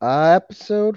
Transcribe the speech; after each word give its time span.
Uh, 0.00 0.30
episode 0.36 0.96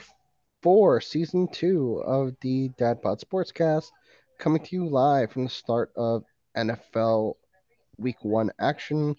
four, 0.61 1.01
season 1.01 1.47
two 1.51 2.03
of 2.05 2.35
the 2.41 2.69
Dad 2.77 3.01
Bod 3.01 3.19
Sportscast, 3.19 3.89
coming 4.37 4.63
to 4.63 4.75
you 4.75 4.87
live 4.87 5.31
from 5.31 5.45
the 5.45 5.49
start 5.49 5.91
of 5.95 6.23
NFL 6.55 7.33
Week 7.97 8.23
One 8.23 8.51
action. 8.59 9.15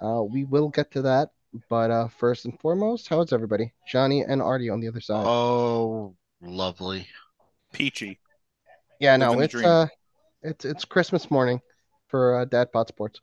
Uh, 0.00 0.22
we 0.22 0.44
will 0.44 0.68
get 0.68 0.92
to 0.92 1.02
that, 1.02 1.30
but 1.68 1.90
uh, 1.90 2.06
first 2.06 2.44
and 2.44 2.56
foremost, 2.60 3.08
how 3.08 3.22
is 3.22 3.32
everybody? 3.32 3.72
Johnny 3.88 4.20
and 4.22 4.40
Artie 4.40 4.70
on 4.70 4.78
the 4.78 4.86
other 4.86 5.00
side. 5.00 5.26
Oh, 5.26 6.14
lovely. 6.40 7.08
Peachy. 7.72 8.20
yeah, 9.00 9.16
no, 9.16 9.32
living 9.32 9.40
the 9.40 9.44
it's 9.44 9.64
uh, 9.64 9.86
it's 10.42 10.64
it's 10.64 10.84
Christmas 10.84 11.28
morning 11.28 11.60
for 12.06 12.38
uh, 12.38 12.44
Dad 12.44 12.68
Bod 12.72 12.86
Sports. 12.86 13.20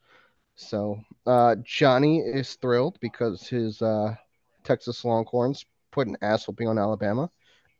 So 0.55 0.99
uh, 1.25 1.55
Johnny 1.63 2.19
is 2.19 2.55
thrilled 2.55 2.97
because 2.99 3.47
his 3.47 3.81
uh, 3.81 4.15
Texas 4.65 5.05
Longhorns 5.05 5.65
put 5.91 6.07
an 6.07 6.17
ass 6.21 6.47
whooping 6.47 6.67
on 6.67 6.77
Alabama. 6.77 7.29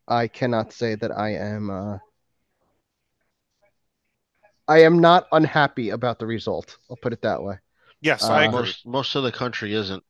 I 0.07 0.27
cannot 0.27 0.73
say 0.73 0.95
that 0.95 1.11
I 1.11 1.35
am. 1.35 1.69
Uh, 1.69 1.97
I 4.67 4.83
am 4.83 4.99
not 4.99 5.27
unhappy 5.31 5.89
about 5.89 6.19
the 6.19 6.25
result. 6.25 6.77
I'll 6.89 6.97
put 6.97 7.13
it 7.13 7.21
that 7.23 7.41
way. 7.43 7.57
Yes, 8.01 8.23
Uh, 8.23 8.33
I 8.33 8.43
agree. 8.45 8.59
Most 8.59 8.85
most 8.85 9.15
of 9.15 9.23
the 9.23 9.31
country 9.31 9.73
isn't. 9.73 10.03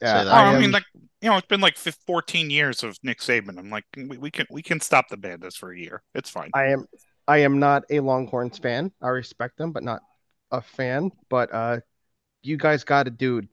Yeah, 0.00 0.24
that. 0.24 0.26
Oh, 0.28 0.30
I, 0.30 0.52
am- 0.52 0.60
mean, 0.60 0.70
like 0.70 0.84
you 1.20 1.28
know, 1.28 1.36
it's 1.36 1.46
been 1.48 1.60
like 1.60 1.76
fif- 1.76 1.98
14 2.06 2.50
years 2.50 2.82
of 2.82 2.96
Nick 3.02 3.18
Saban. 3.18 3.58
I'm 3.58 3.70
like, 3.70 3.84
we, 3.96 4.16
we 4.18 4.30
can 4.30 4.46
we 4.50 4.62
can 4.62 4.80
stop 4.80 5.08
the 5.08 5.16
Bandits 5.16 5.56
for 5.56 5.72
a 5.72 5.78
year. 5.78 6.02
It's 6.14 6.30
fine. 6.30 6.50
I 6.54 6.66
am. 6.66 6.86
I 7.26 7.38
am 7.38 7.58
not 7.58 7.84
a 7.90 8.00
Longhorns 8.00 8.58
fan. 8.58 8.92
I 9.02 9.08
respect 9.08 9.58
them, 9.58 9.72
but 9.72 9.82
not 9.82 10.00
a 10.50 10.62
fan. 10.62 11.10
But 11.28 11.52
uh, 11.52 11.80
you 12.42 12.56
guys 12.56 12.84
got 12.84 13.06
a 13.06 13.10
dude. 13.10 13.48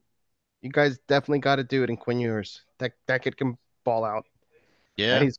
You 0.62 0.70
guys 0.70 0.98
definitely 1.08 1.40
got 1.40 1.58
a 1.58 1.64
dude 1.64 1.90
in 1.90 1.96
Quinn 1.96 2.20
Ewers. 2.20 2.62
That 2.78 2.92
that 3.08 3.22
kid 3.22 3.36
can 3.36 3.58
ball 3.86 4.04
out. 4.04 4.26
Yeah. 4.96 5.14
And 5.16 5.24
he's 5.24 5.38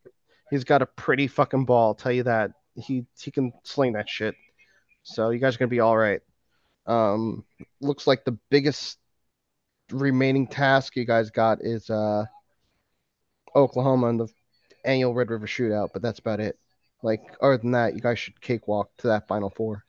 he's 0.50 0.64
got 0.64 0.82
a 0.82 0.88
pretty 0.88 1.28
fucking 1.28 1.66
ball. 1.66 1.90
I'll 1.90 1.96
tell 1.96 2.12
you 2.12 2.24
that. 2.24 2.52
He 2.76 3.06
he 3.20 3.30
can 3.30 3.54
sling 3.64 3.94
that 3.94 4.10
shit. 4.10 4.36
So 5.04 5.30
you 5.30 5.40
guys 5.40 5.56
are 5.56 5.60
gonna 5.60 5.70
be 5.70 5.80
all 5.80 5.98
right. 5.98 6.22
Um, 6.88 7.46
looks 7.82 8.08
like 8.08 8.24
the 8.26 8.38
biggest 8.50 8.98
remaining 9.92 10.48
task 10.48 10.96
you 10.96 11.06
guys 11.06 11.30
got 11.30 11.60
is 11.62 11.90
uh 11.90 12.26
Oklahoma 13.56 14.08
and 14.08 14.20
the 14.22 14.28
annual 14.86 15.14
Red 15.14 15.30
River 15.30 15.48
Shootout, 15.48 15.90
but 15.94 16.02
that's 16.02 16.20
about 16.20 16.40
it. 16.40 16.58
Like 17.04 17.22
other 17.42 17.58
than 17.58 17.72
that, 17.72 17.94
you 17.94 18.02
guys 18.02 18.20
should 18.20 18.40
cakewalk 18.42 18.90
to 18.98 19.08
that 19.08 19.28
Final 19.28 19.50
Four. 19.50 19.84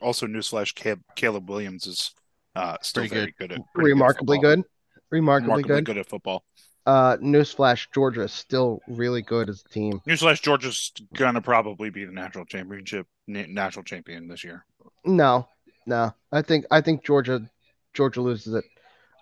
Also, 0.00 0.26
newsflash: 0.26 0.74
Caleb, 0.74 1.02
Caleb 1.14 1.48
Williams 1.48 1.86
is 1.86 2.12
uh, 2.56 2.76
still 2.82 3.02
Pretty 3.02 3.14
very 3.14 3.34
good. 3.38 3.52
at 3.52 3.58
pretty 3.58 3.60
good 3.74 3.80
at 3.80 3.84
Remarkably 3.94 4.36
football. 4.38 4.56
good. 4.56 4.64
Remarkably, 5.10 5.46
Remarkably 5.62 5.62
good. 5.76 5.84
good 5.86 5.98
at 5.98 6.08
football. 6.08 6.44
Uh, 6.86 7.16
newsflash: 7.18 7.86
Georgia 7.94 8.22
is 8.22 8.32
still 8.32 8.80
really 8.88 9.22
good 9.22 9.48
as 9.48 9.62
a 9.64 9.68
team. 9.68 10.00
Newsflash: 10.08 10.40
Georgia's 10.42 10.92
gonna 11.14 11.40
probably 11.42 11.90
be 11.90 12.04
the 12.04 12.12
national 12.12 12.44
championship 12.46 13.06
national 13.26 13.84
champion 13.84 14.28
this 14.28 14.42
year. 14.44 14.64
No, 15.04 15.46
no. 15.86 16.12
I 16.32 16.42
think 16.42 16.64
I 16.70 16.80
think 16.80 17.04
Georgia 17.04 17.48
Georgia 17.94 18.20
loses 18.22 18.54
it. 18.54 18.64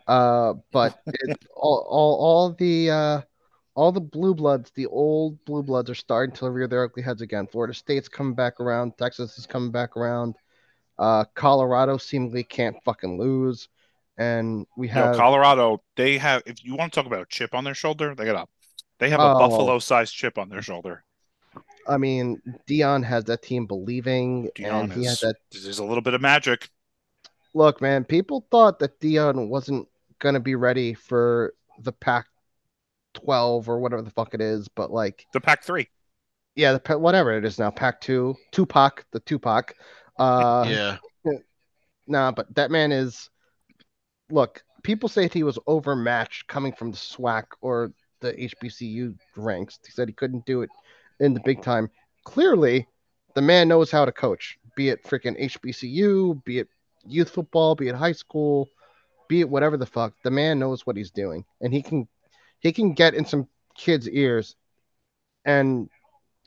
Uh, 0.07 0.55
but 0.73 0.99
it, 1.07 1.39
all, 1.55 1.85
all 1.89 2.15
all 2.25 2.53
the 2.53 2.91
uh 2.91 3.21
all 3.75 3.93
the 3.93 4.01
blue 4.01 4.35
bloods, 4.35 4.73
the 4.75 4.87
old 4.87 5.45
blue 5.45 5.63
bloods, 5.63 5.89
are 5.91 5.95
starting 5.95 6.35
to 6.37 6.51
rear 6.51 6.67
their 6.67 6.85
ugly 6.85 7.03
heads 7.03 7.23
again. 7.23 7.47
Florida 7.47 7.75
State's 7.75 8.09
coming 8.09 8.35
back 8.35 8.61
around. 8.61 8.97
Texas 8.99 9.39
is 9.39 9.47
coming 9.47 9.71
back 9.71 9.97
around. 9.97 10.35
Uh, 10.99 11.25
Colorado 11.35 11.97
seemingly 11.97 12.43
can't 12.43 12.77
fucking 12.85 13.19
lose, 13.19 13.69
and 14.17 14.67
we 14.77 14.89
have 14.89 15.13
know, 15.13 15.19
Colorado, 15.19 15.83
they 15.97 16.19
have. 16.19 16.43
If 16.47 16.65
you 16.65 16.75
want 16.75 16.93
to 16.93 16.97
talk 17.01 17.07
about 17.07 17.23
a 17.23 17.27
chip 17.29 17.55
on 17.55 17.65
their 17.65 17.75
shoulder, 17.75 18.15
they 18.15 18.25
got 18.25 18.37
a 18.37 18.47
they 18.99 19.11
have 19.11 19.21
a 19.21 19.35
Oh. 19.35 19.39
buffalo-sized 19.39 20.13
chip 20.15 20.39
on 20.39 20.49
their 20.49 20.63
shoulder. 20.63 21.05
I 21.87 21.99
mean, 21.99 22.43
Deion 22.69 23.05
has 23.05 23.25
that 23.27 23.43
team 23.43 23.67
believing, 23.67 24.51
Deion 24.57 24.85
and 24.85 24.93
he 24.93 25.05
has 25.05 25.21
that. 25.21 25.37
there's 25.53 25.79
a 25.79 25.85
little 25.85 26.03
bit 26.03 26.15
of 26.15 26.21
magic. 26.21 26.69
Look, 27.55 27.81
man, 27.81 28.05
people 28.05 28.47
thought 28.51 28.79
that 28.81 29.01
Deion 29.01 29.49
wasn't 29.49 29.89
gonna 30.19 30.41
be 30.41 30.55
ready 30.57 30.95
for 30.95 31.55
the 31.81 31.93
Pac 31.93 32.27
12 33.15 33.69
or 33.69 33.79
whatever 33.79 34.03
the 34.03 34.11
fuck 34.11 34.35
it 34.35 34.41
is, 34.41 34.69
but 34.69 34.91
like, 34.91 35.27
The 35.33 35.41
Pac 35.41 35.63
three. 35.65 35.89
yeah, 36.57 36.77
the 36.77 36.99
whatever 36.99 37.33
it 37.37 37.45
is 37.45 37.59
now, 37.59 37.71
Pac 37.71 38.01
2, 38.01 38.35
Tupac, 38.53 39.07
the 39.13 39.21
Tupac. 39.21 39.75
Uh, 40.19 40.65
yeah. 40.69 40.97
Nah, 42.11 42.33
but 42.33 42.55
that 42.55 42.71
man 42.71 42.91
is. 42.91 43.29
Look, 44.31 44.63
people 44.83 45.11
say 45.11 45.29
he 45.29 45.43
was 45.43 45.59
overmatched 45.67 46.47
coming 46.47 46.73
from 46.73 46.91
the 46.91 46.97
SWAC 46.97 47.45
or 47.61 47.93
the 48.21 48.33
HBCU 48.33 49.15
ranks. 49.37 49.79
He 49.85 49.93
said 49.93 50.09
he 50.09 50.15
couldn't 50.15 50.47
do 50.47 50.63
it 50.63 50.71
in 51.21 51.35
the 51.35 51.41
big 51.45 51.63
time. 51.63 51.91
Clearly, 52.25 52.87
the 53.35 53.43
man 53.43 53.69
knows 53.69 53.91
how 53.91 54.05
to 54.05 54.13
coach, 54.13 54.59
be 54.75 54.89
it 54.89 55.05
freaking 55.05 55.39
HBCU, 55.39 56.43
be 56.45 56.61
it 56.61 56.69
youth 57.07 57.31
football, 57.31 57.75
be 57.75 57.89
it 57.89 57.95
high 57.95 58.13
school, 58.13 58.69
be 59.29 59.41
it 59.41 59.49
whatever 59.49 59.77
the 59.77 59.87
fuck. 59.87 60.15
The 60.25 60.31
man 60.31 60.59
knows 60.59 60.87
what 60.87 60.97
he's 60.97 61.11
doing, 61.11 61.45
and 61.61 61.73
he 61.73 61.83
can 61.83 62.09
he 62.61 62.73
can 62.73 62.93
get 62.93 63.15
in 63.15 63.25
some 63.25 63.49
kids' 63.77 64.09
ears, 64.09 64.57
and 65.45 65.89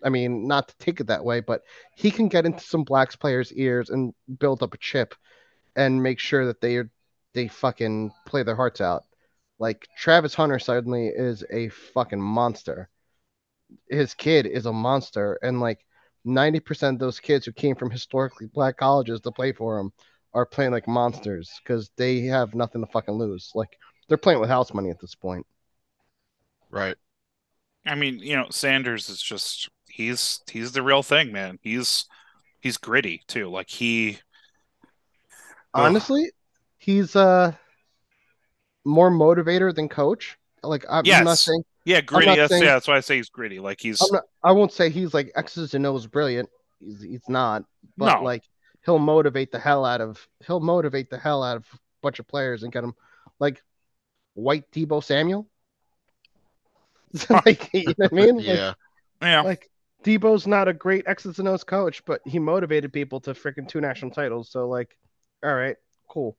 I 0.03 0.09
mean, 0.09 0.47
not 0.47 0.67
to 0.69 0.78
take 0.78 1.00
it 1.00 1.07
that 1.07 1.23
way, 1.25 1.39
but 1.41 1.62
he 1.95 2.12
can 2.12 2.28
get 2.28 2.45
into 2.45 2.63
some 2.63 2.84
blacks 2.84 3.16
players' 3.16 3.53
ears 3.53 3.89
and 3.89 4.13
build 4.39 4.63
up 4.63 4.73
a 4.73 4.78
chip 4.78 5.16
and 5.75 6.01
make 6.03 6.19
sure 6.19 6.45
that 6.45 6.62
they 6.62 6.84
they 7.34 7.47
fucking 7.47 8.12
play 8.25 8.44
their 8.44 8.56
hearts 8.56 8.81
out. 8.81 9.03
Like 9.59 9.88
Travis 9.97 10.34
Hunter 10.34 10.59
suddenly 10.59 11.07
is 11.07 11.44
a 11.51 11.69
fucking 11.69 12.22
monster. 12.22 12.89
His 13.89 14.13
kid 14.13 14.45
is 14.45 14.66
a 14.66 14.73
monster, 14.73 15.39
and 15.44 15.59
like 15.62 15.79
ninety 16.25 16.59
percent 16.59 16.95
of 16.95 17.00
those 17.00 17.19
kids 17.19 17.45
who 17.45 17.51
came 17.51 17.75
from 17.75 17.91
historically 17.91 18.47
black 18.47 18.78
colleges 18.78 19.22
to 19.22 19.31
play 19.31 19.53
for 19.53 19.79
him 19.79 19.91
are 20.33 20.45
playing 20.45 20.72
like 20.72 20.88
monsters 20.88 21.51
because 21.63 21.91
they 21.97 22.22
have 22.22 22.56
nothing 22.56 22.81
to 22.81 22.91
fucking 22.91 23.13
lose. 23.13 23.51
Like 23.53 23.78
they're 24.07 24.18
playing 24.18 24.39
with 24.39 24.50
house 24.50 24.73
money 24.73 24.89
at 24.89 25.00
this 25.00 25.16
point. 25.16 25.45
Right. 26.69 26.95
I 27.85 27.95
mean, 27.95 28.19
you 28.19 28.35
know, 28.35 28.47
Sanders 28.50 29.09
is 29.09 29.22
just 29.22 29.69
he's 29.91 30.41
he's 30.50 30.72
the 30.72 30.81
real 30.81 31.03
thing, 31.03 31.31
man. 31.31 31.59
He's 31.62 32.06
he's 32.59 32.78
gritty 32.78 33.22
too. 33.28 33.50
Like 33.50 33.69
he 33.69 34.19
Ugh. 35.74 35.85
Honestly, 35.85 36.31
he's 36.78 37.16
uh 37.16 37.53
more 38.84 39.12
motivator 39.12 39.74
than 39.74 39.88
coach. 39.90 40.38
Like 40.63 40.85
I'm, 40.90 41.03
I'm 41.09 41.24
not 41.24 41.38
saying 41.38 41.63
yeah, 41.85 42.01
gritty. 42.01 42.35
That's, 42.35 42.51
saying- 42.51 42.63
yeah, 42.63 42.74
that's 42.74 42.88
why 42.88 42.97
I 42.97 43.00
say 43.00 43.18
he's 43.18 43.30
gritty. 43.30 43.59
Like 43.59 43.80
he's 43.80 44.01
I'm 44.01 44.09
not, 44.12 44.24
I 44.44 44.51
won't 44.51 44.72
say 44.72 44.90
he's 44.90 45.13
like 45.13 45.31
X's 45.35 45.74
and 45.74 45.85
O's 45.85 46.06
brilliant. 46.07 46.50
He's 46.80 47.01
he's 47.01 47.30
not, 47.30 47.63
but 47.97 48.18
No. 48.19 48.24
like 48.24 48.44
he'll 48.85 49.00
motivate 49.00 49.51
the 49.51 49.59
hell 49.59 49.85
out 49.85 50.01
of 50.01 50.28
he'll 50.46 50.59
motivate 50.59 51.09
the 51.09 51.18
hell 51.18 51.44
out 51.44 51.57
of 51.57 51.63
a 51.74 51.78
bunch 52.01 52.19
of 52.19 52.28
players 52.28 52.63
and 52.63 52.72
get 52.72 52.81
them 52.81 52.96
like 53.40 53.62
white 54.34 54.69
Debo 54.72 55.03
Samuel. 55.03 55.47
like 57.46 57.69
you 57.74 57.88
know 57.97 58.07
what 58.09 58.13
I 58.13 58.16
mean? 58.16 58.38
Like, 58.38 58.46
Yeah. 58.46 58.74
yeah. 59.22 59.41
like 59.41 59.69
Dabo's 60.03 60.47
not 60.47 60.67
a 60.67 60.73
great 60.73 61.06
X's 61.07 61.39
and 61.39 61.47
O's 61.47 61.63
coach, 61.63 62.03
but 62.06 62.22
he 62.25 62.39
motivated 62.39 62.91
people 62.91 63.19
to 63.22 63.34
freaking 63.34 63.67
two 63.67 63.81
national 63.81 64.12
titles. 64.12 64.50
So 64.51 64.67
like, 64.67 64.97
all 65.44 65.53
right, 65.53 65.75
cool. 66.09 66.38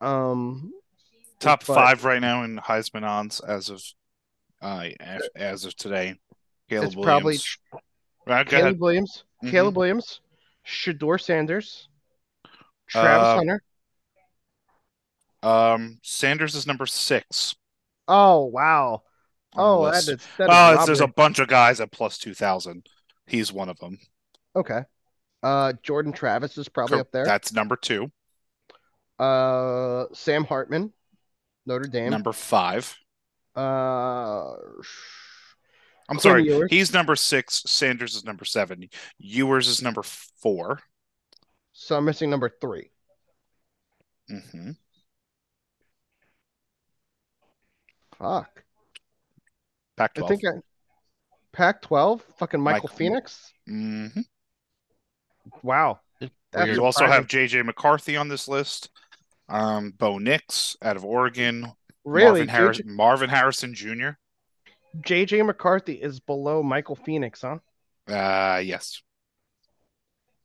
Um, 0.00 0.72
top 1.40 1.64
but- 1.66 1.74
five 1.74 2.04
right 2.04 2.20
now 2.20 2.42
in 2.44 2.56
Heisman 2.58 3.02
odds 3.02 3.40
as 3.40 3.68
of 3.70 3.82
uh 4.62 4.88
as, 5.34 5.64
of 5.66 5.76
today. 5.76 6.14
Caleb 6.70 6.86
It's 6.86 6.94
probably 6.94 7.24
Williams. 7.24 7.58
Right, 8.26 8.46
Caleb 8.48 8.64
ahead. 8.64 8.80
Williams, 8.80 9.24
Mhm. 9.44 9.50
Caleb 9.50 9.76
Williams, 9.76 10.20
Shedeur 10.66 11.20
Sanders, 11.20 11.88
Travis 12.88 13.24
Uh, 13.24 13.36
Hunter. 13.36 13.62
Um, 15.42 15.98
Sanders 16.02 16.54
is 16.54 16.66
number 16.66 16.86
six. 16.86 17.54
Oh 18.08 18.44
wow. 18.46 19.02
Oh, 19.58 19.84
that 19.90 20.06
is 20.08 20.18
that 20.38 20.78
is 20.80 20.86
there's 20.86 21.00
a 21.00 21.06
bunch 21.06 21.38
of 21.38 21.48
guys 21.48 21.80
at 21.80 21.90
plus 21.92 22.18
two 22.18 22.34
thousand. 22.34 22.86
He's 23.26 23.52
one 23.52 23.68
of 23.68 23.78
them. 23.78 23.98
okay. 24.54 24.82
Uh, 25.42 25.72
Jordan 25.82 26.12
Travis 26.12 26.58
is 26.58 26.68
probably 26.68 26.98
up 26.98 27.12
there. 27.12 27.24
That's 27.24 27.52
number 27.52 27.76
two. 27.76 28.10
Uh, 29.18 30.06
Sam 30.12 30.44
Hartman, 30.44 30.92
Notre 31.66 31.86
Dame. 31.86 32.10
Number 32.10 32.32
five. 32.32 32.96
Uh, 33.54 34.52
I'm 36.08 36.16
Quinn 36.16 36.20
sorry. 36.20 36.44
Ewers. 36.44 36.70
He's 36.70 36.92
number 36.92 37.16
six. 37.16 37.62
Sanders 37.66 38.14
is 38.14 38.24
number 38.24 38.44
seven. 38.44 38.88
Ewers 39.18 39.68
is 39.68 39.82
number 39.82 40.02
four. 40.02 40.80
so 41.72 41.96
I'm 41.96 42.04
missing 42.04 42.28
number 42.30 42.50
three. 42.60 42.90
hmm 44.28 44.70
Fuck. 48.18 48.65
I 49.98 50.02
Pac-12. 50.02 50.28
think 50.28 50.42
I, 50.44 50.50
Pac-12. 51.52 52.20
Fucking 52.38 52.60
Michael 52.60 52.90
Michael- 52.92 53.20
Penix. 53.20 53.50
hmm 53.66 54.08
Wow. 55.62 56.00
That's 56.52 56.76
You 56.76 56.84
also 56.84 57.06
have 57.06 57.26
J.J. 57.26 57.62
McCarthy 57.62 58.16
on 58.16 58.28
this 58.28 58.48
list. 58.48 58.90
Um, 59.48 59.92
Bo 59.96 60.18
Nix 60.18 60.76
out 60.82 60.96
of 60.96 61.04
Oregon. 61.04 61.72
Really, 62.04 62.40
Marvin, 62.40 62.48
Harris, 62.48 62.80
Marvin 62.84 63.30
Harrison 63.30 63.74
Jr. 63.74 64.10
JJ 64.98 65.44
McCarthy 65.44 65.94
is 65.94 66.20
below 66.20 66.62
Michael 66.62 66.96
Penix, 66.96 67.42
huh? 67.42 67.58
Uh, 68.12 68.58
yes. 68.60 69.02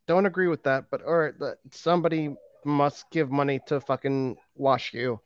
Don't 0.07 0.25
agree 0.25 0.47
with 0.47 0.63
that, 0.63 0.85
but 0.91 1.03
all 1.03 1.17
right, 1.17 1.37
that- 1.39 1.57
somebody 1.71 2.35
must 2.65 3.09
give 3.11 3.31
money 3.31 3.59
to 3.67 3.79
fucking 3.79 4.37
Wash 4.55 4.93
you. 4.93 5.19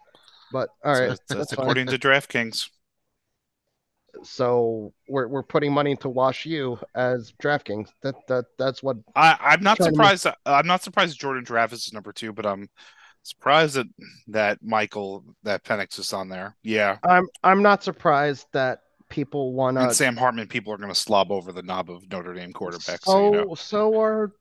But 0.51 0.69
all 0.83 0.93
right, 0.93 1.07
That's, 1.09 1.19
that's 1.27 1.39
that's 1.39 1.53
fine. 1.55 1.63
according 1.63 1.87
to 1.87 1.97
DraftKings. 1.97 2.69
So 4.23 4.93
we're 5.07 5.27
we're 5.27 5.43
putting 5.43 5.73
money 5.73 5.91
into 5.91 6.09
Wash 6.09 6.45
U 6.45 6.79
as 6.95 7.33
DraftKings. 7.41 7.89
That 8.01 8.15
that 8.27 8.45
that's 8.57 8.81
what 8.81 8.97
I, 9.15 9.37
I'm 9.39 9.61
not 9.61 9.81
surprised. 9.81 10.25
That, 10.25 10.37
I'm 10.45 10.67
not 10.67 10.83
surprised 10.83 11.19
Jordan 11.19 11.45
Travis 11.45 11.87
is 11.87 11.93
number 11.93 12.11
two, 12.11 12.33
but 12.33 12.45
I'm 12.45 12.69
surprised 13.23 13.75
that 13.75 13.87
that 14.27 14.63
Michael 14.63 15.23
that 15.43 15.63
Penix 15.63 15.99
is 15.99 16.13
on 16.13 16.29
there. 16.29 16.55
Yeah, 16.63 16.97
I'm 17.03 17.27
I'm 17.43 17.61
not 17.61 17.83
surprised 17.83 18.47
that 18.53 18.81
people 19.09 19.53
want 19.53 19.77
and 19.77 19.89
to. 19.89 19.95
Sam 19.95 20.17
Hartman. 20.17 20.47
People 20.47 20.73
are 20.73 20.77
going 20.77 20.89
to 20.89 20.95
slob 20.99 21.31
over 21.31 21.51
the 21.51 21.63
knob 21.63 21.89
of 21.89 22.09
Notre 22.11 22.33
Dame 22.33 22.53
quarterbacks. 22.53 23.03
So 23.05 23.11
So, 23.11 23.25
you 23.25 23.31
know. 23.31 23.55
so 23.55 24.01
are 24.01 24.31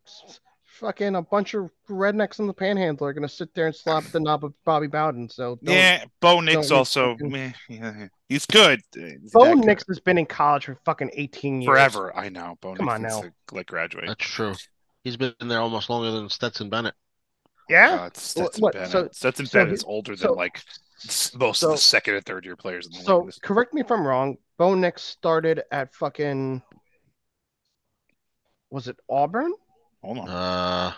fucking 0.74 1.14
a 1.14 1.22
bunch 1.22 1.54
of 1.54 1.70
rednecks 1.88 2.38
in 2.38 2.46
the 2.46 2.52
Panhandle 2.54 3.06
are 3.06 3.12
gonna 3.12 3.28
sit 3.28 3.54
there 3.54 3.66
and 3.66 3.74
slap 3.76 4.04
the 4.04 4.20
knob 4.20 4.44
of 4.44 4.52
Bobby 4.64 4.86
Bowden. 4.86 5.28
So 5.28 5.58
don't- 5.62 5.74
Yeah, 5.74 6.04
Bo 6.20 6.40
Nix 6.40 6.70
also. 6.70 7.12
fucking- 7.14 7.30
meh, 7.30 7.52
yeah, 7.68 8.08
he's 8.28 8.46
good. 8.46 8.80
Uh, 8.96 9.00
he's 9.20 9.32
Bo 9.32 9.44
that 9.44 9.54
good. 9.56 9.64
Nix 9.66 9.84
has 9.88 10.00
been 10.00 10.18
in 10.18 10.26
college 10.26 10.64
for 10.66 10.78
fucking 10.84 11.10
18 11.14 11.62
years. 11.62 11.70
forever. 11.70 12.14
I 12.16 12.28
know. 12.28 12.56
Bo 12.60 12.74
Come 12.74 12.86
Nix 12.86 12.94
on 12.94 13.02
now. 13.02 13.20
to, 13.22 13.32
like 13.52 13.66
graduate. 13.66 14.06
That's 14.06 14.24
true. 14.24 14.54
He's 15.04 15.16
been 15.16 15.34
there 15.42 15.60
almost 15.60 15.90
longer 15.90 16.10
than 16.10 16.28
Stetson 16.28 16.70
Bennett. 16.70 16.94
Yeah. 17.68 17.96
God, 17.96 18.16
Stetson 18.16 18.62
what- 18.62 18.72
Bennett. 18.74 18.90
so- 18.90 19.08
Stetson 19.12 19.46
so 19.46 19.58
Bennett 19.58 19.68
he- 19.70 19.74
is 19.74 19.84
older 19.84 20.16
so- 20.16 20.28
than 20.28 20.36
like 20.36 20.60
most 21.34 21.60
so- 21.60 21.68
of 21.68 21.72
the 21.74 21.78
second 21.78 22.14
and 22.16 22.24
third 22.26 22.44
year 22.44 22.56
players 22.56 22.86
in 22.86 22.92
the 22.92 22.98
So 23.04 23.18
league. 23.20 23.34
correct 23.42 23.72
me 23.74 23.80
if 23.80 23.90
I'm 23.90 24.06
wrong. 24.06 24.36
Bo 24.58 24.74
Nix 24.74 25.02
started 25.02 25.62
at 25.70 25.94
fucking 25.94 26.62
was 28.70 28.88
it 28.88 28.96
Auburn? 29.08 29.52
Hold 30.04 30.18
on. 30.18 30.28
Uh, 30.28 30.92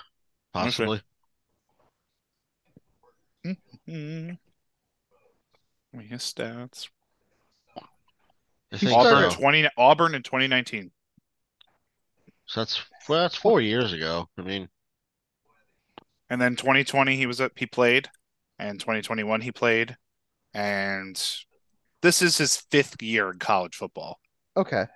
possibly. 0.52 1.00
Mm-hmm. 3.46 4.30
Let 5.92 6.02
me 6.02 6.04
his 6.08 6.22
stats. 6.22 6.88
He 8.72 8.78
think 8.78 8.98
Auburn 8.98 9.30
so. 9.30 9.36
twenty 9.38 9.68
Auburn 9.78 10.16
in 10.16 10.22
twenty 10.24 10.48
nineteen. 10.48 10.90
So 12.46 12.60
that's 12.60 12.82
well, 13.08 13.22
that's 13.22 13.36
four 13.36 13.60
years 13.60 13.92
ago. 13.92 14.28
I 14.36 14.42
mean, 14.42 14.68
And 16.28 16.40
then 16.40 16.56
2020 16.56 17.16
he 17.16 17.26
was 17.26 17.40
at 17.40 17.52
he 17.56 17.66
played, 17.66 18.08
and 18.58 18.80
2021 18.80 19.40
he 19.40 19.52
played, 19.52 19.96
and 20.52 21.14
this 22.02 22.22
is 22.22 22.38
his 22.38 22.56
fifth 22.56 23.00
year 23.00 23.30
in 23.30 23.38
college 23.38 23.76
football. 23.76 24.18
Okay. 24.56 24.86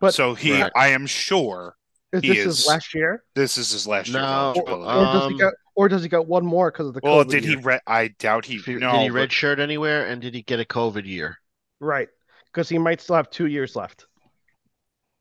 But- 0.00 0.14
so 0.14 0.34
he, 0.34 0.60
Right. 0.60 0.72
I 0.74 0.88
am 0.88 1.06
sure 1.06 1.76
Is 2.12 2.22
He 2.22 2.28
this 2.28 2.38
is- 2.38 2.44
his 2.44 2.66
last 2.66 2.94
year? 2.94 3.24
this 3.34 3.58
is 3.58 3.70
his 3.70 3.86
last 3.86 4.08
year. 4.08 4.20
No, 4.20 4.54
Or, 4.66 4.70
or 4.72 5.04
does 5.04 5.26
he 5.26 5.32
Um, 5.34 5.36
got 5.38 5.54
or 5.74 5.88
does 5.88 6.02
he 6.02 6.08
got 6.08 6.26
one 6.26 6.44
more 6.44 6.70
because 6.70 6.88
of 6.88 6.94
the 6.94 7.00
well, 7.02 7.24
COVID 7.24 7.30
did 7.30 7.44
he? 7.44 7.56
Re- 7.56 7.80
I 7.86 8.08
doubt 8.08 8.46
he. 8.46 8.56
if 8.56 8.64
he- 8.64 8.74
no, 8.76 8.92
did 8.92 9.00
he 9.02 9.08
but- 9.10 9.28
redshirt 9.28 9.58
anywhere, 9.60 10.06
and 10.06 10.20
did 10.22 10.34
he 10.34 10.42
get 10.42 10.58
a 10.58 10.64
COVID 10.64 11.04
year? 11.06 11.38
Right. 11.80 12.08
Because 12.46 12.68
he 12.68 12.78
might 12.78 13.00
still 13.00 13.16
have 13.16 13.30
two 13.30 13.46
years 13.46 13.76
left. 13.76 14.06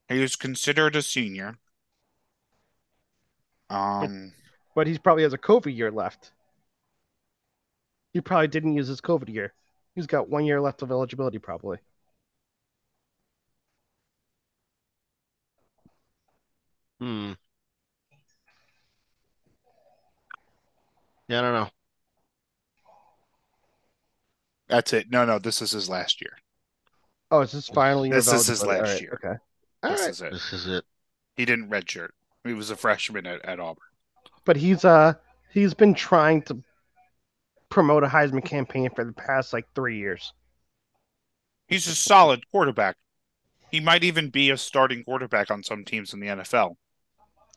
he 0.10 0.20
was 0.20 0.38
considered 0.38 0.96
a 0.96 1.02
senior. 1.02 1.58
Um, 3.70 4.34
But 4.76 4.88
he 4.88 4.98
probably 4.98 5.24
has 5.24 5.34
a 5.34 5.38
COVID 5.38 5.76
year 5.76 5.92
left. 5.92 6.32
He 8.14 8.22
probably 8.22 8.48
didn't 8.48 8.74
use 8.76 8.88
his 8.88 9.02
COVID 9.02 9.28
year. 9.28 9.54
He's 9.96 10.08
got 10.08 10.30
one 10.30 10.46
year 10.46 10.62
left 10.62 10.82
of 10.82 10.92
eligibility, 10.92 11.40
probably. 11.40 11.80
Hmm. 17.00 17.34
Yeah, 21.28 21.40
I 21.40 21.42
don't 21.42 21.54
know. 21.54 21.70
that's 24.68 24.94
it. 24.94 25.08
No, 25.10 25.26
no, 25.26 25.40
this 25.40 25.62
is 25.62 25.72
his 25.72 25.90
last 25.90 26.22
year. 26.22 26.32
Oh, 27.32 27.42
it's 27.42 27.54
his 27.54 27.68
finally? 27.68 28.10
This 28.10 28.32
is 28.32 28.48
his 28.48 28.66
last 28.66 28.78
All 28.78 28.84
right, 28.84 29.02
year. 29.02 29.20
Okay. 29.24 29.36
All 29.84 29.92
this 29.92 30.02
right. 30.02 30.10
is 30.10 30.22
it. 30.22 30.32
This 30.32 30.54
is 30.54 30.68
it. 30.68 30.84
He 31.36 31.46
didn't 31.46 31.70
redshirt. 31.70 32.10
He 32.44 32.54
was 32.54 32.70
a 32.70 32.76
freshman 32.76 33.26
at, 33.26 33.44
at 33.46 33.60
Auburn. 33.60 33.84
But 34.46 34.58
he's 34.58 34.86
uh 34.86 35.14
he's 35.52 35.74
been 35.74 35.94
trying 35.94 36.42
to 36.44 36.62
promote 37.70 38.04
a 38.04 38.08
Heisman 38.08 38.44
campaign 38.44 38.90
for 38.96 39.04
the 39.04 39.14
past 39.14 39.54
like 39.54 39.66
three 39.76 39.98
years. 39.98 40.34
He's 41.68 41.88
a 41.88 41.96
solid 41.96 42.50
quarterback. 42.50 42.96
He 43.72 43.82
might 43.82 44.06
even 44.06 44.30
be 44.30 44.50
a 44.50 44.58
starting 44.58 45.04
quarterback 45.04 45.52
on 45.52 45.64
some 45.64 45.84
teams 45.84 46.14
in 46.14 46.22
the 46.22 46.28
NFL. 46.28 46.76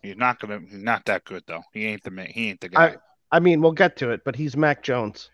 He's 0.02 0.16
not 0.16 0.38
gonna. 0.40 0.60
He's 0.60 0.82
not 0.82 1.04
that 1.06 1.24
good 1.24 1.44
though. 1.46 1.62
He 1.72 1.86
ain't 1.86 2.02
the 2.02 2.10
man. 2.10 2.26
he 2.28 2.48
ain't 2.50 2.60
the 2.60 2.68
guy. 2.70 2.96
I 3.32 3.38
mean, 3.40 3.60
we'll 3.60 3.72
get 3.72 3.96
to 3.98 4.10
it, 4.10 4.22
but 4.24 4.34
he's 4.34 4.56
Mac 4.56 4.82
Jones. 4.82 5.30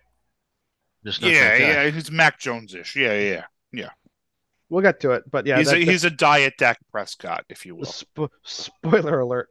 Just 1.04 1.22
not 1.22 1.30
yeah, 1.30 1.56
yeah. 1.56 1.90
He's 1.90 2.10
Mac 2.10 2.38
Jones-ish. 2.38 2.96
Yeah, 2.96 3.12
yeah. 3.18 3.44
yeah. 3.72 3.90
We'll 4.68 4.82
get 4.82 4.98
to 5.00 5.12
it, 5.12 5.22
but 5.30 5.46
yeah, 5.46 5.58
he's 5.58 5.68
that- 5.68 5.76
a, 5.76 5.84
that- 5.84 5.90
he's 5.92 6.04
a 6.04 6.10
diet 6.10 6.54
Dak 6.58 6.78
Prescott, 6.90 7.44
if 7.48 7.64
you 7.64 7.76
will. 7.76 7.84
Spo- 7.84 8.28
spoiler 8.42 9.20
alert: 9.20 9.48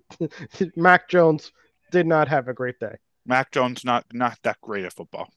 Mac 0.76 1.08
Jones 1.10 1.52
did 1.92 2.06
not 2.06 2.28
have 2.28 2.48
a 2.48 2.54
great 2.54 2.80
day. 2.80 2.96
Mac 3.26 3.50
Jones 3.52 3.84
not 3.84 4.06
not 4.12 4.38
that 4.42 4.58
great 4.62 4.84
at 4.86 4.92
football. 4.94 5.28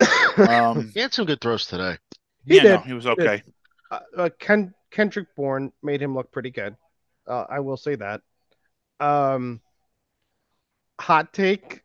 Um, 0.36 0.90
He 0.92 0.98
had 1.00 1.14
some 1.14 1.26
good 1.26 1.40
throws 1.40 1.66
today. 1.66 1.96
He 2.44 2.56
yeah, 2.56 2.62
no, 2.62 2.76
did. 2.78 2.86
he 2.86 2.92
was 2.94 3.06
okay. 3.06 3.42
uh, 3.90 4.00
uh, 4.16 4.28
Ken 4.40 4.74
Kendrick 4.90 5.28
Bourne 5.36 5.72
made 5.82 6.02
him 6.02 6.14
look 6.14 6.32
pretty 6.32 6.50
good. 6.50 6.74
Uh, 7.26 7.44
I 7.48 7.60
will 7.60 7.76
say 7.76 7.94
that. 7.96 8.22
Um, 9.00 9.60
hot 11.00 11.32
take: 11.32 11.82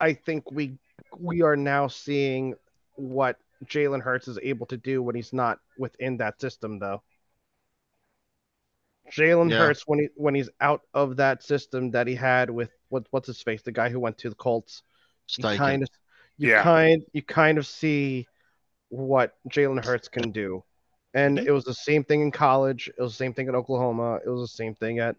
I 0.00 0.14
think 0.14 0.50
we 0.50 0.78
we 1.18 1.42
are 1.42 1.56
now 1.56 1.88
seeing 1.88 2.54
what 2.94 3.38
Jalen 3.64 4.02
Hurts 4.02 4.28
is 4.28 4.38
able 4.42 4.66
to 4.66 4.76
do 4.76 5.02
when 5.02 5.14
he's 5.14 5.32
not 5.32 5.58
within 5.78 6.16
that 6.18 6.40
system, 6.40 6.78
though. 6.78 7.02
Jalen 9.12 9.50
Yeah. 9.50 9.58
Hurts 9.58 9.82
when 9.86 10.00
he 10.00 10.08
when 10.16 10.34
he's 10.34 10.50
out 10.60 10.82
of 10.94 11.16
that 11.16 11.42
system 11.42 11.90
that 11.92 12.06
he 12.06 12.14
had 12.14 12.50
with 12.50 12.70
what 12.88 13.06
what's 13.10 13.26
his 13.26 13.42
face, 13.42 13.62
the 13.62 13.72
guy 13.72 13.88
who 13.88 14.00
went 14.00 14.18
to 14.18 14.28
the 14.28 14.34
Colts. 14.34 14.82
You 15.36 15.44
kind 15.44 15.82
of 15.82 15.88
you 16.36 16.48
Yeah. 16.48 16.62
kind 16.62 17.02
you 17.12 17.22
kind 17.22 17.58
of 17.58 17.66
see 17.66 18.26
what 18.90 19.34
Jalen 19.48 19.84
Hurts 19.84 20.08
can 20.08 20.30
do. 20.32 20.64
And 21.14 21.38
mm-hmm. 21.38 21.48
it 21.48 21.50
was 21.50 21.64
the 21.64 21.74
same 21.74 22.04
thing 22.04 22.20
in 22.20 22.30
college. 22.30 22.88
It 22.88 23.00
was 23.00 23.12
the 23.12 23.16
same 23.16 23.34
thing 23.34 23.48
in 23.48 23.54
Oklahoma. 23.54 24.20
It 24.24 24.28
was 24.28 24.42
the 24.42 24.56
same 24.56 24.74
thing 24.74 24.98
at 24.98 25.16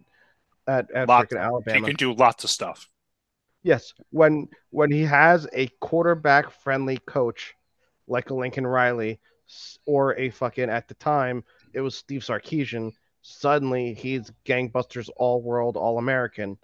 at, 0.67 0.91
at 0.91 1.07
Lot- 1.07 1.29
freaking 1.29 1.41
He 1.75 1.81
can 1.81 1.95
do 1.95 2.13
lots 2.13 2.43
of 2.43 2.49
stuff. 2.49 2.87
Yes, 3.63 3.93
when 4.11 4.47
when 4.69 4.91
he 4.91 5.03
has 5.03 5.47
a 5.51 5.67
quarterback 5.81 6.51
friendly 6.51 6.97
coach 6.97 7.55
like 8.07 8.29
a 8.29 8.33
Lincoln 8.33 8.65
Riley 8.65 9.19
or 9.85 10.15
a 10.17 10.29
fucking 10.29 10.69
at 10.69 10.87
the 10.87 10.93
time 10.93 11.43
it 11.73 11.81
was 11.81 11.95
Steve 11.95 12.21
Sarkisian, 12.21 12.91
suddenly 13.21 13.93
he's 13.93 14.31
gangbusters 14.45 15.09
all 15.15 15.41
world, 15.41 15.77
all 15.77 15.97
American. 15.97 16.57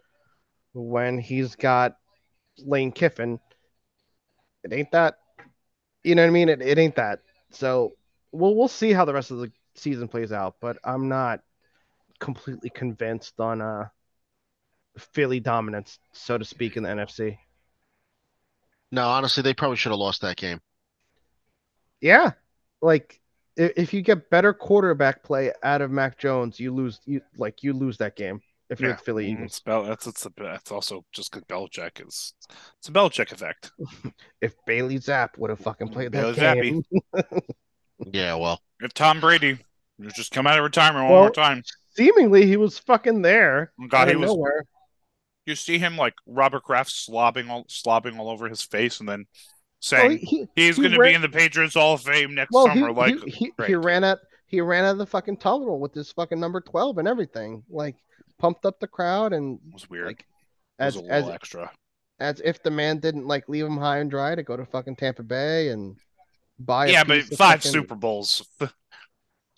When 0.74 1.18
he's 1.18 1.56
got 1.56 1.98
Lane 2.60 2.92
Kiffin, 2.92 3.40
it 4.64 4.74
ain't 4.74 4.92
that. 4.92 5.20
You 6.04 6.16
know 6.16 6.24
what 6.24 6.30
I 6.30 6.32
mean? 6.32 6.50
It, 6.50 6.62
it 6.62 6.78
ain't 6.78 6.96
that. 6.96 7.20
So 7.52 7.94
we'll 8.36 8.56
we'll 8.56 8.68
see 8.68 8.92
how 8.94 9.06
the 9.06 9.14
rest 9.14 9.32
of 9.32 9.40
the 9.40 9.52
season 9.76 10.08
plays 10.08 10.32
out, 10.32 10.58
but 10.62 10.78
I'm 10.84 11.08
not 11.10 11.42
completely 12.20 12.70
convinced 12.72 13.40
on 13.40 13.62
uh 13.62 13.90
Philly 14.98 15.40
dominance, 15.40 16.00
so 16.12 16.38
to 16.38 16.44
speak, 16.44 16.76
in 16.76 16.84
the 16.84 16.90
NFC. 16.90 17.40
No, 18.92 19.08
honestly, 19.08 19.44
they 19.44 19.54
probably 19.54 19.78
should 19.78 19.92
have 19.92 20.00
lost 20.00 20.22
that 20.22 20.38
game. 20.38 20.60
Yeah, 22.02 22.32
like 22.82 23.22
if 23.56 23.94
you 23.94 24.02
get 24.02 24.30
better 24.30 24.54
quarterback 24.54 25.24
play 25.24 25.52
out 25.64 25.82
of 25.82 25.92
Mac 25.92 26.18
Jones, 26.18 26.60
you 26.60 26.74
lose. 26.74 27.00
You 27.06 27.22
like 27.38 27.64
you 27.64 27.74
lose 27.74 27.98
that 27.98 28.16
game 28.16 28.42
if 28.70 28.82
you're 28.82 28.92
Yeah. 28.92 28.96
the 28.96 29.02
Philly 29.04 29.28
Eagles. 29.32 29.46
It's 29.46 29.60
Bel- 29.60 29.84
that's 29.84 30.08
it's, 30.08 30.26
a, 30.26 30.32
that's 30.38 30.72
also 30.72 31.06
just 31.12 31.32
because 31.32 31.46
Belichick 31.48 32.06
is 32.06 32.34
it's 32.80 32.90
a 32.90 32.92
Belichick 32.92 33.32
effect. 33.32 33.72
If 34.42 34.54
Bailey 34.66 35.00
Zappe 35.00 35.38
would 35.38 35.50
have 35.50 35.60
fucking 35.60 35.90
played 35.90 36.14
that 36.14 36.34
Bailey 36.34 36.34
game, 36.34 36.84
Yeah, 38.12 38.36
well, 38.36 38.62
If 38.82 38.94
Tom 38.94 39.20
Brady 39.20 39.58
would 40.00 40.14
just 40.14 40.32
come 40.32 40.48
out 40.48 40.58
of 40.58 40.64
retirement 40.64 41.06
one 41.06 41.14
Well, 41.14 41.22
more 41.24 41.32
time, 41.32 41.64
seemingly 41.96 42.46
he 42.46 42.58
was 42.58 42.78
fucking 42.80 43.22
there. 43.22 43.72
Oh 43.82 43.88
God, 43.88 44.10
he 44.10 44.16
was. 44.16 44.28
nowhere. 44.30 44.66
You 45.46 45.56
see 45.56 45.78
him 45.78 45.96
like 45.98 46.16
Robert 46.26 46.64
Kraft 46.64 46.92
slobbing 46.92 47.50
all 47.50 47.66
slobbing 47.66 48.18
all 48.18 48.30
over 48.30 48.50
his 48.50 48.62
face, 48.64 49.00
and 49.00 49.08
then 49.08 49.26
Well, 49.92 50.10
saying 50.10 50.18
he, 50.20 50.48
he's 50.56 50.78
he 50.78 50.82
going 50.82 50.94
to 50.94 51.00
be 51.00 51.14
in 51.14 51.22
the 51.22 51.30
Patriots 51.30 51.76
Hall 51.76 51.94
of 51.96 52.02
Fame 52.02 52.34
next 52.36 52.52
well, 52.52 52.68
he, 52.68 52.80
summer. 52.80 52.92
like, 52.92 53.16
he, 53.24 53.32
he, 53.32 53.54
he 53.68 53.76
ran 53.76 54.04
out. 54.04 54.20
He 54.48 54.62
ran 54.62 54.86
out 54.86 54.92
of 54.94 54.98
the 55.00 55.06
fucking 55.06 55.38
tunnel 55.38 55.80
with 55.80 55.94
his 55.94 56.12
fucking 56.12 56.40
number 56.40 56.62
twelve 56.62 56.98
and 56.98 57.08
everything. 57.08 57.64
Like 57.70 57.96
pumped 58.40 58.66
up 58.66 58.80
the 58.80 58.88
crowd 58.88 59.34
and 59.34 59.60
it 59.68 59.74
was 59.74 59.90
weird. 59.90 60.08
like 60.08 60.26
it 60.80 60.86
was 60.86 60.96
as 60.98 60.98
a 60.98 61.12
as 61.12 61.30
extra. 61.30 61.72
as 62.20 62.42
if 62.44 62.62
the 62.64 62.72
man 62.72 63.00
didn't 63.00 63.28
like 63.28 63.48
leave 63.50 63.66
him 63.66 63.78
high 63.78 64.00
and 64.00 64.10
dry 64.12 64.36
to 64.36 64.44
go 64.44 64.58
to 64.58 64.66
fucking 64.66 64.96
Tampa 64.96 65.24
Bay 65.24 65.70
and 65.70 65.96
buy. 66.60 66.88
a 66.88 66.92
Yeah, 66.92 67.04
but 67.04 67.22
piece 67.22 67.32
of 67.32 67.38
five 67.38 67.64
Super 67.64 67.96
Bowls, 67.96 68.48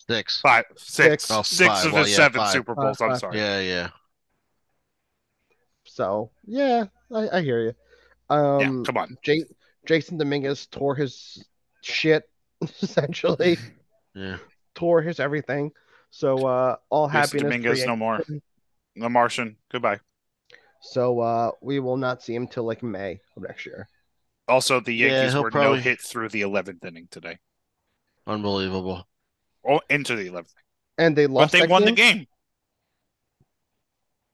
Six. 0.08 0.40
five, 0.40 0.64
six, 0.76 1.24
Six. 1.24 1.30
Oh, 1.30 1.42
six 1.42 1.68
five. 1.68 1.86
of 1.86 1.92
Well, 1.92 2.04
the 2.04 2.10
yeah, 2.10 2.16
seven 2.16 2.40
five. 2.40 2.52
Super 2.52 2.74
Bowls. 2.74 3.00
I'm 3.00 3.16
sorry. 3.18 3.38
Yeah, 3.38 3.60
yeah. 3.60 3.88
So 5.84 6.30
yeah, 6.44 6.84
I, 7.12 7.28
I 7.38 7.40
hear 7.42 7.60
you. 7.62 7.74
Um, 8.34 8.60
yeah, 8.60 8.82
come 8.84 8.96
on. 8.96 9.16
J- 9.22 9.44
Jasson 9.86 10.18
Dominguez 10.18 10.66
tore 10.66 10.94
his 10.94 11.44
shit 11.82 12.24
essentially, 12.82 13.56
Yeah. 14.14 14.36
tore 14.74 15.02
his 15.02 15.18
everything. 15.20 15.72
So 16.10 16.46
uh, 16.46 16.76
all 16.90 17.08
Jasson 17.08 17.12
happiness. 17.12 17.42
Dominguez, 17.42 17.86
no 17.86 17.96
more. 17.96 18.20
The 18.96 19.08
Martian. 19.08 19.56
Goodbye. 19.70 20.00
So 20.80 21.20
uh, 21.20 21.50
we 21.60 21.80
will 21.80 21.96
not 21.96 22.22
see 22.22 22.34
him 22.34 22.46
till 22.46 22.64
like 22.64 22.82
May 22.82 23.20
of 23.36 23.42
next 23.42 23.66
year. 23.66 23.88
Also, 24.48 24.80
the 24.80 24.92
Yeah, 24.92 25.08
Yankees 25.08 25.32
he'll 25.34 25.42
were 25.44 25.50
probably- 25.50 25.76
no 25.78 25.82
hit 25.82 26.00
through 26.00 26.30
the 26.30 26.40
eleventh 26.42 26.84
inning 26.84 27.08
today. 27.10 27.38
Unbelievable. 28.26 29.06
Oh, 29.66 29.80
into 29.90 30.16
the 30.16 30.26
eleventh, 30.26 30.54
And 30.96 31.16
they 31.16 31.26
lost, 31.26 31.34
but 31.34 31.40
lost. 31.40 31.52
they 31.52 31.60
that 31.60 31.68
won 31.70 31.82
game? 31.84 31.94
the 31.94 32.00
game 32.00 32.26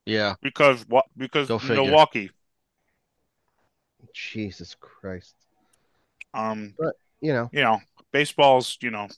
Yeah. 0.06 0.34
because 0.42 0.86
what? 0.86 1.06
Because 1.16 1.48
Go 1.48 1.58
figure. 1.58 1.76
Milwaukee. 1.76 2.30
Jesus 4.12 4.76
Christ! 4.78 5.34
Um, 6.32 6.74
but 6.78 6.94
You 7.20 7.32
know, 7.32 7.48
you 7.52 7.62
know, 7.62 7.80
baseball's 8.12 8.78
you 8.80 8.90
know 8.90 9.08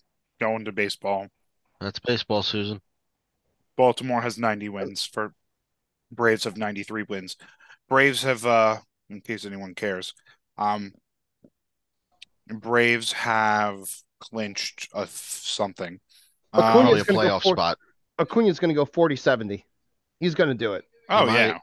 going 0.41 0.65
to 0.65 0.73
baseball. 0.73 1.29
That's 1.81 1.99
baseball, 1.99 2.43
Susan. 2.43 2.81
Baltimore 3.77 4.23
has 4.23 4.39
90 4.39 4.69
wins 4.71 5.05
for 5.05 5.35
Braves 6.11 6.45
have 6.45 6.57
93 6.57 7.03
wins. 7.03 7.37
Braves 7.89 8.23
have 8.23 8.47
uh 8.47 8.79
in 9.11 9.21
case 9.21 9.45
anyone 9.45 9.75
cares. 9.75 10.15
Um 10.59 10.93
Braves 12.49 13.13
have 13.13 13.79
clinched 14.21 14.89
a 14.95 15.01
th- 15.01 15.09
something. 15.11 15.99
Acuna- 16.55 16.67
Um, 16.67 16.73
Probably 16.73 17.01
a 17.01 17.05
gonna 17.05 17.19
go 17.19 17.29
playoff 17.39 17.43
for- 17.43 17.57
spot. 17.57 17.79
Acuna's 18.19 18.59
going 18.61 18.69
to 18.71 18.75
go 18.75 18.87
40-70. 18.87 19.65
He's 20.21 20.35
going 20.35 20.49
to 20.49 20.55
do 20.55 20.75
it. 20.75 20.85
oh 21.09 21.27
might- 21.27 21.35
yeah. 21.35 21.59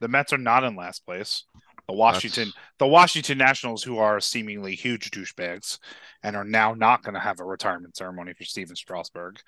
The 0.00 0.08
Mets 0.08 0.32
are 0.32 0.38
not 0.38 0.64
in 0.64 0.74
last 0.76 1.04
place. 1.06 1.44
The 1.88 1.94
Washington 1.94 2.48
That's- 2.48 2.64
the 2.78 2.86
Washington 2.88 3.38
Nationals 3.38 3.82
who 3.84 3.98
are 3.98 4.18
seemingly 4.20 4.74
huge 4.74 5.10
douchebags 5.12 5.78
and 6.22 6.34
are 6.34 6.44
now 6.44 6.74
not 6.74 7.02
going 7.02 7.14
to 7.14 7.20
have 7.20 7.38
a 7.38 7.44
retirement 7.44 7.96
ceremony 7.96 8.32
for 8.34 8.44
Stephen 8.44 8.74
Strasburg. 8.76 9.38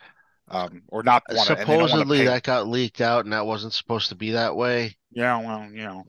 Um 0.51 0.83
or 0.89 1.03
not 1.03 1.25
wanna, 1.29 1.41
and 1.57 1.59
don't 1.67 1.69
wanna 1.77 1.89
Supposedly 1.89 2.19
pay- 2.19 2.25
that 2.27 2.43
got 2.45 2.69
leaked 2.69 3.01
out 3.03 3.25
and 3.25 3.33
that 3.35 3.45
wasn't 3.45 3.73
supposed 3.75 4.09
to 4.11 4.15
be 4.15 4.31
that 4.33 4.55
way. 4.57 4.97
Yeah, 5.11 5.39
well, 5.41 5.71
you 5.71 5.83
know, 5.85 6.05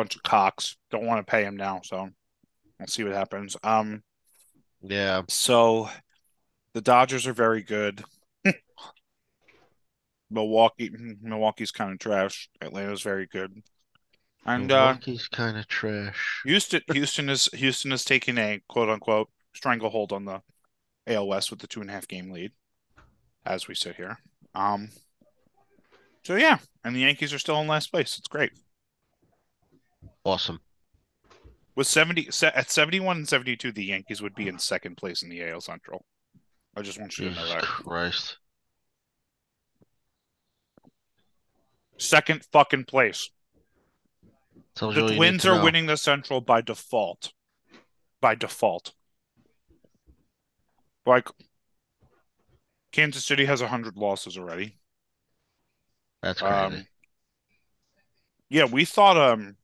bunch 0.00 0.16
of 0.16 0.22
cocks 0.22 0.76
don't 0.90 1.06
want 1.06 1.24
to 1.24 1.30
pay 1.30 1.44
him 1.44 1.56
now, 1.56 1.80
so 1.84 2.08
we'll 2.78 2.86
see 2.88 3.04
what 3.04 3.12
happens. 3.12 3.56
Um, 3.62 4.02
Yeah. 4.82 5.22
so 5.28 5.90
the 6.72 6.80
Dodgers 6.80 7.26
are 7.26 7.34
very 7.34 7.62
good. 7.62 8.02
Milwaukee, 10.30 10.90
Milwaukee's 11.20 11.70
kind 11.72 11.92
of 11.92 11.98
trash. 11.98 12.48
Atlanta's 12.62 13.02
very 13.02 13.26
good, 13.26 13.62
and 14.46 14.70
uh, 14.70 14.94
Milwaukee's 14.94 15.28
kind 15.28 15.58
of 15.58 15.66
trash. 15.66 16.40
Houston, 16.44 16.80
Houston 16.92 17.28
is 17.28 17.48
Houston 17.52 17.92
is 17.92 18.04
taking 18.04 18.38
a 18.38 18.60
quote 18.68 18.88
unquote 18.88 19.28
stranglehold 19.52 20.12
on 20.12 20.24
the 20.24 20.40
AL 21.08 21.26
West 21.26 21.50
with 21.50 21.60
the 21.60 21.66
two 21.66 21.80
and 21.80 21.90
a 21.90 21.92
half 21.92 22.08
game 22.08 22.30
lead, 22.30 22.52
as 23.44 23.68
we 23.68 23.74
sit 23.74 23.96
here. 23.96 24.18
Um, 24.54 24.90
so 26.24 26.36
yeah, 26.36 26.58
and 26.84 26.94
the 26.94 27.00
Yankees 27.00 27.34
are 27.34 27.38
still 27.38 27.60
in 27.60 27.66
last 27.66 27.90
place. 27.90 28.16
It's 28.16 28.28
great. 28.28 28.52
Awesome. 30.24 30.60
With 31.76 31.86
70 31.86 32.28
at 32.42 32.70
71 32.70 33.16
and 33.16 33.28
72, 33.28 33.72
the 33.72 33.84
Yankees 33.84 34.20
would 34.20 34.34
be 34.34 34.48
in 34.48 34.58
second 34.58 34.96
place 34.96 35.22
in 35.22 35.28
the 35.28 35.42
AL 35.48 35.60
Central. 35.62 36.04
I 36.76 36.82
just 36.82 37.00
want 37.00 37.16
you 37.18 37.30
to 37.30 37.34
know 37.34 37.48
that. 37.48 37.62
Christ. 37.62 38.36
Second 41.98 42.44
fucking 42.52 42.84
place. 42.84 43.30
Tells 44.74 44.94
The 44.94 45.02
all 45.02 45.06
you 45.08 45.12
need 45.12 45.16
Twins 45.16 45.46
are 45.46 45.56
know. 45.58 45.64
winning 45.64 45.86
the 45.86 45.96
Central 45.96 46.40
by 46.40 46.60
default. 46.60 47.32
By 48.20 48.34
default. 48.34 48.92
Like 51.06 51.28
Kansas 52.92 53.24
City 53.24 53.44
has 53.46 53.60
100 53.60 53.96
losses 53.96 54.36
already. 54.38 54.76
That's 56.22 56.40
crazy. 56.40 56.54
Um 56.54 56.86
Yeah, 58.48 58.64
we 58.64 58.84
thought 58.84 59.16
um 59.16 59.56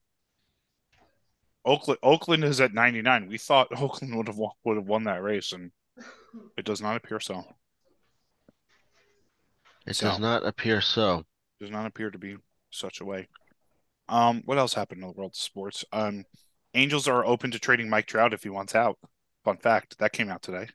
Oakland 1.66 1.98
Oakland 2.02 2.44
is 2.44 2.60
at 2.60 2.72
99. 2.72 3.28
We 3.28 3.38
thought 3.38 3.68
Oakland 3.76 4.16
would 4.16 4.28
have 4.28 4.38
won, 4.38 4.52
would 4.64 4.76
have 4.76 4.86
won 4.86 5.04
that 5.04 5.22
race 5.22 5.52
and 5.52 5.72
it 6.56 6.64
does 6.64 6.80
not 6.80 6.96
appear 6.96 7.20
so. 7.20 7.44
it 9.86 9.96
so- 9.96 10.08
does 10.08 10.18
not 10.18 10.46
appear 10.46 10.80
so. 10.80 11.24
does 11.60 11.70
not 11.70 11.86
appear 11.86 12.10
to 12.10 12.18
be 12.18 12.36
such 12.70 13.00
a 13.00 13.04
way. 13.04 13.28
Um, 14.08 14.42
what 14.44 14.58
else 14.58 14.72
happened 14.72 15.02
in 15.02 15.08
the 15.08 15.12
world 15.12 15.32
of 15.32 15.36
sports? 15.36 15.84
Um, 15.92 16.24
Angels 16.74 17.08
are 17.08 17.24
open 17.24 17.50
to 17.52 17.58
trading 17.58 17.88
Mike 17.88 18.06
Trout 18.06 18.34
if 18.34 18.42
he 18.42 18.50
wants 18.50 18.74
out. 18.74 18.98
Fun 19.44 19.56
fact 19.56 19.98
that 19.98 20.12
came 20.12 20.30
out 20.30 20.42
today. 20.42 20.68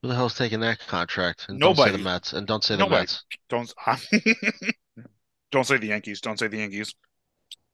Who 0.00 0.08
the 0.08 0.14
hell's 0.14 0.36
taking 0.36 0.60
that 0.60 0.78
contract? 0.86 1.46
And 1.48 1.58
don't 1.58 1.76
say 1.76 1.90
the 1.90 1.98
Mets. 1.98 2.32
And 2.32 2.46
don't 2.46 2.62
say 2.62 2.74
the 2.76 2.84
Nobody. 2.84 3.00
Mets. 3.00 3.24
Don't 3.48 3.74
don't 5.50 5.66
say 5.66 5.78
the 5.78 5.88
Yankees. 5.88 6.20
Don't 6.20 6.38
say 6.38 6.46
the 6.46 6.58
Yankees. 6.58 6.94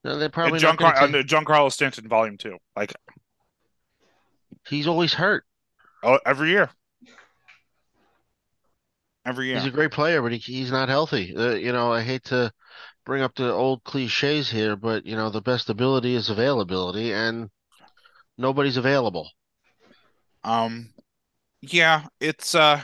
No, 0.03 0.17
they're 0.17 0.29
probably 0.29 0.59
John 0.59 0.77
Car- 0.77 0.93
take- 0.93 1.13
uh, 1.13 1.23
Giancarlo 1.23 1.71
Stanton 1.71 2.07
Volume 2.07 2.37
Two. 2.37 2.57
Like 2.75 2.93
He's 4.67 4.87
always 4.87 5.13
hurt. 5.13 5.43
oh, 6.03 6.19
every 6.25 6.49
year. 6.49 6.69
Every 9.25 9.47
year. 9.47 9.57
He's 9.57 9.67
a 9.67 9.71
great 9.71 9.91
player, 9.91 10.21
but 10.21 10.31
he, 10.31 10.37
he's 10.39 10.71
not 10.71 10.89
healthy. 10.89 11.35
Uh, 11.35 11.51
you 11.51 11.71
know, 11.71 11.91
I 11.91 12.01
hate 12.01 12.23
to 12.25 12.51
bring 13.05 13.21
up 13.21 13.35
the 13.35 13.51
old 13.51 13.83
cliches 13.83 14.49
here, 14.49 14.75
but 14.75 15.05
you 15.05 15.15
know, 15.15 15.29
the 15.29 15.41
best 15.41 15.69
ability 15.69 16.15
is 16.15 16.29
availability, 16.29 17.13
and 17.13 17.49
nobody's 18.37 18.77
available. 18.77 19.29
Um, 20.43 20.89
yeah, 21.61 22.07
it's 22.19 22.55
uh, 22.55 22.81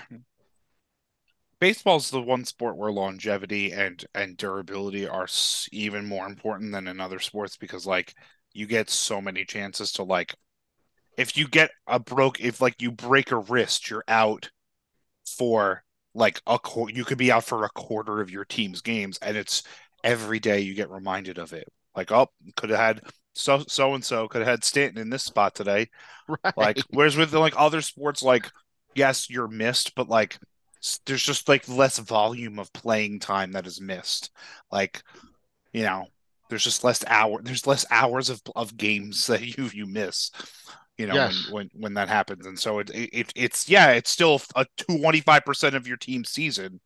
baseball's 1.60 2.10
the 2.10 2.22
one 2.22 2.46
sport 2.46 2.78
where 2.78 2.92
longevity 2.92 3.72
and 3.72 4.06
and 4.14 4.38
durability 4.38 5.08
are 5.08 5.28
even 5.72 6.06
more 6.06 6.26
important 6.26 6.72
than 6.72 6.88
in 6.88 7.00
other 7.00 7.20
sports 7.20 7.58
because 7.58 7.86
like 7.86 8.14
you 8.54 8.66
get 8.66 8.90
so 8.90 9.22
many 9.22 9.46
chances 9.46 9.92
to 9.94 10.04
like, 10.04 10.36
if 11.18 11.38
you 11.38 11.48
get 11.48 11.72
a 11.88 12.00
broke, 12.00 12.40
if 12.42 12.62
like 12.62 12.82
you 12.82 12.92
break 12.92 13.32
a 13.32 13.38
wrist, 13.38 13.90
you're 13.90 14.04
out 14.08 14.50
for 15.38 15.84
like 16.14 16.42
a 16.48 16.58
qu- 16.60 16.92
you 16.92 17.06
could 17.06 17.18
be 17.18 17.32
out 17.32 17.44
for 17.44 17.64
a 17.64 17.70
quarter 17.70 18.22
of 18.22 18.32
your 18.32 18.46
team's 18.46 18.82
games, 18.82 19.20
and 19.22 19.38
it's 19.38 19.64
every 20.04 20.40
day 20.40 20.62
you 20.62 20.74
get 20.74 20.90
reminded 20.90 21.38
of 21.38 21.54
it. 21.54 21.68
Like, 21.96 22.12
oh, 22.12 22.28
could 22.56 22.70
have 22.70 22.80
had 22.80 23.02
so 23.34 23.64
so 23.68 23.94
and 23.94 24.04
so 24.04 24.28
could 24.28 24.40
have 24.42 24.48
had 24.48 24.64
Stanton 24.64 25.02
in 25.02 25.10
this 25.10 25.24
spot 25.24 25.56
today. 25.56 25.90
Right. 26.44 26.58
Like, 26.58 26.82
whereas 26.90 27.16
with 27.16 27.34
like 27.34 27.54
other 27.56 27.80
sports, 27.80 28.22
like 28.22 28.52
yes, 28.96 29.30
you're 29.30 29.48
missed, 29.48 29.96
but 29.96 30.10
like 30.10 30.38
there's 31.06 31.24
just 31.24 31.50
like 31.50 31.68
less 31.68 31.98
volume 32.00 32.60
of 32.60 32.72
playing 32.74 33.20
time 33.20 33.52
that 33.54 33.68
is 33.68 33.82
missed. 33.82 34.32
Like, 34.72 35.04
you 35.74 35.84
know, 35.84 36.08
there's 36.50 36.64
just 36.64 36.84
less 36.84 37.04
hour. 37.08 37.42
There's 37.42 37.68
less 37.68 37.86
hours 37.92 38.30
of 38.30 38.42
of 38.56 38.78
games 38.78 39.28
that 39.30 39.42
you 39.58 39.70
you 39.74 39.86
miss. 39.86 40.32
You 40.98 41.08
know, 41.08 41.16
Yes. 41.16 41.46
when, 41.50 41.70
when 41.70 41.70
when 41.76 41.94
that 41.96 42.10
happens, 42.10 42.46
and 42.46 42.60
so 42.60 42.80
it, 42.80 42.90
it 42.94 43.32
it's 43.36 43.70
yeah, 43.70 43.92
it's 43.92 44.10
still 44.10 44.42
a 44.56 44.66
25 44.78 45.46
percent 45.46 45.76
of 45.76 45.88
your 45.88 45.98
team 45.98 46.24
season. 46.26 46.82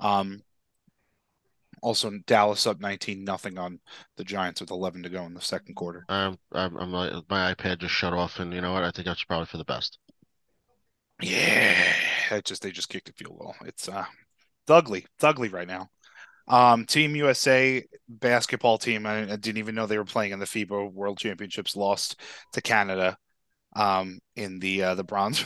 Um. 0.00 0.42
Also, 1.82 2.10
Dallas 2.26 2.66
up 2.66 2.80
19 2.80 3.24
nothing 3.24 3.58
on 3.58 3.80
the 4.16 4.24
Giants 4.24 4.60
with 4.60 4.70
11 4.70 5.02
to 5.02 5.08
go 5.10 5.24
in 5.26 5.34
the 5.34 5.40
second 5.40 5.74
quarter. 5.74 6.08
I'm, 6.08 6.38
I'm, 6.52 6.76
I'm 6.76 6.92
like, 6.92 7.12
my 7.28 7.52
iPad 7.52 7.80
just 7.80 7.92
shut 7.94 8.12
off, 8.12 8.38
and 8.38 8.52
you 8.54 8.60
know 8.60 8.72
what? 8.72 8.84
I 8.84 8.90
think 8.92 9.06
that's 9.06 9.24
probably 9.24 9.46
for 9.46 9.58
the 9.58 9.64
best. 9.64 9.98
Yeah, 11.20 11.94
it 12.36 12.44
just 12.44 12.62
they 12.62 12.70
just 12.70 12.88
kicked 12.88 13.08
a 13.08 13.12
field 13.12 13.38
goal. 13.38 13.54
It's 13.64 13.88
uh, 13.88 14.04
it's 14.62 14.70
ugly. 14.70 15.06
It's 15.16 15.24
ugly 15.24 15.48
right 15.48 15.68
now. 15.68 15.88
Um, 16.48 16.86
Team 16.86 17.14
USA 17.16 17.84
basketball 18.08 18.78
team. 18.78 19.06
I, 19.06 19.22
I 19.32 19.36
didn't 19.36 19.58
even 19.58 19.74
know 19.74 19.86
they 19.86 19.98
were 19.98 20.04
playing 20.04 20.32
in 20.32 20.38
the 20.38 20.44
FIBA 20.46 20.92
World 20.92 21.18
Championships. 21.18 21.76
Lost 21.76 22.20
to 22.52 22.60
Canada, 22.60 23.16
um, 23.76 24.18
in 24.36 24.58
the 24.58 24.82
uh, 24.82 24.94
the 24.94 25.04
bronze, 25.04 25.44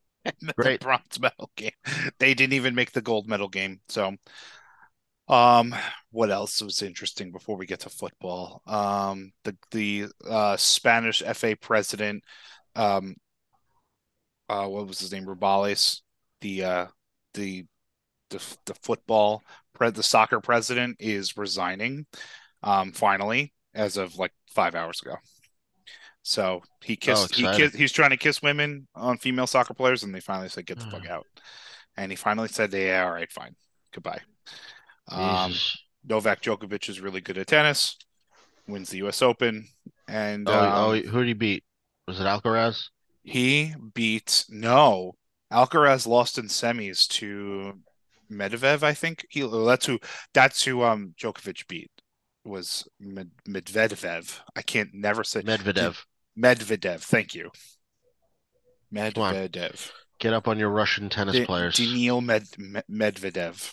the 0.24 0.54
Great. 0.56 0.80
bronze 0.80 1.20
medal 1.20 1.50
game. 1.56 1.70
They 2.18 2.34
didn't 2.34 2.54
even 2.54 2.74
make 2.74 2.92
the 2.92 3.02
gold 3.02 3.28
medal 3.28 3.48
game. 3.48 3.80
So, 3.88 4.14
um, 5.28 5.74
what 6.10 6.30
else 6.30 6.62
was 6.62 6.82
interesting 6.82 7.32
before 7.32 7.56
we 7.56 7.66
get 7.66 7.80
to 7.80 7.90
football? 7.90 8.62
Um, 8.66 9.32
the 9.44 9.56
the 9.70 10.06
uh, 10.28 10.56
Spanish 10.56 11.22
FA 11.34 11.56
president, 11.60 12.22
um, 12.76 13.16
uh, 14.48 14.66
what 14.66 14.86
was 14.86 15.00
his 15.00 15.12
name? 15.12 15.26
Rubiales, 15.26 16.00
the 16.40 16.64
uh, 16.64 16.86
the 17.34 17.66
the 18.30 18.56
the 18.66 18.74
football 18.82 19.42
pre 19.74 19.90
the 19.90 20.02
soccer 20.02 20.40
president 20.40 20.96
is 21.00 21.36
resigning, 21.36 22.06
um, 22.62 22.92
finally, 22.92 23.54
as 23.74 23.96
of 23.96 24.16
like 24.16 24.32
five 24.54 24.74
hours 24.74 25.02
ago. 25.02 25.16
So 26.22 26.62
he 26.82 26.96
kissed. 26.96 27.34
he 27.34 27.42
exciting. 27.42 27.48
kissed. 27.48 27.76
He's 27.76 27.92
trying 27.92 28.10
to 28.10 28.16
kiss 28.16 28.42
women 28.42 28.86
on 28.94 29.18
female 29.18 29.46
soccer 29.46 29.74
players, 29.74 30.02
and 30.02 30.14
they 30.14 30.20
finally 30.20 30.48
said, 30.48 30.66
"Get 30.66 30.78
the 30.78 30.86
fuck 30.90 31.06
Hmm. 31.06 31.10
out." 31.10 31.26
And 31.96 32.12
he 32.12 32.16
finally 32.16 32.48
said, 32.48 32.72
"Yeah, 32.72 33.04
all 33.04 33.12
right, 33.12 33.30
fine, 33.32 33.56
goodbye." 33.92 34.22
Um. 35.08 35.62
Novak 36.04 36.42
Djokovic 36.42 36.88
is 36.88 37.00
really 37.00 37.20
good 37.20 37.38
at 37.38 37.48
tennis. 37.48 37.96
Wins 38.68 38.90
the 38.90 38.98
U.S. 38.98 39.22
Open, 39.22 39.68
and 40.08 40.48
Oh, 40.48 40.52
um, 40.52 40.74
oh, 40.74 41.00
who 41.00 41.18
did 41.20 41.28
he 41.28 41.34
beat? 41.34 41.64
Was 42.08 42.18
it 42.20 42.24
Alcaraz? 42.24 42.88
he 43.22 43.74
beat 43.94 44.44
no 44.48 45.14
Alcaraz 45.52 46.06
lost 46.06 46.38
in 46.38 46.46
semis 46.46 47.06
to 47.08 47.78
Medvedev. 48.30 48.82
I 48.82 48.92
think 48.94 49.24
he. 49.30 49.40
That's 49.42 49.86
who. 49.86 49.98
That's 50.34 50.62
who. 50.64 50.82
Um, 50.82 51.14
Djokovic 51.20 51.66
beat 51.68 51.90
was 52.44 52.86
Med- 53.00 53.30
Medvedev. 53.48 54.40
I 54.56 54.62
can't 54.62 54.90
never 54.92 55.24
say 55.24 55.42
Medvedev. 55.42 55.96
Medvedev. 56.38 57.00
Thank 57.00 57.34
you. 57.34 57.50
Medvedev. 58.92 59.90
Get 60.18 60.32
up 60.32 60.48
on 60.48 60.58
your 60.58 60.70
Russian 60.70 61.08
tennis 61.08 61.36
Da- 61.36 61.46
players. 61.46 61.76
Daniil 61.76 62.20
Med- 62.20 62.58
Med- 62.58 62.84
Medvedev. 62.90 63.72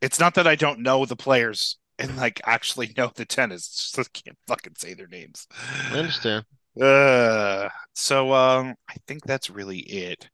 It's 0.00 0.20
not 0.20 0.34
that 0.34 0.46
I 0.46 0.56
don't 0.56 0.80
know 0.80 1.04
the 1.04 1.16
players 1.16 1.76
and 1.98 2.16
like 2.16 2.40
actually 2.46 2.92
know 2.96 3.10
the 3.14 3.26
tennis. 3.26 3.66
It's 3.68 3.92
just 3.92 4.10
I 4.16 4.20
can't 4.24 4.38
fucking 4.46 4.74
say 4.78 4.94
their 4.94 5.08
names. 5.08 5.46
I 5.92 5.98
understand. 5.98 6.44
Uh, 6.80 7.68
so 7.94 8.32
um, 8.32 8.74
I 8.88 8.94
think 9.06 9.24
that's 9.24 9.50
really 9.50 9.78
it 9.80 10.28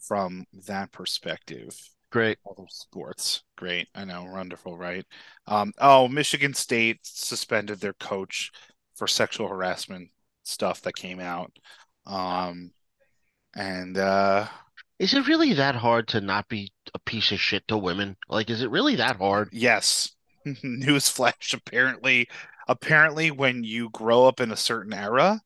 from 0.00 0.46
that 0.66 0.92
perspective. 0.92 1.78
Great. 2.10 2.38
Other 2.48 2.66
sports, 2.68 3.42
great. 3.56 3.88
I 3.94 4.04
know, 4.04 4.24
wonderful, 4.24 4.76
right? 4.76 5.04
Um, 5.46 5.72
oh, 5.78 6.08
Michigan 6.08 6.54
State 6.54 7.00
suspended 7.02 7.80
their 7.80 7.94
coach 7.94 8.50
for 8.94 9.06
sexual 9.06 9.48
harassment 9.48 10.10
stuff 10.44 10.82
that 10.82 10.94
came 10.94 11.20
out. 11.20 11.52
Um, 12.06 12.72
and 13.56 13.98
uh, 13.98 14.48
Is 14.98 15.14
it 15.14 15.28
really 15.28 15.52
that 15.54 15.76
hard 15.76 16.08
to 16.08 16.20
not 16.20 16.48
be 16.48 16.72
a 16.94 16.98
piece 16.98 17.30
of 17.30 17.40
shit 17.40 17.68
to 17.68 17.78
women? 17.78 18.16
Like, 18.28 18.50
is 18.50 18.60
it 18.60 18.70
really 18.72 18.96
that 18.96 19.18
hard? 19.18 19.50
yes, 19.50 20.14
newsflash. 20.46 21.54
Apparently, 21.54 22.28
apparently, 22.68 23.30
when 23.30 23.64
you 23.64 23.90
grow 23.90 24.26
up 24.26 24.40
in 24.40 24.50
a 24.50 24.56
certain 24.56 24.92
era, 24.92 25.40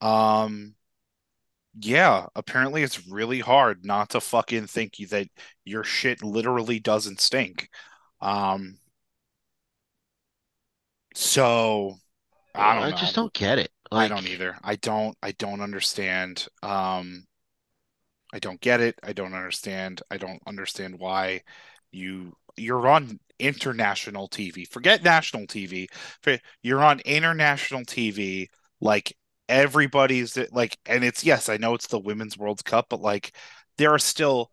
um, 0.00 0.74
yeah, 1.78 2.26
apparently 2.34 2.82
it's 2.82 3.06
really 3.06 3.40
hard 3.40 3.84
not 3.84 4.10
to 4.10 4.20
fucking 4.20 4.66
think 4.66 4.98
you- 4.98 5.06
that 5.08 5.28
your 5.64 5.84
shit 5.84 6.22
literally 6.22 6.80
doesn't 6.80 7.20
stink. 7.20 7.68
Um, 8.20 8.78
so 11.14 11.94
I 12.54 12.74
don't 12.80 12.90
know. 12.90 12.96
just 12.96 13.14
don't 13.14 13.32
get 13.32 13.58
it. 13.58 13.70
I 13.92 14.08
don't 14.08 14.26
either. 14.26 14.56
I 14.62 14.76
don't 14.76 15.16
I 15.22 15.32
don't 15.32 15.60
understand. 15.60 16.46
Um 16.62 17.26
I 18.32 18.38
don't 18.38 18.60
get 18.60 18.80
it. 18.80 18.98
I 19.02 19.12
don't 19.12 19.34
understand. 19.34 20.02
I 20.10 20.16
don't 20.16 20.42
understand 20.46 20.98
why 20.98 21.42
you 21.90 22.34
you're 22.56 22.86
on 22.88 23.18
international 23.38 24.28
TV. 24.28 24.64
Forget 24.64 25.02
national 25.02 25.46
TV. 25.46 25.88
You're 26.62 26.84
on 26.84 27.00
international 27.00 27.84
TV 27.84 28.50
like 28.80 29.16
everybody's 29.50 30.38
like 30.52 30.78
and 30.86 31.04
it's 31.04 31.24
yes, 31.24 31.48
I 31.48 31.58
know 31.58 31.74
it's 31.74 31.88
the 31.88 31.98
Women's 31.98 32.38
World 32.38 32.64
Cup, 32.64 32.86
but 32.88 33.00
like 33.00 33.36
there 33.76 33.92
are 33.92 33.98
still 33.98 34.50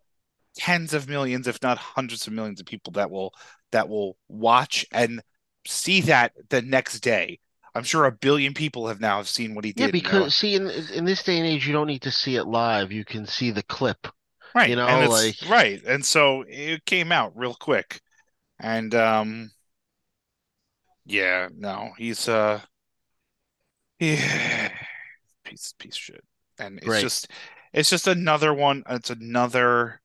tens 0.56 0.92
of 0.92 1.08
millions 1.08 1.46
if 1.46 1.62
not 1.62 1.78
hundreds 1.78 2.26
of 2.26 2.32
millions 2.32 2.60
of 2.60 2.66
people 2.66 2.92
that 2.94 3.10
will 3.10 3.32
that 3.72 3.88
will 3.88 4.16
watch 4.28 4.84
and 4.92 5.22
see 5.66 6.00
that 6.02 6.32
the 6.50 6.62
next 6.62 7.00
day. 7.00 7.38
I'm 7.74 7.84
sure 7.84 8.06
a 8.06 8.12
billion 8.12 8.54
people 8.54 8.88
have 8.88 9.00
now 9.00 9.22
seen 9.22 9.54
what 9.54 9.64
he 9.64 9.72
did. 9.72 9.84
Yeah, 9.84 9.90
because 9.92 10.34
see, 10.34 10.54
in 10.56 10.68
in 10.68 11.04
this 11.04 11.22
day 11.22 11.38
and 11.38 11.46
age, 11.46 11.66
you 11.66 11.72
don't 11.72 11.86
need 11.86 12.02
to 12.02 12.10
see 12.10 12.36
it 12.36 12.44
live. 12.44 12.90
You 12.90 13.04
can 13.04 13.24
see 13.26 13.50
the 13.52 13.62
clip. 13.62 14.08
Right. 14.54 14.70
You 14.70 14.76
know, 14.76 14.86
and 14.86 15.10
like- 15.10 15.36
right. 15.48 15.80
And 15.86 16.04
so 16.04 16.44
it 16.48 16.84
came 16.86 17.12
out 17.12 17.36
real 17.36 17.54
quick. 17.54 18.00
And 18.58 18.94
um 18.94 19.50
yeah, 21.04 21.48
no, 21.56 21.90
he's 21.96 22.28
uh 22.28 22.60
yeah, 24.00 24.70
piece 25.48 25.74
piece 25.78 25.94
of 25.94 25.98
shit. 26.00 26.24
And 26.58 26.78
it's 26.78 26.86
Great. 26.86 27.00
just 27.02 27.28
it's 27.72 27.90
just 27.90 28.06
another 28.06 28.52
one, 28.54 28.82
it's 28.88 29.10
another 29.10 30.00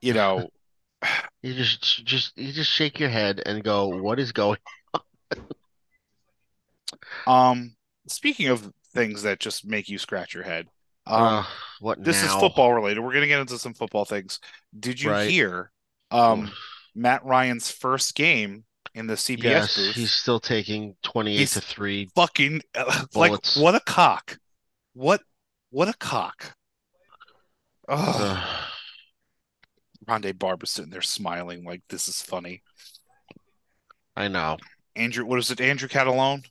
you 0.00 0.14
know, 0.14 0.48
You 1.42 1.54
just 1.54 2.04
just 2.04 2.38
you 2.38 2.52
just 2.52 2.70
shake 2.70 3.00
your 3.00 3.08
head 3.08 3.42
and 3.44 3.64
go, 3.64 3.88
"What 3.88 4.20
is 4.20 4.30
going?" 4.32 4.58
on?" 4.94 5.00
um 7.26 7.76
speaking 8.06 8.48
of 8.48 8.70
things 8.94 9.22
that 9.22 9.40
just 9.40 9.64
make 9.66 9.88
you 9.88 9.98
scratch 9.98 10.34
your 10.34 10.44
head. 10.44 10.68
Um 11.06 11.22
Uh, 11.22 11.44
what 11.80 12.04
this 12.04 12.22
is 12.22 12.32
football 12.34 12.72
related. 12.72 13.00
We're 13.00 13.12
gonna 13.14 13.26
get 13.26 13.40
into 13.40 13.58
some 13.58 13.74
football 13.74 14.04
things. 14.04 14.38
Did 14.78 15.00
you 15.00 15.10
Right. 15.10 15.28
hear 15.30 15.72
um 16.10 16.52
Matt 16.94 17.24
Ryan's 17.24 17.70
first 17.70 18.14
game 18.14 18.64
in 18.94 19.06
the 19.06 19.14
CBS 19.16 19.42
Yes, 19.42 19.76
booth? 19.76 19.94
he's 19.96 20.12
still 20.12 20.38
taking 20.40 20.94
28 21.02 21.36
He's- 21.38 21.54
to 21.54 21.60
3. 21.60 22.10
fucking 22.14 22.60
like 23.14 23.32
what 23.56 23.74
a 23.74 23.80
cock. 23.80 24.38
What 24.94 25.22
what 25.70 25.88
a 25.88 25.94
cock. 25.94 26.56
Oh. 27.88 28.68
Rondé 30.06 30.36
Barber's 30.36 30.70
sitting 30.70 30.90
there 30.90 31.02
smiling 31.02 31.64
like 31.64 31.82
this 31.88 32.08
is 32.08 32.20
funny. 32.22 32.62
I 34.16 34.28
know. 34.28 34.58
Andrew, 34.96 35.24
what 35.24 35.38
is 35.38 35.50
it? 35.50 35.60
Andrew 35.60 35.88
Catalon? 35.88 36.44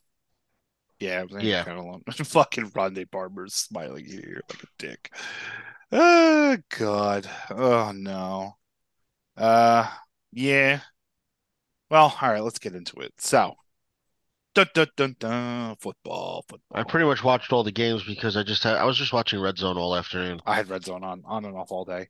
Yeah, 0.99 1.21
it 1.21 1.27
was 1.29 1.35
Andrew 1.35 1.49
Yeah. 1.49 1.63
Catalon. 1.65 2.25
fucking 2.27 2.71
Rondé 2.71 3.09
Barber's 3.09 3.55
smiling 3.55 4.05
here 4.05 4.41
like 4.49 4.63
a 4.63 4.67
dick. 4.77 5.11
Oh 5.91 6.57
God. 6.77 7.29
Oh 7.49 7.91
no. 7.93 8.55
Uh 9.37 9.89
yeah. 10.31 10.81
Well, 11.89 12.15
all 12.21 12.31
right, 12.31 12.41
let's 12.43 12.59
get 12.59 12.73
into 12.75 13.01
it. 13.01 13.13
So 13.17 13.55
dun, 14.53 14.67
dun, 14.73 14.87
dun, 14.97 15.15
dun, 15.19 15.75
football, 15.79 16.45
football. 16.47 16.79
I 16.79 16.83
pretty 16.83 17.05
much 17.05 17.23
watched 17.23 17.51
all 17.53 17.63
the 17.63 17.71
games 17.71 18.03
because 18.03 18.35
I 18.37 18.43
just 18.43 18.63
had 18.63 18.75
I 18.77 18.85
was 18.85 18.97
just 18.97 19.13
watching 19.13 19.39
Red 19.39 19.57
Zone 19.57 19.77
all 19.77 19.95
afternoon. 19.95 20.41
I 20.45 20.55
had 20.55 20.69
Red 20.69 20.83
Zone 20.85 21.03
on 21.03 21.21
on 21.25 21.45
and 21.45 21.55
off 21.55 21.71
all 21.71 21.85
day. 21.85 22.09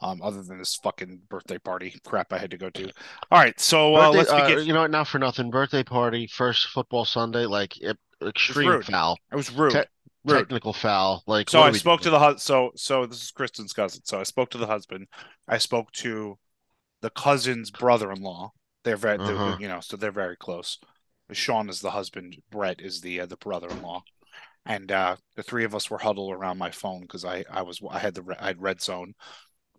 Um, 0.00 0.20
other 0.20 0.42
than 0.42 0.58
this 0.58 0.74
fucking 0.82 1.20
birthday 1.30 1.58
party 1.58 1.94
crap 2.04 2.32
I 2.32 2.38
had 2.38 2.50
to 2.50 2.56
go 2.58 2.68
to. 2.70 2.90
All 3.30 3.38
right, 3.38 3.58
so 3.60 3.94
uh, 3.94 4.10
Birthday- 4.10 4.32
let's 4.32 4.32
uh, 4.32 4.60
you 4.60 4.72
know 4.72 4.80
what? 4.80 4.90
Not 4.90 5.06
for 5.06 5.20
nothing. 5.20 5.48
Birthday 5.48 5.84
party, 5.84 6.26
first 6.26 6.66
football 6.70 7.04
Sunday, 7.04 7.46
like 7.46 7.80
it, 7.80 7.96
extreme 8.20 8.68
rude. 8.68 8.84
foul, 8.84 9.16
It 9.30 9.36
was 9.36 9.52
rude. 9.52 9.70
te- 9.72 9.84
rude. 10.24 10.38
technical 10.38 10.72
foul. 10.72 11.22
Like 11.28 11.48
So 11.48 11.62
I 11.62 11.70
spoke 11.70 12.00
to 12.00 12.10
the 12.10 12.36
so 12.38 12.72
so 12.74 13.06
this 13.06 13.22
is 13.22 13.30
Kristen's 13.30 13.72
cousin. 13.72 14.00
So 14.04 14.18
I 14.18 14.24
spoke 14.24 14.50
to 14.50 14.58
the 14.58 14.66
husband. 14.66 15.06
I 15.46 15.58
spoke 15.58 15.92
to 15.92 16.36
the 17.00 17.10
cousin's 17.10 17.70
brother-in-law. 17.70 18.50
They're 18.84 18.96
very, 18.96 19.18
they're- 19.18 19.36
Uh-huh. 19.36 19.56
you 19.60 19.68
know, 19.68 19.78
so 19.80 19.96
they're 19.96 20.10
very 20.10 20.36
close. 20.36 20.78
Sean 21.32 21.68
is 21.68 21.80
the 21.80 21.90
husband. 21.92 22.36
Brett 22.50 22.80
is 22.80 23.00
the 23.00 23.20
uh, 23.20 23.26
the 23.26 23.36
brother-in-law. 23.36 24.02
And 24.64 24.92
uh, 24.92 25.16
the 25.34 25.42
three 25.42 25.64
of 25.64 25.74
us 25.74 25.90
were 25.90 25.98
huddled 25.98 26.32
around 26.32 26.58
my 26.58 26.70
phone 26.70 27.02
because 27.02 27.24
I 27.24 27.44
I 27.50 27.62
was 27.62 27.80
I 27.90 27.98
had 27.98 28.14
the 28.14 28.22
re- 28.22 28.36
I 28.38 28.46
had 28.48 28.62
Red 28.62 28.80
Zone 28.80 29.14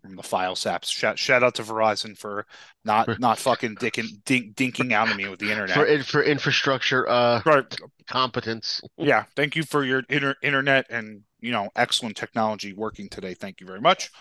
from 0.02 0.18
the 0.18 0.24
file 0.24 0.56
saps. 0.58 0.90
Shout, 0.90 1.18
shout 1.18 1.44
out 1.44 1.56
to 1.56 1.64
Verizon 1.64 2.18
for 2.18 2.46
not 2.84 3.18
not 3.20 3.40
fucking 3.40 3.76
dicking, 3.76 4.22
dink, 4.26 4.56
dinking 4.56 4.92
out 4.92 5.10
of 5.10 5.16
me 5.16 5.30
with 5.30 5.40
the 5.40 5.50
internet. 5.50 5.76
for 5.76 6.04
for 6.04 6.24
infrastructure 6.24 7.08
uh 7.08 7.42
Right. 7.46 7.64
competence. 8.08 8.82
yeah 8.98 9.24
thank 9.38 9.56
you 9.56 9.64
for 9.64 9.86
your 9.86 10.04
inter- 10.10 10.36
internet 10.42 10.86
and 10.90 11.22
you 11.40 11.52
know 11.54 11.70
excellent 11.78 12.18
technology 12.18 12.74
working 12.74 13.08
today 13.08 13.34
thank 13.34 13.62
you 13.62 13.66
very 13.68 13.80
much 13.80 14.12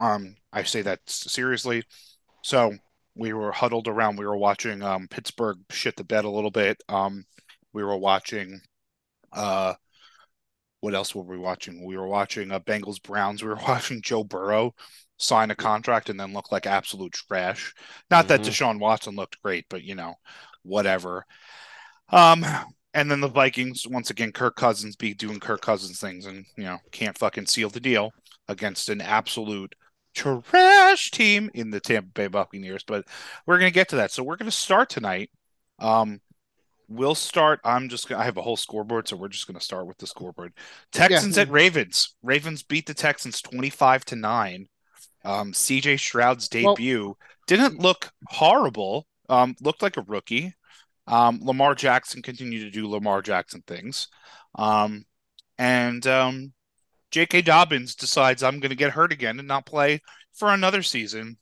um 0.00 0.34
i 0.54 0.62
say 0.62 0.80
that 0.80 1.00
seriously 1.06 1.84
so 2.42 2.72
we 3.14 3.32
were 3.32 3.52
huddled 3.52 3.88
around 3.88 4.18
we 4.18 4.26
were 4.26 4.36
watching 4.36 4.82
um 4.82 5.08
pittsburgh 5.08 5.58
shit 5.70 5.96
the 5.96 6.04
bed 6.04 6.24
a 6.24 6.30
little 6.30 6.50
bit 6.50 6.82
um 6.88 7.24
we 7.72 7.82
were 7.84 7.96
watching 7.96 8.60
uh 9.32 9.74
what 10.80 10.94
else 10.94 11.14
were 11.14 11.22
we 11.22 11.38
watching? 11.38 11.84
We 11.84 11.96
were 11.96 12.06
watching 12.06 12.50
uh, 12.50 12.60
bengals 12.60 13.02
browns 13.02 13.42
we 13.42 13.48
were 13.48 13.54
watching 13.68 14.02
joe 14.02 14.24
burrow 14.24 14.74
sign 15.16 15.50
a 15.50 15.54
contract 15.54 16.10
and 16.10 16.18
then 16.18 16.32
look 16.32 16.50
like 16.52 16.66
absolute 16.66 17.12
trash. 17.12 17.72
Not 18.10 18.28
that 18.28 18.40
Mhm. 18.40 18.48
deshaun 18.50 18.78
watson 18.78 19.14
looked 19.16 19.40
great 19.42 19.66
but 19.70 19.82
you 19.82 19.94
know 19.94 20.14
whatever. 20.62 21.24
Um 22.10 22.44
and 22.94 23.10
then 23.10 23.20
the 23.20 23.28
Vikings, 23.28 23.86
once 23.88 24.10
again, 24.10 24.32
Kirk 24.32 24.56
Cousins 24.56 24.96
be 24.96 25.14
doing 25.14 25.40
Kirk 25.40 25.62
Cousins 25.62 26.00
things 26.00 26.26
and, 26.26 26.46
you 26.56 26.64
know, 26.64 26.78
can't 26.92 27.18
fucking 27.18 27.46
seal 27.46 27.70
the 27.70 27.80
deal 27.80 28.12
against 28.48 28.88
an 28.88 29.00
absolute 29.00 29.74
trash 30.14 31.10
team 31.10 31.50
in 31.54 31.70
the 31.70 31.80
Tampa 31.80 32.10
Bay 32.10 32.26
Buccaneers. 32.26 32.84
But 32.84 33.06
we're 33.46 33.58
going 33.58 33.70
to 33.70 33.74
get 33.74 33.88
to 33.90 33.96
that. 33.96 34.10
So 34.10 34.22
we're 34.22 34.36
going 34.36 34.50
to 34.50 34.56
start 34.56 34.88
tonight. 34.88 35.30
Um, 35.78 36.20
we'll 36.88 37.14
start. 37.14 37.60
I'm 37.64 37.88
just 37.88 38.08
going 38.08 38.18
to, 38.18 38.22
I 38.22 38.24
have 38.26 38.36
a 38.36 38.42
whole 38.42 38.56
scoreboard, 38.56 39.08
so 39.08 39.16
we're 39.16 39.28
just 39.28 39.46
going 39.46 39.58
to 39.58 39.64
start 39.64 39.86
with 39.86 39.98
the 39.98 40.06
scoreboard. 40.06 40.52
Texans 40.92 41.36
at 41.38 41.50
Ravens. 41.50 42.14
Ravens 42.22 42.62
beat 42.62 42.86
the 42.86 42.94
Texans 42.94 43.42
25 43.42 44.04
to 44.06 44.16
9. 44.16 44.68
Um, 45.24 45.52
CJ 45.52 45.98
Stroud's 45.98 46.48
Well- 46.52 46.74
debut 46.74 47.16
didn't 47.46 47.78
look 47.78 48.10
horrible. 48.28 49.06
Um, 49.28 49.56
looked 49.60 49.82
like 49.82 49.96
a 49.96 50.02
rookie. 50.02 50.54
Um, 51.06 51.40
Lamar 51.42 51.74
Jackson 51.74 52.22
continued 52.22 52.60
to 52.60 52.70
do 52.70 52.88
Lamar 52.88 53.22
Jackson 53.22 53.62
things. 53.66 54.08
Um, 54.54 55.04
and 55.58 56.06
um, 56.06 56.52
J.K. 57.14 57.42
Dobbins 57.42 57.94
decides 57.94 58.42
I'm 58.42 58.58
going 58.58 58.70
to 58.70 58.74
get 58.76 58.90
hurt 58.90 59.12
again 59.12 59.38
and 59.38 59.46
not 59.46 59.66
play 59.66 60.00
for 60.32 60.52
another 60.52 60.82
season. 60.82 61.36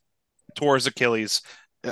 Tore 0.53 0.75
his 0.75 0.85
Achilles. 0.85 1.41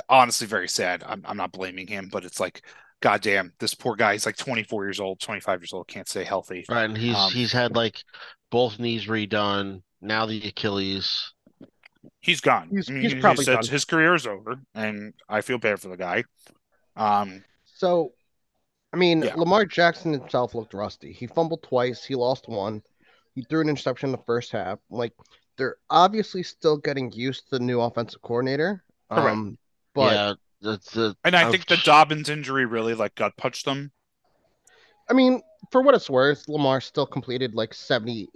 Honestly, 0.08 0.46
very 0.46 0.68
sad. 0.68 1.02
I'm, 1.04 1.20
I'm 1.26 1.36
not 1.36 1.50
blaming 1.50 1.88
him, 1.88 2.08
but 2.12 2.24
it's 2.24 2.38
like, 2.38 2.62
goddamn, 3.00 3.52
this 3.58 3.74
poor 3.74 3.96
guy. 3.96 4.12
He's 4.12 4.24
like 4.24 4.36
24 4.36 4.84
years 4.84 5.00
old, 5.00 5.18
25 5.18 5.62
years 5.62 5.72
old, 5.72 5.88
can't 5.88 6.08
stay 6.08 6.22
healthy. 6.22 6.64
Right, 6.68 6.84
and 6.84 6.96
he's 6.96 7.16
Um, 7.16 7.32
he's 7.32 7.50
had 7.50 7.74
like 7.74 8.00
both 8.52 8.78
knees 8.78 9.06
redone. 9.06 9.82
Now 10.00 10.26
the 10.26 10.46
Achilles. 10.46 11.32
He's 12.20 12.40
gone. 12.40 12.68
He's- 12.70 12.88
I 12.88 12.92
mean, 12.92 13.02
he's 13.02 13.10
he- 13.10 13.16
he 13.16 13.20
probably 13.20 13.44
said 13.44 13.62
done. 13.62 13.68
His 13.68 13.84
career 13.84 14.14
is 14.14 14.28
over, 14.28 14.60
and 14.76 15.12
I 15.28 15.40
feel 15.40 15.58
bad 15.58 15.80
for 15.80 15.88
the 15.88 15.96
guy. 15.96 16.22
Um, 16.94 17.42
So, 17.64 18.12
I 18.92 18.96
mean, 18.96 19.22
Yeah. 19.22 19.34
Lamar 19.34 19.64
Jackson 19.64 20.12
himself 20.12 20.54
looked 20.54 20.72
rusty. 20.72 21.12
He 21.12 21.26
fumbled 21.26 21.64
twice. 21.64 22.04
He 22.04 22.14
lost 22.14 22.48
one. 22.48 22.80
He 23.34 23.42
threw 23.42 23.60
an 23.60 23.68
interception 23.68 24.08
in 24.08 24.12
the 24.12 24.22
first 24.26 24.52
half. 24.52 24.78
Like, 24.90 25.12
they're 25.56 25.76
obviously 25.90 26.42
still 26.42 26.76
getting 26.76 27.10
used 27.12 27.48
to 27.50 27.58
the 27.58 27.64
new 27.64 27.80
offensive 27.80 28.20
coordinator. 28.22 28.84
Correct. 29.10 29.28
Um, 29.28 29.58
but 29.94 30.12
yeah, 30.12 30.32
that's 30.60 30.90
the. 30.92 31.16
and 31.24 31.34
I 31.36 31.42
I've- 31.42 31.50
think 31.52 31.66
the 31.66 31.76
Dobbins 31.84 32.28
injury 32.28 32.64
really 32.66 32.94
like 32.94 33.14
gut 33.14 33.36
punched 33.36 33.64
them. 33.64 33.90
I 35.10 35.14
mean, 35.14 35.42
for 35.70 35.82
what 35.82 35.94
it's 35.94 36.08
worth, 36.08 36.48
Lamar 36.48 36.80
still 36.80 37.06
completed 37.06 37.54
like 37.54 37.72
78%, 37.72 38.28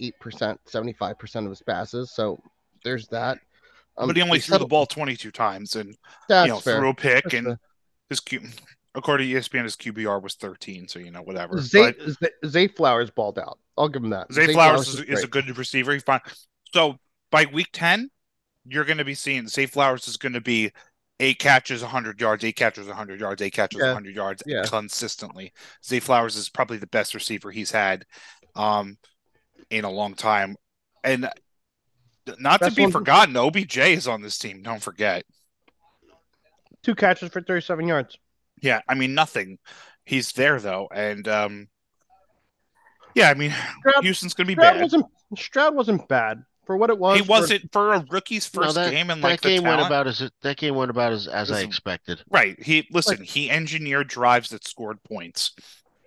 75% 0.69 1.37
of 1.45 1.51
his 1.51 1.63
passes. 1.63 2.11
So 2.11 2.39
there's 2.85 3.07
that. 3.09 3.39
Um, 3.97 4.09
but 4.09 4.17
he 4.17 4.23
only 4.23 4.39
they 4.39 4.43
threw 4.43 4.59
the 4.59 4.67
ball 4.67 4.85
22 4.85 5.31
times 5.31 5.75
and 5.77 5.97
That's 6.29 6.49
you 6.49 6.53
know 6.53 6.61
fair. 6.61 6.79
threw 6.79 6.91
a 6.91 6.95
pick 6.95 7.25
That's 7.25 7.35
and 7.35 7.47
fair. 7.47 7.61
his 8.11 8.21
Q 8.21 8.43
according 8.95 9.29
to 9.31 9.35
ESPN 9.37 9.63
his 9.65 9.75
QBR 9.77 10.23
was 10.23 10.35
13 10.35 10.87
so 10.87 10.99
you 10.99 11.11
know 11.11 11.23
whatever 11.23 11.59
Zay, 11.63 11.93
but 11.93 12.11
Zay, 12.11 12.29
Zay 12.47 12.69
Flowers 12.69 13.11
balled 13.11 13.39
out. 13.39 13.59
I'll 13.79 13.89
give 13.89 14.03
him 14.03 14.11
that. 14.11 14.33
Zay 14.33 14.53
Flowers 14.53 14.89
is, 14.89 15.01
is 15.01 15.19
is 15.19 15.25
a 15.25 15.27
good 15.27 15.57
receiver 15.57 15.93
he's 15.93 16.03
fine 16.03 16.21
so 16.73 16.97
by 17.31 17.47
week 17.53 17.69
10 17.73 18.11
you're 18.67 18.85
going 18.85 18.99
to 18.99 19.05
be 19.05 19.15
seeing 19.15 19.47
Zay 19.49 19.67
Flowers 19.67 20.09
is 20.09 20.17
going 20.17 20.33
to 20.33 20.41
be 20.41 20.73
eight 21.21 21.39
catches 21.39 21.83
100 21.83 22.21
yards 22.21 22.45
eight 22.45 22.57
catches 22.57 22.87
100 22.87 23.21
yards 23.21 23.43
eight 23.43 23.53
catches 23.53 23.81
Yeah. 23.81 23.87
100 23.87 24.15
yards 24.15 24.43
Yeah. 24.47 24.63
consistently 24.65 25.53
Zay 25.85 26.01
Flowers 26.01 26.37
is 26.37 26.49
probably 26.49 26.79
the 26.79 26.87
best 26.87 27.15
receiver 27.15 27.51
he's 27.51 27.71
had 27.71 28.05
um 28.55 28.99
in 29.71 29.85
a 29.85 29.91
long 29.91 30.15
time 30.15 30.57
and 31.05 31.29
not 32.39 32.61
to 32.63 32.71
be 32.71 32.91
forgotten 32.91 33.37
OBJ 33.37 33.79
is 33.79 34.09
on 34.09 34.23
this 34.23 34.39
team 34.39 34.63
don't 34.63 34.83
forget 34.83 35.25
Two 36.83 36.95
catches 36.95 37.31
for 37.33 37.41
37 37.41 37.89
yards. 37.89 38.17
Yeah, 38.63 38.81
I 38.89 38.95
mean 38.95 39.13
nothing. 39.13 39.59
He's 40.05 40.31
there 40.31 40.61
though, 40.61 40.89
and 40.95 41.27
um, 41.27 41.69
yeah, 43.17 43.31
I 43.31 43.35
mean 43.35 43.53
Stroud, 43.81 44.05
Houston's 44.05 44.35
gonna 44.35 44.47
be 44.47 44.53
Stroud 44.55 44.75
bad. 44.75 44.83
wasn't 44.83 45.07
Stroud 45.37 45.75
wasn't 45.75 46.07
bad 46.09 46.45
for 46.67 46.77
what 46.77 46.91
it 46.91 46.99
was. 46.99 47.17
He 47.21 47.23
wasn't 47.27 47.73
for 47.73 47.95
a 47.95 48.05
rookie's 48.11 48.49
No, 48.55 48.63
first 48.63 48.75
that, 48.77 48.91
game, 48.93 49.11
and 49.11 49.23
that 49.25 49.29
like 49.29 49.41
the 49.41 49.49
game 49.49 49.63
went 49.65 49.81
about 49.81 50.07
as 50.07 50.31
that 50.43 50.57
game 50.57 50.75
went 50.77 50.91
about 50.91 51.13
as 51.13 51.27
as 51.27 51.51
I 51.51 51.61
expected. 51.63 52.23
right. 52.31 52.61
He 52.63 52.87
listen. 52.93 53.23
he 53.23 53.51
engineered 53.51 54.09
drives 54.09 54.51
that 54.51 54.67
scored 54.67 55.03
points. 55.03 55.53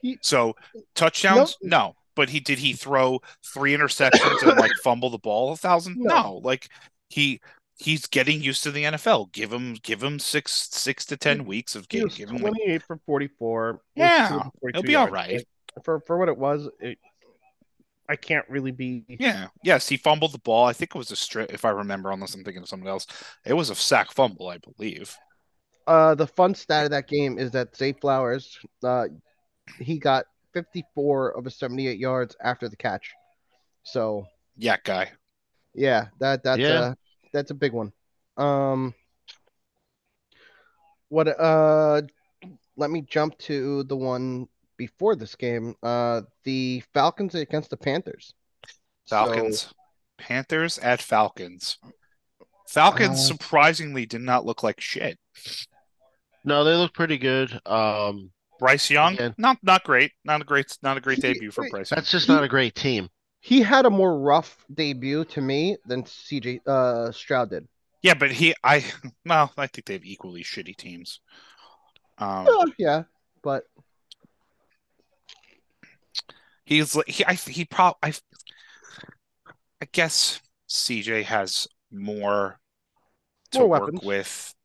He- 0.02 0.18
so 0.22 0.56
touchdowns, 0.96 1.58
no. 1.62 1.96
But 2.16 2.30
he 2.30 2.40
did 2.42 2.60
he 2.60 2.74
throw 2.74 3.22
three 3.54 3.74
interceptions 3.76 4.42
and 4.48 4.58
like 4.58 4.72
fumble 4.84 5.10
the 5.10 5.18
ball 5.18 5.54
a 5.54 5.58
thousand? 5.58 5.98
No. 5.98 6.22
No. 6.22 6.34
Like 6.44 6.68
he 7.10 7.40
he's 7.78 8.06
getting 8.08 8.42
used 8.42 8.62
to 8.64 8.72
the 8.72 8.84
NFL. 8.84 9.32
Give 9.32 9.54
him 9.54 9.76
give 9.82 10.04
him 10.04 10.20
six 10.20 10.68
six 10.72 11.06
to 11.06 11.16
ten 11.18 11.46
weeks 11.46 11.76
of 11.76 11.88
game. 11.88 12.04
was 12.04 12.16
Give 12.16 12.30
him 12.30 12.38
like, 12.42 12.52
28 12.54 12.84
for 12.84 13.00
44. 13.06 13.80
Yeah, 13.96 14.44
he'll 14.74 14.82
be 14.84 14.96
all 14.96 15.04
yards. 15.08 15.14
right. 15.14 15.48
Like, 15.80 15.86
For 15.86 16.00
for 16.02 16.18
what 16.18 16.30
it 16.30 16.38
was, 16.38 16.70
it, 16.80 16.98
I 18.08 18.16
can't 18.16 18.46
really 18.50 18.72
be. 18.72 19.04
Yeah. 19.08 19.48
Yes, 19.64 19.88
he 19.88 19.98
fumbled 19.98 20.32
the 20.32 20.40
ball. 20.40 20.66
I 20.66 20.74
think 20.74 20.96
it 20.96 20.98
was 20.98 21.12
a 21.12 21.16
strip, 21.16 21.54
if 21.54 21.66
I 21.66 21.70
remember, 21.70 22.12
unless 22.12 22.34
I'm 22.34 22.44
thinking 22.44 22.64
of 22.64 22.70
something 22.70 22.88
else. 22.88 23.06
It 23.46 23.54
was 23.54 23.70
a 23.70 23.76
sack 23.76 24.12
fumble, 24.12 24.48
I 24.48 24.58
believe. 24.58 25.18
Uh, 25.88 26.16
the 26.16 26.28
fun 26.28 26.54
stat 26.54 26.86
of 26.86 26.92
that 26.92 27.08
game 27.08 27.40
is 27.40 27.52
that 27.52 27.76
Zay 27.76 27.94
Flowers, 27.94 28.60
uh, 28.84 29.08
he 29.80 29.98
got 29.98 30.26
54 30.54 31.38
of 31.38 31.46
his 31.46 31.56
78 31.56 32.00
yards 32.00 32.36
after 32.44 32.70
the 32.70 32.76
catch. 32.76 33.12
So 33.84 34.28
Yeah, 34.58 34.78
guy. 34.84 35.12
yeah, 35.74 36.08
that 36.20 36.44
that's 36.44 36.62
Yeah. 36.62 36.92
a 36.92 36.98
that's 37.34 37.52
a 37.52 37.56
big 37.56 37.74
one. 37.74 37.92
Um, 38.38 38.94
what 41.10 41.28
uh, 41.28 42.02
let 42.78 42.92
me 42.92 43.02
jump 43.02 43.38
to 43.40 43.84
the 43.84 43.96
one 43.96 44.48
before 44.80 45.16
this 45.16 45.36
game. 45.36 45.76
Uh, 45.84 46.22
the 46.46 46.82
Falcons 46.96 47.36
against 47.36 47.70
the 47.70 47.78
Panthers. 47.78 48.34
So- 49.06 49.26
Falcons. 49.26 49.72
Panthers 50.18 50.80
at 50.80 51.02
Falcons. 51.02 51.78
Falcons 52.68 53.12
Uh, 53.20 53.24
surprisingly 53.36 54.06
did 54.06 54.22
not 54.22 54.46
look 54.46 54.64
like 54.64 54.82
shit. 54.82 55.18
No, 56.44 56.64
they 56.64 56.76
look 56.76 56.94
pretty 56.94 57.18
good. 57.18 57.60
Um, 57.66 58.32
Bryce 58.60 58.90
Young, 58.90 59.14
Again. 59.14 59.36
not 59.38 59.58
not 59.64 59.84
great. 59.84 60.12
Not 60.26 60.42
a 60.42 60.44
great 60.44 60.78
not 60.82 60.98
a 60.98 61.02
great 61.02 61.18
He- 61.18 61.22
debut 61.34 61.52
for 61.52 61.62
wait, 61.64 61.72
Bryce. 61.72 61.92
Young. 61.92 61.96
that's 61.98 62.12
just 62.12 62.28
not 62.28 62.44
a 62.44 62.48
great 62.48 62.76
team. 62.76 63.10
he 63.42 63.62
had 63.62 63.86
a 63.86 63.90
more 63.90 64.20
rough 64.20 64.58
debut 64.74 65.24
to 65.26 65.40
me 65.42 65.78
than 65.86 66.04
CJ 66.04 66.60
uh 66.68 67.12
Stroud 67.12 67.50
did. 67.52 67.68
Yeah, 68.02 68.14
but 68.16 68.32
he 68.32 68.54
I 68.64 68.84
well, 69.26 69.52
I 69.58 69.68
think 69.68 69.86
they 69.86 69.94
have 69.94 70.04
equally 70.06 70.44
shitty 70.44 70.76
teams. 70.76 71.22
Um 72.18 72.48
Uh, 72.50 72.66
yeah, 72.78 73.04
but 73.42 73.64
He's 76.70 76.96
like 76.96 77.08
he 77.10 77.26
I 77.26 77.34
he 77.34 77.66
probably 77.66 77.98
I 78.04 78.14
I 79.82 79.88
guess 79.92 80.40
CJ 80.70 81.24
has 81.24 81.68
more 81.92 82.60
to 83.52 83.60
More 83.60 83.68
work 83.70 83.82
weapons. 83.82 84.02
with 84.04 84.56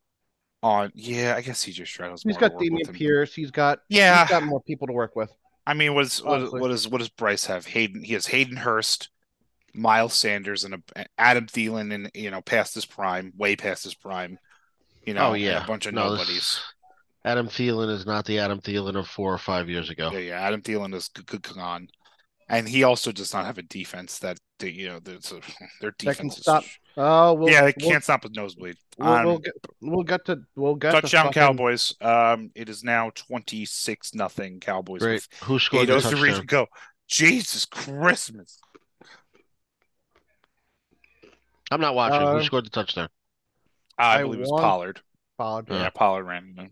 on 0.62 0.93
yeah, 0.95 1.35
I 1.37 1.40
guess 1.40 1.64
CJ 1.64 1.87
Stroud 1.87 2.11
has 2.11 2.23
he's 2.23 2.35
more 2.35 2.40
to 2.40 2.49
got 2.51 2.55
work 2.57 2.62
Dameon. 2.64 2.93
Pierce. 2.95 3.35
He's 3.35 3.51
got 3.51 3.79
Yeah. 3.88 4.21
he's 4.25 4.31
got 4.31 4.43
more 4.45 4.61
people 4.62 4.87
to 4.88 4.93
work 4.93 5.17
with. 5.17 5.31
I 5.67 5.73
mean, 5.73 5.95
what 5.95 6.05
is 6.05 6.23
what, 6.23 6.35
is- 6.37 6.40
Honestly. 6.43 6.61
what 6.61 6.71
is 6.71 6.88
what 6.88 6.99
does 6.99 7.09
Bryce 7.09 7.47
have? 7.47 7.64
Hayden 7.67 8.03
he 8.05 8.12
has 8.12 8.27
Hayden 8.27 8.57
Hurst, 8.59 9.09
Miles 9.73 10.12
Sanders, 10.12 10.64
and 10.64 10.75
a, 10.95 11.07
Adam 11.17 11.47
Thielen, 11.47 11.95
and 11.95 12.11
you 12.14 12.31
know, 12.31 12.43
past 12.43 12.75
his 12.75 12.85
prime, 12.85 13.33
way 13.37 13.57
past 13.57 13.85
his 13.85 13.95
prime. 13.95 14.38
You 15.07 15.14
know, 15.14 15.31
oh 15.31 15.35
yeah, 15.35 15.64
a 15.64 15.67
bunch 15.67 15.87
of 15.87 15.95
No, 15.95 16.11
this- 16.11 16.19
nobodies. 16.21 16.61
Adam 17.25 17.49
Thielen 17.49 17.91
is 17.91 18.05
not 18.07 18.25
the 18.27 18.39
Adam 18.39 18.61
Thielen 18.61 18.97
of 18.97 19.09
four 19.09 19.33
or 19.33 19.39
five 19.39 19.69
years 19.71 19.89
ago. 19.91 20.11
Yeah, 20.13 20.19
yeah, 20.19 20.41
Adam 20.41 20.61
Thielen 20.63 20.95
is 20.95 21.09
g- 21.09 21.23
g- 21.31 21.39
gone, 21.55 21.89
and 22.49 22.69
he 22.69 22.83
also 22.85 23.13
does 23.13 23.33
not 23.33 23.47
have 23.47 23.57
a 23.59 23.63
defense 23.63 24.19
that, 24.19 24.39
that 24.59 24.73
you 24.75 24.89
know, 24.89 24.99
there's 25.01 25.33
a, 25.33 25.37
their 25.81 25.91
That 25.91 25.99
can 25.99 26.09
defense 26.29 26.37
is 26.37 26.43
stop- 26.43 26.65
Oh, 26.97 27.33
we'll, 27.33 27.51
yeah, 27.51 27.63
they 27.63 27.73
we'll- 27.81 27.91
can't 27.91 28.05
stop 28.05 28.23
with 28.25 28.37
nosebleed. 28.37 28.77
We'll, 28.99 29.09
Um, 29.09 29.25
we'll 29.27 29.39
get 29.39 29.53
we'll 29.81 30.03
get 30.05 30.25
to 30.27 30.41
we'll 30.55 30.75
get 30.77 30.93
touchdown 30.93 31.27
fucking- 31.27 31.43
Cowboys. 31.43 31.95
Um, 32.01 32.51
it 32.55 32.69
is 32.69 32.85
now 32.85 33.11
twenty 33.15 33.65
six 33.65 34.15
nothing 34.15 34.61
Cowboys. 34.61 35.01
Great. 35.01 35.27
Who 35.45 35.59
scored 35.59 35.89
the 35.89 35.97
803 35.97 36.21
to 36.21 36.27
touchdown? 36.37 36.47
go. 36.47 36.67
Jesus 37.09 37.65
Christmas. 37.65 38.61
I'm 41.71 41.81
not 41.81 41.95
watching. 41.95 42.21
Uh, 42.23 42.35
Who 42.39 42.45
scored 42.45 42.67
the 42.67 42.71
touchdown? 42.71 43.09
I, 43.99 44.19
I 44.19 44.23
believe 44.23 44.41
it 44.41 44.43
was 44.43 44.51
Pollard. 44.61 45.01
Pollard. 45.39 45.67
Yeah, 45.71 45.91
Pollard 45.91 46.25
ran. 46.25 46.71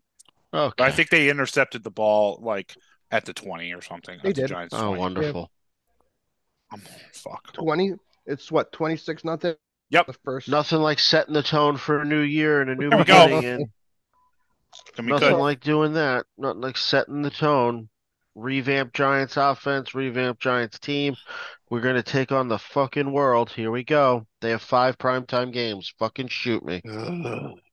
It. 0.52 0.56
Okay. 0.56 0.84
I 0.84 0.90
think 0.90 1.10
they 1.10 1.28
intercepted 1.30 1.82
the 1.82 1.90
ball 1.90 2.38
like 2.42 2.74
at 3.10 3.24
the 3.24 3.32
20 3.32 3.72
or 3.72 3.82
something. 3.82 4.18
They 4.22 4.30
at 4.30 4.34
the 4.34 4.40
did. 4.42 4.48
Giants 4.48 4.74
oh, 4.74 4.88
20. 4.88 4.98
wonderful. 5.00 5.50
Um, 6.72 6.82
fuck. 7.12 7.52
Twenty. 7.52 7.92
It's 8.26 8.50
what 8.50 8.72
twenty 8.72 8.96
six 8.96 9.24
nothing. 9.24 9.54
Yep. 9.90 10.06
The 10.06 10.12
first. 10.24 10.48
Nothing 10.48 10.78
like 10.78 10.98
setting 10.98 11.34
the 11.34 11.42
tone 11.42 11.76
for 11.76 12.00
a 12.00 12.04
new 12.04 12.20
year 12.20 12.62
and 12.62 12.70
a 12.70 12.74
new 12.74 12.88
There 12.88 12.98
we 12.98 13.04
go. 13.04 13.24
beginning, 13.26 13.44
and 13.44 13.66
Can 14.94 15.04
we 15.06 15.12
nothing 15.12 15.30
good? 15.32 15.38
like 15.40 15.60
doing 15.60 15.92
that. 15.94 16.24
Nothing 16.38 16.60
like 16.62 16.78
setting 16.78 17.20
the 17.22 17.30
tone. 17.30 17.88
Revamp 18.34 18.94
Giants 18.94 19.36
offense. 19.36 19.94
Revamp 19.94 20.38
Giants 20.40 20.78
team. 20.78 21.14
We're 21.68 21.82
gonna 21.82 22.02
take 22.02 22.32
on 22.32 22.48
the 22.48 22.58
fucking 22.58 23.12
world. 23.12 23.50
Here 23.50 23.70
we 23.70 23.84
go. 23.84 24.26
They 24.40 24.50
have 24.50 24.62
five 24.62 24.96
primetime 24.96 25.52
games. 25.52 25.92
Fucking 25.98 26.28
shoot 26.28 26.64
me. 26.64 26.80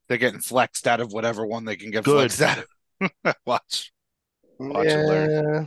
They're 0.10 0.17
getting 0.17 0.41
flexed 0.41 0.88
out 0.88 1.00
of 1.00 1.13
whatever 1.13 1.45
one 1.45 1.63
they 1.65 1.76
can 1.78 1.91
get 1.91 2.04
Good. 2.04 2.32
flexed 2.34 2.41
out 2.41 2.65
of. 3.24 3.36
Watch. 3.45 3.93
Watch 4.60 4.88
it, 4.88 5.06
Larry. 5.06 5.34
yeah. 5.34 5.65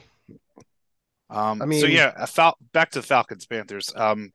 Um, 1.31 1.63
I 1.63 1.81
so 1.81 1.87
yeah, 1.87 2.13
a 2.17 2.27
Fal- 2.27 2.59
back 2.75 2.91
to 2.91 3.01
the 3.01 3.07
Falcons 3.07 3.47
Panthers. 3.47 3.91
Um, 3.97 4.33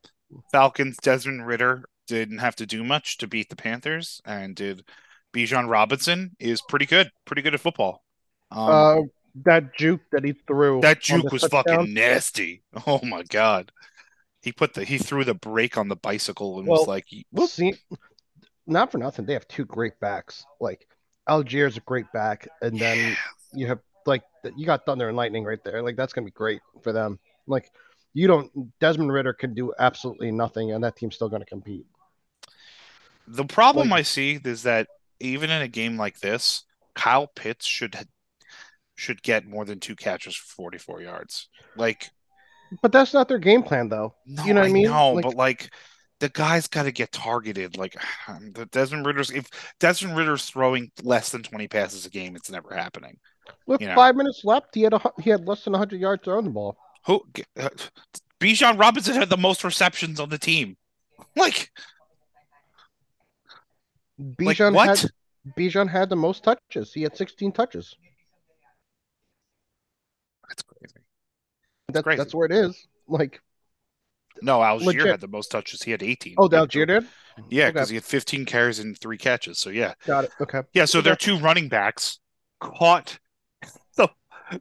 Falcons 0.51 0.97
Desmond 0.97 1.45
Ridder 1.45 1.83
didn't 2.07 2.39
have 2.39 2.55
to 2.55 2.65
do 2.65 2.83
much 2.83 3.17
to 3.17 3.27
beat 3.27 3.49
the 3.49 3.55
Panthers, 3.55 4.19
and 4.25 4.55
did 4.55 4.83
Bijan 5.33 5.69
Robinson 5.69 6.35
is 6.39 6.61
pretty 6.67 6.85
good, 6.87 7.11
pretty 7.25 7.43
good 7.43 7.53
at 7.53 7.59
football. 7.59 8.03
Um, 8.49 8.69
Uh, 8.69 9.01
that 9.45 9.75
juke 9.77 10.01
that 10.11 10.23
he 10.23 10.33
threw. 10.47 10.81
that 10.81 11.01
juke 11.01 11.31
was 11.31 11.43
touchdown, 11.43 11.63
fucking 11.81 11.93
nasty. 11.93 12.63
Oh 12.87 12.99
my 13.03 13.21
god, 13.23 13.71
he 14.41 14.51
put 14.51 14.73
the 14.73 14.83
he 14.83 14.97
threw 14.97 15.23
the 15.23 15.35
brake 15.35 15.77
on 15.77 15.89
the 15.89 15.95
bicycle 15.95 16.57
and 16.57 16.67
Well, 16.67 16.79
was 16.79 16.87
like, 16.87 17.05
whoop. 17.31 17.51
Not 18.67 18.91
for 18.91 18.97
nothing. 18.97 19.25
They 19.25 19.33
have 19.33 19.47
two 19.47 19.65
great 19.65 19.99
backs. 19.99 20.45
Like 20.59 20.87
Allgeier's 21.27 21.77
a 21.77 21.81
great 21.81 22.11
back, 22.13 22.47
and 22.61 22.77
then 22.79 23.15
you 23.53 23.67
have 23.67 23.79
like 24.05 24.23
you 24.55 24.65
got 24.65 24.85
thunder 24.85 25.07
and 25.07 25.17
lightning 25.17 25.43
right 25.43 25.63
there. 25.63 25.81
Like 25.81 25.95
that's 25.95 26.13
gonna 26.13 26.25
be 26.25 26.31
great 26.31 26.61
for 26.83 26.91
them. 26.91 27.19
Like 27.47 27.71
you 28.13 28.27
don't 28.27 28.51
Desmond 28.79 29.11
Ridder 29.11 29.33
can 29.33 29.53
do 29.53 29.73
absolutely 29.79 30.31
nothing, 30.31 30.71
and 30.73 30.83
that 30.83 30.95
team's 30.95 31.15
still 31.15 31.29
gonna 31.29 31.45
compete. 31.45 31.85
The 33.27 33.45
problem 33.45 33.89
Like- 33.89 33.99
I 33.99 34.03
see 34.03 34.39
is 34.43 34.63
that 34.63 34.87
even 35.19 35.49
in 35.49 35.61
a 35.61 35.67
game 35.67 35.97
like 35.97 36.19
this, 36.19 36.63
Kyle 36.93 37.27
Pitts 37.27 37.65
should 37.65 37.95
should 38.95 39.21
get 39.21 39.45
more 39.45 39.63
than 39.63 39.79
two 39.79 39.95
catches 39.95 40.35
for 40.35 40.45
44 40.55 41.01
yards. 41.01 41.49
Like, 41.75 42.09
But 42.81 42.91
that's 42.91 43.13
not 43.13 43.27
their 43.27 43.37
game 43.37 43.61
plan, 43.61 43.89
though. 43.89 44.15
no, 44.25 44.43
You 44.43 44.55
know 44.55 44.61
what 44.61 44.69
I 44.69 44.73
mean? 44.73 44.85
know, 44.85 45.11
Like- 45.13 45.23
but 45.23 45.35
like 45.35 45.69
the 46.19 46.29
guy's 46.29 46.67
got 46.67 46.83
to 46.83 46.91
get 46.91 47.11
targeted. 47.11 47.77
Like 47.77 47.95
the 48.53 48.65
Desmond 48.67 49.05
Ridder's 49.05 49.31
if 49.31 49.49
Desmond 49.79 50.17
Ridder's 50.17 50.45
throwing 50.45 50.91
less 51.03 51.29
than 51.31 51.43
20 51.43 51.67
passes 51.67 52.05
a 52.05 52.09
game, 52.09 52.35
it's 52.35 52.51
never 52.51 52.73
happening. 52.73 53.17
With 53.65 53.81
You 53.81 53.87
know. 53.87 53.95
five 53.95 54.15
minutes 54.15 54.41
left, 54.43 54.75
he 54.75 54.81
had 54.81 54.93
a, 54.93 55.01
he 55.21 55.29
had 55.29 55.47
less 55.47 55.63
than 55.63 55.73
100 55.73 55.99
yards 55.99 56.23
throwing 56.23 56.45
the 56.45 56.51
ball. 56.51 56.77
Who 57.05 57.23
uh, 57.57 57.69
Bijan 58.39 58.79
Robinson 58.79 59.15
had 59.15 59.29
the 59.29 59.37
most 59.37 59.63
receptions 59.63 60.19
on 60.19 60.29
the 60.29 60.37
team. 60.37 60.77
Like, 61.35 61.71
like 64.17 64.57
Bijan 64.57 64.73
what? 64.73 64.99
had 64.99 65.11
Bijan 65.57 65.89
had 65.89 66.09
the 66.09 66.15
most 66.15 66.43
touches. 66.43 66.93
He 66.93 67.03
had 67.03 67.15
16 67.15 67.51
touches. 67.51 67.95
That's 70.47 70.63
crazy. 70.63 70.95
That, 71.89 72.03
crazy. 72.03 72.17
that's 72.17 72.35
where 72.35 72.45
it 72.45 72.51
is. 72.51 72.87
Like, 73.07 73.41
No, 74.41 74.59
Allgeier 74.59 74.85
Legit. 74.85 75.07
had 75.07 75.21
the 75.21 75.27
most 75.27 75.49
touches. 75.51 75.83
He 75.83 75.91
had 75.91 76.03
18. 76.03 76.35
oh, 76.37 76.47
Allgeier 76.49 76.87
did. 76.87 77.05
Yeah, 77.49 77.65
Okay. 77.65 77.73
because 77.73 77.89
he 77.89 77.95
had 77.95 78.03
15 78.03 78.45
carries 78.45 78.79
and 78.79 78.97
three 78.97 79.17
catches. 79.17 79.59
So 79.59 79.69
yeah, 79.69 79.93
Got 80.05 80.25
it. 80.25 80.31
Okay. 80.41 80.61
yeah. 80.73 80.85
So 80.85 81.01
their 81.01 81.13
Okay. 81.13 81.25
two 81.25 81.37
running 81.39 81.69
backs 81.69 82.19
caught 82.59 83.19
the 83.95 84.09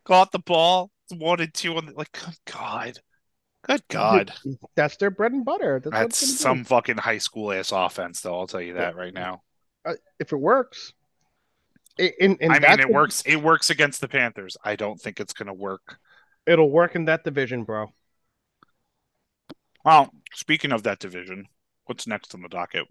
caught 0.05 0.33
the 0.33 0.39
ball 0.41 0.91
one 1.11 1.41
and 1.41 1.55
two 1.55 1.77
on 1.77 1.87
the, 1.87 1.93
like. 1.93 2.13
Good 2.13 2.35
God, 2.53 2.99
good 3.63 3.83
God. 3.89 4.33
That's 4.75 4.97
their 4.97 5.11
bread 5.11 5.33
and 5.33 5.45
butter. 5.45 5.81
That's, 5.83 6.21
That's 6.21 6.41
some 6.41 6.65
fucking 6.65 6.99
high 6.99 7.19
school 7.19 7.53
ass 7.53 7.73
offense, 7.73 8.21
though. 8.21 8.39
I'll 8.39 8.47
tell 8.47 8.61
you 8.61 8.75
that 8.75 8.97
right 8.97 9.15
now. 9.15 9.43
Uh, 9.85 9.95
if 10.19 10.33
it 10.33 10.37
works. 10.37 10.93
In, 11.99 12.37
in 12.41 12.51
I 12.51 12.59
mean, 12.59 12.81
it 12.81 12.91
works. 12.91 13.23
It 13.25 13.37
works 13.37 13.71
against 13.71 14.03
the 14.03 14.09
Panthers. 14.09 14.57
I 14.63 14.77
don't 14.77 15.01
think 15.01 15.19
it's 15.19 15.33
gonna 15.33 15.55
work. 15.55 15.97
It'll 16.47 16.71
work 16.71 16.95
in 16.95 17.07
that 17.07 17.25
division, 17.25 17.65
bro. 17.65 17.91
Well, 19.87 20.13
speaking 20.35 20.73
of 20.73 20.83
that 20.83 20.99
division, 20.99 21.47
what's 21.85 22.09
next 22.09 22.35
on 22.35 22.43
the 22.43 22.49
docket? 22.49 22.89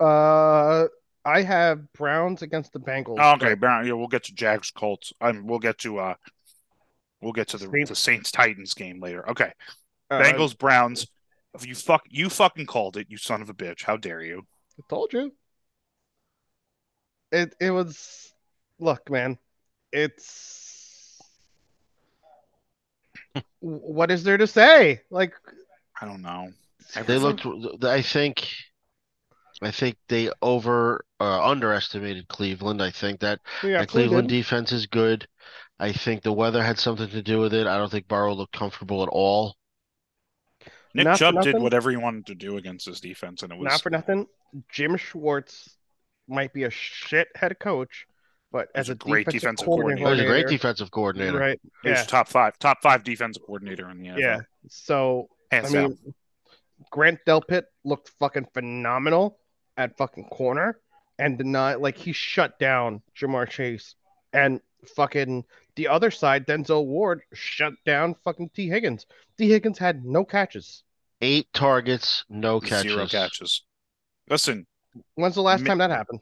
Uh, 0.00 0.86
I 1.22 1.42
have 1.42 1.92
Browns 1.92 2.40
against 2.40 2.72
the 2.72 2.80
Bengals. 2.80 3.18
Oh, 3.20 3.34
okay, 3.34 3.52
Baron, 3.54 3.86
yeah, 3.86 3.92
we'll 3.92 4.08
get 4.08 4.24
to 4.24 4.34
Jags 4.34 4.70
Colts. 4.70 5.12
Um, 5.20 5.46
we'll 5.46 5.58
get 5.58 5.76
to 5.80 5.98
uh, 5.98 6.14
we'll 7.20 7.34
get 7.34 7.48
to 7.48 7.58
the 7.58 7.68
Saints. 7.70 7.90
the 7.90 7.96
Saints 7.96 8.32
Titans 8.32 8.72
game 8.72 8.98
later. 8.98 9.28
Okay, 9.28 9.52
Uh, 10.10 10.22
Bengals 10.22 10.56
Browns. 10.56 11.06
If 11.52 11.66
you 11.66 11.74
fuck, 11.74 12.04
you 12.08 12.30
fucking 12.30 12.64
called 12.64 12.96
it, 12.96 13.08
you 13.10 13.18
son 13.18 13.42
of 13.42 13.50
a 13.50 13.54
bitch. 13.54 13.84
How 13.84 13.98
dare 13.98 14.22
you? 14.22 14.46
I 14.78 14.82
told 14.88 15.12
you. 15.12 15.34
It 17.30 17.54
it 17.60 17.72
was 17.72 18.32
look, 18.78 19.10
man. 19.10 19.36
It's 19.92 21.20
what 23.60 24.10
is 24.10 24.24
there 24.24 24.38
to 24.38 24.46
say? 24.46 25.02
Like 25.10 25.34
I 26.00 26.06
don't 26.06 26.22
know. 26.22 26.50
They 27.06 27.18
looked. 27.18 27.44
I 27.84 28.02
think. 28.02 28.48
I 29.60 29.72
think 29.72 29.96
they 30.08 30.30
over 30.40 31.04
uh, 31.18 31.44
underestimated 31.44 32.28
Cleveland. 32.28 32.80
I 32.80 32.90
think 32.90 33.18
that 33.20 33.40
yeah, 33.64 33.80
the 33.80 33.86
Cleveland 33.88 34.28
Cleveland. 34.28 34.28
defense 34.28 34.72
is 34.72 34.86
good. 34.86 35.26
I 35.80 35.92
think 35.92 36.22
the 36.22 36.32
weather 36.32 36.62
had 36.62 36.78
something 36.78 37.08
to 37.08 37.22
do 37.22 37.40
with 37.40 37.52
it. 37.54 37.66
I 37.66 37.76
don't 37.76 37.90
think 37.90 38.06
Burrow 38.06 38.34
looked 38.34 38.52
comfortable 38.56 39.02
at 39.02 39.08
all. 39.08 39.56
Nick 40.94 41.04
Not 41.06 41.18
Chubb 41.18 41.42
did 41.42 41.58
whatever 41.58 41.90
he 41.90 41.96
wanted 41.96 42.26
to 42.26 42.34
do 42.34 42.56
against 42.56 42.86
his 42.86 43.00
defense, 43.00 43.42
and 43.42 43.52
it 43.52 43.58
was 43.58 43.66
Not 43.70 43.82
for 43.82 43.90
nothing. 43.90 44.26
Jim 44.70 44.96
Schwartz 44.96 45.76
might 46.28 46.52
be 46.52 46.64
a 46.64 46.70
shit 46.70 47.28
head 47.34 47.58
coach, 47.58 48.06
but 48.52 48.68
as 48.74 48.88
a 48.88 48.92
a 48.92 48.94
great 48.94 49.26
defensive, 49.26 49.66
defensive 49.66 49.66
He 49.66 49.70
was 49.70 49.82
a 49.98 49.98
coordinator. 50.04 50.28
great 50.30 50.46
defensive 50.48 50.90
coordinator. 50.90 51.38
Right. 51.38 51.60
he 51.82 51.90
was 51.90 51.98
Yeah. 51.98 52.04
top 52.04 52.28
five, 52.28 52.58
top 52.58 52.78
five 52.82 53.04
defensive 53.04 53.42
coordinator 53.44 53.90
in 53.90 53.98
the 53.98 54.08
NFL. 54.08 54.18
Yeah. 54.20 54.40
So 54.68 55.28
hands 55.50 55.70
I 55.70 55.72
down. 55.82 55.90
mean, 55.90 56.14
Grant 56.90 57.18
Delpit 57.26 57.64
looked 57.84 58.10
fucking 58.20 58.46
phenomenal 58.54 59.38
at 59.76 59.96
fucking 59.96 60.24
corner 60.28 60.78
and 61.18 61.36
did 61.38 61.46
not 61.46 61.80
like 61.80 61.96
he 61.96 62.12
shut 62.12 62.58
down 62.58 63.02
Ja'Marr 63.18 63.48
Chase 63.48 63.94
and 64.32 64.60
fucking 64.96 65.44
the 65.76 65.88
other 65.88 66.10
side, 66.10 66.46
Denzel 66.46 66.84
Ward 66.86 67.22
shut 67.32 67.72
down 67.84 68.14
fucking 68.24 68.50
Tee 68.54 68.68
Higgins. 68.68 69.06
Tee 69.36 69.48
Higgins 69.48 69.78
had 69.78 70.04
no 70.04 70.24
catches. 70.24 70.82
Eight 71.20 71.48
targets, 71.52 72.24
no 72.28 72.60
catches. 72.60 72.92
Zero 72.92 73.06
catches. 73.06 73.64
Listen, 74.30 74.66
When's 75.14 75.34
the 75.34 75.42
last 75.42 75.62
Mi- 75.62 75.68
time 75.68 75.78
that 75.78 75.90
happened? 75.90 76.20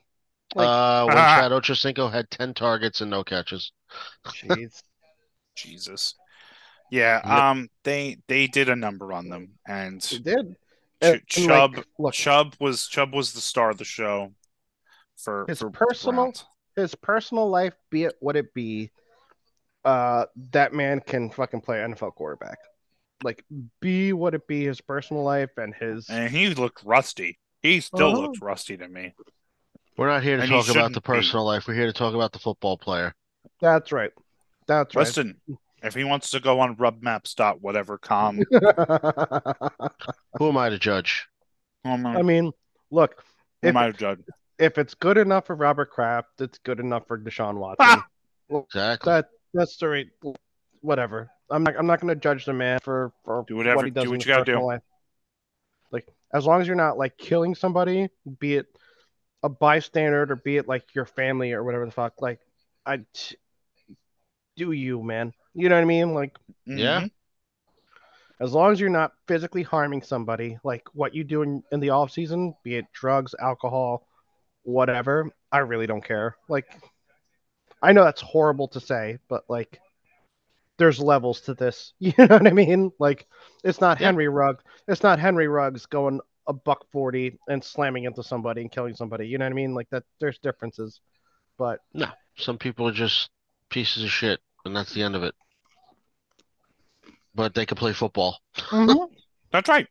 Like- 0.55 0.67
Uh, 0.69 1.05
when 1.07 1.17
Ah. 1.19 1.37
Chad 1.41 1.53
Ochocinco 1.53 2.11
had 2.12 2.31
ten 2.31 2.55
targets 2.55 3.01
and 3.01 3.11
no 3.11 3.25
catches. 3.25 3.73
Jeez. 4.27 4.83
Jesus. 5.57 6.15
Yeah, 6.90 7.16
Yep. 7.25 7.27
um, 7.27 7.68
they 7.85 8.18
they 8.29 8.46
did 8.46 8.68
a 8.68 8.77
number 8.77 9.12
on 9.12 9.29
them, 9.29 9.59
and 9.66 10.03
He 10.05 10.18
did. 10.18 10.55
Ch- 10.55 10.57
And, 11.03 11.14
and, 11.14 11.27
Chubb 11.27 11.77
like, 11.77 11.87
look, 11.99 12.14
Chubb 12.14 12.55
was 12.61 12.87
Chubb 12.88 13.14
was 13.14 13.33
the 13.33 13.40
star 13.40 13.70
of 13.70 13.79
the 13.79 13.85
show 13.85 14.33
for 15.16 15.44
His 15.49 15.59
for 15.61 15.70
personal- 15.70 16.25
Browns. 16.27 16.44
his 16.75 16.94
personal 16.94 17.49
life, 17.51 17.75
be 17.90 18.05
it 18.05 18.14
what 18.20 18.37
it 18.37 18.53
be, 18.55 18.90
uh, 19.85 20.27
that 20.53 20.72
man 20.75 21.01
can 21.01 21.31
fucking 21.31 21.61
play 21.61 21.79
NFL 21.79 22.12
quarterback. 22.14 22.59
Like, 23.22 23.44
be 23.81 24.12
what 24.12 24.35
it 24.35 24.46
be, 24.46 24.64
his 24.64 24.81
personal 24.81 25.22
life 25.22 25.51
and 25.57 25.75
his. 25.75 26.09
and 26.11 26.31
he 26.31 26.51
looked 26.55 26.83
rusty. 26.85 27.38
He 27.62 27.81
still 27.81 28.09
Uh-huh. 28.12 28.20
looked 28.20 28.40
rusty 28.40 28.77
to 28.77 28.88
me. 28.88 29.14
We're 29.96 30.09
not 30.09 30.22
here 30.22 30.37
to 30.37 30.42
And 30.42 30.51
he 30.53 30.57
talk 30.57 30.66
about 30.66 30.75
the 30.75 31.01
shouldn't 31.01 31.05
be. 31.05 31.09
personal 31.12 31.44
life. 31.46 31.66
We're 31.66 31.75
here 31.75 31.87
to 31.87 31.92
talk 31.92 32.14
about 32.14 32.33
the 32.33 32.38
football 32.38 32.77
player. 32.77 33.14
That's 33.61 33.90
right. 33.92 34.12
That's 34.66 34.94
right. 34.94 35.07
Listen, 35.07 35.40
if 35.83 35.95
he 35.95 36.05
wants 36.05 36.31
to 36.31 36.41
go 36.41 36.61
on 36.61 36.77
rubmaps 36.77 37.35
dot 37.35 37.61
whatever 37.61 37.99
com, 37.99 38.39
Who 40.39 40.49
am 40.49 40.57
I 40.57 40.71
to 40.71 40.79
judge? 40.79 41.27
am 41.85 42.05
I, 42.07 42.17
I 42.17 42.23
mean, 42.23 42.53
look, 42.91 43.23
who 43.62 43.69
if, 43.69 43.71
am 43.71 43.77
I 43.77 43.87
to 43.91 43.93
judge? 43.93 44.21
if 44.59 44.79
it's 44.79 44.95
good 44.95 45.19
enough 45.19 45.47
for 45.47 45.55
Robert 45.57 45.91
Kraft, 45.91 46.41
it's 46.41 46.59
good 46.59 46.81
enough 46.81 47.07
for 47.07 47.19
Deshaun 47.19 47.57
Watson. 47.59 47.87
Ah! 47.89 48.07
Exactly. 48.51 49.12
That 49.12 49.29
that's 49.55 49.77
the 49.77 49.89
right. 49.89 50.07
Whatever. 50.81 51.31
I'm 51.51 51.62
not. 51.65 51.75
I'm 51.79 51.87
not 51.87 52.01
going 52.01 52.15
to 52.15 52.21
judge 52.21 52.45
the 52.45 52.53
man 52.53 52.79
for 52.83 53.12
for 53.25 53.45
Do 53.49 53.57
whatever- 53.57 53.77
what 53.77 53.85
he 53.87 53.91
does 53.91 54.05
do 54.05 54.11
what 54.11 54.15
in 54.15 54.21
you 54.21 54.27
gotta 54.27 54.45
do. 54.45 54.61
life. 54.61 54.83
Like 55.93 56.07
as 56.33 56.45
long 56.47 56.61
as 56.61 56.67
you're 56.67 56.77
not 56.77 56.99
like 56.99 57.17
killing 57.19 57.55
somebody, 57.55 58.09
be 58.39 58.57
it 58.57 58.67
a 59.43 59.49
bystander 59.49 60.23
or 60.31 60.37
be 60.37 60.57
it 60.57 60.67
like 60.69 60.95
your 60.95 61.05
family 61.07 61.53
or 61.53 61.62
whatever 61.62 61.85
the 61.87 61.93
fuck. 61.93 62.21
Like 62.21 62.41
I 62.85 63.01
do 64.57 64.73
you, 64.73 65.03
man. 65.03 65.33
You 65.57 65.69
know 65.71 65.75
what 65.77 65.83
I 65.83 65.87
mean? 65.87 66.12
Like 66.14 66.37
Yeah. 66.66 67.01
Mhm. 67.01 67.11
as 68.40 68.53
long 68.53 68.73
as 68.73 68.79
you're 68.81 68.90
not 68.90 69.12
physically 69.27 69.62
harming 69.62 70.03
somebody, 70.03 70.59
like 70.62 70.87
what 70.92 71.14
you 71.14 71.25
do 71.25 71.40
in, 71.42 71.62
in 71.73 71.81
the 71.81 71.90
off 71.90 72.11
season, 72.11 72.55
be 72.62 72.77
it 72.77 72.85
drugs, 72.92 73.35
alcohol, 73.40 74.07
whatever, 74.64 75.31
I 75.51 75.59
really 75.59 75.87
don't 75.87 76.05
care. 76.05 76.37
Like 76.49 76.66
I 77.83 77.92
know 77.92 78.05
that's 78.05 78.21
horrible 78.21 78.69
to 78.69 78.81
say, 78.81 79.19
but 79.29 79.45
like 79.49 79.81
there's 80.79 81.01
levels 81.01 81.40
to 81.42 81.55
this. 81.55 81.95
You 82.01 82.12
know 82.19 82.27
what 82.27 82.47
I 82.47 82.53
mean? 82.53 82.92
Like 82.99 83.27
it's 83.64 83.81
not 83.81 83.99
Yeah. 83.99 84.09
Henry 84.09 84.29
Rugg. 84.29 84.61
It's 84.87 85.03
not 85.03 85.19
Henry 85.19 85.49
Ruggs 85.49 85.87
going 85.87 86.21
a 86.47 86.53
buck 86.53 86.85
forty 86.92 87.38
and 87.49 87.64
slamming 87.64 88.05
into 88.05 88.23
somebody 88.23 88.61
and 88.61 88.71
killing 88.71 88.95
somebody. 88.95 89.27
You 89.27 89.38
know 89.38 89.47
what 89.47 89.53
I 89.53 89.55
mean? 89.55 89.75
Like 89.75 89.88
that 89.90 90.05
there's 90.21 90.38
differences. 90.38 91.01
But 91.57 91.81
No, 91.95 92.09
some 92.37 92.59
people 92.59 92.87
are 92.87 92.92
just 92.92 93.31
pieces 93.71 94.05
of 94.05 94.11
shit, 94.11 94.40
and 94.66 94.77
that's 94.77 94.92
the 94.92 95.03
end 95.03 95.16
of 95.16 95.23
it. 95.23 95.35
But 97.37 97.55
they 97.55 97.66
can 97.66 97.77
play 97.77 97.92
football. 97.92 98.38
Mm-hmm. 98.57 99.14
That's 99.53 99.68
right. 99.68 99.87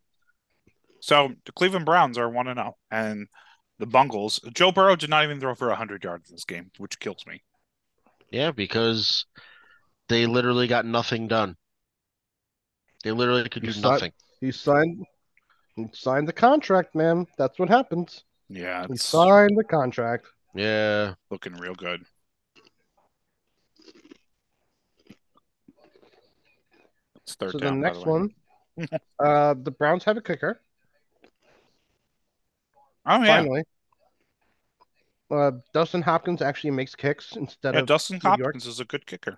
So 1.00 1.32
the 1.46 1.52
Cleveland 1.54 1.86
Browns 1.86 2.18
are 2.18 2.30
one 2.30 2.48
and 2.48 2.58
zero, 2.58 2.76
and 2.92 3.28
the 3.80 3.86
Bungles. 3.86 4.40
Joe 4.54 4.72
Burrow 4.72 4.96
did 4.96 5.10
not 5.12 5.24
even 5.24 5.40
throw 5.40 5.54
for 5.56 5.74
hundred 5.74 6.04
yards 6.04 6.30
in 6.30 6.36
this 6.36 6.46
game, 6.46 6.72
which 6.78 7.00
kills 7.00 7.24
me. 7.28 7.44
Yeah, 8.32 8.52
because 8.52 9.26
they 10.10 10.26
literally 10.26 10.68
got 10.68 10.86
nothing 10.86 11.28
done. 11.28 11.56
They 13.04 13.12
literally 13.12 13.48
could 13.48 13.64
You 13.64 13.72
do 13.72 13.80
saw 13.80 13.90
it. 13.90 13.92
nothing. 13.94 14.12
he 14.42 14.52
signed 14.52 15.06
he 15.76 15.86
signed 15.94 16.28
the 16.28 16.34
contract, 16.34 16.96
man. 16.96 17.28
That's 17.38 17.60
what 17.60 17.70
happens. 17.70 18.24
Yeah, 18.50 18.88
He 18.90 18.98
signed 18.98 19.58
the 19.58 19.64
contract. 19.64 20.26
Yeah. 20.56 21.14
looking 21.30 21.54
real 21.54 21.76
good. 21.76 22.04
It's 27.26 27.36
third 27.36 27.52
so 27.52 27.60
down. 27.60 27.80
the 27.80 27.88
next 27.88 28.06
way. 28.06 28.12
one, 28.12 28.30
uh, 29.20 29.56
the 29.62 29.72
Browns 29.72 30.04
have 30.04 30.18
a 30.18 30.22
kicker. 30.22 30.62
Oh 33.06 33.22
yeah, 33.22 33.38
Finally, 33.38 33.64
uh, 35.32 35.52
Dustin 35.74 36.02
Hopkins 36.02 36.42
actually 36.42 36.72
makes 36.72 36.96
kicks 36.96 37.36
instead 37.36 37.74
yeah. 37.74 37.82
of 37.82 37.88
Dustin 37.88 38.20
New 38.24 38.30
York. 38.30 38.40
Hopkins 38.40 38.68
is 38.68 38.80
a 38.80 38.86
good 38.86 39.06
kicker. 39.06 39.38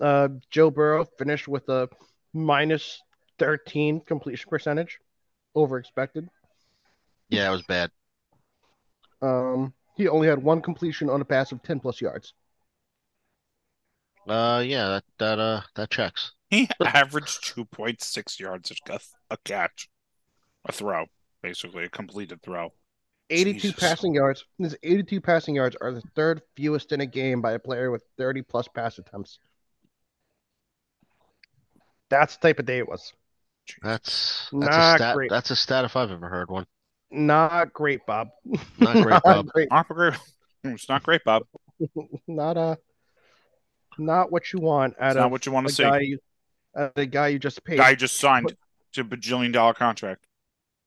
Uh, 0.00 0.28
Joe 0.50 0.70
Burrow 0.70 1.04
finished 1.04 1.46
with 1.46 1.68
a 1.68 1.88
minus 2.32 3.00
13 3.38 4.00
completion 4.00 4.50
percentage, 4.50 4.98
over 5.54 5.78
expected. 5.78 6.28
Yeah, 7.28 7.48
it 7.48 7.52
was 7.52 7.62
bad. 7.62 7.90
Um, 9.22 9.72
he 9.96 10.08
only 10.08 10.28
had 10.28 10.42
one 10.42 10.60
completion 10.60 11.08
on 11.08 11.20
a 11.20 11.24
pass 11.24 11.52
of 11.52 11.62
10 11.62 11.80
plus 11.80 12.00
yards. 12.00 12.34
Uh, 14.26 14.62
yeah, 14.64 14.88
that 14.88 15.04
that 15.18 15.38
uh 15.38 15.60
that 15.74 15.90
checks. 15.90 16.32
He 16.50 16.68
averaged 16.84 17.44
two 17.44 17.64
point 17.64 18.00
six 18.00 18.38
yards 18.38 18.70
a, 18.88 18.98
a 19.30 19.36
catch, 19.44 19.88
a 20.64 20.72
throw, 20.72 21.06
basically 21.42 21.84
a 21.84 21.88
completed 21.88 22.42
throw. 22.42 22.72
82 23.30 23.58
Jesus. 23.60 23.80
passing 23.80 24.14
yards. 24.14 24.44
His 24.58 24.76
82 24.82 25.20
passing 25.20 25.56
yards 25.56 25.76
are 25.80 25.90
the 25.90 26.02
third 26.14 26.42
fewest 26.54 26.92
in 26.92 27.00
a 27.00 27.06
game 27.06 27.40
by 27.40 27.52
a 27.52 27.58
player 27.58 27.90
with 27.90 28.04
30 28.18 28.42
plus 28.42 28.68
pass 28.68 28.98
attempts. 28.98 29.38
That's 32.10 32.36
the 32.36 32.48
type 32.48 32.58
of 32.58 32.66
day 32.66 32.78
it 32.78 32.88
was. 32.88 33.12
That's 33.82 34.48
that's 34.60 34.76
Not 34.76 34.94
a 34.94 34.98
stat. 34.98 35.16
great. 35.16 35.30
That's 35.30 35.50
a 35.50 35.56
stat 35.56 35.84
if 35.84 35.96
I've 35.96 36.10
ever 36.10 36.28
heard 36.28 36.50
one. 36.50 36.66
Not 37.10 37.72
great, 37.72 38.04
Bob. 38.06 38.28
Not 38.78 39.02
great, 39.02 39.22
Bob. 39.24 39.46
great. 39.48 39.70
Not 39.70 39.88
great. 39.88 40.14
It's 40.64 40.88
not 40.88 41.02
great, 41.02 41.24
Bob. 41.24 41.44
Not 42.28 42.56
uh 42.56 42.76
not 43.98 44.30
what 44.32 44.52
you 44.52 44.60
want 44.60 44.94
out 45.00 45.08
It's 45.10 45.16
of 45.16 45.22
not 45.22 45.30
what 45.30 45.46
you 45.46 45.52
want 45.52 45.68
to 45.68 45.74
see. 45.74 45.82
guy 45.82 46.00
you, 46.00 46.18
uh, 46.76 46.88
the 46.94 47.06
guy 47.06 47.28
you 47.28 47.38
just 47.38 47.64
paid. 47.64 47.78
Guy 47.78 47.94
just 47.94 48.16
signed 48.18 48.54
to 48.94 49.00
a 49.00 49.04
bajillion 49.04 49.52
dollar 49.52 49.74
contract. 49.74 50.26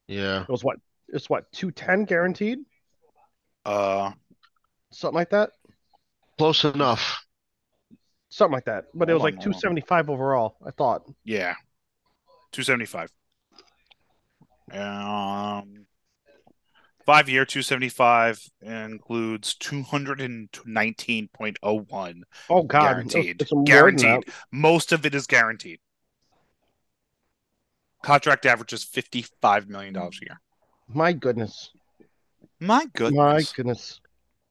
Yeah, 0.07 0.43
It 0.43 0.49
was 0.49 0.63
what? 0.63 0.77
It's 1.09 1.29
what? 1.29 1.51
210 1.53 2.05
guaranteed? 2.05 2.59
Uh, 3.65 4.11
Something 4.91 5.15
like 5.15 5.29
that? 5.31 5.51
close 6.37 6.63
enough. 6.63 7.23
Something 8.29 8.53
like 8.53 8.65
that. 8.65 8.85
But 8.93 9.09
it 9.09 9.13
was 9.13 9.21
on, 9.21 9.25
like 9.25 9.35
275 9.35 10.09
overall, 10.09 10.57
I 10.65 10.71
thought. 10.71 11.03
yeah, 11.25 11.55
two 12.51 12.63
seventy 12.63 12.85
five. 12.85 13.11
Um, 14.71 15.86
five 17.07 17.27
year 17.27 17.45
two 17.45 17.63
seventy 17.63 17.89
five 17.89 18.39
includes 18.61 19.55
two 19.55 19.81
hundred 19.81 20.21
and 20.21 20.49
nineteen 20.65 21.27
point 21.33 21.57
oh 21.63 21.79
one. 21.79 22.21
Oh 22.51 22.61
god. 22.61 22.83
Guaranteed. 22.83 23.41
It's 23.41 23.51
Guaranteed. 23.65 24.25
Most 24.51 24.91
of 24.91 25.07
it 25.07 25.15
is 25.15 25.25
guaranteed. 25.25 25.79
Contract 28.03 28.45
average 28.45 28.73
is 28.73 28.83
fifty-five 28.83 29.67
million 29.67 29.95
dollars 29.95 30.19
a 30.21 30.25
year. 30.25 30.41
My 30.87 31.13
goodness. 31.13 31.71
My 32.59 32.85
goodness. 32.93 33.17
My 33.17 33.43
goodness. 33.55 34.01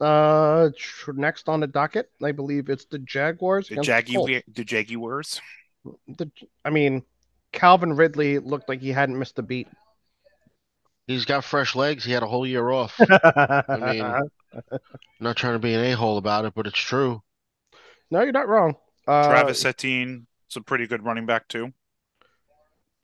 Uh, 0.00 0.70
tr- 0.76 1.12
next 1.12 1.48
on 1.48 1.60
the 1.60 1.66
docket, 1.66 2.10
I 2.22 2.32
believe 2.32 2.68
it's 2.68 2.84
the 2.86 2.98
Jaguars. 2.98 3.68
The 3.68 3.76
Jaggy, 3.76 4.42
the 4.52 4.64
Jaguars. 4.64 5.40
The, 6.08 6.30
I 6.64 6.70
mean, 6.70 7.02
Calvin 7.52 7.94
Ridley 7.94 8.38
looked 8.38 8.68
like 8.68 8.82
he 8.82 8.90
hadn't 8.90 9.18
missed 9.18 9.38
a 9.38 9.42
beat. 9.42 9.68
He's 11.06 11.24
got 11.24 11.44
fresh 11.44 11.74
legs. 11.76 12.04
He 12.04 12.12
had 12.12 12.22
a 12.22 12.26
whole 12.26 12.46
year 12.46 12.68
off. 12.70 12.94
I 13.00 13.64
mean- 13.92 14.30
Not 15.20 15.36
trying 15.36 15.52
to 15.54 15.58
be 15.58 15.74
an 15.74 15.84
a 15.84 15.92
hole 15.92 16.16
about 16.18 16.44
it, 16.46 16.54
but 16.54 16.66
it's 16.66 16.78
true. 16.78 17.22
no, 18.10 18.22
you're 18.22 18.32
not 18.32 18.48
wrong. 18.48 18.74
Uh, 19.06 19.28
Travis 19.28 19.64
Etienne, 19.64 20.26
it's 20.46 20.56
a 20.56 20.60
pretty 20.62 20.86
good 20.86 21.04
running 21.04 21.26
back 21.26 21.46
too. 21.48 21.72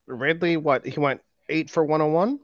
Ridley, 0.06 0.56
what? 0.56 0.86
He 0.86 0.98
went 0.98 1.20
eight 1.48 1.70
for 1.70 1.84
101. 1.84 2.40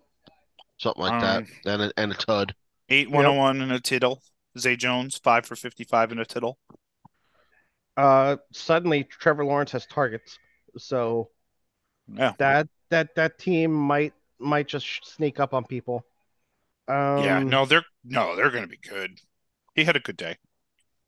Something 0.78 1.02
like 1.02 1.12
Um, 1.12 1.20
that. 1.64 1.72
And 1.72 1.82
a, 1.82 1.92
and 1.96 2.12
a 2.12 2.14
tud. 2.14 2.54
Eight 2.90 3.10
one 3.10 3.24
hundred 3.24 3.38
one 3.38 3.60
and 3.62 3.72
a 3.72 3.80
tittle. 3.80 4.22
Zay 4.58 4.76
Jones 4.76 5.18
five 5.18 5.44
for 5.44 5.56
fifty-five 5.56 6.10
and 6.12 6.20
a 6.20 6.24
tittle. 6.24 6.58
Uh, 7.96 8.36
suddenly 8.52 9.04
Trevor 9.04 9.44
Lawrence 9.44 9.72
has 9.72 9.86
targets, 9.86 10.38
so 10.78 11.30
Yeah, 12.12 12.32
that 12.38 12.68
that 12.90 13.14
that 13.16 13.38
team 13.38 13.72
might 13.72 14.14
might 14.38 14.68
just 14.68 15.06
sneak 15.06 15.40
up 15.40 15.54
on 15.54 15.64
people. 15.64 16.04
Um, 16.86 17.18
yeah. 17.18 17.40
No, 17.40 17.66
they're 17.66 17.84
no, 18.04 18.36
they're 18.36 18.50
going 18.50 18.64
to 18.64 18.68
be 18.68 18.78
good. 18.78 19.20
He 19.74 19.84
had 19.84 19.96
a 19.96 20.00
good 20.00 20.16
day, 20.16 20.36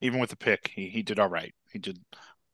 even 0.01 0.21
with 0.21 0.31
the 0.31 0.37
pick. 0.37 0.71
He 0.75 0.88
he 0.88 1.03
did 1.03 1.19
all 1.19 1.29
right. 1.29 1.55
He 1.73 1.79
did. 1.79 1.99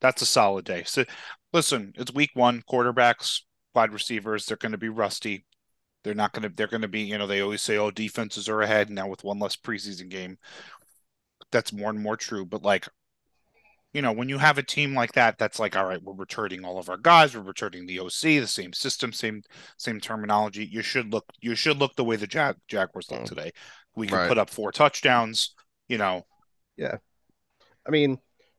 That's 0.00 0.22
a 0.22 0.26
solid 0.26 0.64
day. 0.64 0.84
So, 0.84 1.04
listen, 1.52 1.92
it's 1.96 2.12
week 2.12 2.30
one. 2.34 2.62
Quarterbacks, 2.70 3.40
wide 3.74 3.92
receivers, 3.92 4.46
they're 4.46 4.56
going 4.56 4.72
to 4.72 4.78
be 4.78 4.88
rusty. 4.88 5.44
They're 6.04 6.14
not 6.14 6.32
going 6.32 6.44
to. 6.44 6.54
They're 6.54 6.66
going 6.68 6.82
to 6.82 6.88
be. 6.88 7.00
You 7.00 7.18
know, 7.18 7.26
they 7.26 7.40
always 7.40 7.62
say, 7.62 7.76
"Oh, 7.78 7.90
defenses 7.90 8.48
are 8.48 8.62
ahead." 8.62 8.90
Now 8.90 9.08
with 9.08 9.24
one 9.24 9.38
less 9.38 9.56
preseason 9.56 10.08
game, 10.08 10.38
that's 11.50 11.72
more 11.72 11.90
and 11.90 12.00
more 12.00 12.16
true. 12.16 12.46
But 12.46 12.62
like, 12.62 12.88
you 13.96 14.02
know, 14.02 14.12
when 14.12 14.28
you 14.28 14.36
have 14.36 14.58
a 14.58 14.62
team 14.62 14.94
like 14.94 15.12
that, 15.12 15.38
that's 15.38 15.58
like, 15.58 15.74
all 15.74 15.86
right, 15.86 16.02
we're 16.02 16.12
returning 16.12 16.64
all 16.66 16.78
of 16.78 16.90
our 16.90 16.98
guys. 16.98 17.34
We're 17.34 17.40
returning 17.42 17.86
the 17.86 17.98
OC, 18.00 18.20
the 18.40 18.46
same 18.46 18.74
system, 18.74 19.10
same 19.12 19.42
same 19.78 20.00
terminology. 20.00 20.66
You 20.66 20.82
should 20.82 21.12
look. 21.12 21.24
You 21.40 21.54
should 21.54 21.78
look 21.78 21.96
the 21.96 22.04
way 22.04 22.16
the 22.16 22.26
Jag- 22.26 22.60
Jaguars 22.68 23.10
look 23.10 23.22
Mm. 23.22 23.26
today. 23.26 23.50
We 23.96 24.06
can 24.06 24.18
Right. 24.18 24.28
put 24.28 24.36
up 24.36 24.50
four 24.50 24.70
touchdowns. 24.70 25.54
You 25.88 25.96
know, 25.98 26.26
Yeah, 26.76 26.96
I 27.86 27.90
mean, 27.90 28.18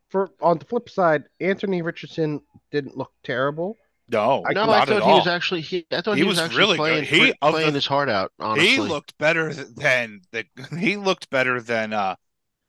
for 0.10 0.30
on 0.42 0.58
the 0.58 0.66
flip 0.66 0.90
side, 0.90 1.26
Anthony 1.40 1.84
Richardson 1.84 2.42
didn't 2.72 2.98
look 2.98 3.12
terrible. 3.24 3.78
no, 4.10 4.44
I- 4.48 4.54
No, 4.54 4.66
not 4.66 4.70
I 4.70 4.82
at 4.82 4.88
thought 4.88 5.04
he 5.04 5.10
all. 5.12 5.18
was 5.20 5.28
actually 5.28 5.62
he. 5.62 5.86
I 5.92 6.02
thought 6.02 6.16
He 6.16 6.22
he, 6.24 6.28
was, 6.28 6.38
was 6.38 6.46
actually 6.46 6.58
really 6.58 6.78
good. 6.78 6.78
playing, 6.78 7.04
He- 7.04 7.20
pre- 7.20 7.52
playing 7.52 7.68
the- 7.68 7.74
his 7.74 7.86
heart 7.86 8.10
out. 8.10 8.32
Honestly, 8.40 8.70
He 8.70 8.80
looked 8.80 9.16
better 9.20 9.54
than 9.54 10.22
the. 10.32 10.46
He 10.80 10.98
looked 10.98 11.30
better 11.30 11.62
than 11.62 11.94
uh, 11.94 12.16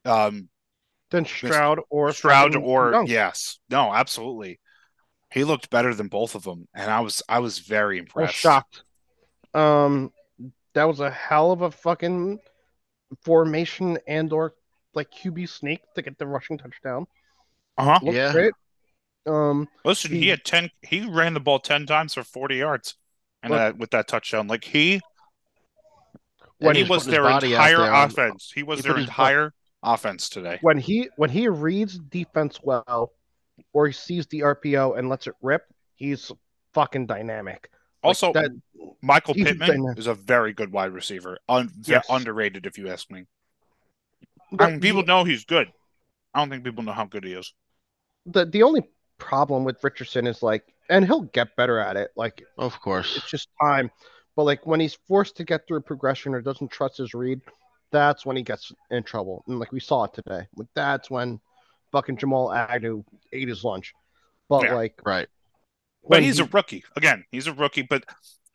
um, 0.04 0.48
Than 1.10 1.24
Stroud 1.24 1.80
or 1.88 2.12
Stroud 2.12 2.54
or 2.54 2.92
Young. 2.92 3.06
yes, 3.06 3.58
no, 3.70 3.92
absolutely. 3.94 4.60
He 5.32 5.44
looked 5.44 5.70
better 5.70 5.94
than 5.94 6.08
both 6.08 6.34
of 6.34 6.42
them, 6.42 6.68
and 6.74 6.90
I 6.90 7.00
was 7.00 7.22
I 7.28 7.38
was 7.38 7.58
very 7.60 7.96
I 7.98 8.00
was 8.00 8.06
impressed. 8.08 8.34
shocked. 8.36 8.82
Um, 9.54 10.12
that 10.74 10.84
was 10.84 11.00
a 11.00 11.10
hell 11.10 11.50
of 11.52 11.62
a 11.62 11.70
fucking 11.70 12.38
formation 13.24 13.98
and 14.06 14.32
or 14.32 14.54
like 14.94 15.10
QB 15.10 15.48
sneak 15.48 15.80
to 15.94 16.02
get 16.02 16.18
the 16.18 16.26
rushing 16.26 16.58
touchdown. 16.58 17.06
Uh 17.76 17.84
huh. 17.84 18.00
Yeah. 18.02 18.32
great. 18.32 18.52
Um, 19.26 19.68
Listen, 19.84 20.10
he 20.12 20.20
He- 20.20 20.28
had 20.28 20.44
ten. 20.44 20.70
He 20.82 21.08
ran 21.08 21.34
the 21.34 21.40
ball 21.40 21.58
ten 21.58 21.86
times 21.86 22.14
for 22.14 22.22
forty 22.24 22.56
yards, 22.56 22.96
and 23.42 23.50
Look- 23.50 23.58
that 23.58 23.78
with 23.78 23.90
that 23.92 24.08
touchdown, 24.08 24.46
like 24.46 24.64
he 24.64 25.00
when 26.58 26.76
he 26.76 26.84
he 26.84 26.88
was 26.90 27.04
their 27.06 27.28
entire 27.28 27.82
offense. 28.04 28.50
He 28.54 28.62
was 28.62 28.80
he 28.80 28.82
their 28.82 28.92
put 28.92 29.00
his- 29.00 29.08
entire 29.08 29.54
offense 29.82 30.28
today. 30.28 30.58
when 30.62 30.78
he 30.78 31.08
when 31.16 31.30
he 31.30 31.48
reads 31.48 31.98
defense 31.98 32.60
well, 32.62 33.12
or 33.72 33.86
he 33.86 33.92
sees 33.92 34.26
the 34.26 34.40
RPO 34.40 34.98
and 34.98 35.08
lets 35.08 35.26
it 35.26 35.34
rip, 35.42 35.62
he's 35.96 36.30
fucking 36.74 37.06
dynamic. 37.06 37.70
Like, 38.02 38.08
Also, 38.08 38.32
that 38.32 38.50
Michael 39.02 39.34
he's 39.34 39.44
Pittman 39.46 39.68
dynamic. 39.68 39.98
is 39.98 40.06
a 40.06 40.14
very 40.14 40.52
good 40.52 40.70
wide 40.72 40.92
receiver. 40.92 41.38
Un- 41.48 41.70
Yes. 41.84 42.06
underrated, 42.08 42.66
if 42.66 42.78
you 42.78 42.88
ask 42.88 43.10
me. 43.10 43.24
I 44.58 44.70
mean, 44.70 44.80
people 44.80 45.02
know 45.04 45.24
he's 45.24 45.44
good. 45.44 45.70
I 46.34 46.38
don't 46.40 46.48
think 46.50 46.64
people 46.64 46.84
know 46.84 46.92
how 46.92 47.04
good 47.04 47.24
he 47.24 47.32
is. 47.32 47.52
the 48.26 48.44
the 48.44 48.62
only 48.62 48.82
problem 49.18 49.64
with 49.64 49.82
Richardson 49.82 50.26
is 50.26 50.42
like, 50.42 50.64
and 50.90 51.04
he'll 51.04 51.22
get 51.22 51.56
better 51.56 51.78
at 51.78 51.96
it. 51.96 52.10
Like 52.16 52.42
of 52.56 52.80
course. 52.80 53.16
it's 53.16 53.28
just 53.30 53.48
time. 53.60 53.90
But 54.36 54.44
like 54.44 54.64
when 54.66 54.78
he's 54.80 54.94
forced 55.08 55.36
to 55.38 55.44
get 55.44 55.66
through 55.66 55.78
a 55.78 55.82
progression 55.82 56.34
or 56.34 56.40
doesn't 56.40 56.70
trust 56.70 56.98
his 56.98 57.12
read, 57.14 57.40
that's 57.90 58.26
when 58.26 58.36
he 58.36 58.42
gets 58.42 58.72
in 58.90 59.02
trouble. 59.02 59.44
And 59.48 59.58
like 59.58 59.72
we 59.72 59.80
saw 59.80 60.04
it 60.04 60.14
today. 60.14 60.46
Like 60.56 60.68
that's 60.74 61.10
when 61.10 61.40
fucking 61.92 62.16
Jamal 62.18 62.52
Agnew 62.52 63.04
ate 63.32 63.48
his 63.48 63.64
lunch. 63.64 63.94
But 64.48 64.64
Yeah. 64.64 64.74
like 64.74 65.00
Right. 65.04 65.28
But 66.08 66.22
he's 66.22 66.38
he- 66.38 66.44
a 66.44 66.46
rookie. 66.46 66.84
Again, 66.96 67.24
he's 67.30 67.46
a 67.46 67.52
rookie, 67.52 67.82
but 67.82 68.04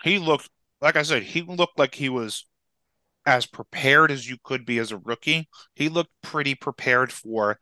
he 0.04 0.20
looked 0.20 0.50
like 0.82 0.96
I 0.98 1.04
said, 1.04 1.24
he 1.24 1.42
looked 1.44 1.80
like 1.80 1.96
he 1.96 2.10
was 2.10 2.46
as 3.26 3.46
prepared 3.46 4.12
as 4.12 4.30
you 4.30 4.38
could 4.44 4.66
be 4.66 4.80
as 4.80 4.92
a 4.92 4.98
rookie. 4.98 5.48
He 5.76 5.88
looked 5.88 6.12
pretty 6.22 6.56
prepared 6.56 7.12
for 7.14 7.58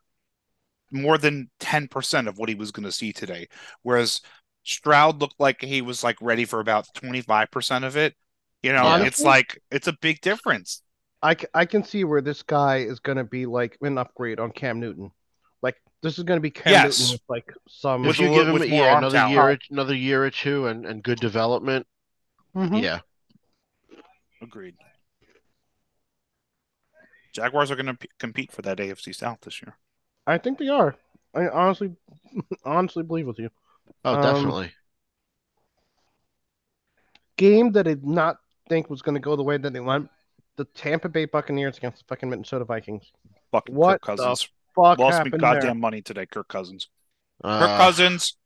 more 0.92 1.20
than 1.20 1.50
10% 1.60 2.28
of 2.28 2.40
what 2.40 2.50
he 2.50 2.56
was 2.56 2.72
going 2.72 2.84
to 2.86 2.92
see 2.92 3.14
today. 3.14 3.48
Whereas 3.84 4.22
Stroud 4.64 5.22
looked 5.22 5.40
like 5.40 5.62
he 5.62 5.82
was 5.84 6.04
like 6.04 6.18
ready 6.20 6.46
for 6.46 6.60
about 6.60 6.88
25% 6.96 7.84
of 7.86 7.96
it. 7.96 8.16
You 8.64 8.74
know, 8.74 8.84
Honestly- 8.86 9.08
it's 9.08 9.22
like 9.22 9.62
it's 9.72 9.88
a 9.88 9.94
big 10.02 10.20
difference. 10.22 10.82
I, 11.24 11.36
c- 11.36 11.46
I 11.54 11.66
can 11.66 11.84
see 11.84 12.04
where 12.04 12.22
this 12.22 12.42
guy 12.44 12.78
is 12.78 13.00
going 13.00 13.18
to 13.18 13.24
be 13.24 13.46
like 13.46 13.78
an 13.82 13.98
upgrade 13.98 14.40
on 14.40 14.52
Cam 14.52 14.80
Newton. 14.80 15.12
Like 15.62 15.76
this 16.02 16.18
is 16.18 16.24
going 16.24 16.38
to 16.38 16.42
be 16.42 16.50
Cam 16.52 16.72
Yes. 16.74 17.00
Newton 17.00 17.14
with 17.14 17.22
like 17.30 17.54
some. 17.68 18.02
With 18.02 18.12
If 18.12 18.20
you 18.20 18.30
give 18.30 18.48
him 18.48 18.64
yeah 18.64 18.98
another 18.98 19.16
talent. 19.18 19.34
year, 19.34 19.42
or- 19.52 19.58
another 19.70 19.96
year 19.96 20.24
or 20.26 20.32
two, 20.32 20.68
and, 20.68 20.86
and 20.86 21.04
good 21.04 21.20
development, 21.20 21.86
Mhm. 22.56 22.82
yeah, 22.82 23.00
Agreed. 24.42 24.76
Jaguars 27.34 27.72
are 27.72 27.76
going 27.76 27.86
to 27.86 27.94
p- 27.94 28.10
compete 28.20 28.52
for 28.52 28.62
that 28.64 28.80
AFC 28.80 29.14
South 29.16 29.40
this 29.42 29.62
year. 29.62 29.78
I 30.28 30.38
think 30.38 30.58
they 30.58 30.68
are. 30.68 30.96
I 31.34 31.48
honestly, 31.48 31.96
honestly 32.66 33.04
believe 33.04 33.28
with 33.28 33.40
you. 33.40 33.50
oh, 34.04 34.16
Um, 34.16 34.22
definitely. 34.22 34.72
Game 37.38 37.72
that 37.74 37.88
I 37.88 37.92
did 37.94 38.06
not 38.06 38.38
think 38.68 38.90
was 38.90 39.02
going 39.02 39.16
to 39.16 39.22
go 39.22 39.36
the 39.36 39.44
way 39.44 39.58
that 39.58 39.72
they 39.72 39.80
went. 39.80 40.10
The 40.58 40.66
Tampa 40.66 41.10
Bay 41.10 41.26
Buccaneers 41.26 41.78
against 41.78 42.00
the 42.00 42.06
fucking 42.08 42.30
Minnesota 42.30 42.66
Vikings. 42.66 43.12
Fucking 43.52 43.74
What 43.76 44.02
Kirk 44.02 44.18
the 44.18 44.24
Cousins. 44.24 44.50
Fuck 44.76 45.00
Lost 45.00 45.24
me 45.26 45.32
goddamn 45.32 45.62
there? 45.62 45.74
money 45.76 46.02
today, 46.02 46.26
Kirk 46.26 46.48
Cousins. 46.48 46.90
Kirk 47.44 47.52
Uh, 47.70 47.78
Cousins, 47.78 48.38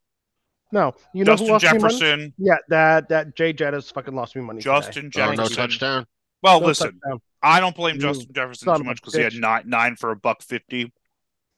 No, 0.72 0.94
you 1.12 1.24
know 1.24 1.32
who 1.36 1.46
Justin 1.46 1.48
lost 1.52 1.64
me 1.64 1.68
money? 1.68 1.80
Jefferson, 1.82 2.34
Yeah, 2.38 2.56
that 2.68 3.08
that 3.10 3.36
Jay 3.36 3.52
Jettis 3.52 3.92
fucking 3.92 4.14
lost 4.14 4.34
me 4.34 4.42
money. 4.42 4.60
today. 4.60 4.74
Justin 4.74 5.10
oh, 5.16 5.18
no 5.18 5.36
Jefferson. 5.36 5.56
touchdown. 5.56 6.06
well, 6.42 6.60
No 6.60 6.66
listen, 6.66 6.92
touchdown. 7.00 7.20
I 7.42 7.60
don't 7.60 7.76
blame 7.76 7.96
You 7.96 8.00
Justin 8.02 8.32
Jefferson 8.34 8.76
too 8.78 8.84
much 8.84 9.00
because 9.00 9.14
he 9.14 9.22
had 9.22 9.34
nine 9.34 9.64
nine 9.66 9.94
for 9.96 10.10
a 10.10 10.16
buck 10.16 10.42
fifty. 10.42 10.92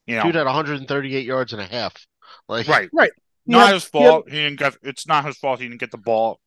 You 0.07 0.17
know, 0.17 0.23
Dude 0.25 0.35
had 0.37 0.47
138 0.47 1.25
yards 1.27 1.53
and 1.53 1.61
a 1.63 1.67
half. 1.67 1.95
Like, 2.49 2.67
right? 2.69 2.89
Right. 2.95 3.13
Not 3.47 3.67
had- 3.69 3.75
his 3.75 3.89
he 3.89 3.99
had- 3.99 4.09
fault. 4.11 4.31
He 4.31 4.37
didn't 4.37 4.59
get. 4.59 4.77
It's 4.83 5.07
not 5.07 5.25
his 5.25 5.39
fault. 5.39 5.61
He 5.61 5.69
didn't 5.69 5.81
get 5.81 5.91
the 5.91 5.99
ball 5.99 6.41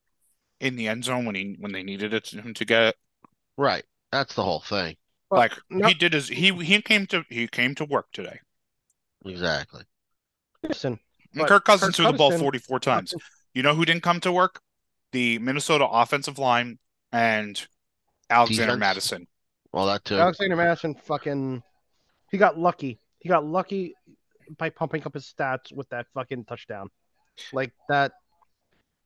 in 0.60 0.76
the 0.76 0.88
end 0.88 1.06
zone 1.06 1.26
when 1.26 1.34
he 1.36 1.56
when 1.60 1.72
they 1.72 1.82
needed 1.84 2.14
it 2.14 2.26
to, 2.26 2.42
him 2.42 2.54
to 2.56 2.66
get 2.66 2.84
it. 2.84 2.96
right. 3.58 3.84
That's 4.12 4.34
the 4.36 4.44
whole 4.44 4.60
thing. 4.60 4.96
Like 5.30 5.54
no- 5.70 5.88
he 5.88 5.94
did 5.94 6.14
his 6.14 6.28
he 6.28 6.52
he 6.64 6.82
came 6.82 7.08
to 7.08 7.24
he 7.30 7.48
came 7.48 7.74
to 7.76 7.86
work 7.86 8.08
today. 8.12 8.40
Exactly. 9.26 9.84
Listen, 10.64 11.00
And 11.36 11.48
Kirk 11.48 11.66
Cousins 11.66 11.96
Kirk 11.96 12.06
threw 12.06 12.12
the 12.12 12.18
ball 12.18 12.32
44 12.32 12.80
times. 12.80 13.14
You 13.54 13.64
know 13.64 13.74
who 13.74 13.86
didn't 13.86 14.04
come 14.04 14.20
to 14.22 14.32
work? 14.32 14.62
The 15.12 15.40
Minnesota 15.40 15.86
offensive 15.86 16.38
line 16.38 16.80
and 17.12 17.66
Alexander 18.30 18.74
Defense? 18.74 18.80
Mattison. 18.80 19.28
Well, 19.72 19.86
that 19.88 20.04
too. 20.06 20.18
Alexander 20.18 20.56
Mattison 20.56 20.96
fucking 20.96 21.64
he 22.30 22.38
got 22.38 22.58
lucky. 22.58 23.00
He 23.20 23.30
got 23.30 23.46
lucky 23.46 23.94
by 24.58 24.70
pumping 24.70 25.04
up 25.06 25.14
his 25.14 25.34
stats 25.34 25.74
with 25.74 25.88
that 25.90 26.08
fucking 26.14 26.46
touchdown. 26.46 26.90
Like 27.54 27.72
that 27.90 28.12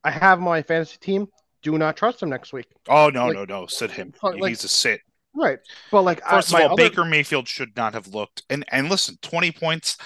I 0.03 0.11
have 0.11 0.39
my 0.39 0.61
fantasy 0.61 0.97
team. 0.99 1.27
Do 1.66 1.80
not 1.80 1.97
trust 1.97 2.22
him 2.22 2.30
next 2.30 2.53
week. 2.53 2.68
Oh 2.88 3.09
no, 3.09 3.26
Like- 3.26 3.34
no, 3.34 3.45
no. 3.45 3.66
Sit 3.66 3.89
him. 3.89 4.13
Like- 4.22 4.49
He's 4.49 4.63
a 4.63 4.68
sit. 4.68 5.01
Right. 5.34 5.57
But 5.91 6.03
like 6.03 6.22
I- 6.26 6.30
First 6.30 6.53
of 6.53 6.61
all, 6.61 6.66
other- 6.74 6.76
Baker 6.76 7.03
Mayfield 7.03 7.47
should 7.47 7.76
not 7.76 7.95
have 7.95 8.07
looked. 8.07 8.43
And 8.51 8.63
and 8.72 8.88
listen, 8.88 9.18
20 9.24 9.51
points. 9.51 9.97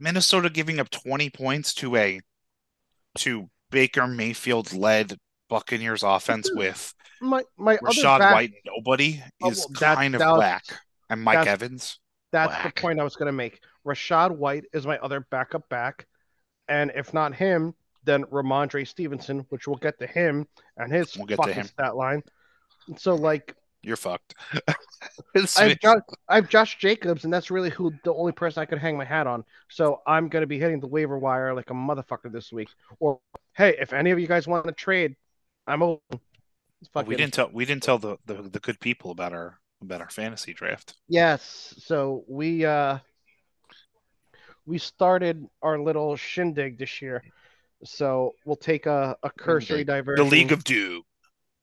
Minnesota 0.00 0.48
giving 0.48 0.80
up 0.80 0.88
20 0.90 1.28
points 1.28 1.74
to 1.74 1.94
a 1.96 2.20
to 3.18 3.50
Baker 3.70 4.06
Mayfield 4.06 4.72
led 4.72 5.18
Buccaneers 5.50 6.02
offense 6.02 6.48
mm-hmm. 6.48 6.58
with 6.58 6.94
my 7.20 7.42
my 7.58 7.74
other 7.76 8.00
Rachaad 8.02 8.18
back, 8.20 8.34
White 8.34 8.52
nobody 8.64 9.22
Oh, 9.42 9.50
is 9.50 9.58
well, 9.58 9.68
that- 9.80 9.96
kind 9.96 10.14
of 10.14 10.20
was- 10.22 10.38
whack. 10.38 10.64
And 11.10 11.22
Mike 11.22 11.36
that's- 11.36 11.52
Evans. 11.52 12.00
That's 12.32 12.50
Whack. 12.50 12.74
the 12.74 12.80
point 12.80 12.98
I 12.98 13.04
was 13.04 13.14
going 13.14 13.26
to 13.26 13.32
make. 13.32 13.60
Rachaad 13.86 14.36
White 14.36 14.64
is 14.72 14.86
my 14.86 14.98
other 14.98 15.20
backup 15.30 15.68
back, 15.68 16.06
and 16.66 16.90
if 16.96 17.14
not 17.14 17.34
him, 17.34 17.74
then 18.04 18.24
Rhamondre 18.24 18.86
Stevenson, 18.86 19.46
which 19.48 19.66
we'll 19.66 19.76
get 19.76 19.98
to 19.98 20.06
him 20.06 20.46
and 20.76 20.92
his 20.92 21.16
We'll 21.16 21.26
get 21.26 21.36
to 21.36 21.42
fucking 21.42 21.54
him. 21.54 21.66
stat 21.66 21.96
line. 21.96 22.22
So 22.96 23.14
like 23.14 23.54
You're 23.82 23.96
fucked. 23.96 24.34
I've 25.56 25.78
Josh, 25.80 26.00
I've 26.28 26.48
Josh 26.48 26.78
Jacobs, 26.78 27.24
and 27.24 27.32
that's 27.32 27.50
really 27.50 27.70
who 27.70 27.92
the 28.04 28.14
only 28.14 28.32
person 28.32 28.60
I 28.62 28.66
could 28.66 28.78
hang 28.78 28.96
my 28.96 29.04
hat 29.04 29.26
on. 29.26 29.44
So 29.70 30.00
I'm 30.06 30.28
going 30.28 30.42
to 30.42 30.46
be 30.46 30.58
hitting 30.58 30.80
the 30.80 30.86
waiver 30.86 31.18
wire 31.18 31.54
like 31.54 31.70
a 31.70 31.74
motherfucker 31.74 32.32
this 32.32 32.52
week. 32.52 32.68
Or 33.00 33.20
hey, 33.54 33.76
if 33.80 33.92
any 33.92 34.10
of 34.10 34.18
you 34.18 34.26
guys 34.26 34.46
want 34.46 34.66
to 34.66 34.72
trade, 34.72 35.16
I'm 35.66 35.82
open. 35.82 36.20
Well, 36.94 37.04
we 37.04 37.16
didn't 37.16 37.34
tell 37.34 37.50
we 37.52 37.64
didn't 37.64 37.82
tell 37.82 37.98
the, 37.98 38.18
the 38.26 38.34
the 38.34 38.60
good 38.60 38.78
people 38.80 39.10
about 39.10 39.32
our 39.32 39.58
about 39.80 40.00
our 40.00 40.10
fantasy 40.10 40.52
draft. 40.52 40.94
Yes. 41.08 41.74
So 41.78 42.24
we 42.28 42.64
uh 42.64 42.98
we 44.66 44.78
started 44.78 45.46
our 45.62 45.78
little 45.78 46.16
shindig 46.16 46.78
this 46.78 47.02
year. 47.02 47.22
So 47.84 48.32
we'll 48.44 48.56
take 48.56 48.86
a, 48.86 49.16
a 49.22 49.30
cursory 49.30 49.84
diversion. 49.84 50.24
The 50.24 50.30
League 50.30 50.52
of 50.52 50.64
Doom. 50.64 51.02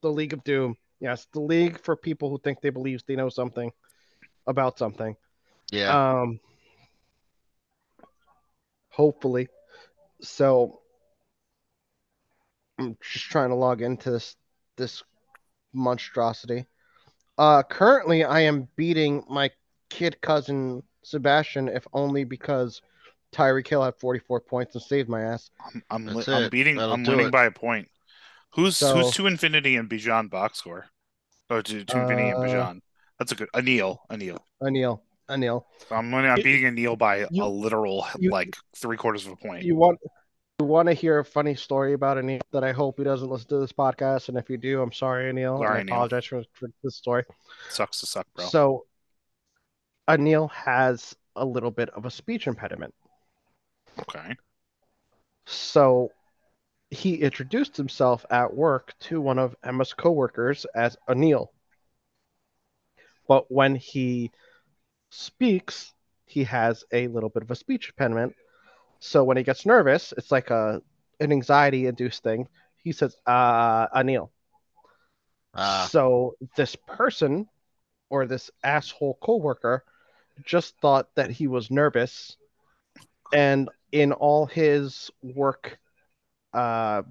the 0.01 0.11
League 0.11 0.33
of 0.33 0.43
Doom. 0.43 0.75
Yes, 0.99 1.25
the 1.33 1.41
league 1.41 1.81
for 1.83 1.95
people 1.95 2.29
who 2.29 2.37
think 2.37 2.61
they 2.61 2.69
believe 2.69 3.01
they 3.07 3.15
know 3.15 3.29
something 3.29 3.71
about 4.45 4.77
something. 4.77 5.15
Yeah. 5.71 6.19
Um 6.21 6.39
hopefully. 8.89 9.47
So 10.21 10.81
I'm 12.77 12.97
just 13.01 13.25
trying 13.25 13.49
to 13.49 13.55
log 13.55 13.81
into 13.81 14.11
this 14.11 14.35
this 14.77 15.03
monstrosity. 15.73 16.67
Uh 17.37 17.63
currently 17.63 18.23
I 18.23 18.41
am 18.41 18.67
beating 18.75 19.23
my 19.27 19.49
kid 19.89 20.21
cousin 20.21 20.83
Sebastian 21.03 21.67
if 21.67 21.87
only 21.93 22.25
because 22.25 22.81
Tyreek 23.31 23.67
Hill 23.67 23.83
had 23.83 23.95
44 23.95 24.41
points 24.41 24.75
and 24.75 24.83
saved 24.83 25.07
my 25.09 25.21
ass. 25.21 25.49
I'm 25.73 25.83
I'm, 25.89 26.05
li- 26.07 26.23
I'm 26.27 26.49
beating 26.49 26.75
That'll 26.77 26.93
I'm 26.93 27.03
do 27.03 27.11
winning 27.11 27.27
it. 27.27 27.31
by 27.31 27.45
a 27.45 27.51
point. 27.51 27.87
Who's 28.55 28.77
So- 28.77 28.95
who's 28.97 29.11
to 29.15 29.27
infinity 29.27 29.75
and 29.77 29.89
Bijan 29.89 30.29
box 30.29 30.57
score? 30.59 30.87
Oh, 31.49 31.61
to, 31.61 31.83
to 31.85 31.99
infinity 32.01 32.29
and 32.29 32.37
Uh, 32.37 32.47
Bijan. 32.47 32.81
That's 33.19 33.31
a 33.31 33.35
good 33.35 33.49
Anil. 33.53 33.97
Anil. 34.09 34.39
Anil, 34.63 34.99
Anil. 35.29 35.63
So 35.87 35.95
I'm 35.95 36.11
winning, 36.11 36.31
I'm 36.31 36.37
You- 36.37 36.43
beating 36.43 36.75
Anil 36.75 36.97
by 36.97 37.27
you- 37.31 37.43
a 37.43 37.47
literal 37.47 38.05
you- 38.19 38.31
like 38.31 38.55
three 38.75 38.97
quarters 38.97 39.25
of 39.25 39.33
a 39.33 39.35
point. 39.37 39.63
You 39.63 39.75
want 39.75 39.99
you 40.59 40.65
want 40.67 40.87
to 40.89 40.93
hear 40.93 41.17
a 41.17 41.25
funny 41.25 41.55
story 41.55 41.93
about 41.93 42.17
Anil 42.17 42.39
that 42.51 42.63
I 42.63 42.71
hope 42.71 42.97
he 42.99 43.03
doesn't 43.03 43.27
listen 43.29 43.47
to 43.47 43.59
this 43.59 43.71
podcast, 43.71 44.29
and 44.29 44.37
if 44.37 44.47
you 44.49 44.57
do, 44.57 44.81
I'm 44.81 44.91
sorry, 44.91 45.31
Anil. 45.31 45.55
and 45.55 45.65
Sorry, 45.65 45.79
I 45.79 45.83
Anil. 45.83 45.87
apologize 45.87 46.25
for, 46.25 46.43
for 46.53 46.69
this 46.83 46.95
story. 46.97 47.23
Sucks 47.69 47.99
to 48.01 48.05
suck, 48.05 48.27
bro. 48.35 48.45
So, 48.45 48.85
Anil 50.07 50.51
has 50.51 51.15
a 51.35 51.45
little 51.45 51.71
bit 51.71 51.89
of 51.91 52.05
a 52.05 52.11
speech 52.11 52.45
impediment. 52.47 52.93
Okay. 53.99 54.35
So, 55.45 56.11
he 56.91 57.15
introduced 57.15 57.77
himself 57.77 58.25
at 58.29 58.53
work 58.53 58.93
to 58.99 59.21
one 59.21 59.39
of 59.39 59.55
Emma's 59.63 59.93
coworkers 59.93 60.65
as 60.75 60.97
Anil. 61.07 61.47
But 63.27 63.49
when 63.49 63.75
he 63.75 64.31
speaks, 65.09 65.93
he 66.25 66.43
has 66.43 66.83
a 66.91 67.07
little 67.07 67.29
bit 67.29 67.43
of 67.43 67.51
a 67.51 67.55
speech 67.55 67.89
impediment. 67.89 68.35
So 68.99 69.23
when 69.23 69.37
he 69.37 69.43
gets 69.43 69.65
nervous, 69.65 70.13
it's 70.17 70.31
like 70.31 70.49
a 70.49 70.81
an 71.21 71.31
anxiety 71.31 71.87
induced 71.87 72.23
thing. 72.23 72.47
He 72.77 72.91
says, 72.91 73.15
uh, 73.25 73.87
Anil. 73.89 74.29
Ah. 75.53 75.87
So 75.91 76.35
this 76.55 76.75
person 76.75 77.47
or 78.09 78.25
this 78.25 78.51
asshole 78.63 79.17
coworker 79.21 79.85
just 80.43 80.75
thought 80.81 81.07
that 81.15 81.29
he 81.31 81.47
was 81.47 81.71
nervous, 81.71 82.35
and 83.31 83.69
in 83.91 84.11
all 84.13 84.45
his 84.45 85.11
work 85.21 85.77
uh, 86.53 87.01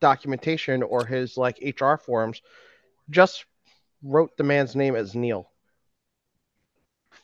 documentation 0.00 0.82
or 0.82 1.04
his 1.04 1.36
like 1.36 1.58
HR 1.80 1.96
forms, 1.96 2.42
just 3.10 3.44
wrote 4.02 4.36
the 4.36 4.44
man's 4.44 4.76
name 4.76 4.96
as 4.96 5.14
Neil 5.14 5.50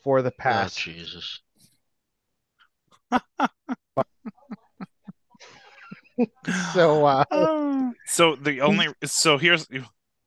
for 0.03 0.23
the 0.23 0.31
oh, 0.31 0.35
past. 0.39 0.79
Jesus. 0.79 1.41
so 6.73 7.05
uh, 7.07 7.25
Uh, 7.31 7.91
so 8.07 8.37
the 8.37 8.61
only 8.61 8.89
so 9.05 9.39
here's 9.39 9.67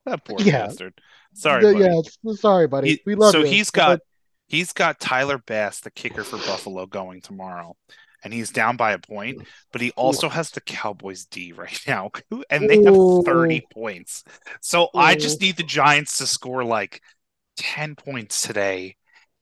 that 0.05 0.23
poor 0.25 0.39
Yeah. 0.41 0.67
bastard. 0.67 0.93
Sorry, 1.33 1.65
the- 1.65 1.73
buddy. 1.73 1.85
yeah, 1.85 2.33
sorry, 2.35 2.67
buddy. 2.67 2.89
He- 2.89 3.01
we 3.05 3.15
love 3.15 3.31
so 3.31 3.39
you. 3.39 3.45
he's 3.45 3.71
but- 3.71 3.77
got 3.77 3.99
he's 4.47 4.73
got 4.73 4.99
Tyler 4.99 5.37
Bass, 5.39 5.79
the 5.81 5.91
kicker 5.91 6.23
for 6.23 6.37
Buffalo, 6.37 6.85
going 6.85 7.21
tomorrow, 7.21 7.75
and 8.23 8.33
he's 8.33 8.51
down 8.51 8.77
by 8.77 8.93
a 8.93 8.99
point. 8.99 9.41
But 9.71 9.81
he 9.81 9.91
also 9.91 10.29
has 10.29 10.51
the 10.51 10.61
Cowboys 10.61 11.25
D 11.25 11.51
right 11.57 11.79
now, 11.87 12.11
and 12.49 12.69
they 12.69 12.83
have 12.83 13.25
thirty 13.25 13.65
points. 13.73 14.23
So 14.61 14.89
I 14.95 15.15
just 15.15 15.41
need 15.41 15.57
the 15.57 15.63
Giants 15.63 16.17
to 16.19 16.27
score 16.27 16.63
like 16.63 17.01
ten 17.57 17.95
points 17.95 18.41
today, 18.45 18.95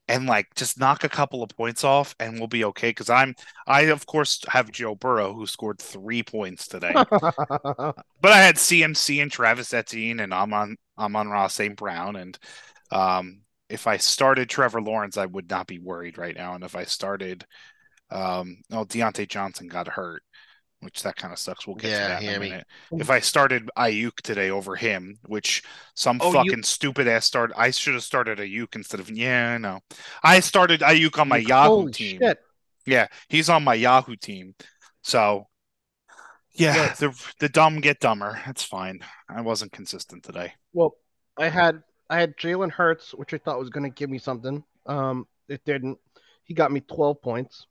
and 0.07 0.25
like 0.25 0.53
just 0.55 0.79
knock 0.79 1.03
a 1.03 1.09
couple 1.09 1.43
of 1.43 1.49
points 1.49 1.84
off, 1.84 2.15
and 2.19 2.38
we'll 2.39 2.47
be 2.47 2.65
okay. 2.65 2.89
Because 2.89 3.09
I'm 3.09 3.36
I 3.67 3.84
of 3.84 4.05
course 4.05 4.41
have 4.47 4.71
Joe 4.71 4.95
Burrow 4.95 5.34
who 5.34 5.45
scored 5.45 5.79
three 5.79 6.23
points 6.23 6.67
today. 6.67 6.93
But 8.21 8.34
I 8.34 8.38
had 8.38 8.57
CMC 8.57 9.21
and 9.21 9.32
Travis 9.32 9.73
Etienne 9.73 10.19
and 10.19 10.32
Amon 10.32 10.77
Amon-Ra 11.01 11.47
St. 11.47 11.75
Brown. 11.75 12.15
And 12.15 12.38
um, 12.91 13.41
if 13.69 13.88
I 13.88 13.97
started 13.97 14.49
Trevor 14.49 14.82
Lawrence, 14.82 15.17
I 15.17 15.25
would 15.25 15.49
not 15.49 15.67
be 15.67 15.79
worried 15.79 16.17
right 16.17 16.36
now. 16.36 16.55
And 16.55 16.63
if 16.63 16.75
I 16.75 16.84
started, 16.84 17.45
um, 18.12 18.57
oh, 18.72 18.86
Diontae 18.86 19.28
Johnson 19.28 19.68
got 19.68 19.88
hurt, 19.88 20.24
which 20.82 21.03
that 21.03 21.16
kind 21.16 21.32
of 21.34 21.39
sucks. 21.39 21.66
We'll 21.66 21.76
get 21.76 21.91
Yeah, 21.91 21.99
to 22.01 22.07
that 22.14 22.24
in 22.24 22.36
a 22.36 22.39
minute. 22.39 22.68
If 22.93 23.09
I 23.09 23.20
started 23.20 23.70
Aiyuk 23.78 24.18
today 24.22 24.49
over 24.49 24.76
him, 24.76 25.18
which 25.28 25.64
some 25.95 26.20
Oh, 26.22 26.28
you- 26.28 26.34
fucking 26.34 26.64
stupid 26.64 27.07
ass 27.07 27.26
started, 27.26 27.53
I 27.57 27.72
should 27.72 27.93
have 27.93 28.03
started 28.03 28.39
Aiyuk 28.39 28.76
instead 28.76 28.99
of 28.99 29.09
yeah, 29.09 29.57
no, 29.57 29.80
I 30.24 30.39
started 30.39 30.82
Aiyuk 30.82 31.20
on 31.20 31.28
my 31.30 31.38
Yahoo 31.38 31.89
team. 31.89 32.20
shit. 32.20 32.39
Yeah, 32.86 33.07
he's 33.30 33.49
on 33.49 33.64
my 33.64 33.76
Yahoo 33.76 34.16
team. 34.16 34.55
So, 35.03 35.47
yeah, 36.53 36.88
Right. 36.88 36.97
the 36.97 37.26
the 37.39 37.49
dumb 37.49 37.80
get 37.80 37.99
dumber. 37.99 38.41
That's 38.45 38.64
fine. 38.64 38.99
I 39.30 39.41
wasn't 39.41 39.72
consistent 39.72 40.24
today. 40.24 40.53
Well, 40.74 40.95
I 41.38 41.47
had 41.49 41.84
I 42.09 42.20
had 42.20 42.36
Jalen 42.38 42.72
Hurts, 42.72 43.12
which 43.14 43.34
I 43.34 43.38
thought 43.38 43.59
was 43.59 43.70
going 43.70 43.84
to 43.84 43.89
give 43.95 44.09
me 44.09 44.18
something. 44.18 44.64
Um, 44.86 45.28
it 45.47 45.64
didn't. 45.64 45.97
He 46.43 46.53
got 46.53 46.72
me 46.72 46.82
12 46.82 47.22
points. 47.22 47.68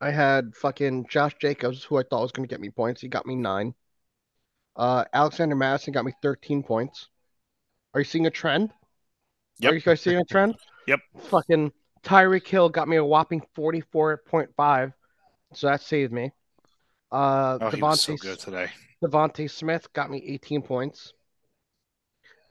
I 0.00 0.10
had 0.10 0.54
fucking 0.54 1.06
Josh 1.08 1.34
Jacobs, 1.40 1.82
who 1.84 1.96
I 1.98 2.02
thought 2.02 2.22
was 2.22 2.32
going 2.32 2.46
to 2.46 2.52
get 2.52 2.60
me 2.60 2.70
points. 2.70 3.00
He 3.00 3.08
got 3.08 3.26
me 3.26 3.34
nine. 3.34 3.74
Uh, 4.76 5.04
Alexander 5.12 5.56
Mattison 5.56 5.92
got 5.92 6.04
me 6.04 6.12
13 6.22 6.62
points. 6.62 7.08
Are 7.94 8.00
you 8.00 8.04
seeing 8.04 8.26
a 8.26 8.30
trend? 8.30 8.70
Yep. 9.58 9.72
Are 9.72 9.74
you 9.74 9.80
guys 9.80 10.00
seeing 10.00 10.18
a 10.18 10.24
trend? 10.24 10.54
Yep. 10.86 11.00
Fucking 11.24 11.70
Tyreek 12.02 12.46
Hill 12.46 12.70
got 12.70 12.88
me 12.88 12.96
a 12.96 13.04
whopping 13.04 13.42
44.5. 13.58 14.94
so 15.52 15.66
that 15.66 15.82
saved 15.82 16.14
me. 16.14 16.32
Uh, 17.12 17.58
Oh, 17.60 17.68
he 17.68 17.82
was 17.82 18.00
so 18.00 18.16
good 18.16 18.38
today. 18.38 18.70
DeVonta 19.04 19.50
Smith 19.50 19.92
got 19.92 20.10
me 20.10 20.22
18 20.26 20.62
points. 20.62 21.12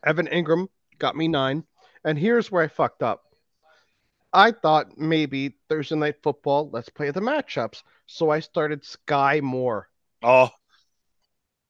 Evan 0.05 0.27
Engram 0.27 0.67
got 0.99 1.15
me 1.15 1.27
nine. 1.27 1.63
And 2.03 2.15
here's 2.15 2.51
where 2.51 2.63
I 2.63 2.67
fucked 2.67 3.01
up. 3.01 3.23
I 4.33 4.51
thought 4.51 4.97
maybe 4.97 5.55
Thursday 5.69 5.95
night 5.95 6.15
football, 6.21 6.69
let's 6.71 6.89
play 6.89 7.11
the 7.11 7.21
matchups. 7.21 7.81
So 8.05 8.29
I 8.29 8.39
started 8.39 8.83
Skyy 8.83 9.41
Moore. 9.41 9.89
Oh, 10.23 10.49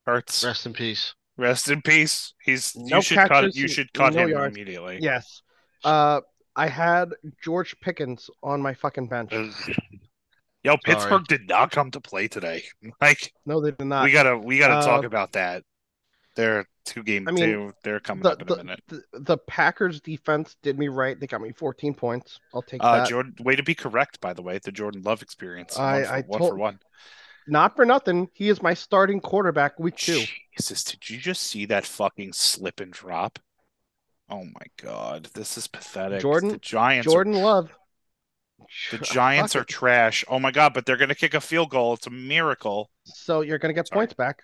hurts. 0.05 0.43
Rest 0.43 0.65
in 0.65 0.73
peace. 0.73 1.13
Rest 1.37 1.69
in 1.69 1.81
peace. 1.81 2.33
He's 2.41 2.75
No 2.75 2.97
you 2.97 3.01
should 3.03 3.17
cut 3.17 3.29
catches, 3.29 3.57
you 3.57 3.67
should 3.67 3.93
cut 3.93 4.13
no 4.13 4.23
him 4.23 4.29
yards. 4.29 4.55
immediately. 4.55 4.99
Yes. 5.01 5.41
Uh, 5.83 6.21
I 6.55 6.67
had 6.67 7.11
George 7.43 7.79
Pickens 7.79 8.29
on 8.41 8.61
my 8.61 8.73
fucking 8.73 9.07
bench. 9.07 9.31
Yo, 10.63 10.75
Pittsburgh 10.83 11.25
did 11.27 11.47
not 11.47 11.71
come 11.71 11.91
to 11.91 12.01
play 12.01 12.27
today. 12.27 12.63
Like 13.01 13.31
No, 13.45 13.61
they 13.61 13.71
did 13.71 13.85
not. 13.85 14.03
we 14.03 14.11
gotta 14.11 14.37
we 14.37 14.57
gotta 14.57 14.75
uh, 14.75 14.85
talk 14.85 15.03
about 15.03 15.33
that. 15.33 15.63
They're 16.37 16.65
two 16.85 17.03
game 17.03 17.27
I 17.27 17.31
mean, 17.31 17.43
two. 17.43 17.73
They're 17.83 17.99
coming 17.99 18.23
the, 18.23 18.31
up 18.31 18.41
in 18.41 18.47
a 18.49 18.55
the, 18.55 18.63
minute. 18.63 18.83
the, 18.87 19.01
the 19.13 19.37
Packers 19.39 19.99
defense 19.99 20.55
did 20.63 20.79
me 20.79 20.87
right. 20.87 21.19
They 21.19 21.27
got 21.27 21.41
me 21.41 21.51
14 21.51 21.93
points. 21.93 22.39
I'll 22.53 22.61
take 22.61 22.81
Uh, 22.83 22.99
that. 22.99 23.09
Jordan, 23.09 23.35
way 23.41 23.55
to 23.57 23.63
be 23.63 23.75
correct, 23.75 24.21
by 24.21 24.31
the 24.33 24.41
way. 24.41 24.59
The 24.63 24.71
Jordan 24.71 25.01
Love 25.01 25.21
experience. 25.21 25.77
I- 25.77 25.95
one 25.99 26.03
for, 26.05 26.11
I 26.13 26.21
one, 26.21 26.39
told- 26.39 26.51
for 26.51 26.55
one. 26.57 26.79
Not 27.49 27.75
for 27.77 27.85
nothing. 27.85 28.29
He 28.33 28.49
is 28.49 28.61
my 28.61 28.73
starting 28.73 29.21
quarterback 29.21 29.79
week 29.79 29.95
two. 29.95 30.23
Jesus, 30.57 30.83
did 30.83 31.09
you 31.09 31.17
just 31.17 31.43
see 31.43 31.65
that 31.65 31.85
fucking 31.85 32.33
slip 32.33 32.79
and 32.81 32.91
drop? 32.91 33.39
Oh 34.29 34.43
my 34.43 34.65
god, 34.81 35.29
this 35.33 35.57
is 35.57 35.67
pathetic. 35.67 36.21
Jordan- 36.21 36.49
the 36.49 36.57
Giants. 36.57 37.05
Jordan 37.11 37.33
Love. 37.33 37.71
The 38.91 38.97
Giants 39.01 39.55
are 39.55 39.63
trash. 39.63 40.25
Oh 40.27 40.39
my 40.39 40.51
god, 40.51 40.73
but 40.73 40.85
they're 40.85 40.97
gonna 40.97 41.15
kick 41.15 41.33
a 41.33 41.39
field 41.39 41.69
goal. 41.69 41.93
It's 41.93 42.07
a 42.07 42.09
miracle. 42.09 42.89
So 43.05 43.39
you're 43.39 43.59
gonna 43.59 43.73
get 43.73 43.87
Sorry. 43.87 43.99
points 43.99 44.13
back. 44.13 44.41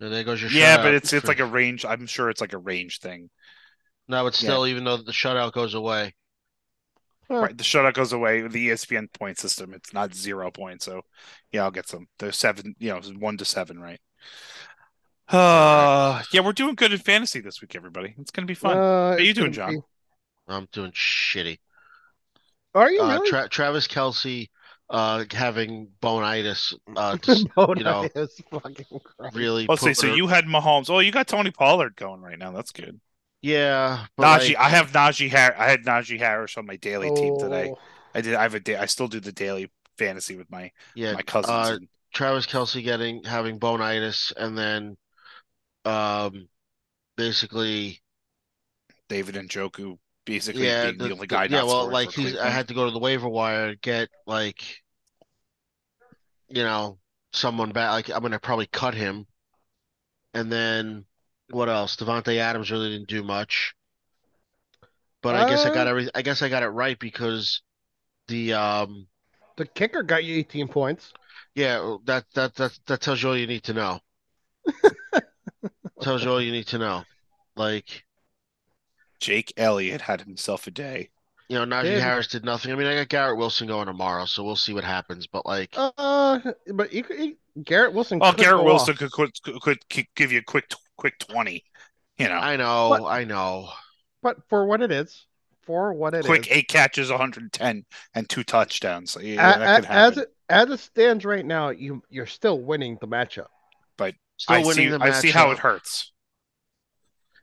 And 0.00 0.12
there 0.12 0.24
goes 0.24 0.40
your 0.40 0.50
Yeah, 0.50 0.78
but 0.78 0.94
it's 0.94 1.12
it's 1.12 1.28
like 1.28 1.40
a 1.40 1.44
range. 1.46 1.84
I'm 1.84 2.06
sure 2.06 2.30
it's 2.30 2.40
like 2.40 2.52
a 2.52 2.58
range 2.58 3.00
thing. 3.00 3.30
no, 4.08 4.26
it's 4.26 4.38
still 4.38 4.66
even 4.66 4.84
though 4.84 4.96
the 4.96 5.12
shutout 5.12 5.52
goes 5.52 5.74
away. 5.74 6.14
Right, 7.28 7.56
the 7.56 7.62
shutout 7.62 7.94
goes 7.94 8.12
away. 8.12 8.40
The 8.42 8.68
ESPN 8.70 9.12
point 9.12 9.38
system, 9.38 9.72
it's 9.72 9.92
not 9.92 10.14
zero 10.14 10.50
points. 10.50 10.84
So, 10.86 11.02
yeah, 11.52 11.62
I'll 11.62 11.70
get 11.70 11.86
some. 11.88 12.08
They're 12.18 12.32
seven, 12.32 12.74
you 12.80 12.88
know, 12.90 13.00
one 13.18 13.36
to 13.36 13.44
seven, 13.44 13.78
right? 13.78 14.00
Uh, 15.28 16.22
yeah, 16.32 16.40
we're 16.40 16.52
doing 16.52 16.74
good 16.74 16.92
in 16.92 16.98
fantasy 16.98 17.40
this 17.40 17.60
week, 17.60 17.76
everybody. 17.76 18.14
It's 18.18 18.30
gonna 18.32 18.46
be 18.46 18.54
fun. 18.54 18.76
Uh, 18.76 19.16
you 19.18 19.32
doing, 19.32 19.52
gonna 19.52 19.74
John? 19.74 19.82
I'm 20.48 20.68
doing 20.72 20.92
shitty. 20.92 21.58
Are 22.74 22.90
you 22.90 23.02
Uh, 23.02 23.12
really? 23.14 23.28
Tra- 23.30 23.48
Travis 23.48 23.86
Kelce 23.86 24.48
uh, 24.90 25.24
having 25.32 25.88
bonitis 26.00 26.74
uh, 26.96 27.16
just 27.22 27.46
Oh, 27.56 27.74
you 27.76 27.84
know, 27.84 28.02
that 28.02 28.16
is 28.16 28.40
fucking 28.50 28.86
really. 29.32 29.66
Let's 29.68 29.82
see. 29.82 29.90
put 29.90 29.96
So 29.96 30.08
her- 30.08 30.16
you 30.16 30.26
had 30.26 30.44
Mahomes. 30.46 30.90
Oh, 30.90 30.98
you 30.98 31.12
got 31.12 31.28
Tony 31.28 31.50
Pollard 31.50 31.96
going 31.96 32.20
right 32.20 32.38
now. 32.38 32.50
That's 32.52 32.72
good. 32.72 33.00
yeah, 33.42 34.06
but 34.16 34.24
Najee, 34.40 34.48
like, 34.54 34.56
I 34.58 34.68
have 34.70 34.90
Najee. 34.92 35.30
Har- 35.30 35.56
I 35.56 35.70
had 35.70 35.84
Najee 35.84 36.18
Harris 36.18 36.56
on 36.58 36.66
my 36.66 36.76
daily 36.76 37.10
team 37.14 37.38
today. 37.38 37.70
Oh, 37.72 37.78
I 38.14 38.20
did. 38.20 38.34
I 38.34 38.42
have 38.42 38.54
a 38.54 38.60
day. 38.60 38.76
I 38.76 38.86
still 38.86 39.08
do 39.08 39.20
the 39.20 39.32
daily 39.32 39.70
fantasy 39.96 40.36
with 40.36 40.50
my 40.50 40.72
yeah, 40.94 41.12
my 41.14 41.22
cousins. 41.22 41.50
uh, 41.70 41.74
and- 41.76 41.88
Travis 42.12 42.44
Kelce 42.46 42.82
getting 42.82 43.22
having 43.22 43.58
bonitis, 43.60 44.32
and 44.36 44.58
then 44.58 44.96
um, 45.84 46.48
basically, 47.16 48.00
David 49.08 49.36
Njoku 49.36 49.96
basically 50.30 50.64
yeah, 50.66 50.84
being 50.86 50.98
the, 50.98 51.04
the- 51.04 51.12
only 51.14 51.20
the- 51.22 51.26
guy. 51.26 51.44
yeah. 51.44 51.64
Well, 51.64 51.90
like 51.90 52.10
he's, 52.12 52.36
I 52.36 52.48
had 52.50 52.68
to 52.68 52.74
go 52.74 52.84
to 52.86 52.90
the 52.90 52.98
waiver 52.98 53.28
wire 53.28 53.74
get 53.74 54.08
like, 54.26 54.62
you 56.48 56.62
know, 56.62 56.98
someone 57.32 57.72
back. 57.72 57.90
Like 57.90 58.10
I'm 58.10 58.22
gonna 58.22 58.38
probably 58.38 58.66
cut 58.66 58.94
him, 58.94 59.26
and 60.34 60.50
then 60.50 61.04
what 61.50 61.68
else? 61.68 61.96
Davante 61.96 62.36
Adams 62.38 62.70
really 62.70 62.90
didn't 62.90 63.08
do 63.08 63.22
much, 63.22 63.74
but 65.22 65.34
I 65.34 65.48
guess 65.48 65.64
I 65.64 65.74
got 65.74 65.86
Uh, 65.86 65.90
every. 65.90 66.08
I 66.14 66.22
guess 66.22 66.42
I 66.42 66.48
got 66.48 66.62
it 66.62 66.68
right 66.68 66.98
because 66.98 67.62
the 68.28 68.52
um. 68.54 69.06
the 69.56 69.66
kicker 69.66 70.02
got 70.02 70.24
you 70.24 70.36
18 70.36 70.68
points. 70.68 71.12
Yeah, 71.54 71.96
that 72.04 72.24
that 72.34 72.54
that 72.54 72.78
that 72.86 73.00
tells 73.00 73.22
you 73.22 73.28
all 73.30 73.36
you 73.36 73.46
need 73.48 73.64
to 73.64 73.74
know. 73.74 73.98
Tells 76.00 76.24
you 76.24 76.30
all 76.30 76.40
you 76.40 76.52
need 76.52 76.66
to 76.68 76.78
know. 76.78 77.04
Like, 77.56 78.04
Jake 79.20 79.52
Elliott 79.56 80.00
had 80.02 80.22
himself 80.22 80.66
a 80.66 80.70
day. 80.70 81.10
you 81.48 81.58
know, 81.58 81.64
Najee 81.64 81.82
Did- 81.84 82.02
Harris 82.02 82.26
did 82.28 82.44
nothing. 82.44 82.72
I 82.72 82.74
mean, 82.76 82.86
I 82.86 82.94
got 82.94 83.08
Garrett 83.08 83.36
Wilson 83.38 83.66
going 83.66 83.86
tomorrow, 83.86 84.24
so 84.24 84.42
we'll 84.44 84.56
see 84.56 84.72
what 84.72 84.84
happens. 84.84 85.26
But 85.26 85.44
like, 85.46 85.74
Uh, 85.76 86.38
but 86.74 86.92
you, 86.92 87.02
could- 87.02 87.18
you, 87.18 87.36
Garrett 87.64 87.92
Wilson. 87.92 88.18
Oh, 88.22 88.30
could 88.32 88.40
Garrett 88.40 88.58
go 88.60 88.64
Wilson 88.64 88.92
off. 88.94 88.98
could, 88.98 89.12
could 89.12 89.60
could 89.62 89.88
could 89.90 90.06
give 90.14 90.32
you 90.32 90.38
a 90.38 90.42
quick 90.42 90.72
quick 90.96 91.18
twenty. 91.18 91.64
You 92.18 92.28
know, 92.28 92.34
I 92.34 92.56
know, 92.56 92.90
What? 92.90 93.02
I 93.04 93.24
know. 93.24 93.70
but 94.22 94.36
for 94.48 94.66
what 94.66 94.80
it 94.82 94.92
is, 94.92 95.26
for 95.62 95.92
what 95.92 96.14
it 96.14 96.20
is, 96.20 96.26
quick 96.26 96.48
eight 96.50 96.68
catches, 96.68 97.10
110, 97.10 97.84
and 98.14 98.28
two 98.28 98.44
touchdowns. 98.44 99.10
So, 99.12 99.20
a- 99.20 99.24
yeah, 99.24 99.58
that 99.58 99.78
a- 99.78 99.86
could 99.86 99.90
as 99.90 100.18
it 100.18 100.28
as 100.48 100.70
it 100.70 100.80
stands 100.80 101.24
right 101.24 101.44
now, 101.44 101.70
you 101.70 102.02
you're 102.10 102.26
still 102.26 102.60
winning 102.60 102.96
the 103.00 103.08
matchup. 103.08 103.46
Still 104.36 104.56
I 104.56 104.60
winning 104.60 104.74
see. 104.74 104.88
the 104.88 105.00
I 105.00 105.10
see 105.10 105.30
how 105.30 105.50
it 105.50 105.58
hurts. 105.58 106.09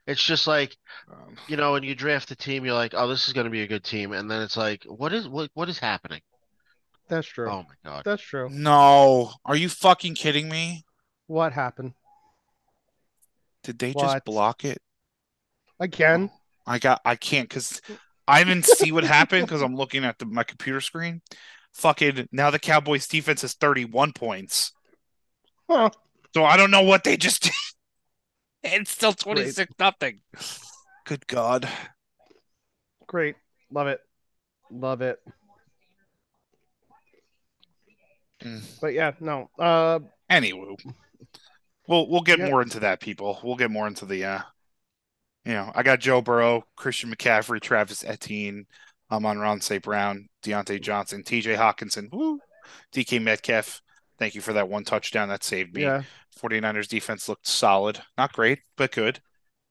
It's 0.08 0.24
just 0.24 0.47
like, 0.47 0.76
Um, 1.12 1.36
you 1.47 1.58
know, 1.58 1.74
when 1.74 1.84
you 1.84 1.93
draft 1.93 2.32
a 2.32 2.36
team, 2.36 2.66
you're 2.66 2.74
like, 2.74 2.93
oh, 2.95 3.08
this 3.08 3.28
is 3.28 3.34
going 3.34 3.45
to 3.45 3.51
be 3.51 3.62
a 3.62 3.68
good 3.68 3.84
team, 3.84 4.14
and 4.14 4.32
then 4.32 4.41
it's 4.41 4.58
like, 4.58 4.84
what 4.86 5.14
is 5.14 5.28
what 5.28 5.51
what 5.53 5.70
is 5.70 5.78
happening? 5.80 6.22
That's 7.10 7.28
true. 7.28 7.49
Oh 7.49 7.64
my 7.64 7.76
God. 7.89 8.03
That's 8.05 8.22
true. 8.22 8.49
no, 8.49 9.34
are 9.45 9.55
you 9.55 9.70
fucking 9.70 10.16
kidding 10.16 10.49
me? 10.49 10.84
What 11.28 11.53
happened 11.53 11.93
Did 13.64 13.80
they 13.80 13.91
What? 13.91 14.03
just 14.03 14.26
block 14.26 14.66
it? 14.66 14.80
again? 15.80 16.32
I 16.66 16.80
got. 16.80 17.01
I 17.05 17.16
can't 17.16 17.47
because 17.47 17.82
I 18.28 18.43
didn't 18.43 18.66
see 18.66 18.91
what 18.91 19.03
happened 19.03 19.45
because 19.45 19.62
I'm 19.62 19.76
looking 19.76 20.03
at 20.03 20.20
the, 20.20 20.26
my 20.26 20.43
computer 20.43 20.82
screen. 20.82 21.22
Fucking 21.74 22.28
now 22.32 22.49
the 22.49 22.60
Cowboys 22.60 23.08
defense 23.08 23.43
is 23.43 23.53
31 23.53 24.14
points. 24.14 24.72
Huh. 25.70 25.89
So 26.34 26.43
I 26.43 26.58
don't 26.58 26.72
know 26.72 26.82
what 26.82 27.03
they 27.03 27.18
just 27.18 27.43
did. 27.43 27.53
It's 28.64 28.91
still 28.91 29.14
26 29.14 29.74
nothing. 29.80 30.22
Good 31.05 31.26
God. 31.28 31.68
Great. 33.08 33.36
Love 33.72 33.88
it. 33.88 34.01
Love 34.70 35.01
it. 35.01 35.20
Mm. 38.43 38.62
But 38.82 38.93
yeah, 38.93 39.12
no. 39.20 39.49
Uh, 39.58 39.99
Anywho, 40.30 40.76
we'll 41.88 42.10
we'll 42.10 42.22
get 42.22 42.39
Yeah. 42.39 42.49
more 42.49 42.62
into 42.62 42.82
that, 42.82 42.99
people. 42.99 43.39
We'll 43.43 43.55
get 43.55 43.72
more 43.72 43.88
into 43.88 44.05
the 44.05 44.26
uh 44.26 44.41
you 45.45 45.53
know, 45.53 45.72
I 45.74 45.82
got 45.84 46.01
Joe 46.01 46.22
Burrow, 46.22 46.66
Christian 46.76 47.10
McCaffrey, 47.10 47.62
Travis 47.62 48.03
Etienne, 48.03 48.66
Amon-Ra 49.10 49.60
St. 49.60 49.82
Brown, 49.82 50.28
Diontae 50.43 50.82
Johnson, 50.82 51.24
TJ 51.24 51.55
Hockenson, 51.55 52.12
woo, 52.12 52.39
DK 52.93 53.22
Metcalf. 53.22 53.82
Thank 54.20 54.36
you 54.36 54.41
for 54.41 54.53
that 54.53 54.68
one 54.70 54.84
touchdown 54.84 55.30
that 55.30 55.43
saved 55.43 55.74
me. 55.76 55.84
yeah. 55.84 56.03
49ers 56.39 56.88
defense 56.88 57.28
looked 57.30 57.47
solid. 57.47 57.99
Not 58.18 58.34
great, 58.34 58.59
but 58.76 58.91
good. 58.91 59.20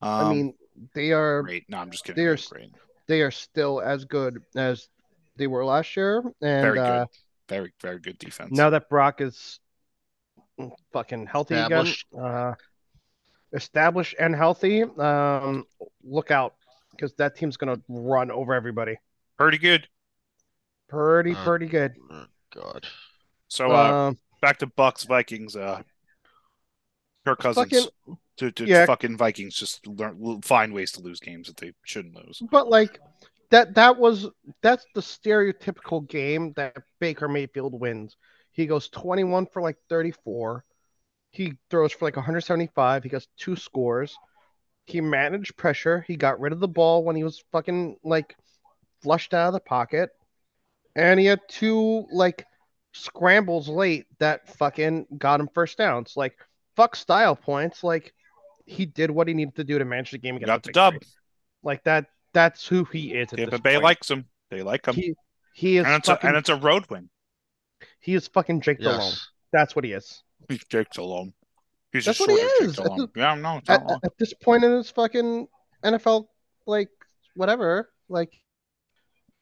Um, 0.03 0.11
I 0.26 0.30
mean, 0.34 0.55
they 0.94 1.12
are 1.12 1.42
great. 1.42 1.64
No, 1.68 1.78
I'm 1.78 1.90
just 1.90 2.05
kidding. 2.05 2.22
they're 2.24 2.36
great. 2.51 2.70
they 3.07 3.22
are 3.22 3.30
still 3.30 3.80
as 3.80 4.05
good 4.05 4.42
as 4.57 4.88
they 5.36 5.47
were 5.47 5.64
last 5.64 5.97
year, 5.97 6.18
and 6.18 6.62
Very 6.62 6.74
good. 6.78 6.80
uh, 6.84 7.07
Very, 7.49 7.72
very 7.80 7.99
good 7.99 8.18
defense. 8.18 8.51
now 8.53 8.70
that 8.70 8.88
Brock 8.88 9.20
is 9.20 9.59
fucking 10.92 11.26
healthy 11.26 11.55
Established. 11.55 12.07
again, 12.12 12.24
uh, 12.24 12.55
established 13.53 14.14
and 14.18 14.34
healthy, 14.34 14.82
um, 14.82 15.64
look 16.03 16.30
out 16.30 16.55
because 16.90 17.12
that 17.14 17.36
team's 17.36 17.57
gonna 17.57 17.80
run 17.88 18.30
over 18.30 18.55
everybody. 18.55 18.97
Pretty 19.38 19.59
good. 19.59 19.86
Pretty, 20.88 21.32
Uh, 21.34 21.44
pretty 21.44 21.66
good. 21.66 21.94
Oh, 22.11 22.26
God. 22.55 22.86
So 23.49 23.70
uh, 23.70 24.09
Um, 24.09 24.18
back 24.47 24.59
to 24.59 24.66
Bucks 24.68 25.03
Vikings. 25.03 25.57
Uh, 25.57 25.82
Kirk 27.24 27.40
Cousins 27.40 27.72
fucking, 27.72 28.16
to, 28.36 28.53
to 28.53 28.64
yeah. 28.64 28.86
fucking 28.86 29.16
Vikings 29.16 29.57
just 29.57 29.84
learn 29.88 30.40
find 30.42 30.72
ways 30.72 30.92
to 30.92 31.01
lose 31.01 31.18
games 31.18 31.49
that 31.49 31.57
they 31.57 31.72
shouldn't 31.82 32.14
lose. 32.14 32.40
but 32.53 32.68
like 32.68 33.01
that 33.51 33.74
that 33.74 33.99
was 33.99 34.28
that's 34.62 34.86
the 34.94 35.01
stereotypical 35.01 36.07
game 36.07 36.53
that 36.55 36.76
Baker 37.01 37.26
Mayfield 37.26 37.78
wins. 37.78 38.16
He 38.53 38.66
goes 38.66 38.88
21 38.88 39.47
for 39.47 39.61
like 39.61 39.78
34. 39.88 40.64
He 41.32 41.55
throws 41.68 41.92
for 41.92 42.05
like 42.05 42.14
175. 42.14 43.03
He 43.03 43.09
gets 43.09 43.26
two 43.36 43.57
scores. 43.57 44.16
He 44.84 45.01
managed 45.01 45.57
pressure. 45.57 46.05
He 46.07 46.16
got 46.16 46.38
rid 46.38 46.53
of 46.53 46.61
the 46.61 46.68
ball 46.68 47.03
when 47.03 47.16
he 47.16 47.24
was 47.24 47.42
fucking 47.51 47.97
like 48.05 48.36
flushed 49.03 49.34
out 49.34 49.49
of 49.49 49.55
the 49.55 49.61
pocket. 49.61 50.11
And 50.94 51.18
he 51.18 51.26
had 51.26 51.40
two 51.49 52.07
like 52.12 52.47
scrambles 52.97 53.68
late 53.68 54.07
that 54.18 54.49
fucking 54.57 55.07
got 55.16 55.40
him 55.40 55.49
first 55.55 55.78
downs. 55.78 56.14
Like 56.16 56.36
fuck 56.76 56.97
style 56.97 57.36
points. 57.36 57.84
Like 57.84 58.12
he 58.64 58.86
did 58.86 59.11
what 59.11 59.28
he 59.28 59.34
needed 59.34 59.57
to 59.57 59.64
do 59.64 59.78
to 59.78 59.84
manage 59.84 60.11
the 60.11 60.18
game 60.18 60.36
against 60.36 60.49
got 60.49 60.62
the 60.62 60.68
the 60.68 60.72
dub. 60.72 60.94
Like 61.62 61.84
that 61.84 62.07
that's 62.32 62.66
who 62.66 62.84
he 62.84 63.14
is 63.14 63.32
at 63.32 63.38
Tampa 63.38 63.53
this 63.53 63.61
Bay 63.61 63.74
point. 63.74 63.84
likes 63.84 64.11
him. 64.11 64.26
They 64.51 64.62
like 64.62 64.86
him, 64.86 64.94
he, 64.94 65.14
he 65.55 65.78
is 65.78 65.86
and 65.86 65.94
it's 65.94 66.09
a, 66.09 66.12
fucking, 66.12 66.28
and 66.28 66.36
it's 66.36 66.49
a 66.49 66.57
road 66.57 66.86
win. 66.90 67.09
He 68.01 68.14
is 68.14 68.28
fucking 68.28 68.61
Jake 68.61 68.78
Delhomme. 68.78 69.01
Yes. 69.01 69.28
That's 69.53 69.74
what 69.74 69.84
he 69.84 69.92
is. 69.92 70.22
He's 70.49 70.64
Jake 70.64 70.90
Delhomme. 70.90 71.32
He's 71.92 72.05
That's 72.05 72.18
just 72.18 72.28
what 72.28 72.38
he 72.38 72.47
short 72.47 72.61
of 72.61 72.68
is. 72.68 72.76
Jake 72.76 72.84
Delhomme. 72.84 73.11
Yeah, 73.16 73.34
no, 73.34 73.57
it's 73.59 73.68
not 73.68 73.90
At, 73.90 74.05
at 74.05 74.18
this 74.18 74.34
point 74.34 74.64
in 74.64 74.72
his 74.72 74.90
fucking 74.90 75.49
NFL, 75.84 76.26
like 76.66 76.90
whatever, 77.34 77.90
like 78.09 78.32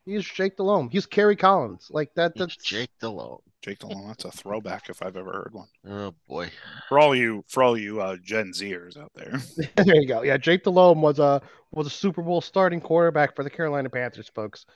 he's 0.05 0.25
Jake 0.25 0.57
Delhomme. 0.57 0.91
He's 0.91 1.07
Kerry 1.07 1.37
Collins. 1.37 1.89
Like 1.91 2.13
that. 2.15 2.33
It's 2.33 2.39
That's 2.39 2.57
Jake 2.57 2.91
Delhomme. 3.01 3.39
Jake 3.63 3.79
Delhomme. 3.79 4.09
That's 4.09 4.25
a 4.25 4.31
throwback 4.31 4.91
if 4.91 5.03
I've 5.03 5.17
ever 5.17 5.33
heard 5.33 5.53
one. 5.53 5.69
Oh 5.89 6.15
boy. 6.29 6.51
For 6.89 6.99
all 6.99 7.15
you, 7.15 7.45
for 7.49 7.63
all 7.63 7.79
you 7.79 8.01
uh, 8.01 8.17
Gen 8.23 8.53
Zers 8.53 8.99
out 8.99 9.13
there. 9.15 9.41
there 9.85 9.97
you 9.97 10.07
go. 10.07 10.23
Yeah, 10.23 10.37
Jake 10.37 10.65
Delhomme 10.65 11.01
was 11.01 11.19
a 11.19 11.41
was 11.73 11.87
a 11.87 11.91
Super 11.91 12.23
Bowl 12.23 12.41
starting 12.41 12.81
quarterback 12.81 13.35
for 13.35 13.43
the 13.43 13.51
Carolina 13.51 13.89
Panthers, 13.91 14.31
folks. 14.35 14.67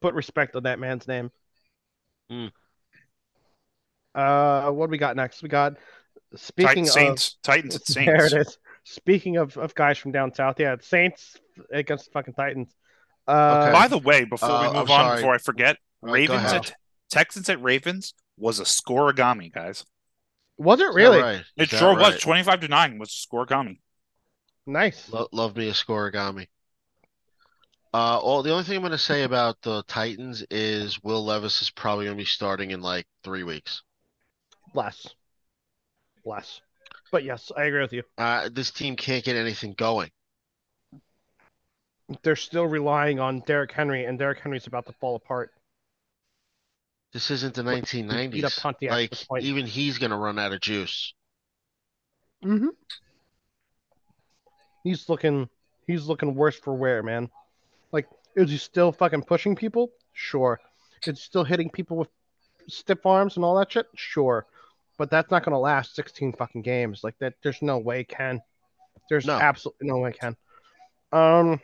Put 0.00 0.14
respect 0.14 0.56
on 0.56 0.64
that 0.64 0.78
man's 0.78 1.06
name. 1.06 1.30
Hmm. 2.28 2.46
Uh, 4.14 4.70
what 4.70 4.86
do 4.86 4.90
we 4.90 4.98
got 4.98 5.14
next? 5.16 5.42
We 5.42 5.48
got 5.48 5.74
speaking 6.34 6.84
Titans, 6.84 6.88
of 6.88 6.94
Saints, 6.94 7.36
Titans 7.42 7.76
at 7.76 7.84
there 7.94 8.28
Saints. 8.28 8.32
it 8.32 8.40
is. 8.40 8.58
Speaking 8.84 9.36
of, 9.36 9.56
of 9.56 9.74
guys 9.74 9.98
from 9.98 10.10
down 10.10 10.34
south, 10.34 10.58
yeah, 10.58 10.74
Saints 10.80 11.36
against 11.70 12.06
the 12.06 12.10
fucking 12.12 12.34
Titans. 12.34 12.74
Uh, 13.30 13.60
Okay. 13.62 13.72
By 13.72 13.88
the 13.88 13.98
way, 13.98 14.24
before 14.24 14.50
Uh, 14.50 14.72
we 14.72 14.78
move 14.78 14.90
on, 14.90 15.16
before 15.16 15.34
I 15.34 15.38
forget, 15.38 15.76
go 16.02 16.12
Ravens 16.12 16.52
at 16.52 16.74
Texans 17.10 17.48
at 17.48 17.62
Ravens 17.62 18.14
was 18.36 18.58
a 18.60 18.64
scorigami, 18.64 19.52
guys. 19.52 19.84
was 20.58 20.80
it 20.80 20.84
Is 20.84 20.88
that 20.88 20.94
really 20.94 21.20
right? 21.22 21.44
It 21.56 21.62
Is 21.64 21.70
that 21.70 21.78
sure 21.78 21.94
right? 21.96 22.12
was. 22.14 22.20
Twenty-five 22.20 22.60
to 22.60 22.68
nine 22.68 22.98
was 22.98 23.10
a 23.10 23.28
scorigami. 23.28 23.80
nice? 24.66 25.08
Lo- 25.10 25.28
love 25.32 25.56
me 25.56 25.68
a 25.68 25.72
scorigami. 25.72 26.48
Uh, 27.92 28.18
all 28.18 28.42
the 28.42 28.52
only 28.52 28.62
thing 28.64 28.76
I'm 28.76 28.82
going 28.82 28.92
to 28.92 28.98
say 28.98 29.22
about 29.24 29.60
the 29.62 29.82
Titans 29.88 30.44
is 30.50 31.02
Will 31.02 31.24
Levis 31.24 31.60
is 31.62 31.70
probably 31.70 32.04
going 32.06 32.16
to 32.16 32.20
be 32.22 32.26
starting 32.26 32.70
in 32.70 32.80
like 32.80 33.06
three 33.24 33.42
weeks. 33.42 33.82
Less, 34.74 35.06
less. 36.24 36.60
But 37.10 37.24
yes, 37.24 37.50
I 37.56 37.64
agree 37.64 37.80
with 37.82 37.92
you. 37.92 38.04
Uh, 38.16 38.48
this 38.52 38.70
team 38.70 38.94
can't 38.94 39.24
get 39.24 39.34
anything 39.34 39.74
going. 39.76 40.10
They're 42.22 42.36
still 42.36 42.66
relying 42.66 43.20
on 43.20 43.40
Derrick 43.40 43.72
Henry, 43.72 44.04
and 44.04 44.18
Derrick 44.18 44.40
Henry's 44.40 44.66
about 44.66 44.86
to 44.86 44.92
fall 44.94 45.16
apart. 45.16 45.52
This 47.12 47.30
isn't 47.30 47.54
the 47.54 47.62
Beat 47.64 47.78
up 47.82 47.84
1990s. 47.84 48.60
Pontiac 48.60 48.92
Like 48.92 49.26
point. 49.28 49.44
even 49.44 49.66
he's 49.66 49.98
going 49.98 50.10
to 50.10 50.16
run 50.16 50.38
out 50.38 50.52
of 50.52 50.60
juice. 50.60 51.12
Mm-hmm. 52.44 52.68
He's 54.84 55.08
looking 55.08 55.48
he's 55.86 56.06
looking 56.06 56.34
worse 56.34 56.56
for 56.58 56.72
wear, 56.74 57.02
man. 57.02 57.28
Like, 57.92 58.06
is 58.36 58.50
he 58.50 58.56
still 58.58 58.92
fucking 58.92 59.22
pushing 59.22 59.56
people? 59.56 59.90
Sure. 60.12 60.60
Is 61.04 61.18
he 61.18 61.22
still 61.22 61.44
hitting 61.44 61.68
people 61.70 61.96
with 61.96 62.08
stiff 62.68 63.04
arms 63.04 63.36
and 63.36 63.44
all 63.44 63.58
that 63.58 63.72
shit? 63.72 63.86
Sure. 63.94 64.46
But 64.96 65.10
that's 65.10 65.30
not 65.30 65.44
gonna 65.44 65.58
last 65.58 65.94
sixteen 65.94 66.32
fucking 66.32 66.62
games. 66.62 67.02
Like 67.04 67.18
that 67.18 67.34
there's 67.42 67.60
no 67.60 67.78
way 67.78 68.04
can. 68.04 68.40
There's 69.08 69.26
No. 69.26 69.34
absolutely 69.38 69.88
no 69.88 69.98
way 69.98 70.12
can. 70.12 70.36
Um 71.12 71.60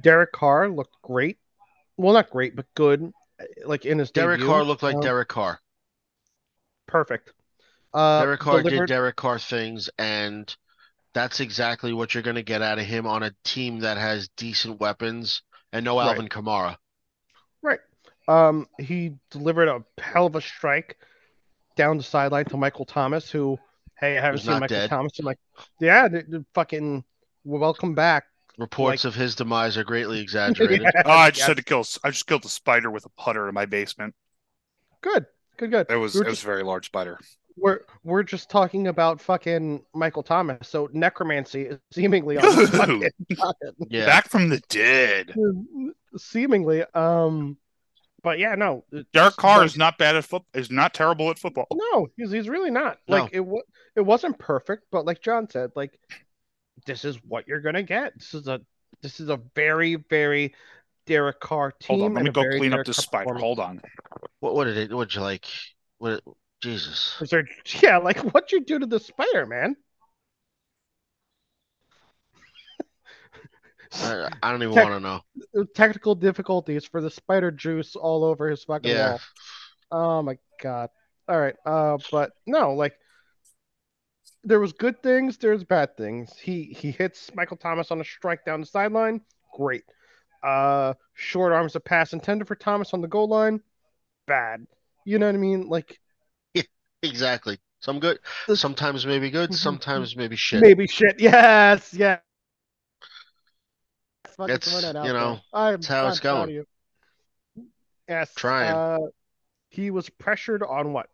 Derek 0.00 0.32
Carr 0.32 0.68
looked 0.68 1.00
great. 1.02 1.38
Well 1.96 2.12
not 2.14 2.30
great, 2.30 2.56
but 2.56 2.66
good. 2.74 3.12
Like 3.64 3.84
in 3.84 3.98
his 3.98 4.10
Derek 4.10 4.38
debut. 4.38 4.52
Carr 4.52 4.64
looked 4.64 4.82
like 4.82 4.96
Um, 4.96 5.00
Derek 5.02 5.28
Carr. 5.28 5.60
perfect. 6.86 7.32
Uh, 7.92 8.22
Derek 8.22 8.40
Carr 8.40 8.58
delivered- 8.62 8.86
did 8.86 8.92
Derek 8.94 9.16
Carr 9.16 9.38
things, 9.38 9.88
and 9.98 10.54
that's 11.12 11.40
exactly 11.40 11.92
what 11.92 12.12
you're 12.14 12.22
going 12.22 12.34
to 12.36 12.42
get 12.42 12.60
out 12.62 12.78
of 12.78 12.84
him 12.84 13.06
on 13.06 13.22
a 13.22 13.32
team 13.44 13.80
that 13.80 13.96
has 13.98 14.28
decent 14.36 14.80
weapons 14.80 15.42
and 15.72 15.84
no 15.84 15.98
Right. 15.98 16.08
Alvin 16.08 16.28
Kamara. 16.28 16.76
Right. 17.62 17.80
Um, 18.26 18.68
he 18.78 19.16
delivered 19.30 19.68
a 19.68 19.84
hell 20.00 20.26
of 20.26 20.34
a 20.34 20.40
strike 20.40 20.98
down 21.76 21.96
the 21.98 22.02
sideline 22.02 22.46
to 22.46 22.56
Michael 22.56 22.84
Thomas, 22.84 23.30
who, 23.30 23.58
hey, 23.98 24.18
I 24.18 24.20
haven't 24.20 24.38
Who's 24.40 24.42
seen 24.42 24.52
Michael 24.60 24.66
dead. 24.76 24.90
Thomas. 24.90 25.18
I'm 25.18 25.24
like, 25.26 25.38
yeah, 25.80 26.08
they, 26.08 26.22
they 26.22 26.44
fucking 26.54 27.04
welcome 27.44 27.94
back. 27.94 28.24
Reports 28.58 29.04
of 29.04 29.14
his 29.14 29.34
demise 29.34 29.76
are 29.76 29.84
greatly 29.84 30.20
exaggerated. 30.22 30.82
Yeah, 30.82 31.02
Oh, 31.04 31.10
I 31.10 31.30
just 31.30 31.40
yes. 31.40 31.48
had 31.48 31.56
to 31.56 31.64
kill. 31.64 31.84
I 32.04 32.10
just 32.10 32.26
killed 32.26 32.44
a 32.44 32.48
spider 32.48 32.90
with 32.90 33.04
a 33.04 33.10
putter 33.10 33.48
in 33.48 33.54
my 33.54 33.66
basement. 33.66 34.14
Good, 35.02 35.26
good, 35.56 35.70
good. 35.70 35.86
It 35.90 35.96
was 35.96 36.14
We're 36.14 36.22
it 36.24 36.28
was 36.30 36.42
a 36.42 36.46
very 36.46 36.62
large 36.62 36.86
spider. 36.86 37.18
we're 37.56 37.80
we're 38.04 38.22
just 38.22 38.48
talking 38.50 38.86
about 38.88 39.20
fucking 39.20 39.84
Michael 39.94 40.22
Thomas. 40.22 40.68
So 40.68 40.88
necromancy 40.92 41.62
is 41.62 41.78
seemingly 41.92 42.38
on 42.38 42.56
this 42.56 42.70
fucking, 42.76 43.02
fucking- 43.36 43.86
Yeah. 43.90 44.06
Back 44.06 44.28
from 44.28 44.48
the 44.48 44.60
dead. 44.68 45.34
seemingly. 46.16 46.84
Um, 46.94 47.56
but 48.22 48.38
yeah, 48.38 48.54
no. 48.54 48.84
Derek 48.90 49.06
just 49.12 49.36
Carr 49.36 49.58
like- 49.58 49.66
is 49.66 49.76
not 49.76 49.98
bad 49.98 50.16
at 50.16 50.24
foot. 50.24 50.42
Is 50.54 50.70
not 50.70 50.94
terrible 50.94 51.28
at 51.30 51.38
football. 51.38 51.66
No, 51.72 52.08
he's 52.16 52.30
he's 52.30 52.48
really 52.48 52.70
not. 52.70 52.98
No. 53.08 53.22
Like 53.24 53.30
it 53.34 53.40
was 53.44 53.62
it 53.96 54.00
wasn't 54.00 54.38
perfect, 54.38 54.84
but 54.90 55.04
like 55.04 55.20
John 55.20 55.48
said, 55.50 55.70
like 55.76 55.98
this 56.86 57.04
is 57.04 57.16
what 57.26 57.46
you're 57.48 57.60
gonna 57.60 57.82
get. 57.82 58.18
This 58.18 58.34
is 58.34 58.48
a 58.48 58.60
this 59.02 59.20
is 59.20 59.28
a 59.28 59.40
very 59.54 59.96
very 59.96 60.54
Derek 61.06 61.40
Carr 61.40 61.72
team. 61.72 61.98
Hold 61.98 62.10
on, 62.10 62.14
let 62.14 62.24
me 62.24 62.30
go 62.30 62.42
very 62.42 62.58
clean 62.58 62.72
up 62.72 62.78
Derek 62.78 62.86
this 62.86 62.96
Carr 62.96 63.02
spider. 63.02 63.24
performance. 63.24 63.42
Hold 63.42 63.60
on. 63.60 63.80
What 64.40 64.54
what 64.54 64.64
did 64.64 64.76
it? 64.76 64.92
What 64.92 65.14
you 65.14 65.20
like? 65.20 65.46
What? 65.98 66.22
Jesus. 66.60 67.16
Is 67.20 67.28
there, 67.28 67.46
yeah, 67.82 67.98
like 67.98 68.18
what 68.32 68.50
you 68.50 68.64
do 68.64 68.78
to 68.78 68.86
the 68.86 68.98
spider, 68.98 69.44
man? 69.44 69.76
I, 73.92 74.30
I 74.42 74.50
don't 74.50 74.62
even 74.62 74.74
Tech- 74.74 74.88
want 74.88 74.94
to 74.94 75.00
know. 75.00 75.66
Technical 75.74 76.14
difficulties 76.14 76.86
for 76.86 77.02
the 77.02 77.10
spider 77.10 77.50
juice 77.50 77.96
all 77.96 78.24
over 78.24 78.48
his 78.48 78.64
fucking 78.64 78.90
Yeah. 78.90 79.10
wall. 79.10 79.20
Oh 79.92 80.22
my 80.22 80.38
god. 80.62 80.88
All 81.28 81.38
right. 81.38 81.54
Uh, 81.66 81.98
but 82.10 82.30
no, 82.46 82.72
like 82.74 82.94
there 84.44 84.60
was 84.60 84.72
good 84.72 85.02
things, 85.02 85.38
there's 85.38 85.64
bad 85.64 85.96
things. 85.96 86.32
He 86.38 86.64
he 86.64 86.90
hits 86.90 87.30
Michael 87.34 87.56
Thomas 87.56 87.90
on 87.90 88.00
a 88.00 88.04
strike 88.04 88.44
down 88.44 88.60
the 88.60 88.66
sideline. 88.66 89.20
Great. 89.54 89.84
Uh, 90.42 90.94
short 91.14 91.52
arms 91.52 91.74
a 91.74 91.80
pass 91.80 92.12
intended 92.12 92.46
for 92.46 92.54
Thomas 92.54 92.92
on 92.92 93.00
the 93.00 93.08
goal 93.08 93.28
line. 93.28 93.60
Bad. 94.26 94.66
You 95.04 95.18
know 95.18 95.26
what 95.26 95.34
I 95.34 95.38
mean? 95.38 95.68
Like 95.68 95.98
Exactly. 97.04 97.58
Some 97.80 98.00
good. 98.00 98.18
Sometimes 98.54 99.04
maybe 99.04 99.30
good. 99.30 99.50
Mhm. 99.50 99.54
Sometimes 99.54 100.16
maybe 100.16 100.36
shit. 100.36 100.62
maybe 100.62 100.86
shit. 100.86 101.20
Yes, 101.20 101.92
yeah. 101.92 102.18
That's, 104.38 104.82
that 104.82 105.04
you 105.04 105.12
know, 105.12 105.38
that's 105.52 105.86
how 105.86 106.04
I'm 106.06 106.10
it's 106.10 106.20
going. 106.20 106.64
Yes. 108.08 108.34
Trying. 108.34 108.74
Uh, 108.74 108.98
he 109.68 109.90
was 109.90 110.08
pressured 110.08 110.62
on 110.62 110.92
what, 110.92 111.08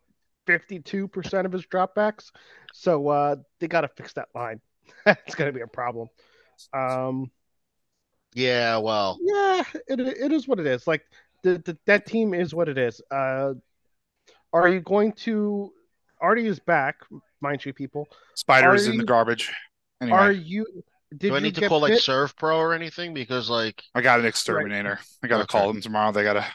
52% 0.59 1.45
of 1.45 1.51
his 1.51 1.65
dropbacks. 1.65 2.31
So 2.73 3.07
uh, 3.09 3.35
they 3.59 3.67
got 3.67 3.81
to 3.81 3.87
fix 3.89 4.13
that 4.13 4.29
line. 4.35 4.61
it's 5.05 5.35
going 5.35 5.51
to 5.51 5.55
be 5.57 5.61
a 5.61 5.67
problem. 5.67 6.09
Um, 6.73 7.31
Yeah. 8.33 8.77
Well. 8.77 9.19
yeah, 9.21 9.63
it, 9.87 9.99
it 9.99 10.31
is 10.31 10.47
what 10.47 10.59
it 10.59 10.67
is. 10.67 10.87
Like 10.87 11.03
the, 11.43 11.57
the 11.59 11.77
that 11.85 12.05
team 12.05 12.33
is 12.33 12.53
what 12.53 12.69
it 12.69 12.77
is. 12.77 13.01
Uh, 13.11 13.53
are 14.53 14.67
you 14.67 14.81
going 14.81 15.13
to? 15.13 15.71
Artie 16.19 16.45
is 16.45 16.59
back, 16.59 16.97
mind 17.41 17.65
you, 17.65 17.73
people. 17.73 18.07
Spider 18.35 18.75
is 18.75 18.87
in 18.87 18.97
the 18.97 19.03
garbage. 19.03 19.51
Anyway, 20.01 20.17
Are 20.17 20.31
you? 20.31 20.65
Did 21.09 21.29
Do 21.29 21.35
I 21.35 21.39
need 21.39 21.55
to 21.55 21.61
get 21.61 21.69
call 21.69 21.81
like 21.81 21.93
bit? 21.93 22.01
Servpro 22.01 22.57
or 22.57 22.73
anything? 22.73 23.13
Because 23.13 23.49
like 23.49 23.83
I 23.95 24.01
got 24.01 24.19
an 24.19 24.25
exterminator. 24.25 24.99
I 25.23 25.27
gotta 25.27 25.43
Okay. 25.43 25.57
call 25.59 25.73
them 25.73 25.81
tomorrow. 25.81 26.11
They 26.11 26.23
gotta. 26.23 26.45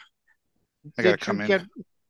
They 0.95 1.03
gotta 1.03 1.17
come 1.17 1.41
you 1.41 1.55
in. 1.55 1.69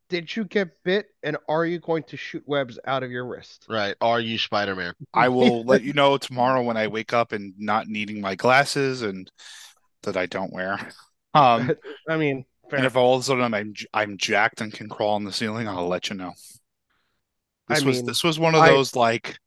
Get? 0.09 0.15
Did 0.15 0.35
you 0.35 0.45
get 0.45 0.83
bit? 0.83 1.07
And 1.23 1.37
are 1.47 1.65
you 1.65 1.79
going 1.79 2.03
to 2.03 2.17
shoot 2.17 2.43
webs 2.45 2.79
out 2.85 3.03
of 3.03 3.11
your 3.11 3.25
wrist? 3.25 3.65
right. 3.69 3.95
Are 4.01 4.19
you 4.19 4.37
Spider 4.37 4.75
Man? 4.75 4.93
I 5.13 5.29
will 5.29 5.63
let 5.63 5.83
you 5.83 5.93
know 5.93 6.17
tomorrow 6.17 6.61
when 6.63 6.77
I 6.77 6.87
wake 6.87 7.13
up 7.13 7.31
and 7.31 7.53
not 7.57 7.87
needing 7.87 8.21
my 8.21 8.35
glasses 8.35 9.01
and 9.01 9.31
that 10.03 10.17
I 10.17 10.25
don't 10.25 10.53
wear. 10.53 10.79
Um, 11.33 11.71
I 12.09 12.17
mean, 12.17 12.45
fair. 12.69 12.77
and 12.77 12.85
if 12.85 12.95
all 12.95 13.15
of 13.15 13.21
a 13.21 13.23
sudden 13.23 13.53
I'm 13.53 13.73
I'm 13.93 14.17
jacked 14.17 14.61
and 14.61 14.71
can 14.73 14.89
crawl 14.89 15.15
on 15.15 15.23
the 15.23 15.33
ceiling, 15.33 15.67
I'll 15.67 15.87
let 15.87 16.09
you 16.09 16.15
know. 16.15 16.33
This 17.67 17.83
I 17.83 17.85
was 17.85 17.97
mean, 17.97 18.05
this 18.05 18.23
was 18.23 18.39
one 18.39 18.55
of 18.55 18.61
I- 18.61 18.69
those 18.69 18.95
like 18.95 19.37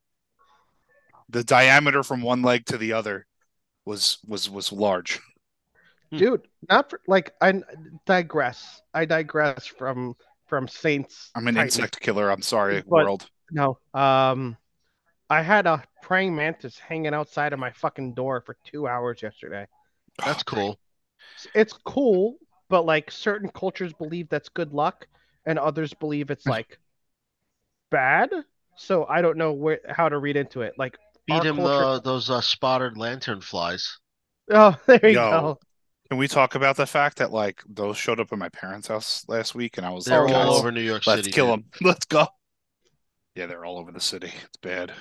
the 1.30 1.44
diameter 1.44 2.02
from 2.02 2.22
one 2.22 2.42
leg 2.42 2.66
to 2.66 2.76
the 2.76 2.92
other 2.92 3.26
was 3.86 4.18
was 4.26 4.50
was 4.50 4.72
large. 4.72 5.20
dude, 6.12 6.42
not 6.68 6.90
for, 6.90 7.00
like 7.06 7.32
I 7.40 7.62
digress. 8.04 8.82
I 8.92 9.04
digress 9.04 9.64
from 9.64 10.16
from 10.50 10.68
Saints. 10.68 11.30
I'm 11.34 11.46
an 11.48 11.54
Titans. 11.54 11.78
insect 11.78 12.00
killer. 12.00 12.28
I'm 12.30 12.42
sorry, 12.42 12.80
But- 12.82 12.88
world. 12.88 13.30
No, 13.52 13.78
um, 13.94 14.56
I 15.30 15.42
had 15.42 15.66
a 15.66 15.82
praying 16.02 16.36
mantis 16.36 16.78
hanging 16.78 17.14
outside 17.14 17.52
of 17.52 17.58
my 17.58 17.70
fucking 17.72 18.14
door 18.14 18.42
for 18.44 18.56
two 18.64 18.86
hours 18.86 19.22
yesterday. 19.22 19.66
That's 20.24 20.42
cool. 20.42 20.78
It's 21.54 21.72
cool, 21.72 22.36
but 22.68 22.84
like 22.84 23.10
certain 23.10 23.48
cultures 23.48 23.92
believe 23.94 24.28
that's 24.28 24.48
good 24.50 24.72
luck, 24.72 25.06
and 25.46 25.58
others 25.58 25.94
believe 25.94 26.30
it's 26.30 26.46
like 26.46 26.78
bad. 27.90 28.30
So 28.76 29.04
I 29.06 29.20
don't 29.22 29.36
know 29.36 29.52
where 29.52 29.80
how 29.88 30.08
to 30.08 30.18
read 30.18 30.36
into 30.36 30.62
it. 30.62 30.74
Like 30.78 30.96
Feed 31.26 31.34
our 31.40 31.46
him 31.46 31.56
culture- 31.56 31.94
the 31.96 32.00
those 32.02 32.30
uh, 32.30 32.40
spotted 32.40 32.96
lantern 32.96 33.40
flies. 33.40 33.98
Oh, 34.52 34.76
there 34.86 35.00
you 35.04 35.14
Yo. 35.14 35.30
go. 35.30 35.58
Can 36.10 36.18
we 36.18 36.26
talk 36.26 36.56
about 36.56 36.76
the 36.76 36.86
fact 36.86 37.18
that 37.18 37.30
like 37.30 37.62
those 37.68 37.96
showed 37.96 38.18
up 38.18 38.32
at 38.32 38.38
my 38.38 38.48
parents' 38.48 38.88
house 38.88 39.24
last 39.28 39.54
week, 39.54 39.78
and 39.78 39.86
I 39.86 39.90
was 39.90 40.04
They're 40.06 40.24
like, 40.24 40.34
all 40.34 40.54
over 40.54 40.72
New 40.72 40.80
York 40.80 41.06
let's 41.06 41.20
City. 41.22 41.30
kill 41.30 41.46
them. 41.46 41.64
Let's 41.80 42.04
go." 42.04 42.26
Yeah, 43.36 43.46
they're 43.46 43.64
all 43.64 43.78
over 43.78 43.92
the 43.92 44.00
city. 44.00 44.32
It's 44.44 44.56
bad. 44.60 44.92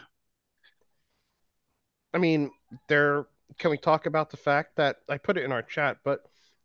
I 2.13 2.19
mean, 2.19 2.51
there. 2.87 3.25
Can 3.57 3.71
we 3.71 3.77
talk 3.77 4.05
about 4.05 4.29
the 4.29 4.37
fact 4.37 4.75
that 4.75 4.97
I 5.09 5.17
put 5.17 5.35
it 5.37 5.43
in 5.43 5.51
our 5.51 5.63
chat, 5.63 5.97
but 6.03 6.19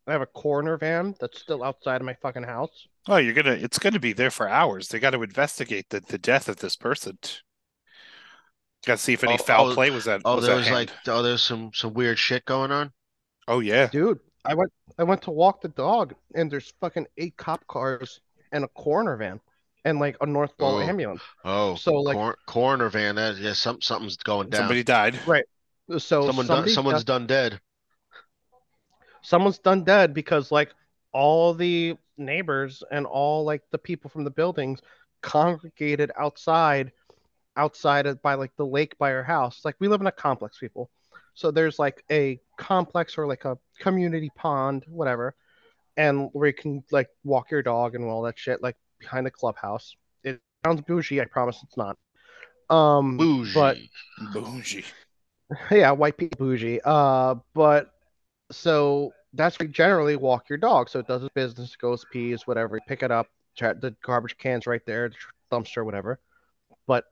I 0.05 0.11
have 0.11 0.21
a 0.21 0.27
coroner 0.27 0.77
van 0.77 1.15
that's 1.19 1.39
still 1.39 1.63
outside 1.63 1.99
of 2.01 2.05
my 2.05 2.13
fucking 2.21 2.43
house. 2.43 2.87
Oh, 3.07 3.17
you're 3.17 3.33
gonna. 3.33 3.53
It's 3.53 3.79
gonna 3.79 3.99
be 3.99 4.13
there 4.13 4.29
for 4.29 4.47
hours. 4.47 4.89
They 4.89 4.99
got 4.99 5.11
to 5.11 5.23
investigate 5.23 5.89
the, 5.89 6.01
the 6.01 6.19
death 6.19 6.47
of 6.47 6.57
this 6.57 6.75
person. 6.75 7.17
Got 8.85 8.97
to 8.97 9.03
see 9.03 9.13
if 9.13 9.23
any 9.23 9.33
Oh, 9.33 9.37
foul 9.37 9.71
oh, 9.71 9.73
play 9.73 9.89
was 9.89 10.05
that. 10.05 10.21
Oh, 10.23 10.35
was 10.35 10.45
there 10.45 10.53
at 10.53 10.57
was 10.57 10.67
hand. 10.67 10.75
like 10.77 10.91
oh, 11.07 11.23
there's 11.23 11.41
some 11.41 11.71
some 11.73 11.93
weird 11.95 12.19
shit 12.19 12.45
going 12.45 12.71
on. 12.71 12.91
Oh 13.47 13.59
yeah. 13.59 13.87
Dude, 13.87 14.19
I 14.45 14.53
went 14.53 14.71
I 14.97 15.03
went 15.03 15.21
to 15.23 15.31
walk 15.31 15.61
the 15.61 15.69
dog 15.69 16.13
and 16.35 16.51
there's 16.51 16.73
fucking 16.79 17.07
eight 17.17 17.35
cop 17.37 17.65
cars 17.67 18.21
and 18.51 18.63
a 18.63 18.67
coroner 18.69 19.17
van 19.17 19.39
and 19.83 19.99
like 19.99 20.15
a 20.21 20.25
Northwell 20.25 20.55
Oh. 20.59 20.79
ambulance. 20.81 21.21
Oh, 21.43 21.75
So, 21.75 21.93
like- 21.93 22.15
cor- 22.15 22.37
coroner 22.47 22.89
van. 22.89 23.15
That 23.15 23.37
yeah, 23.37 23.53
some 23.53 23.81
something's 23.81 24.17
going 24.17 24.49
down. 24.49 24.61
Somebody 24.61 24.83
died. 24.83 25.19
Right? 25.27 25.45
So 25.91 26.25
Someone 26.27 26.47
done, 26.47 26.55
somebody 26.57 26.71
someone's 26.73 27.03
got- 27.03 27.13
done 27.13 27.27
dead. 27.27 27.59
someone's 29.21 29.57
done 29.59 29.83
dead 29.83 30.13
because 30.13 30.51
like 30.51 30.73
all 31.11 31.53
the 31.53 31.95
neighbors 32.17 32.83
and 32.91 33.05
all 33.05 33.43
like 33.43 33.61
the 33.71 33.77
people 33.77 34.09
from 34.09 34.23
the 34.23 34.29
buildings 34.31 34.79
congregated 35.21 36.11
outside 36.17 36.91
outside 37.57 38.05
of 38.05 38.21
by 38.21 38.35
like 38.35 38.51
the 38.57 38.65
lake 38.65 38.97
by 38.97 39.11
our 39.13 39.23
house 39.23 39.61
like 39.65 39.75
we 39.79 39.87
live 39.87 40.01
in 40.01 40.07
a 40.07 40.11
complex 40.11 40.57
people 40.59 40.89
so 41.35 41.51
there's 41.51 41.77
like 41.77 42.03
a 42.09 42.39
complex 42.57 43.17
or 43.17 43.27
like 43.27 43.45
a 43.45 43.57
community 43.79 44.31
pond 44.35 44.83
whatever 44.87 45.35
and 45.97 46.29
where 46.33 46.47
you 46.47 46.53
can 46.53 46.83
like 46.91 47.09
walk 47.23 47.51
your 47.51 47.61
dog 47.61 47.95
and 47.95 48.03
all 48.03 48.23
that 48.23 48.37
shit 48.37 48.61
like 48.63 48.75
behind 48.99 49.25
the 49.25 49.31
clubhouse 49.31 49.95
it 50.23 50.39
sounds 50.65 50.81
bougie 50.81 51.21
i 51.21 51.25
promise 51.25 51.61
it's 51.63 51.77
not 51.77 51.97
um 52.69 53.17
Bougie. 53.17 53.53
but 53.53 53.77
Bougie. 54.33 54.85
yeah, 55.71 55.91
white 55.91 56.17
people 56.17 56.37
bougie. 56.37 56.79
Uh, 56.83 57.35
but 57.53 57.91
so 58.51 59.11
that's 59.33 59.59
where 59.59 59.67
you 59.67 59.73
generally 59.73 60.15
walk 60.15 60.49
your 60.49 60.57
dog. 60.57 60.89
So 60.89 60.99
it 60.99 61.07
does 61.07 61.23
its 61.23 61.33
business, 61.33 61.75
goes 61.75 62.05
pees, 62.11 62.47
whatever. 62.47 62.75
You 62.75 62.81
pick 62.87 63.03
it 63.03 63.11
up, 63.11 63.27
tra- 63.57 63.77
the 63.79 63.95
garbage 64.03 64.37
can's 64.37 64.67
right 64.67 64.85
there, 64.85 65.09
the 65.09 65.15
dumpster, 65.51 65.83
whatever. 65.83 66.19
But 66.87 67.05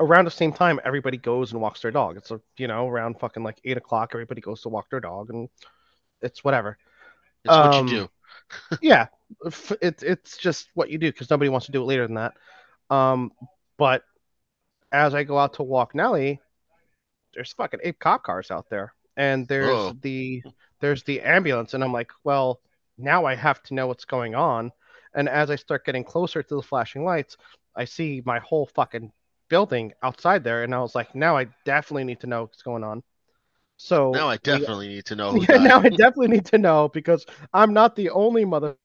around 0.00 0.24
the 0.24 0.30
same 0.30 0.52
time, 0.52 0.80
everybody 0.84 1.16
goes 1.16 1.52
and 1.52 1.60
walks 1.60 1.82
their 1.82 1.90
dog. 1.90 2.16
It's 2.16 2.30
a, 2.30 2.40
you 2.56 2.68
know 2.68 2.88
around 2.88 3.18
fucking 3.20 3.42
like 3.42 3.60
eight 3.64 3.76
o'clock. 3.76 4.10
Everybody 4.12 4.40
goes 4.40 4.62
to 4.62 4.68
walk 4.68 4.90
their 4.90 5.00
dog, 5.00 5.30
and 5.30 5.48
it's 6.22 6.44
whatever. 6.44 6.78
it's 7.44 7.50
what 7.50 7.74
um, 7.74 7.88
you 7.88 7.94
do. 7.94 8.08
yeah, 8.82 9.06
it's 9.80 10.02
it's 10.02 10.36
just 10.36 10.68
what 10.74 10.90
you 10.90 10.98
do 10.98 11.10
because 11.10 11.30
nobody 11.30 11.48
wants 11.48 11.66
to 11.66 11.72
do 11.72 11.82
it 11.82 11.86
later 11.86 12.06
than 12.06 12.16
that. 12.16 12.34
Um, 12.90 13.32
but 13.78 14.04
as 14.92 15.14
I 15.14 15.24
go 15.24 15.38
out 15.38 15.54
to 15.54 15.62
walk 15.62 15.94
Nelly, 15.94 16.40
there's 17.34 17.52
fucking 17.52 17.80
eight 17.82 17.98
cop 17.98 18.22
cars 18.22 18.50
out 18.50 18.68
there, 18.70 18.94
and 19.16 19.46
there's 19.48 19.68
Oh. 19.70 19.96
the 20.00 20.42
there's 20.80 21.02
the 21.04 21.20
ambulance, 21.20 21.74
and 21.74 21.82
I'm 21.82 21.92
like, 21.92 22.10
well, 22.24 22.60
now 22.98 23.24
I 23.24 23.34
have 23.34 23.62
to 23.64 23.74
know 23.74 23.86
what's 23.86 24.04
going 24.04 24.34
on. 24.34 24.70
And 25.14 25.28
as 25.28 25.50
I 25.50 25.56
start 25.56 25.84
getting 25.84 26.04
closer 26.04 26.42
to 26.42 26.54
the 26.56 26.62
flashing 26.62 27.04
lights, 27.04 27.36
I 27.76 27.84
see 27.84 28.22
my 28.24 28.40
whole 28.40 28.66
fucking 28.66 29.12
building 29.48 29.92
outside 30.02 30.44
there, 30.44 30.62
and 30.62 30.74
I 30.74 30.80
was 30.80 30.94
like, 30.94 31.14
now 31.14 31.36
I 31.36 31.46
definitely 31.64 32.04
need 32.04 32.20
to 32.20 32.26
know 32.26 32.42
what's 32.42 32.62
going 32.62 32.84
on. 32.84 33.02
So 33.76 34.12
Now 34.12 34.28
I 34.28 34.36
definitely 34.36 34.88
need 34.88 35.06
to 35.06 35.16
know. 35.16 35.34
Yeah, 35.48 35.58
now 35.58 35.80
I 35.80 35.88
definitely 35.88 36.28
need 36.28 36.46
to 36.46 36.58
know 36.58 36.88
because 36.88 37.26
I'm 37.52 37.72
not 37.72 37.96
the 37.96 38.10
only 38.10 38.44
mother 38.44 38.76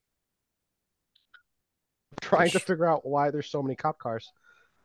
trying 2.21 2.49
to 2.51 2.59
figure 2.59 2.85
out 2.85 3.05
why 3.05 3.31
there's 3.31 3.49
so 3.49 3.61
many 3.61 3.75
cop 3.75 3.99
cars. 3.99 4.31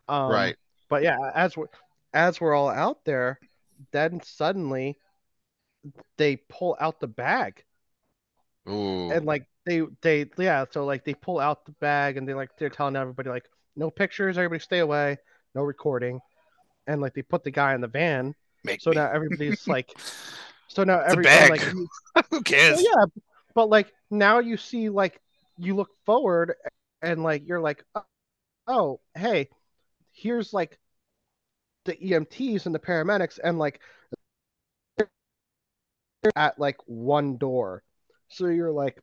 Um, 0.09 0.31
right. 0.31 0.57
But 0.89 1.03
yeah, 1.03 1.19
as 1.35 1.57
we're 1.57 1.67
as 2.13 2.41
we're 2.41 2.55
all 2.55 2.69
out 2.69 3.05
there, 3.05 3.41
then 3.93 4.21
suddenly 4.23 4.99
they 6.17 6.37
pull 6.37 6.77
out 6.81 7.01
the 7.01 7.09
bag 7.09 7.65
Ooh. 8.69 9.11
and 9.11 9.27
like 9.27 9.47
they 9.67 9.83
they 10.03 10.27
yeah, 10.39 10.65
so 10.71 10.85
like 10.85 11.05
they 11.05 11.15
pull 11.15 11.39
out 11.39 11.65
the 11.67 11.73
bag 11.73 12.17
and 12.17 12.29
they 12.29 12.35
like 12.35 12.51
they're 12.59 12.71
telling 12.71 12.97
everybody 12.97 13.31
like 13.31 13.45
no 13.77 13.91
pictures, 13.91 14.39
everybody 14.39 14.61
stay 14.61 14.79
away, 14.79 15.19
no 15.55 15.63
recording, 15.63 16.21
and 16.87 17.01
like 17.01 17.15
they 17.15 17.23
put 17.23 17.45
the 17.45 17.51
guy 17.51 17.75
in 17.75 17.81
the 17.81 17.89
van. 17.89 18.35
Make 18.65 18.81
So 18.83 18.91
me. 18.91 18.97
now 18.97 19.11
everybody's 19.11 19.67
like, 19.69 19.95
so 20.69 20.85
now 20.85 21.01
everybody 21.01 21.51
like 21.51 21.63
Who 22.31 22.43
cares? 22.43 22.77
Well, 22.77 22.85
yeah, 22.85 23.23
but 23.55 23.69
like 23.69 23.93
now 24.11 24.39
you 24.41 24.57
see 24.57 24.89
like 24.89 25.21
you 25.59 25.75
look 25.75 25.91
forward 26.07 26.55
and 27.03 27.23
like 27.23 27.47
you're 27.47 27.61
like, 27.61 27.85
oh, 27.95 28.05
oh, 28.67 29.01
hey, 29.15 29.49
here's 30.13 30.53
like 30.53 30.79
the 31.85 31.97
EMTs 32.03 32.67
and 32.67 32.75
the 32.75 32.79
paramedics 32.79 33.39
and 33.43 33.59
like 33.59 33.81
at 36.37 36.59
like 36.59 36.77
one 36.87 37.37
door. 37.37 37.83
So 38.29 38.47
you're 38.47 38.73
like, 38.73 38.99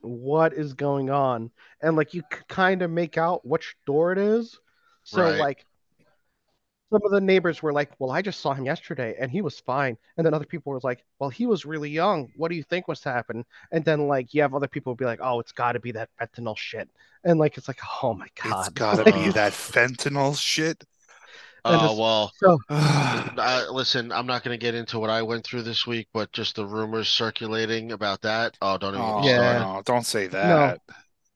what 0.00 0.52
is 0.52 0.72
going 0.74 1.10
on? 1.10 1.50
And 1.82 1.96
like 1.96 2.14
you 2.14 2.22
kind 2.48 2.82
of 2.82 2.90
make 2.90 3.18
out 3.18 3.46
which 3.46 3.76
door 3.86 4.12
it 4.12 4.18
is. 4.18 4.58
So 5.04 5.22
Right. 5.22 5.38
like 5.40 5.66
some 6.92 7.00
of 7.04 7.12
the 7.12 7.20
neighbors 7.20 7.62
were 7.62 7.72
like, 7.72 7.92
"Well, 8.00 8.10
I 8.10 8.20
just 8.20 8.40
saw 8.40 8.52
him 8.52 8.64
yesterday 8.66 9.16
and 9.20 9.30
he 9.30 9.42
was 9.42 9.60
fine." 9.60 9.96
And 10.16 10.26
then 10.26 10.34
other 10.34 10.44
people 10.44 10.72
were 10.72 10.80
like, 10.82 11.04
"Well, 11.18 11.30
he 11.30 11.46
was 11.46 11.64
really 11.64 11.90
young. 11.90 12.32
What 12.36 12.48
do 12.50 12.56
you 12.56 12.64
think 12.64 12.88
was 12.88 13.02
happening?" 13.04 13.44
And 13.70 13.84
then 13.84 14.08
like 14.08 14.34
you 14.34 14.42
have 14.42 14.54
other 14.54 14.66
people 14.68 14.94
be 14.96 15.04
like, 15.04 15.20
"Oh, 15.22 15.38
it's 15.40 15.52
got 15.52 15.72
to 15.72 15.80
be 15.80 15.92
that 15.92 16.10
fentanyl 16.20 16.56
shit." 16.58 16.88
And 17.24 17.38
like 17.38 17.56
it's 17.56 17.68
like, 17.68 17.80
"Oh 18.02 18.14
my 18.14 18.26
god." 18.42 18.66
It's 18.66 18.68
gotta 18.70 19.04
Like, 19.04 19.14
be 19.14 19.28
that 19.34 19.52
fentanyl 19.52 20.36
shit. 20.36 20.82
Oh 21.64 21.88
this- 21.90 21.98
well. 22.00 22.32
So 22.38 22.58
Uh, 22.70 23.66
listen, 23.70 24.12
I'm 24.12 24.26
not 24.26 24.42
going 24.42 24.58
to 24.58 24.62
get 24.62 24.74
into 24.74 24.98
what 24.98 25.10
I 25.10 25.22
went 25.22 25.44
through 25.44 25.62
this 25.62 25.86
week, 25.86 26.08
but 26.12 26.32
just 26.32 26.56
the 26.56 26.66
rumors 26.66 27.08
circulating 27.08 27.92
about 27.92 28.20
that. 28.22 28.56
Oh, 28.60 28.76
don't 28.78 28.94
even 28.94 29.04
Oh, 29.06 29.22
get 29.22 29.30
Yeah. 29.30 29.36
started. 29.38 29.60
no, 29.76 29.82
don't 29.84 30.06
say 30.06 30.26
that. 30.28 30.80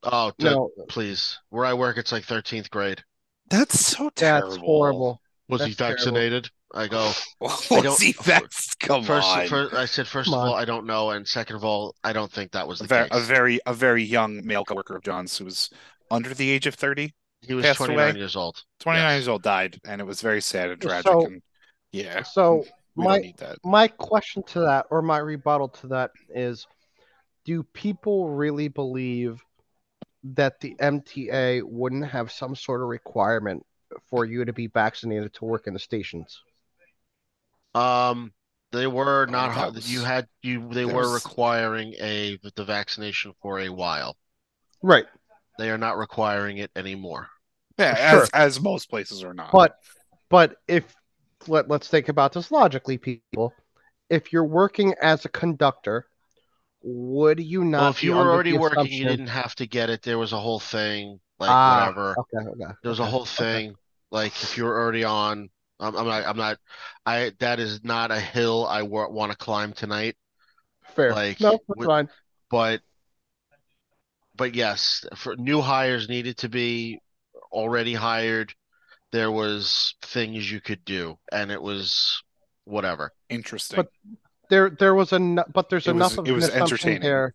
Oh, 0.03 0.33
dude, 0.39 0.53
no, 0.53 0.71
please. 0.89 1.39
Where 1.51 1.65
I 1.65 1.75
work, 1.75 1.97
it's 1.97 2.12
like 2.12 2.25
13th 2.25 2.71
grade. 2.71 3.03
That's 3.51 3.79
so 3.79 4.11
terrible. 4.11 4.49
that's 4.51 4.61
horrible. 4.63 5.21
Was 5.49 5.61
he 5.63 5.67
That's 5.69 5.77
terrible. 5.77 5.97
vaccinated? 5.97 6.51
I 6.75 6.89
go. 6.89 7.13
Was 7.41 7.69
don't- 7.69 8.01
he 8.03 8.13
vax? 8.15 8.77
Come 8.81 9.05
First, 9.05 9.29
on. 9.29 9.47
first, 9.47 9.75
I 9.75 9.85
said, 9.85 10.09
first 10.09 10.29
Come 10.31 10.35
of 10.35 10.41
on. 10.41 10.49
all, 10.49 10.55
I 10.55 10.65
don't 10.65 10.87
know, 10.87 11.11
and 11.11 11.27
second 11.29 11.55
of 11.57 11.65
all, 11.65 11.95
I 12.03 12.13
don't 12.13 12.33
think 12.33 12.51
that 12.53 12.67
was 12.67 12.81
a, 12.81 12.85
very, 12.85 13.09
case. 13.09 13.19
a 13.19 13.23
very 13.25 13.61
a 13.67 13.75
very 13.75 14.03
young 14.03 14.45
male 14.45 14.65
coworker 14.65 14.97
of 14.97 15.03
John's 15.05 15.37
who 15.39 15.45
was 15.45 15.71
under 16.11 16.35
the 16.35 16.51
age 16.51 16.67
of 16.67 16.75
30, 16.75 17.15
he 17.43 17.55
was 17.55 17.65
29 17.77 18.09
away. 18.11 18.19
years 18.19 18.35
old. 18.35 18.61
29 18.81 19.09
Yes. 19.09 19.19
years 19.21 19.29
old, 19.29 19.43
died, 19.43 19.79
and 19.87 20.01
it 20.01 20.05
was 20.05 20.21
very 20.21 20.41
sad 20.41 20.71
and 20.71 20.81
tragic. 20.83 21.13
So- 21.13 21.27
and 21.27 21.43
yeah, 21.93 22.23
So 22.25 22.65
my 22.97 23.19
don't 23.19 23.23
need 23.23 23.37
that. 23.37 23.59
my 23.63 23.87
question 23.87 24.43
to 24.49 24.61
that 24.61 24.87
or 24.91 25.01
my 25.03 25.19
rebuttal 25.19 25.69
to 25.69 25.87
that 25.89 26.11
is 26.35 26.67
do 27.45 27.63
people 27.63 28.31
really 28.31 28.67
believe 28.69 29.41
that 30.25 30.59
the 30.61 30.75
MTA 30.81 31.62
wouldn't 31.62 32.07
have 32.07 32.33
some 32.33 32.57
sort 32.57 32.81
of 32.83 32.89
requirement 32.89 33.64
for 34.09 34.25
you 34.25 34.45
to 34.45 34.53
be 34.53 34.66
vaccinated 34.68 35.35
to 35.35 35.45
work 35.45 35.66
in 35.66 35.75
the 35.75 35.79
stations? 35.81 36.41
Um, 37.75 38.33
they 38.72 38.87
were 38.87 39.27
not. 39.27 39.55
that 39.55 39.75
was- 39.75 39.93
you 39.93 40.03
had 40.03 40.27
you. 40.43 40.68
They 40.72 40.85
were 40.85 40.93
there's- 41.07 41.25
requiring 41.25 41.95
a 42.01 42.39
the 42.57 42.64
vaccination 42.64 43.35
for 43.43 43.61
a 43.61 43.68
while. 43.68 44.16
Right. 44.83 45.07
They 45.59 45.70
are 45.70 45.79
not 45.79 45.99
requiring 45.99 46.59
it 46.59 46.70
anymore. 46.75 47.29
Yeah, 47.79 47.95
Sure. 48.11 48.22
as 48.22 48.31
as 48.31 48.61
most 48.61 48.89
places 48.91 49.22
are 49.25 49.35
not. 49.35 49.53
But 49.53 49.79
but 50.29 50.57
if 50.68 50.95
let, 51.47 51.68
let's 51.68 51.89
think 51.89 52.09
about 52.09 52.33
this 52.33 52.51
logically, 52.51 52.99
people. 52.99 53.53
If 54.09 54.33
you're 54.33 54.45
working 54.45 54.95
as 55.01 55.25
a 55.25 55.29
conductor, 55.29 56.07
would 56.87 57.41
you 57.41 57.64
not 57.64 57.80
Well, 57.80 57.91
if 57.91 58.03
you 58.05 58.12
were 58.14 58.30
already 58.30 58.53
the 58.53 58.59
working, 58.59 58.93
you 58.93 59.07
didn't 59.07 59.28
have 59.28 59.55
to 59.57 59.66
get 59.66 59.89
it. 59.89 60.03
There 60.03 60.18
was 60.18 60.32
a 60.35 60.39
whole 60.39 60.61
thing, 60.61 61.18
like 61.39 61.49
Ah, 61.51 61.80
whatever. 61.80 62.14
Okay, 62.18 62.47
okay. 62.47 62.74
There 62.82 62.91
was 62.91 63.01
a 63.01 63.03
okay, 63.03 63.11
whole 63.11 63.22
okay. 63.22 63.30
thing, 63.37 63.74
like 64.11 64.32
if 64.43 64.57
you 64.59 64.64
were 64.64 64.78
already 64.78 65.03
on. 65.05 65.49
I'm, 65.80 65.97
I'm 65.97 66.07
not. 66.07 66.26
I'm 66.26 66.37
not. 66.37 66.59
I. 67.07 67.32
That 67.41 67.59
is 67.59 67.82
not 67.82 68.11
a 68.11 68.20
hill 68.20 68.66
I 68.66 68.82
want 68.82 69.32
to 69.32 69.37
climb 69.39 69.72
tonight. 69.72 70.16
Fair. 70.95 71.12
like, 71.12 71.41
no, 71.41 71.53
that's 71.53 71.62
with- 71.68 71.87
fine. 71.87 72.09
But, 72.51 72.82
but 74.37 74.55
yes, 74.55 75.05
for 75.16 75.35
new 75.37 75.61
hires 75.61 76.09
needed 76.09 76.37
to 76.39 76.49
be 76.49 77.01
already 77.51 77.95
hired. 77.95 78.55
There 79.11 79.32
was 79.32 79.95
things 80.03 80.51
you 80.51 80.61
could 80.61 80.85
do, 80.85 81.18
and 81.32 81.51
it 81.51 81.61
was 81.62 82.22
whatever. 82.64 83.12
Interesting. 83.28 83.76
But- 83.76 83.89
There 84.51 84.71
there 84.71 84.95
was 84.95 85.13
a 85.13 85.19
but 85.53 85.69
there's 85.71 85.87
It 85.87 85.93
enough 85.93 86.13
was- 86.13 86.19
of 86.19 86.27
it 86.27 86.31
an 86.31 86.35
was 86.37 86.45
assumption 86.49 86.65
entertaining. 86.91 87.03
there. 87.03 87.35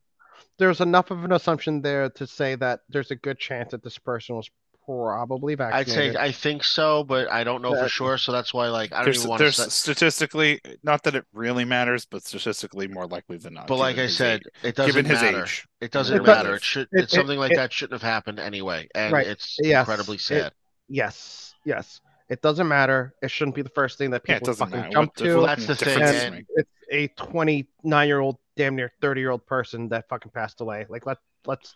There's 0.57 0.81
enough 0.81 1.09
of 1.11 1.23
an 1.23 1.31
assumption 1.31 1.81
there 1.81 2.09
to 2.09 2.27
say 2.27 2.55
that 2.55 2.81
there's 2.89 3.11
a 3.11 3.15
good 3.15 3.39
chance 3.39 3.71
that 3.71 3.81
this 3.83 3.97
person 3.97 4.35
was 4.35 4.49
probably 4.85 5.55
I'd 5.59 5.87
say 5.87 6.15
I 6.17 6.31
think 6.31 6.63
so, 6.63 7.03
but 7.03 7.31
I 7.31 7.43
don't 7.43 7.61
know 7.61 7.75
for 7.75 7.87
sure. 7.87 8.17
So 8.17 8.31
that's 8.31 8.53
why, 8.55 8.69
like, 8.69 8.91
I 8.91 8.97
don't 8.97 9.05
There's, 9.05 9.17
even 9.19 9.29
want 9.29 9.39
to 9.39 9.43
there's 9.45 9.55
say. 9.57 9.69
statistically, 9.69 10.59
not 10.83 11.03
that 11.03 11.13
it 11.15 11.25
really 11.31 11.63
matters, 11.63 12.05
but 12.05 12.23
statistically 12.25 12.87
more 12.87 13.05
likely 13.05 13.37
than 13.37 13.53
not. 13.53 13.67
But 13.67 13.75
like 13.77 13.99
I 13.99 14.07
said, 14.07 14.41
age- 14.41 14.69
it 14.69 14.75
doesn't 14.75 14.89
given 14.95 15.05
his 15.05 15.21
matter. 15.21 15.43
age, 15.43 15.67
It 15.79 15.91
doesn't 15.91 16.17
It 16.17 16.23
matter. 16.25 16.49
does. 16.49 16.57
It 16.57 16.63
should. 16.63 16.87
It- 16.91 17.03
it's 17.03 17.13
something 17.13 17.37
like 17.37 17.51
it- 17.51 17.57
that 17.57 17.71
shouldn't 17.71 18.01
have 18.01 18.09
happened 18.09 18.39
anyway, 18.39 18.87
and 18.95 19.13
Right. 19.13 19.27
it's 19.27 19.57
Yes. 19.61 19.81
incredibly 19.87 20.15
It- 20.15 20.21
sad. 20.21 20.53
yes, 20.87 21.53
yes. 21.65 22.01
It 22.27 22.41
doesn't 22.41 22.67
matter. 22.67 23.13
It 23.21 23.29
shouldn't 23.31 23.55
be 23.55 23.61
the 23.61 23.69
first 23.69 23.97
thing 23.99 24.09
that 24.11 24.23
people 24.23 24.39
doesn't 24.45 24.67
fucking 24.67 24.79
matter. 24.81 24.91
jump 24.91 25.11
What 25.17 25.25
to. 25.25 25.35
Well, 25.37 25.45
that's 25.47 25.65
the 25.67 25.71
what 25.73 25.77
thing, 25.79 25.87
difference 25.99 26.11
does 26.11 26.23
it 26.23 26.33
and- 26.33 26.45
it's 26.55 26.69
a 26.89 27.07
29 27.09 28.07
year 28.07 28.19
old, 28.19 28.37
damn 28.55 28.75
near 28.75 28.91
30 29.01 29.21
year 29.21 29.31
old 29.31 29.45
person 29.45 29.89
that 29.89 30.07
fucking 30.09 30.31
passed 30.31 30.61
away. 30.61 30.85
Like 30.89 31.05
let 31.05 31.17
let's 31.45 31.75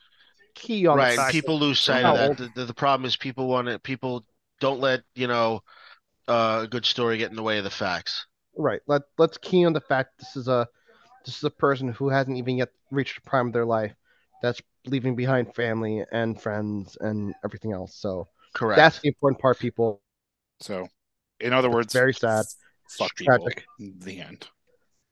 key 0.55 0.87
on 0.87 0.97
right. 0.97 1.05
the 1.05 1.11
and 1.11 1.15
fact. 1.15 1.31
people 1.31 1.59
lose 1.59 1.79
sight 1.79 2.05
of 2.05 2.13
that. 2.15 2.37
The, 2.37 2.49
the, 2.55 2.65
the 2.65 2.73
problem 2.73 3.05
is 3.05 3.15
people 3.17 3.47
want 3.47 3.67
to. 3.67 3.79
People 3.79 4.25
don't 4.59 4.79
let 4.79 5.03
you 5.15 5.27
know 5.27 5.63
uh, 6.27 6.61
a 6.63 6.67
good 6.67 6.85
story 6.85 7.17
get 7.17 7.31
in 7.31 7.35
the 7.37 7.43
way 7.43 7.57
of 7.59 7.63
the 7.63 7.69
facts. 7.69 8.25
right. 8.55 8.81
Let 8.87 9.03
let's 9.17 9.37
key 9.37 9.65
on 9.65 9.73
the 9.73 9.81
fact 9.81 10.19
this 10.19 10.35
is 10.35 10.47
a 10.47 10.67
this 11.25 11.37
is 11.37 11.43
a 11.43 11.49
person 11.49 11.89
who 11.89 12.09
hasn't 12.09 12.37
even 12.37 12.57
yet 12.57 12.69
reached 12.91 13.15
the 13.23 13.29
prime 13.29 13.47
of 13.47 13.53
their 13.53 13.65
life. 13.65 13.93
That's 14.41 14.61
leaving 14.85 15.15
behind 15.15 15.55
family 15.55 16.03
and 16.11 16.39
friends 16.39 16.97
and 16.99 17.33
everything 17.45 17.71
else. 17.73 17.95
So 17.95 18.27
Correct. 18.53 18.75
that's 18.75 18.99
the 18.99 19.07
important 19.09 19.41
part, 19.41 19.59
people. 19.59 20.01
So, 20.59 20.87
in 21.39 21.53
other 21.53 21.69
It's 21.69 21.75
words, 21.75 21.93
very 21.93 22.13
sad. 22.13 22.45
Fuck 22.97 23.11
It's 23.11 23.13
people. 23.15 23.25
tragic. 23.25 23.69
The 23.79 24.21
end. 24.21 24.47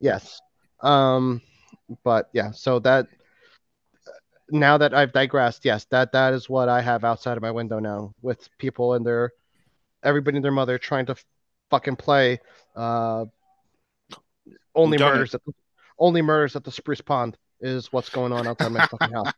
Yes. 0.02 0.42
Um, 0.82 1.42
but 2.04 2.30
yeah, 2.34 2.52
so 2.52 2.80
that 2.80 3.08
now 4.50 4.78
that 4.78 4.94
I've 4.94 5.14
digressed, 5.14 5.64
yes, 5.64 5.86
that 5.92 6.12
that 6.12 6.34
is 6.34 6.50
what 6.50 6.68
I 6.68 6.82
have 6.82 7.04
outside 7.04 7.38
of 7.38 7.44
my 7.44 7.52
window 7.52 7.80
now 7.80 8.14
with 8.22 8.50
people 8.58 8.96
and 8.96 9.06
their 9.06 9.32
everybody 10.04 10.38
and 10.38 10.44
their 10.44 10.52
mother 10.52 10.78
trying 10.78 11.06
to 11.06 11.16
fucking 11.70 11.96
play 11.96 12.40
uh 12.76 13.24
only 14.76 14.98
murders 14.98 15.34
at 15.36 15.44
the, 15.46 15.54
only 16.00 16.22
murders 16.22 16.56
at 16.56 16.64
the 16.64 16.72
Spruce 16.72 17.02
Pond 17.02 17.38
is 17.62 17.94
what's 17.94 18.10
going 18.10 18.32
on 18.34 18.48
outside 18.48 18.72
my 18.72 18.86
fucking 18.88 19.14
house. 19.14 19.32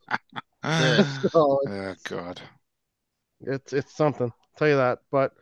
So 1.29 1.59
oh 1.67 1.93
God. 2.05 2.39
it's 3.41 3.73
it's 3.73 3.93
something. 3.93 4.27
I'll 4.27 4.57
tell 4.57 4.69
you 4.69 4.77
that. 4.77 4.99
But 5.11 5.33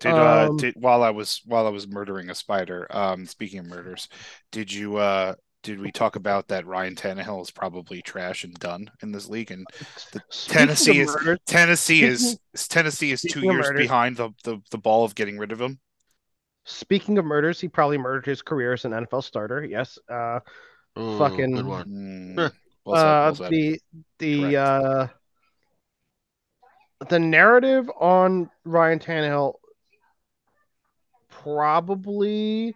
Did 0.00 0.12
uh 0.12 0.48
Um, 0.50 0.56
did 0.56 0.74
while 0.76 1.02
I 1.02 1.10
was 1.10 1.40
while 1.44 1.66
I 1.66 1.70
was 1.70 1.88
murdering 1.88 2.30
a 2.30 2.34
spider, 2.34 2.86
um 2.90 3.26
speaking 3.26 3.58
of 3.60 3.66
murders, 3.66 4.08
did 4.52 4.72
you 4.72 4.96
uh 4.96 5.34
did 5.64 5.80
we 5.80 5.90
talk 5.90 6.14
about 6.14 6.48
that 6.48 6.66
Ryan 6.66 6.94
Tannehill 6.94 7.42
is 7.42 7.50
probably 7.50 8.00
trash 8.00 8.44
and 8.44 8.54
done 8.54 8.90
in 9.02 9.10
this 9.10 9.28
league 9.28 9.50
and 9.50 9.66
the 10.12 10.20
Tennessee 10.46 11.00
is 11.00 11.08
murders, 11.08 11.38
Tennessee 11.46 12.02
is 12.04 12.20
Speaking- 12.54 12.68
Tennessee 12.68 13.10
is 13.10 13.22
two 13.22 13.40
years 13.42 13.66
murders- 13.66 13.80
behind 13.82 14.16
the, 14.16 14.30
the 14.44 14.58
the 14.70 14.78
ball 14.78 15.04
of 15.04 15.14
getting 15.16 15.36
rid 15.38 15.50
of 15.52 15.60
him. 15.60 15.80
speaking 16.64 17.18
of 17.18 17.24
murders, 17.24 17.60
he 17.60 17.66
probably 17.68 17.98
murdered 17.98 18.24
his 18.26 18.40
career 18.42 18.72
as 18.74 18.84
an 18.84 18.92
NFL 18.92 19.24
starter. 19.24 19.64
Yes. 19.64 19.98
Uh 20.08 20.38
Ooh, 20.98 21.18
fucking- 21.18 21.56
good 21.56 21.66
one. 21.66 21.84
Mm, 21.88 22.52
well 22.84 22.96
said, 22.96 23.04
uh, 23.04 23.24
well 23.26 23.34
said. 23.34 23.50
the 23.50 23.80
the 24.20 24.40
Correct. 24.42 24.56
uh, 24.56 25.06
the 27.08 27.18
narrative 27.18 27.88
on 28.00 28.50
Ryan 28.64 28.98
Tannehill 28.98 29.54
probably 31.42 32.74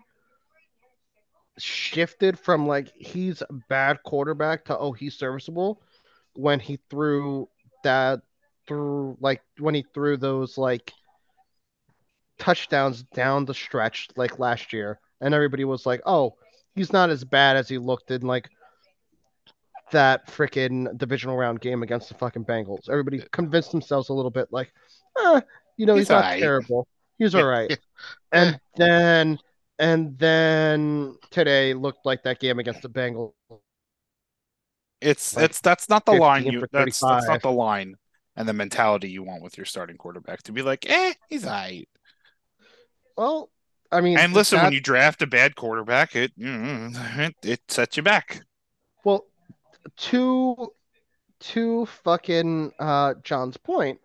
shifted 1.59 2.39
from 2.39 2.67
like 2.67 2.91
he's 2.97 3.43
a 3.43 3.53
bad 3.69 4.03
quarterback 4.05 4.65
to 4.65 4.79
oh 4.79 4.93
he's 4.93 5.15
serviceable 5.15 5.81
when 6.35 6.59
he 6.59 6.79
threw 6.89 7.49
that 7.85 8.21
through 8.67 9.17
like 9.21 9.43
when 9.59 9.75
he 9.75 9.85
threw 9.93 10.17
those 10.17 10.57
like 10.57 10.93
touchdowns 12.39 13.03
down 13.15 13.45
the 13.45 13.55
stretch 13.55 14.09
like 14.17 14.39
last 14.39 14.73
year 14.73 14.99
and 15.21 15.35
everybody 15.35 15.65
was 15.65 15.85
like 15.85 16.01
oh 16.07 16.35
he's 16.75 16.93
not 16.93 17.11
as 17.11 17.23
bad 17.23 17.57
as 17.57 17.69
he 17.69 17.77
looked 17.79 18.11
in 18.11 18.23
like 18.23 18.49
that 19.93 20.27
freaking 20.27 20.97
divisional 20.97 21.37
round 21.37 21.61
game 21.61 21.83
against 21.83 22.09
the 22.09 22.15
fucking 22.15 22.45
Bengals. 22.47 22.89
Everybody 22.89 23.23
convinced 23.31 23.71
themselves 23.71 24.09
a 24.09 24.15
little 24.15 24.31
bit 24.31 24.49
like, 24.51 24.73
eh, 25.21 25.41
you 25.77 25.87
know, 25.87 25.95
he's, 25.95 26.05
He's 26.05 26.11
not 26.11 26.25
alright. 26.25 26.41
terrible. 26.41 26.89
He's 27.19 27.35
Yeah, 27.35 27.43
all 27.43 27.47
right. 27.47 27.79
And 28.33 28.59
then 28.77 29.39
and 29.79 30.19
then 30.19 31.17
today 31.31 31.75
looked 31.75 32.07
like 32.07 32.23
that 32.23 32.41
game 32.41 32.59
against 32.59 32.83
the 32.83 32.89
Bengals. 32.89 33.33
It's 35.01 35.37
like 35.37 35.51
it's 35.51 35.61
that's 35.61 35.89
not 35.89 36.07
the 36.07 36.13
line 36.13 36.45
you 36.45 36.65
that's 36.73 37.01
that's 37.01 37.29
not 37.29 37.43
the 37.43 37.51
line 37.51 37.97
and 38.37 38.49
the 38.49 38.53
mentality 38.53 39.11
you 39.11 39.23
want 39.23 39.43
with 39.43 39.57
your 39.57 39.67
starting 39.67 39.97
quarterback 39.97 40.43
to 40.45 40.53
be 40.53 40.63
like, 40.63 40.89
eh, 40.89 41.13
he's 41.29 41.45
alright. 41.45 41.89
Well, 43.17 43.51
I 43.91 44.01
mean, 44.01 44.19
And 44.19 44.33
listen, 44.33 44.61
when 44.63 44.73
you 44.73 44.81
draft 44.81 45.23
a 45.23 45.27
bad 45.27 45.57
quarterback, 45.57 46.17
it 46.17 46.39
mm, 46.39 47.19
it, 47.19 47.35
it 47.43 47.61
sets 47.69 47.97
you 47.97 48.03
back. 48.03 48.43
Well, 49.05 49.27
to 49.97 50.73
to 51.41 51.87
fucking 51.87 52.73
uh 52.79 53.15
John's 53.23 53.57
point, 53.57 54.01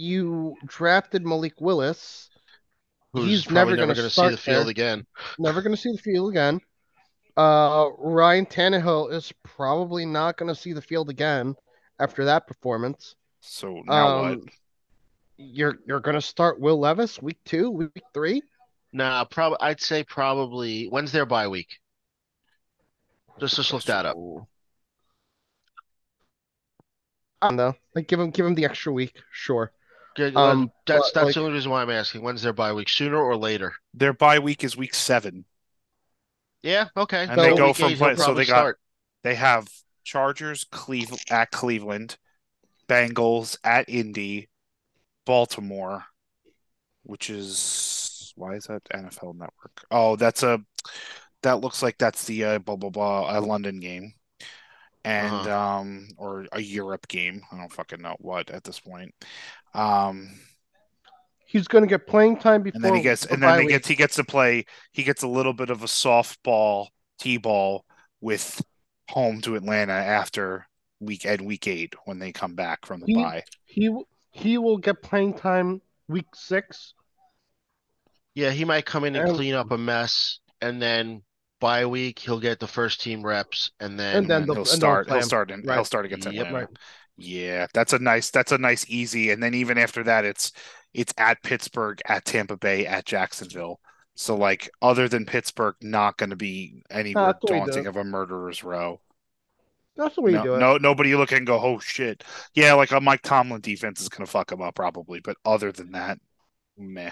you 0.00 0.56
drafted 0.66 1.26
Malik 1.26 1.60
Willis, 1.60 2.30
Who's 3.12 3.26
He's 3.26 3.50
never 3.50 3.76
never 3.76 3.94
gonna 3.94 4.08
see 4.10 4.28
the 4.28 4.36
field 4.36 4.64
there. 4.66 4.70
again. 4.70 5.06
never 5.38 5.62
going 5.62 5.74
to 5.74 5.80
see 5.80 5.90
the 5.92 5.98
field 5.98 6.30
again. 6.30 6.60
Uh, 7.36 7.88
Ryan 7.98 8.46
Tannehill 8.46 9.12
is 9.12 9.32
probably 9.42 10.06
not 10.06 10.36
going 10.36 10.48
to 10.48 10.54
see 10.54 10.72
the 10.72 10.82
field 10.82 11.10
again 11.10 11.56
after 11.98 12.24
that 12.26 12.46
performance. 12.46 13.16
So 13.40 13.82
now 13.84 14.22
what? 14.22 14.32
Um, 14.32 14.46
You're 15.38 15.78
you're 15.86 16.00
going 16.00 16.14
to 16.14 16.20
start 16.20 16.60
Will 16.60 16.78
Levis 16.78 17.20
week 17.20 17.38
two, 17.44 17.70
week 17.70 18.02
three. 18.14 18.42
Nah, 18.92 19.24
probably. 19.24 19.58
I'd 19.60 19.80
say 19.80 20.04
probably. 20.04 20.86
When's 20.86 21.10
their 21.12 21.26
bye 21.26 21.48
week? 21.48 21.78
Just 23.40 23.56
just 23.56 23.72
look 23.72 23.82
that 23.84 24.06
up. 24.06 24.16
I 27.42 27.48
don't 27.48 27.56
know. 27.56 27.74
Like 27.94 28.06
give 28.06 28.20
him 28.20 28.30
give 28.30 28.46
him 28.46 28.54
the 28.54 28.66
extra 28.66 28.92
week, 28.92 29.14
sure. 29.32 29.72
Good, 30.16 30.36
Um, 30.36 30.60
well, 30.60 30.74
that's 30.86 31.12
that's 31.12 31.24
like- 31.26 31.34
the 31.34 31.40
only 31.40 31.52
reason 31.52 31.70
why 31.70 31.82
I'm 31.82 31.90
asking. 31.90 32.22
When's 32.22 32.42
their 32.42 32.52
bye 32.52 32.72
week? 32.72 32.88
Sooner 32.88 33.16
or 33.16 33.36
later? 33.36 33.72
Their 33.94 34.12
bye 34.12 34.38
week 34.38 34.64
is 34.64 34.76
week 34.76 34.94
seven. 34.94 35.44
Yeah. 36.62 36.88
Okay. 36.96 37.26
And 37.28 37.38
they 37.40 37.54
go 37.56 37.72
from 37.72 37.94
play- 37.94 38.16
so 38.16 38.24
probably 38.24 38.44
they 38.44 38.48
got- 38.50 38.56
start. 38.58 38.80
They 39.22 39.34
have 39.34 39.68
Chargers, 40.04 40.64
Cleve 40.70 41.12
at 41.30 41.50
Cleveland, 41.50 42.16
Bengals 42.88 43.56
at 43.62 43.88
Indy, 43.88 44.48
Baltimore, 45.26 46.04
which 47.02 47.30
is 47.30 48.32
why 48.36 48.54
is 48.54 48.64
that 48.64 48.82
NFL 48.92 49.34
Network? 49.34 49.84
Oh, 49.90 50.16
that's 50.16 50.42
a 50.42 50.60
that 51.42 51.60
looks 51.60 51.82
like 51.82 51.98
that's 51.98 52.24
the 52.24 52.44
uh, 52.44 52.58
blah 52.58 52.76
blah 52.76 52.90
blah 52.90 53.38
a 53.38 53.40
London 53.40 53.78
game, 53.80 54.14
and 55.04 55.32
Uh-huh. 55.34 55.58
um 55.80 56.08
or 56.18 56.46
a 56.52 56.60
Europe 56.60 57.08
game. 57.08 57.42
I 57.52 57.56
don't 57.58 57.72
fucking 57.72 58.00
know 58.02 58.16
what 58.20 58.50
at 58.50 58.64
this 58.64 58.80
point. 58.80 59.14
Um, 59.74 60.30
He's 61.46 61.66
going 61.66 61.82
to 61.82 61.88
get 61.88 62.06
playing 62.06 62.36
time 62.38 62.62
before. 62.62 62.76
and 62.76 62.84
then 62.84 62.94
he 62.94 63.02
gets 63.02 63.26
and 63.26 63.42
then 63.42 63.58
he 63.58 63.64
week. 63.66 63.70
gets 63.74 63.88
he 63.88 63.96
gets 63.96 64.14
to 64.16 64.24
play 64.24 64.64
he 64.92 65.02
gets 65.02 65.22
a 65.24 65.28
little 65.28 65.52
bit 65.52 65.68
of 65.70 65.82
a 65.82 65.86
softball 65.86 66.86
t-ball 67.18 67.84
with 68.20 68.62
home 69.08 69.40
to 69.40 69.56
Atlanta 69.56 69.92
after 69.92 70.68
week 71.00 71.24
and 71.26 71.40
week 71.40 71.66
eight 71.66 71.94
when 72.04 72.20
they 72.20 72.30
come 72.30 72.54
back 72.54 72.86
from 72.86 73.00
the 73.00 73.06
He- 73.06 73.14
bye. 73.14 73.42
he 73.64 73.90
he 74.30 74.58
will 74.58 74.78
get 74.78 75.02
playing 75.02 75.34
time 75.34 75.82
week 76.06 76.26
six. 76.36 76.94
Yeah, 78.34 78.50
he 78.50 78.64
might 78.64 78.86
come 78.86 79.02
in 79.04 79.16
and 79.16 79.26
And- 79.28 79.36
clean 79.36 79.54
up 79.54 79.72
a 79.72 79.78
mess, 79.78 80.38
and 80.60 80.80
then 80.80 81.22
bye 81.60 81.86
week 81.86 82.18
he'll 82.18 82.40
get 82.40 82.58
the 82.58 82.66
first 82.66 83.00
team 83.00 83.22
reps, 83.24 83.70
and 83.80 83.98
then 83.98 84.16
And 84.16 84.30
then 84.30 84.42
And 84.42 84.48
they'll- 84.48 84.54
he'll 84.56 84.64
they'll 84.64 84.74
start 84.76 85.08
play 85.08 85.18
he'll 85.18 85.26
start 85.26 85.50
in, 85.50 85.62
he'll 85.62 85.84
start 85.84 86.06
against 86.06 86.26
Yep. 86.26 86.46
Atlanta. 86.46 86.66
Right. 86.66 86.76
Yeah, 87.16 87.66
that's 87.74 87.92
a 87.92 87.98
nice 87.98 88.30
that's 88.30 88.52
a 88.52 88.58
nice 88.58 88.84
easy 88.88 89.30
and 89.30 89.42
then 89.42 89.54
even 89.54 89.76
after 89.78 90.02
that 90.04 90.24
it's 90.24 90.52
it's 90.94 91.12
at 91.18 91.42
Pittsburgh, 91.42 92.00
at 92.06 92.24
Tampa 92.24 92.56
Bay, 92.56 92.86
at 92.86 93.04
Jacksonville. 93.04 93.78
So 94.14 94.36
like 94.36 94.70
other 94.82 95.08
than 95.08 95.26
Pittsburgh 95.26 95.76
not 95.82 96.16
going 96.16 96.30
to 96.30 96.36
be 96.36 96.82
any 96.90 97.14
more 97.14 97.26
that's 97.26 97.40
the 97.44 97.52
way 97.52 97.58
you 97.58 97.64
do 97.66 97.70
daunting 97.72 97.86
of 97.86 97.96
a 97.96 98.04
murderer's 98.04 98.64
row. 98.64 99.00
That's 99.96 100.14
the 100.14 100.22
way 100.22 100.32
no, 100.32 100.38
you 100.38 100.44
do 100.44 100.54
it. 100.54 100.58
no, 100.58 100.76
nobody 100.78 101.14
look 101.14 101.32
and 101.32 101.46
go, 101.46 101.60
oh 101.60 101.78
shit. 101.78 102.24
Yeah, 102.54 102.72
like 102.74 102.90
a 102.90 103.00
Mike 103.00 103.22
Tomlin 103.22 103.60
defense 103.60 104.00
is 104.00 104.08
gonna 104.08 104.26
fuck 104.26 104.50
him 104.50 104.62
up 104.62 104.74
probably, 104.74 105.20
but 105.20 105.36
other 105.44 105.72
than 105.72 105.92
that, 105.92 106.18
meh. 106.78 107.10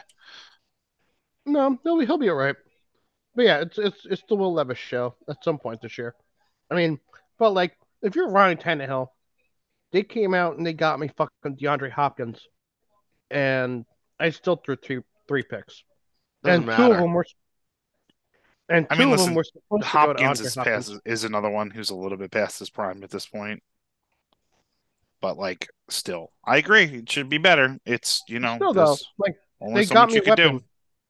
No, 1.44 1.78
he'll 1.82 1.98
be 1.98 2.06
he'll 2.06 2.18
be 2.18 2.28
all 2.30 2.36
right. 2.36 2.56
But 3.38 3.44
yeah, 3.44 3.60
it's 3.60 3.78
it's 3.78 4.04
it's 4.04 4.22
the 4.28 4.34
Will 4.34 4.52
Levis 4.52 4.78
show 4.78 5.14
at 5.28 5.44
some 5.44 5.58
point 5.58 5.80
this 5.80 5.96
year. 5.96 6.16
I 6.72 6.74
mean, 6.74 6.98
but 7.38 7.52
like 7.52 7.78
if 8.02 8.16
you're 8.16 8.28
Ryan 8.30 8.58
Tannehill, 8.58 9.06
they 9.92 10.02
came 10.02 10.34
out 10.34 10.56
and 10.56 10.66
they 10.66 10.72
got 10.72 10.98
me 10.98 11.08
fucking 11.16 11.56
DeAndre 11.56 11.92
Hopkins, 11.92 12.48
and 13.30 13.84
I 14.18 14.30
still 14.30 14.56
threw 14.56 14.74
three 14.74 15.02
three 15.28 15.44
picks, 15.44 15.84
doesn't 16.42 16.68
and 16.68 16.76
two 16.76 16.90
of 16.90 16.98
them 16.98 17.12
were. 17.12 17.24
And 18.68 18.90
two 18.90 18.96
I 18.96 18.98
mean, 18.98 19.12
of 19.12 19.12
listen, 19.12 19.26
them 19.26 19.34
were 19.36 19.44
supposed 19.44 19.84
Hopkins 19.84 20.38
to 20.38 20.44
go 20.44 20.48
is 20.48 20.54
to 20.54 20.60
Andre 20.60 20.72
Hopkins. 20.72 20.90
past 20.90 21.02
is 21.04 21.22
another 21.22 21.50
one 21.50 21.70
who's 21.70 21.90
a 21.90 21.94
little 21.94 22.18
bit 22.18 22.32
past 22.32 22.58
his 22.58 22.70
prime 22.70 23.04
at 23.04 23.10
this 23.10 23.26
point. 23.26 23.62
but 25.20 25.36
like 25.38 25.68
still, 25.90 26.32
I 26.44 26.56
agree. 26.56 26.84
It 26.84 27.08
should 27.08 27.28
be 27.28 27.38
better. 27.38 27.78
It's 27.86 28.22
you 28.28 28.40
know, 28.40 28.56
Still 28.56 28.74
though, 28.74 28.96
like 29.16 29.36
only 29.60 29.82
they 29.82 29.86
so 29.86 29.94
got 29.94 30.10
much 30.10 30.22
me 30.22 30.26
a 30.26 30.30
weapon. 30.30 30.58
do. 30.58 30.64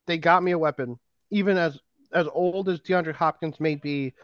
They 0.07 0.19
got 0.19 0.43
me 0.43 0.53
a 0.53 0.59
weapon. 0.59 0.99
Even 1.31 1.57
as 1.59 1.79
as 2.13 2.27
old 2.33 2.69
as 2.69 2.81
DeAndre 2.81 3.15
Hopkins 3.15 3.61
may 3.61 3.75
be, 3.75 4.15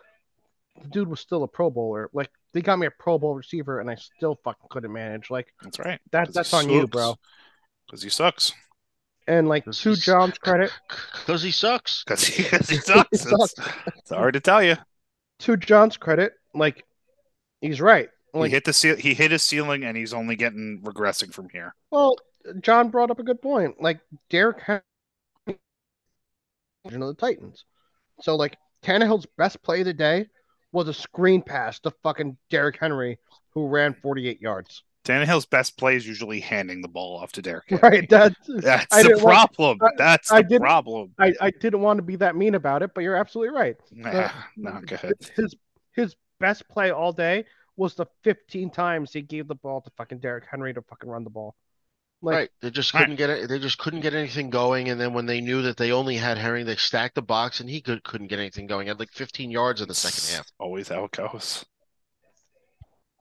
the 0.82 0.88
dude 0.88 1.08
was 1.08 1.20
still 1.20 1.42
a 1.42 1.48
Pro 1.48 1.70
Bowler. 1.70 2.10
Like 2.12 2.30
they 2.52 2.60
got 2.62 2.78
me 2.78 2.86
a 2.86 2.90
Pro 2.90 3.18
Bowl 3.18 3.34
receiver, 3.34 3.80
and 3.80 3.90
I 3.90 3.94
still 3.96 4.38
fucking 4.44 4.66
couldn't 4.70 4.92
manage. 4.92 5.30
Like 5.30 5.52
That's 5.62 5.78
right. 5.78 6.00
that 6.12 6.26
'Cause 6.26 6.34
that's 6.34 6.50
he 6.50 6.56
on 6.56 6.70
you, 6.70 6.86
bro. 6.86 7.14
Because 7.86 8.02
he 8.02 8.08
sucks. 8.10 8.52
And 9.26 9.48
like 9.48 9.64
This 9.64 9.80
to 9.82 9.90
is- 9.90 10.00
John's 10.00 10.36
credit, 10.38 10.70
Because 11.20 11.42
he 11.42 11.50
sucks. 11.50 12.04
Because 12.04 12.24
he, 12.24 12.44
'cause 12.44 12.68
he 12.68 12.76
sucks. 12.76 13.08
He 13.24 13.34
It's, 13.34 13.54
it's 13.98 14.10
hard 14.10 14.34
to 14.34 14.40
tell 14.40 14.62
you. 14.62 14.76
to 15.40 15.56
John's 15.56 15.96
credit, 15.96 16.32
like 16.54 16.84
he's 17.60 17.80
right. 17.80 18.08
Like 18.32 18.48
he 18.48 18.54
hit 18.54 18.64
the 18.64 18.72
ceil- 18.72 18.98
He 18.98 19.14
hit 19.14 19.30
his 19.30 19.42
ceiling, 19.42 19.84
and 19.84 19.96
he's 19.96 20.12
only 20.12 20.34
getting 20.36 20.80
regressing 20.82 21.32
from 21.32 21.48
here. 21.50 21.74
Well, 21.90 22.16
John 22.60 22.90
brought 22.90 23.10
up 23.10 23.18
a 23.20 23.22
good 23.22 23.40
point. 23.40 23.80
Like 23.80 24.00
Derrick 24.28 24.60
Henry, 24.60 24.82
you 25.46 26.98
know, 26.98 27.06
the 27.08 27.14
Titans. 27.14 27.64
So 28.20 28.36
like 28.36 28.56
Tannehill's 28.82 29.26
best 29.38 29.62
play 29.62 29.80
of 29.80 29.86
the 29.86 29.94
day 29.94 30.26
was 30.72 30.88
a 30.88 30.94
screen 30.94 31.42
pass 31.42 31.78
to 31.80 31.90
fucking 32.02 32.36
Derrick 32.50 32.76
Henry, 32.78 33.18
who 33.50 33.66
ran 33.68 33.94
48 33.94 34.40
yards. 34.40 34.82
Tannehill's 35.04 35.44
best 35.46 35.76
play 35.76 35.96
is 35.96 36.06
usually 36.06 36.40
handing 36.40 36.80
the 36.80 36.88
ball 36.88 37.18
off 37.18 37.30
to 37.32 37.42
Derrick. 37.42 37.64
Henry. 37.68 37.80
Right. 37.82 38.08
That's 38.08 38.34
That's 38.48 38.86
I 38.90 39.02
the 39.02 39.10
want- 39.22 39.22
problem. 39.54 39.78
I- 39.82 39.88
That's 39.98 40.32
I 40.32 40.42
the 40.42 40.58
problem. 40.58 41.12
I, 41.18 41.34
I 41.40 41.50
didn't 41.50 41.82
want 41.82 41.98
to 41.98 42.02
be 42.02 42.16
that 42.16 42.36
mean 42.36 42.54
about 42.54 42.82
it, 42.82 42.92
but 42.94 43.02
you're 43.02 43.14
absolutely 43.16 43.54
right. 43.54 43.76
Nah, 43.92 44.30
no, 44.56 44.80
go 44.86 44.94
ahead. 44.94 45.12
His 45.36 45.54
his 45.92 46.16
best 46.40 46.66
play 46.68 46.90
all 46.90 47.12
day 47.12 47.44
was 47.76 47.94
the 47.94 48.06
15 48.22 48.70
times 48.70 49.12
he 49.12 49.20
gave 49.22 49.46
the 49.46 49.54
ball 49.56 49.80
to 49.82 49.90
fucking 49.96 50.18
Derrick 50.20 50.44
Henry 50.50 50.72
to 50.72 50.80
fucking 50.82 51.08
run 51.10 51.22
the 51.24 51.30
ball. 51.30 51.54
Like 52.24 52.34
right. 52.36 52.50
They 52.60 52.70
just 52.70 52.92
couldn't 52.92 53.16
get 53.16 53.30
it. 53.30 53.48
They 53.48 53.58
just 53.58 53.78
couldn't 53.78 54.00
get 54.00 54.14
anything 54.14 54.50
going. 54.50 54.88
And 54.88 55.00
then 55.00 55.12
when 55.12 55.26
they 55.26 55.40
knew 55.40 55.62
that 55.62 55.76
they 55.76 55.92
only 55.92 56.16
had 56.16 56.38
Herring, 56.38 56.66
they 56.66 56.76
stacked 56.76 57.14
the 57.14 57.22
box, 57.22 57.60
and 57.60 57.68
he 57.70 57.80
could, 57.80 58.02
couldn't 58.04 58.28
get 58.28 58.38
anything 58.38 58.66
going. 58.66 58.86
He 58.86 58.88
had 58.88 58.98
like 58.98 59.12
15 59.12 59.50
yards 59.50 59.80
in 59.80 59.88
the 59.88 59.94
second 59.94 60.34
half. 60.36 60.46
Always 60.58 60.88
how 60.88 61.04
it 61.04 61.12
goes. 61.12 61.64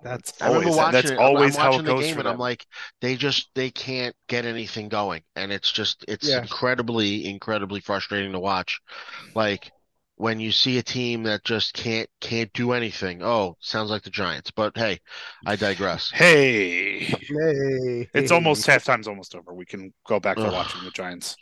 that's 0.03 0.33
I 0.41 0.47
remember 0.47 0.67
Always- 0.69 0.77
watching 0.77 0.91
that's 0.93 1.11
it. 1.11 1.17
I'm- 1.19 1.21
always 1.35 1.57
I'm 1.57 1.61
how 1.61 1.73
it 1.79 1.83
the 1.83 1.93
goes 1.93 2.11
and 2.11 2.27
I'm 2.27 2.37
like, 2.37 2.65
they 3.01 3.15
just 3.15 3.49
they 3.55 3.71
can't 3.71 4.15
get 4.27 4.45
anything 4.45 4.89
going, 4.89 5.23
and 5.35 5.51
it's 5.51 5.71
just 5.71 6.03
it's 6.07 6.27
Yeah. 6.27 6.41
incredibly 6.41 7.25
incredibly 7.29 7.79
frustrating 7.79 8.33
to 8.33 8.39
watch. 8.39 8.81
Like 9.33 9.71
when 10.23 10.39
you 10.39 10.53
see 10.53 10.77
a 10.77 10.81
team 10.83 11.23
that 11.23 11.43
just 11.43 11.73
can't 11.73 12.09
can't 12.21 12.51
do 12.53 12.71
anything. 12.71 13.21
Oh, 13.21 13.57
sounds 13.59 13.89
like 13.89 14.03
the 14.03 14.09
Giants, 14.09 14.51
but 14.51 14.71
hey, 14.77 14.99
I 15.45 15.57
digress. 15.57 16.09
Hey, 16.15 16.99
hey, 16.99 18.09
it's 18.13 18.31
almost 18.31 18.65
halftime's 18.65 19.07
almost 19.07 19.35
over. 19.35 19.53
We 19.53 19.65
can 19.65 19.93
go 20.07 20.21
back 20.21 20.37
to 20.37 20.43
Ugh. 20.45 20.53
watching 20.53 20.83
the 20.85 20.91
Giants. 20.91 21.35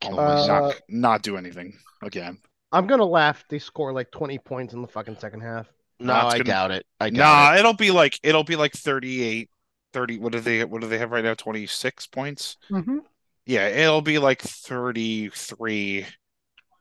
Kill 0.00 0.20
Uh, 0.20 0.46
not 0.46 0.74
not 0.88 1.22
do 1.22 1.36
anything 1.36 1.76
again. 2.02 2.38
I'm 2.70 2.86
gonna 2.86 3.04
laugh. 3.04 3.44
They 3.48 3.58
score 3.58 3.92
like 3.92 4.10
20 4.12 4.38
points 4.38 4.72
in 4.74 4.82
the 4.82 4.88
fucking 4.88 5.16
second 5.18 5.40
half. 5.40 5.66
no, 5.98 6.12
nah, 6.12 6.26
it's 6.26 6.34
I 6.34 6.38
gonna- 6.38 6.44
doubt 6.44 6.70
it. 6.70 6.86
I 7.00 7.10
doubt 7.10 7.18
Nah, 7.18 7.54
it. 7.54 7.58
it'll 7.60 7.74
be 7.74 7.90
like 7.90 8.20
it'll 8.22 8.44
be 8.44 8.54
like 8.56 8.72
38, 8.74 9.50
30. 9.92 10.18
What 10.18 10.30
do 10.32 10.38
they 10.40 10.64
what 10.64 10.80
do 10.80 10.86
they 10.86 10.98
have 10.98 11.10
right 11.10 11.24
now? 11.24 11.34
26 11.34 12.06
points? 12.06 12.56
Mm-hmm. 12.70 12.98
Yeah, 13.46 13.66
it'll 13.68 14.02
be 14.02 14.18
like 14.18 14.42
33, 14.42 16.06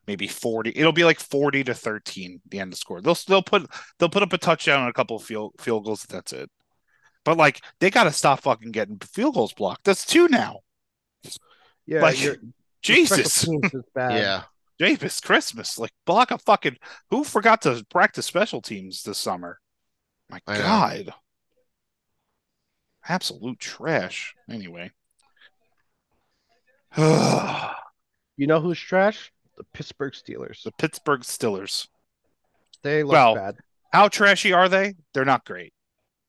maybe 0.08 0.28
40. 0.28 0.72
It'll 0.76 0.92
be 0.92 1.04
like 1.04 1.20
40 1.20 1.64
to 1.66 1.74
13 1.74 2.42
the 2.50 2.60
end 2.60 2.74
of 2.74 2.80
score. 2.80 3.02
They'll 3.02 3.18
they'll 3.28 3.42
put 3.44 3.70
they'll 4.00 4.10
put 4.10 4.24
up 4.24 4.34
a 4.34 4.38
touchdown 4.38 4.82
and 4.82 4.90
a 4.90 4.94
couple 4.94 5.16
of 5.18 5.24
field 5.24 5.54
field 5.60 5.86
goals. 5.86 6.04
That's 6.08 6.34
it. 6.34 6.50
But 7.24 7.38
like 7.38 7.62
they 7.80 7.90
got 7.90 8.04
to 8.06 8.12
stop 8.12 8.42
fucking 8.42 8.72
getting 8.72 9.00
field 9.00 9.36
goals 9.36 9.54
blocked. 9.54 9.84
That's 9.86 10.06
two 10.06 10.28
now. 10.28 10.60
Yeah, 11.88 12.02
Like, 12.02 12.22
your- 12.24 12.36
your 12.36 12.42
Jesus. 12.82 13.34
special 13.34 13.60
teams 13.62 13.74
is 13.74 13.84
bad. 13.96 14.14
Yeah, 14.20 14.44
Jameis 14.80 15.24
Christmas. 15.24 15.78
Like 15.80 15.92
block 16.06 16.32
a 16.32 16.38
fucking 16.38 16.78
who 17.10 17.24
forgot 17.24 17.62
to 17.64 17.84
practice 17.90 18.26
special 18.26 18.62
teams 18.62 19.04
this 19.04 19.18
summer? 19.18 19.60
My 20.30 20.40
I 20.48 20.58
know. 20.58 20.64
God. 20.64 21.14
Absolute 23.08 23.60
trash. 23.60 24.36
Anyway. 24.50 24.92
You 28.38 28.48
know 28.48 28.60
who's 28.60 28.80
trash? 28.80 29.32
The 29.58 29.64
Pittsburgh 29.74 30.14
Steelers. 30.14 30.64
The 30.64 30.72
Pittsburgh 30.74 31.22
Steelers. 31.22 31.88
They 32.84 33.04
look 33.04 33.14
Well, 33.14 33.36
bad. 33.36 33.56
How 33.92 34.08
trashy 34.10 34.52
are 34.54 34.68
they? 34.70 34.96
They're 35.14 35.26
not 35.26 35.46
great. 35.46 35.74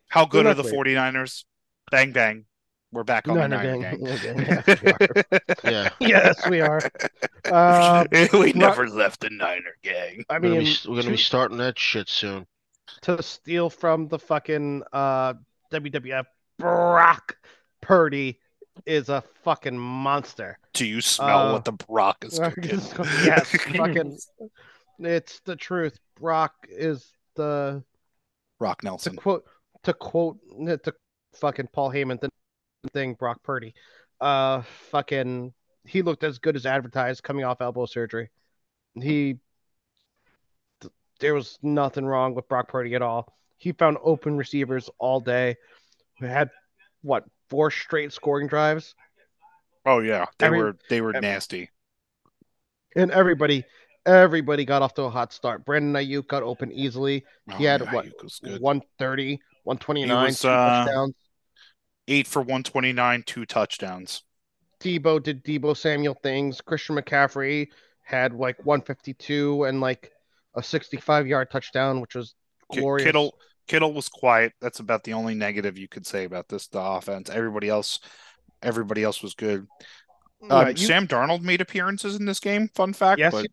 How 0.09 0.25
good 0.25 0.47
They're 0.47 0.55
the 0.55 0.63
great. 0.63 0.75
49ers? 0.97 1.45
Bang 1.91 2.13
bang. 2.13 2.45
We're 2.93 3.03
back 3.05 3.27
on 3.29 3.37
the 3.37 3.49
Niner 3.49 3.77
Niner 3.77 3.97
gang. 4.17 4.37
gang. 5.63 5.65
Yes, 5.65 5.67
we 5.67 5.71
are. 5.71 5.71
yeah. 5.73 5.91
yes, 6.01 6.49
we 6.49 6.61
are. 6.61 6.81
Uh, 7.45 8.05
we 8.13 8.29
Ru- 8.33 8.53
never 8.55 8.89
left 8.89 9.21
the 9.21 9.31
Niner 9.31 9.77
gang. 9.83 10.25
I 10.31 10.35
We're 10.35 10.49
gonna, 10.51 10.55
mean, 10.61 10.65
be, 10.65 10.89
we're 10.89 10.97
gonna 11.03 11.11
be 11.11 11.17
starting 11.17 11.59
that 11.59 11.79
shit 11.79 12.09
soon. 12.09 12.47
to 13.03 13.23
steal 13.23 13.69
from 13.71 14.07
the 14.09 14.19
fucking 14.19 14.83
uh, 14.93 15.35
WWF, 15.73 16.25
Brock 16.59 17.37
Purdy 17.83 18.39
is 18.85 19.09
a 19.09 19.23
fucking 19.43 19.79
monster. 19.79 20.59
Do 20.75 20.85
you 20.87 21.01
smell 21.01 21.49
Uh, 21.49 21.53
what 21.53 21.65
the 21.65 21.73
Brock 21.73 22.25
is 22.25 22.39
cooking? 22.43 22.81
yes, 23.25 23.49
fucking. 23.51 24.19
It's 24.99 25.41
the 25.41 25.57
truth. 25.57 25.99
Brock 26.19 26.55
is 26.71 27.13
the 27.35 27.83
Rock 28.61 28.81
to 28.81 28.87
Nelson. 28.87 29.15
quote 29.17 29.45
to 29.83 29.93
quote 29.93 30.39
to 30.67 30.95
fucking 31.35 31.69
Paul 31.75 31.91
Heyman 31.91 32.19
the 32.19 32.31
thing 32.95 33.13
Brock 33.13 33.43
Purdy. 33.43 33.75
Uh 34.23 34.63
fucking 34.91 35.53
he 35.87 36.01
looked 36.01 36.25
as 36.25 36.39
good 36.39 36.57
as 36.57 36.65
advertised 36.65 37.23
coming 37.23 37.45
off 37.45 37.61
elbow 37.61 37.85
surgery. 37.85 38.31
He 38.95 39.37
th- 40.81 40.93
there 41.21 41.35
was 41.35 41.59
nothing 41.63 42.07
wrong 42.07 42.35
with 42.35 42.49
Brock 42.49 42.69
Purdy 42.69 42.95
at 42.95 43.03
all. 43.03 43.35
He 43.59 43.73
found 43.73 43.99
open 44.03 44.39
receivers 44.39 44.89
all 44.99 45.21
day. 45.21 45.57
We 46.23 46.29
had 46.29 46.49
what 47.03 47.25
four 47.49 47.71
straight 47.71 48.13
scoring 48.13 48.47
drives 48.47 48.95
Oh 49.85 50.01
yeah, 50.01 50.25
they 50.39 50.47
Every- 50.47 50.59
were 50.59 50.77
they 50.91 51.01
were 51.01 51.13
nasty. 51.13 51.71
and 52.97 53.11
everybody 53.13 53.65
everybody 54.05 54.65
got 54.65 54.83
off 54.83 54.95
to 54.95 55.03
a 55.03 55.11
hot 55.11 55.33
start. 55.33 55.65
Brandon 55.65 55.93
Aiyuk 55.95 56.27
got 56.29 56.43
open 56.43 56.73
easily. 56.73 57.25
He 57.57 57.67
Oh, 57.67 57.71
had 57.71 57.81
yeah, 57.83 57.93
what 57.95 58.05
Aiyuk 58.07 58.23
was 58.23 58.41
good. 58.43 58.61
130, 58.61 59.41
129, 59.65 60.25
was, 60.27 60.41
two 60.41 60.49
uh, 60.49 60.85
touchdowns. 60.85 61.15
Eight 62.09 62.27
for 62.27 62.43
one 62.43 62.63
twenty 62.63 62.93
nine, 62.93 63.23
two 63.25 63.45
touchdowns. 63.47 64.23
Deebo 64.81 65.23
did 65.23 65.45
Deebo 65.45 65.77
Samuel 65.77 66.15
things. 66.23 66.61
Christian 66.61 66.97
McCaffrey 66.97 67.69
had 68.03 68.33
like 68.33 68.59
152 68.65 69.65
and 69.65 69.81
like 69.81 70.13
a 70.55 70.63
65 70.63 71.27
yard 71.27 71.51
touchdown, 71.51 72.01
which 72.01 72.15
was 72.15 72.35
glorious. 72.73 73.05
Kittle 73.07 73.39
Kittle 73.67 73.93
was 73.93 74.09
quiet. 74.09 74.53
That's 74.61 74.81
about 74.81 75.05
the 75.05 75.13
only 75.15 75.35
negative 75.35 75.77
you 75.79 75.89
could 75.89 76.07
say 76.07 76.25
about 76.25 76.49
this 76.49 76.69
the 76.69 76.81
offense. 76.81 77.31
Everybody 77.31 77.69
else, 77.69 78.01
everybody 78.63 79.03
else 79.03 79.23
was 79.23 79.35
good. 79.35 79.67
Uh, 80.51 80.57
Um, 80.59 80.69
you- 80.69 80.77
Sam 80.77 81.07
Darnold 81.09 81.43
made 81.43 81.61
appearances 81.61 82.17
in 82.17 82.25
this 82.27 82.41
game. 82.41 82.69
Fun 82.75 82.93
fact, 82.93 83.19
Yes, 83.19 83.33
but 83.33 83.47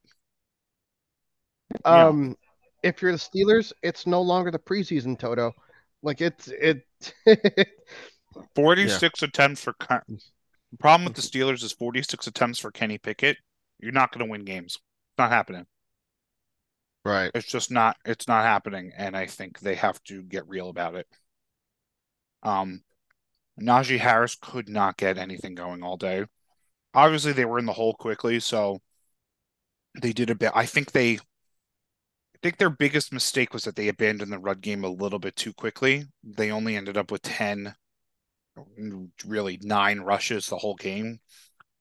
um, 1.86 2.36
if 2.84 3.02
you're 3.02 3.12
the 3.12 3.18
Steelers, 3.18 3.72
it's 3.82 4.06
no 4.06 4.22
longer 4.22 4.52
the 4.52 4.60
preseason 4.60 5.18
Toto. 5.18 5.54
Like 6.02 6.22
it's 6.22 6.48
it. 6.50 6.84
forty 8.56 8.86
six 8.90 9.24
attempts 9.24 9.64
for. 9.64 9.74
Ken- 9.74 10.02
The 10.72 10.78
problem 10.78 11.06
with 11.06 11.16
the 11.16 11.22
Steelers 11.22 11.64
is 11.64 11.72
forty 11.72 12.02
six 12.04 12.28
attempts 12.28 12.60
for 12.60 12.72
Kenny 12.72 12.98
Pickett. 12.98 13.38
You're 13.80 13.92
not 13.92 14.12
going 14.12 14.26
to 14.26 14.30
win 14.32 14.44
games. 14.46 14.76
It's 14.76 15.18
not 15.18 15.32
happening. 15.32 15.66
Right. 17.06 17.32
It's 17.34 17.48
just 17.48 17.70
not. 17.72 17.98
It's 18.06 18.28
not 18.28 18.44
happening, 18.44 18.92
and 18.96 19.16
I 19.16 19.26
think 19.28 19.60
they 19.60 19.76
have 19.76 20.02
to 20.04 20.22
get 20.24 20.48
real 20.48 20.70
about 20.70 20.96
it. 20.96 21.08
Um, 22.44 22.84
Najee 23.60 24.00
Harris 24.00 24.36
could 24.36 24.70
not 24.70 24.98
get 24.98 25.18
anything 25.18 25.56
going 25.56 25.84
all 25.84 25.98
day. 25.98 26.26
Obviously, 26.94 27.34
they 27.34 27.46
were 27.46 27.60
in 27.60 27.66
the 27.68 27.74
hole 27.74 27.96
quickly, 27.96 28.40
so 28.42 28.82
they 30.02 30.14
did 30.14 30.30
a 30.30 30.36
bit. 30.36 30.52
I 30.56 30.66
think 30.66 30.92
they. 30.92 31.14
I 31.16 31.20
think 32.44 32.58
their 32.58 32.70
biggest 32.70 33.12
mistake 33.12 33.56
was 33.56 33.64
that 33.64 33.76
they 33.76 33.88
abandoned 33.88 34.32
the 34.32 34.38
run 34.38 34.60
game 34.60 34.84
a 34.84 34.88
little 34.90 35.18
bit 35.18 35.36
too 35.36 35.52
quickly. 35.52 36.06
They 36.24 36.52
only 36.52 36.76
ended 36.76 36.96
up 36.96 37.10
with 37.10 37.24
ten, 37.24 37.76
really 39.26 39.60
nine 39.62 40.00
rushes 40.02 40.48
the 40.48 40.58
whole 40.58 40.76
game. 40.76 41.20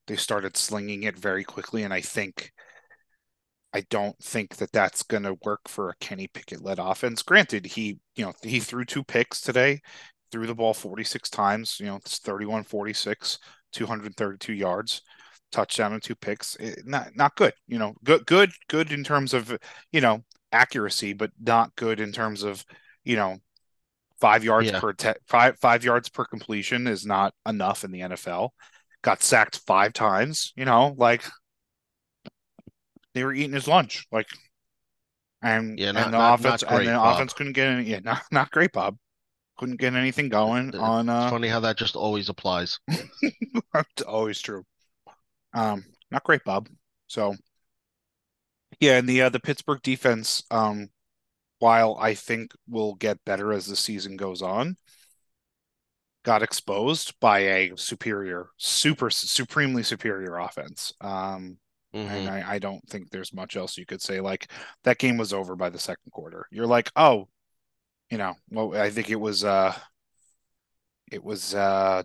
They 0.07 0.17
started 0.17 0.57
slinging 0.57 1.05
it 1.05 1.19
very 1.19 1.45
quickly, 1.45 1.83
and 1.85 1.95
I 1.95 2.01
think. 2.01 2.52
I 3.75 3.83
don't 3.91 4.19
think 4.19 4.57
that 4.57 4.73
that's 4.73 5.03
going 5.03 5.23
to 5.23 5.39
work 5.45 5.61
for 5.69 5.89
a 5.89 5.97
Kenny 5.97 6.27
Pickett 6.29 6.63
led 6.63 6.79
offense. 6.79 7.23
Granted, 7.23 7.65
he, 7.67 7.99
you 8.17 8.25
know, 8.25 8.33
he 8.43 8.61
threw 8.61 8.85
two 8.85 9.03
picks 9.03 9.41
today, 9.41 9.81
threw 10.31 10.47
the 10.47 10.55
ball 10.55 10.75
46 10.75 11.31
times, 11.31 11.79
you 11.81 11.87
know, 11.87 11.97
it's 11.97 12.19
31 12.19 12.65
46, 12.65 13.39
232 13.73 14.53
yards, 14.53 15.03
touchdown 15.51 15.93
and 15.95 16.03
two 16.03 16.15
picks. 16.15 16.57
It, 16.57 16.81
not 16.87 17.17
not 17.17 17.35
good, 17.37 17.55
you 17.67 17.79
know, 17.79 17.95
good 18.05 18.27
good 18.27 18.51
good 18.69 18.93
in 18.93 19.05
terms 19.05 19.35
of, 19.35 19.57
you 19.91 20.01
know, 20.01 20.23
accuracy, 20.53 21.13
but 21.15 21.31
not 21.41 21.75
good 21.77 22.01
in 22.01 22.13
terms 22.13 22.43
of, 22.43 22.65
you 23.05 23.17
know, 23.17 23.39
Five 24.21 24.45
yards 24.45 24.71
Yeah. 24.71 24.79
per 24.79 24.93
te- 24.93 25.19
five 25.27 25.59
five 25.59 25.83
yards 25.83 26.09
per 26.09 26.25
completion 26.25 26.87
is 26.87 27.05
not 27.05 27.35
enough 27.45 27.83
in 27.83 27.91
the 27.91 28.03
NFL. 28.03 28.55
Got 29.03 29.21
sacked 29.21 29.59
five 29.67 29.93
times. 29.93 30.53
You 30.55 30.65
know, 30.65 30.95
like 30.97 31.25
they 33.15 33.25
were 33.25 33.33
eating 33.35 33.53
his 33.53 33.69
lunch. 33.69 34.07
Like, 34.13 34.29
and 35.43 35.79
Yeah, 35.79 35.89
and 35.89 35.97
the 35.99 36.09
not- 36.11 36.41
offense 36.41 36.63
not 36.63 36.69
great, 36.71 36.87
and 36.87 36.97
the 36.97 37.01
Bob. 37.01 37.15
offense 37.17 37.33
couldn't 37.33 37.53
get 37.55 37.67
any. 37.69 37.85
Yeah, 37.85 38.01
not 38.05 38.23
not 38.31 38.51
great, 38.51 38.73
Bob. 38.73 38.97
Couldn't 39.59 39.77
get 39.81 39.95
anything 39.95 40.29
going 40.29 40.69
It's 40.71 40.79
on. 40.79 41.09
Uh, 41.09 41.31
funny 41.31 41.49
how 41.49 41.61
that 41.61 41.77
just 41.77 41.95
always 41.97 42.29
applies. 42.29 42.79
It's 43.75 44.03
always 44.07 44.41
true. 44.41 44.65
Um, 45.55 45.85
not 46.11 46.25
great, 46.25 46.43
Bob. 46.45 46.69
So, 47.07 47.35
yeah, 48.81 48.99
and 48.99 49.09
the 49.09 49.23
uh, 49.23 49.29
the 49.29 49.41
Pittsburgh 49.41 49.81
defense, 49.83 50.43
um, 50.51 50.89
while 51.59 51.97
I 52.01 52.15
think 52.15 52.53
will 52.69 52.95
get 52.95 53.25
better 53.25 53.53
as 53.53 53.67
the 53.67 53.77
season 53.77 54.17
goes 54.17 54.43
on, 54.43 54.77
got 56.25 56.43
exposed 56.43 57.15
by 57.21 57.39
a 57.41 57.73
superior, 57.77 58.49
super 58.57 59.11
supremely 59.11 59.83
superior 59.83 60.37
offense. 60.39 60.93
Um, 61.01 61.59
Mhm. 61.95 62.09
and 62.11 62.29
I, 62.29 62.55
I 62.55 62.59
don't 62.59 62.87
think 62.89 63.11
there's 63.11 63.33
much 63.35 63.57
else 63.57 63.77
you 63.79 63.87
could 63.87 64.03
say. 64.03 64.21
Like 64.21 64.51
that 64.85 64.99
game 64.99 65.17
was 65.19 65.33
over 65.33 65.57
by 65.57 65.71
the 65.71 65.79
second 65.79 66.11
quarter. 66.13 66.47
You're 66.51 66.67
like, 66.67 66.91
oh, 66.97 67.29
you 68.11 68.19
know, 68.19 68.35
well, 68.51 68.77
I 68.77 68.91
think 68.91 69.11
it 69.11 69.17
was 69.21 69.45
uh 69.45 69.75
it 71.11 71.23
was 71.23 71.55
uh 71.55 72.03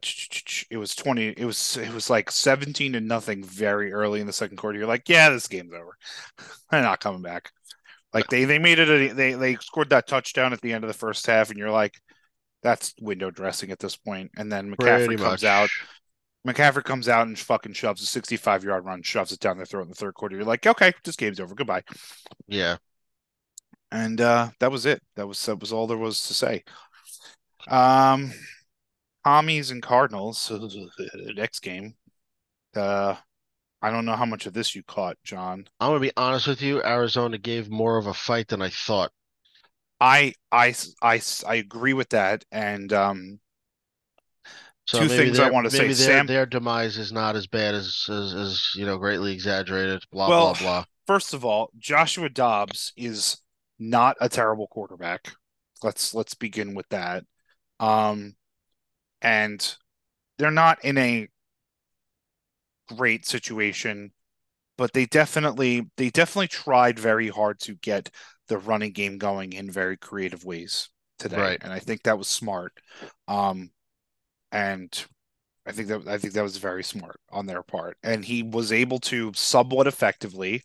it 0.69 0.77
was 0.77 0.95
20 0.95 1.27
it 1.29 1.45
was 1.45 1.77
it 1.77 1.93
was 1.93 2.09
like 2.09 2.29
17 2.29 2.93
to 2.93 2.99
nothing 2.99 3.43
very 3.43 3.93
early 3.93 4.19
in 4.19 4.27
the 4.27 4.33
second 4.33 4.57
quarter. 4.57 4.77
You're 4.77 4.87
like, 4.87 5.07
yeah, 5.07 5.29
this 5.29 5.47
game's 5.47 5.73
over. 5.73 5.97
They're 6.71 6.81
not 6.81 6.99
coming 6.99 7.21
back. 7.21 7.51
Like 8.13 8.29
they 8.29 8.45
they 8.45 8.59
made 8.59 8.79
it 8.79 8.89
a, 8.89 9.13
they 9.13 9.33
they 9.33 9.55
scored 9.57 9.89
that 9.91 10.07
touchdown 10.07 10.53
at 10.53 10.61
the 10.61 10.73
end 10.73 10.83
of 10.83 10.87
the 10.89 10.93
first 10.93 11.25
half 11.27 11.49
and 11.49 11.59
you're 11.59 11.71
like 11.71 11.95
that's 12.63 12.93
window 13.01 13.31
dressing 13.31 13.71
at 13.71 13.79
this 13.79 13.97
point. 13.97 14.31
And 14.37 14.51
then 14.51 14.75
McCaffrey 14.75 14.77
Pretty 15.05 15.17
comes 15.17 15.43
much. 15.43 15.43
out 15.43 15.71
McCaffrey 16.47 16.83
comes 16.83 17.09
out 17.09 17.27
and 17.27 17.37
fucking 17.37 17.73
shoves 17.73 18.01
a 18.01 18.05
65 18.05 18.63
yard 18.63 18.85
run, 18.85 19.03
shoves 19.03 19.31
it 19.31 19.39
down 19.39 19.57
their 19.57 19.65
throat 19.65 19.83
in 19.83 19.89
the 19.89 19.95
third 19.95 20.13
quarter. 20.13 20.35
You're 20.35 20.45
like, 20.45 20.65
okay, 20.65 20.93
this 21.03 21.15
game's 21.15 21.39
over. 21.39 21.53
Goodbye. 21.53 21.83
Yeah. 22.47 22.77
And 23.91 24.19
uh, 24.21 24.49
that 24.59 24.71
was 24.71 24.85
it. 24.85 25.01
That 25.15 25.27
was 25.27 25.45
that 25.45 25.59
was 25.59 25.71
all 25.73 25.87
there 25.87 25.97
was 25.97 26.27
to 26.27 26.33
say. 26.33 26.63
Um, 27.67 28.33
Commies 29.23 29.71
and 29.71 29.81
Cardinals. 29.81 30.51
Next 31.35 31.59
game. 31.59 31.95
Uh, 32.75 33.15
I 33.81 33.91
don't 33.91 34.05
know 34.05 34.15
how 34.15 34.25
much 34.25 34.45
of 34.45 34.53
this 34.53 34.75
you 34.75 34.83
caught, 34.83 35.17
John. 35.23 35.67
I'm 35.79 35.89
gonna 35.89 35.99
be 35.99 36.11
honest 36.17 36.47
with 36.47 36.61
you. 36.61 36.83
Arizona 36.83 37.37
gave 37.37 37.69
more 37.69 37.97
of 37.97 38.07
a 38.07 38.13
fight 38.13 38.47
than 38.47 38.61
I 38.61 38.69
thought. 38.69 39.11
I 39.99 40.33
I 40.51 40.73
I 41.01 41.21
I 41.45 41.55
agree 41.55 41.93
with 41.93 42.09
that. 42.09 42.45
And 42.51 42.91
um, 42.93 43.39
So 44.87 44.99
Two 44.99 45.09
things 45.09 45.39
I 45.39 45.49
wanna 45.49 45.69
say. 45.69 45.79
maybe 45.79 45.93
their, 45.93 46.05
Sam- 46.07 46.27
their 46.27 46.45
demise 46.45 46.97
is 46.97 47.11
not 47.11 47.35
as 47.35 47.45
bad 47.47 47.75
as, 47.75 48.05
as 48.09 48.33
as 48.33 48.71
you 48.75 48.85
know 48.85 48.97
greatly 48.97 49.33
exaggerated. 49.33 50.03
Blah 50.11 50.29
Well, 50.29 50.53
blah 50.53 50.61
blah. 50.61 50.85
first 51.05 51.33
of 51.33 51.43
all, 51.43 51.71
Joshua 51.77 52.29
Dobbs 52.29 52.93
is 52.95 53.41
not 53.79 54.15
a 54.21 54.29
terrible 54.29 54.67
quarterback. 54.67 55.33
Let's 55.83 56.13
let's 56.13 56.33
begin 56.35 56.73
with 56.73 56.87
that. 56.89 57.25
Um, 57.79 58.35
and 59.21 59.75
they're 60.37 60.51
not 60.51 60.83
in 60.85 60.97
a 60.97 61.27
great 62.95 63.25
situation, 63.25 64.11
but 64.77 64.93
they 64.93 65.05
definitely 65.05 65.89
they 65.97 66.09
definitely 66.09 66.47
tried 66.47 66.99
very 66.99 67.27
hard 67.29 67.59
to 67.61 67.75
get 67.75 68.09
the 68.47 68.57
running 68.57 68.91
game 68.93 69.17
going 69.17 69.53
in 69.53 69.69
very 69.71 69.97
creative 69.97 70.45
ways 70.45 70.89
today, 71.19 71.37
Right. 71.37 71.59
and 71.61 71.73
I 71.73 71.79
think 71.79 72.03
that 72.03 72.17
was 72.17 72.27
smart. 72.27 72.73
Um, 73.27 73.71
and 74.51 75.05
I 75.65 75.73
think 75.73 75.89
that 75.89 76.07
I 76.07 76.17
think 76.17 76.33
that 76.33 76.43
was 76.43 76.57
very 76.57 76.83
smart 76.83 77.19
on 77.31 77.45
their 77.47 77.63
part, 77.63 77.97
and 78.03 78.25
he 78.25 78.43
was 78.43 78.71
able 78.71 78.99
to 79.01 79.31
somewhat 79.35 79.87
effectively 79.87 80.63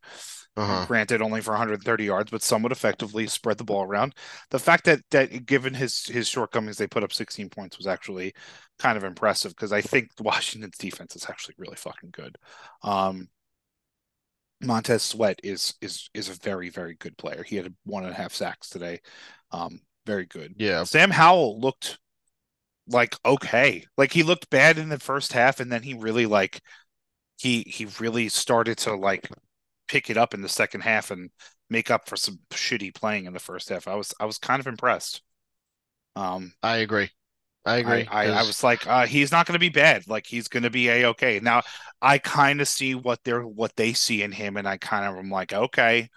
Uh-huh. 0.57 0.87
granted 0.87 1.23
only 1.23 1.41
for 1.41 1.53
130 1.53 2.05
yards, 2.05 2.31
but 2.31 2.43
somewhat 2.43 2.73
effectively 2.73 3.27
spread 3.27 3.59
the 3.59 3.65
ball 3.65 3.85
around. 3.85 4.15
The 4.51 4.59
fact 4.59 4.85
that 4.85 5.01
that 5.11 5.47
given 5.47 5.75
his 5.75 6.05
his 6.07 6.29
shortcomings, 6.29 6.77
they 6.79 6.87
put 6.87 7.05
up 7.05 7.13
16 7.13 7.49
points 7.51 7.79
was 7.79 7.87
actually 7.87 8.35
kind 8.79 8.97
of 8.99 9.05
impressive 9.05 9.53
because 9.55 9.73
I 9.73 9.81
think 9.81 10.11
Washington's 10.21 10.79
defense 10.79 11.17
is 11.17 11.27
actually 11.29 11.55
really 11.59 11.77
fucking 11.77 12.11
good. 12.13 12.37
Um, 12.83 13.29
Montez 14.61 15.03
Sweat 15.03 15.41
is 15.43 15.75
is 15.81 16.09
is 16.15 16.29
a 16.29 16.35
very 16.35 16.69
very 16.69 16.95
good 16.95 17.17
player. 17.19 17.43
He 17.43 17.57
had 17.57 17.75
one 17.85 18.05
and 18.05 18.13
a 18.13 18.17
half 18.17 18.33
sacks 18.33 18.69
today. 18.69 19.01
Um, 19.51 19.81
very 20.07 20.27
good. 20.27 20.55
Yeah. 20.57 20.85
Sam 20.85 21.11
Howell 21.11 21.61
looked 21.61 21.99
like 22.89 23.17
okay. 23.25 23.85
Like 23.97 24.13
he 24.13 24.23
looked 24.23 24.51
bad 24.51 24.79
in 24.79 24.89
the 24.89 24.99
first 24.99 25.33
half 25.33 25.61
and 25.61 25.71
then 25.73 25.83
he 25.83 25.95
really 25.95 26.27
like 26.27 26.61
he 27.39 27.63
he 27.63 27.87
really 28.01 28.29
started 28.31 28.79
to 28.79 28.97
like 28.97 29.31
pick 29.89 30.11
it 30.11 30.17
up 30.19 30.35
in 30.35 30.43
the 30.43 30.49
second 30.51 30.83
half 30.83 31.11
and 31.13 31.31
make 31.71 31.91
up 31.91 32.09
for 32.09 32.17
some 32.17 32.41
shitty 32.53 32.95
playing 32.95 33.27
in 33.27 33.33
the 33.35 33.41
first 33.41 33.69
half. 33.71 33.89
I 33.89 33.97
was 33.97 34.15
I 34.21 34.27
was 34.27 34.39
kind 34.39 34.61
of 34.61 34.67
impressed. 34.69 35.23
Um 36.17 36.55
I 36.63 36.79
agree. 36.79 37.11
I 37.65 37.77
I, 37.85 38.03
agree. 38.03 38.09
I, 38.09 38.29
I 38.41 38.43
'cause- 38.43 38.45
was 38.45 38.63
like, 38.63 38.87
uh, 38.87 39.07
he's 39.07 39.33
not 39.33 39.47
going 39.47 39.55
to 39.55 39.59
be 39.59 39.69
bad. 39.69 40.07
Like 40.09 40.27
he's 40.27 40.47
going 40.49 40.63
to 40.63 40.71
be 40.71 40.89
a 40.89 41.07
okay. 41.11 41.41
Now 41.41 41.63
I 42.01 42.19
kind 42.19 42.61
of 42.61 42.69
see 42.69 42.95
what 42.95 43.21
they're 43.25 43.43
what 43.47 43.75
they 43.77 43.93
see 43.93 44.23
in 44.23 44.31
him, 44.33 44.57
and 44.57 44.69
I 44.69 44.77
kind 44.79 45.05
of 45.05 45.17
am 45.19 45.31
like, 45.31 45.53
okay, 45.53 46.09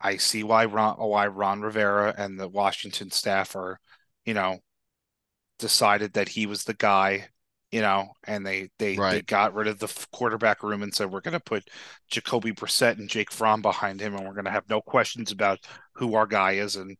I 0.00 0.18
see 0.18 0.44
why 0.44 0.66
Ron 0.66 0.96
why 0.98 1.28
Ron 1.28 1.62
Rivera 1.62 2.14
and 2.18 2.40
the 2.40 2.48
Washington 2.48 3.10
staff 3.12 3.56
are, 3.56 3.80
you 4.26 4.34
know, 4.34 4.60
decided 5.58 6.12
that 6.14 6.28
he 6.28 6.46
was 6.46 6.64
the 6.64 6.74
guy, 6.74 7.28
you 7.70 7.80
know, 7.80 8.08
and 8.24 8.46
they 8.46 8.70
they 8.78 8.96
they 8.96 9.22
got 9.22 9.54
rid 9.54 9.68
of 9.68 9.78
the 9.78 10.06
quarterback 10.12 10.62
room 10.62 10.82
and 10.82 10.94
said 10.94 11.10
we're 11.10 11.20
going 11.20 11.32
to 11.32 11.40
put 11.40 11.68
Jacoby 12.08 12.52
Brissett 12.52 12.98
and 12.98 13.08
Jake 13.08 13.30
Fromm 13.30 13.62
behind 13.62 14.00
him, 14.00 14.14
and 14.14 14.24
we're 14.26 14.34
going 14.34 14.44
to 14.44 14.50
have 14.50 14.68
no 14.68 14.80
questions 14.80 15.32
about 15.32 15.60
who 15.94 16.14
our 16.14 16.26
guy 16.26 16.52
is, 16.52 16.76
and 16.76 16.96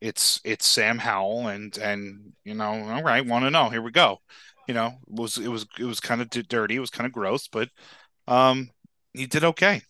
it's 0.00 0.40
it's 0.44 0.66
Sam 0.66 0.98
Howell, 0.98 1.48
and 1.48 1.76
and 1.78 2.32
you 2.44 2.54
know, 2.54 2.70
all 2.70 3.02
right, 3.02 3.26
want 3.26 3.44
to 3.44 3.50
know? 3.50 3.68
Here 3.68 3.82
we 3.82 3.90
go. 3.90 4.18
You 4.66 4.74
know, 4.74 4.94
it 5.08 5.20
was 5.20 5.38
it 5.38 5.48
was 5.48 5.66
it 5.78 5.84
was 5.84 6.00
kind 6.00 6.20
of 6.20 6.30
dirty, 6.30 6.76
it 6.76 6.80
was 6.80 6.90
kind 6.90 7.06
of 7.06 7.12
gross, 7.12 7.48
but 7.48 7.68
um, 8.28 8.70
he 9.12 9.26
did 9.26 9.44
okay. 9.44 9.82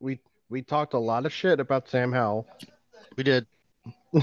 We 0.00 0.20
we 0.48 0.62
talked 0.62 0.94
a 0.94 0.98
lot 0.98 1.26
of 1.26 1.32
shit 1.32 1.60
about 1.60 1.88
Sam 1.88 2.12
Howell. 2.12 2.46
we 3.16 3.22
did. 3.22 3.46
we 4.12 4.22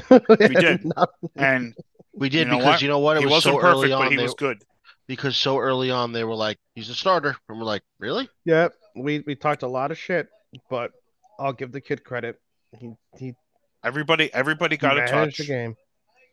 did. 0.50 0.92
And 1.36 1.74
We 2.18 2.30
did 2.30 2.48
You 2.48 2.54
know 2.54 2.58
because 2.58 2.66
what? 2.66 2.82
you 2.82 2.88
know 2.88 3.00
what? 3.00 3.18
It 3.18 3.22
he 3.22 3.26
was 3.26 3.46
wasn't 3.46 3.56
so 3.56 3.60
perfect, 3.60 3.76
early 3.76 3.90
but 3.98 4.10
he 4.12 4.18
They, 4.18 4.24
was 4.24 4.34
good. 4.34 4.64
because 5.08 5.38
so 5.38 5.60
early 5.60 5.92
on 5.92 6.12
they 6.12 6.24
were 6.24 6.36
like, 6.36 6.58
he's 6.76 6.90
a 6.90 6.96
starter, 6.96 7.36
and 7.50 7.58
we're 7.60 7.66
like, 7.66 7.84
really? 8.00 8.30
Yeah, 8.46 8.70
we 8.96 9.20
we 9.20 9.36
talked 9.36 9.64
a 9.64 9.68
lot 9.68 9.92
of 9.92 9.98
shit, 9.98 10.28
but 10.70 10.92
I'll 11.40 11.54
give 11.54 11.72
the 11.72 11.82
kid 11.82 12.04
credit. 12.04 12.40
He 12.78 12.94
he 13.18 13.36
Everybody 13.84 14.34
everybody 14.34 14.78
got 14.78 14.98
a 14.98 15.02
managed 15.02 15.38
touch. 15.38 15.38
the 15.38 15.46
game. 15.46 15.76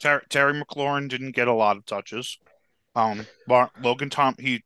Ter- 0.00 0.22
Terry 0.28 0.54
McLaurin 0.54 1.08
didn't 1.08 1.32
get 1.32 1.48
a 1.48 1.52
lot 1.52 1.76
of 1.76 1.86
touches. 1.86 2.38
Um, 2.96 3.26
but 3.46 3.70
Logan 3.80 4.10
Tom 4.10 4.34
he 4.38 4.64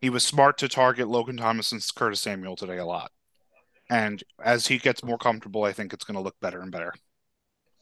he 0.00 0.10
was 0.10 0.24
smart 0.24 0.58
to 0.58 0.68
target 0.68 1.08
Logan 1.08 1.36
Thomas 1.36 1.72
and 1.72 1.84
Curtis 1.94 2.20
Samuel 2.20 2.56
today 2.56 2.78
a 2.78 2.84
lot. 2.86 3.10
And 3.88 4.22
as 4.42 4.66
he 4.66 4.78
gets 4.78 5.04
more 5.04 5.18
comfortable, 5.18 5.64
I 5.64 5.72
think 5.72 5.92
it's 5.92 6.04
going 6.04 6.16
to 6.16 6.20
look 6.20 6.36
better 6.40 6.60
and 6.60 6.72
better. 6.72 6.92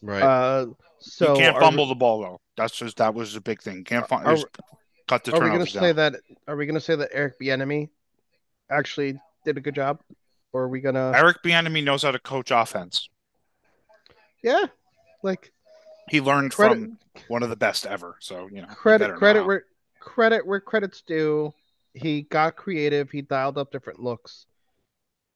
Right. 0.03 0.23
Uh, 0.23 0.67
so 1.01 1.35
he 1.35 1.41
can't 1.41 1.57
are 1.57 1.61
fumble 1.61 1.87
the 1.87 1.95
ball 1.95 2.21
though. 2.21 2.41
That's 2.57 2.75
just 2.77 2.97
that 2.99 3.15
was 3.15 3.37
a 3.37 3.41
big 3.41 3.63
thing. 3.63 3.85
Can't 3.85 4.07
fum- 4.09 4.27
Are- 4.27 4.37
cut 5.07 5.25
the 5.25 5.33
We, 5.33 5.39
are 5.39 5.45
we 5.45 5.51
gonna 5.51 5.67
say 5.67 5.93
down. 5.93 5.97
that? 5.97 6.15
Are 6.49 6.57
we 6.57 6.67
gonna 6.67 6.81
say 6.81 6.97
that 6.97 7.11
Eric 7.13 7.39
Bieniemy 7.41 7.89
actually 8.71 9.19
did 9.45 9.57
a 9.59 9.61
good 9.61 9.75
job, 9.75 10.01
or 10.53 10.63
are 10.63 10.69
we 10.69 10.81
gonna? 10.81 11.13
Eric 11.15 11.43
Bieniemy 11.43 11.85
knows 11.85 12.03
how 12.03 12.11
to 12.11 12.19
coach 12.19 12.51
offense. 12.51 13.09
Yeah, 14.43 14.67
like 15.23 15.53
He 16.11 16.21
learned 16.21 16.53
credit 16.53 16.75
from 16.75 16.99
one 17.29 17.43
of 17.43 17.51
the 17.51 17.57
best 17.57 17.87
ever. 17.87 18.17
So 18.21 18.49
you 18.53 18.63
know, 18.63 18.69
credit 18.69 19.15
credit 19.17 19.41
know. 19.41 19.47
where 19.47 19.65
credit 20.01 20.47
where 20.47 20.61
credit's 20.61 21.03
due. 21.03 21.53
He 21.95 22.23
got 22.23 22.57
creative. 22.57 23.11
He 23.11 23.23
dialed 23.23 23.57
up 23.57 23.71
different 23.71 24.01
looks. 24.01 24.47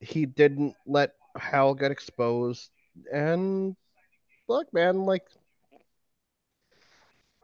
He 0.01 0.27
didn't 0.27 0.75
let 0.87 1.13
Howell 1.37 1.75
get 1.75 1.91
exposed. 1.93 2.71
And 3.13 3.77
look, 4.49 4.73
man, 4.73 5.05
like 5.05 5.27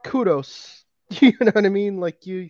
kudos. 0.03 0.83
You 1.21 1.33
know 1.39 1.51
what 1.51 1.65
I 1.67 1.69
mean? 1.69 1.99
Like 1.99 2.25
you, 2.25 2.49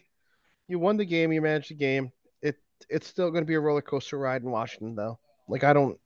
you 0.67 0.79
won 0.79 0.97
the 0.97 1.05
game. 1.05 1.33
You 1.33 1.41
managed 1.41 1.71
the 1.71 1.75
game. 1.75 2.11
It 2.41 2.57
it's 2.89 3.07
still 3.07 3.31
going 3.31 3.43
to 3.43 3.47
be 3.47 3.55
a 3.55 3.59
roller 3.59 3.81
coaster 3.81 4.17
ride 4.17 4.43
in 4.43 4.51
Washington, 4.51 4.95
though. 4.95 5.19
Like 5.49 5.63
I 5.65 5.73
don't. 5.73 5.99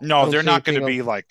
I 0.00 0.04
No, 0.08 0.26
don't 0.26 0.28
they're 0.28 0.42
not 0.42 0.64
going 0.64 0.74
to 0.74 0.80
anything 0.80 0.82
be 0.82 1.00
like 1.02 1.26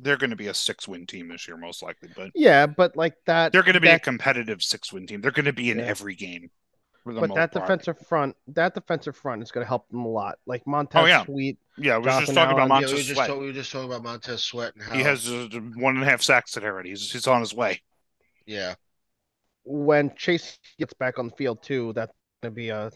they're 0.00 0.16
going 0.16 0.30
to 0.30 0.36
be 0.36 0.48
a 0.48 0.54
six-win 0.54 1.06
team 1.06 1.28
this 1.28 1.48
year, 1.48 1.56
most 1.56 1.82
likely. 1.82 2.08
But 2.08 2.32
Yeah, 2.34 2.66
but 2.66 2.96
like 2.96 3.16
that. 3.26 3.52
they're 3.52 3.62
going 3.62 3.74
to 3.74 3.80
be 3.80 3.92
a 3.92 3.98
competitive 3.98 4.62
six-win 4.62 5.06
team. 5.06 5.20
They're 5.20 5.30
going 5.30 5.44
to 5.44 5.52
be 5.52 5.70
in 5.70 5.78
Yeah. 5.78 5.86
every 5.86 6.14
game. 6.14 6.50
For 7.04 7.12
the 7.12 7.20
but 7.20 7.34
that 7.34 7.52
part. 7.52 7.64
defensive 7.66 7.98
front, 8.06 8.36
that 8.48 8.74
defensive 8.74 9.16
front 9.16 9.42
is 9.42 9.50
going 9.50 9.64
to 9.64 9.68
help 9.68 9.88
them 9.88 10.04
a 10.04 10.08
lot. 10.08 10.38
Like 10.46 10.64
Montez 10.66 11.02
Oh, 11.02 11.06
yeah. 11.06 11.24
Sweat. 11.24 11.56
Yeah, 11.78 11.98
we 11.98 12.04
were 12.04 12.10
just 12.10 12.26
Jonathan 12.26 12.34
talking 12.34 12.52
about 12.52 12.70
Allen, 12.70 12.82
yeah, 12.82 12.86
we 12.86 12.92
Montez 12.92 13.06
just 13.06 13.14
Sweat. 13.16 13.28
talk- 13.28 13.40
we 13.40 13.46
were 13.46 13.52
just 13.52 13.72
talking 13.72 13.86
about 13.88 14.02
Montez 14.04 14.42
Sweat 14.44 14.74
and 14.74 14.84
how 14.84 14.94
He 14.94 15.02
has 15.02 15.28
uh, 15.28 15.48
one 15.76 15.96
and 15.96 16.04
a 16.04 16.06
half 16.08 16.22
sacks 16.22 16.52
today 16.52 16.66
already. 16.66 16.90
He's, 16.90 17.10
he's 17.10 17.26
on 17.26 17.40
his 17.40 17.52
way. 17.54 17.80
Yeah. 18.46 18.74
When 19.64 20.14
Chase 20.16 20.58
gets 20.78 20.92
back 20.94 21.18
on 21.18 21.28
the 21.28 21.34
field 21.36 21.62
too, 21.62 21.92
that's 21.94 22.12
gonna 22.42 22.52
be 22.52 22.68
a 22.70 22.90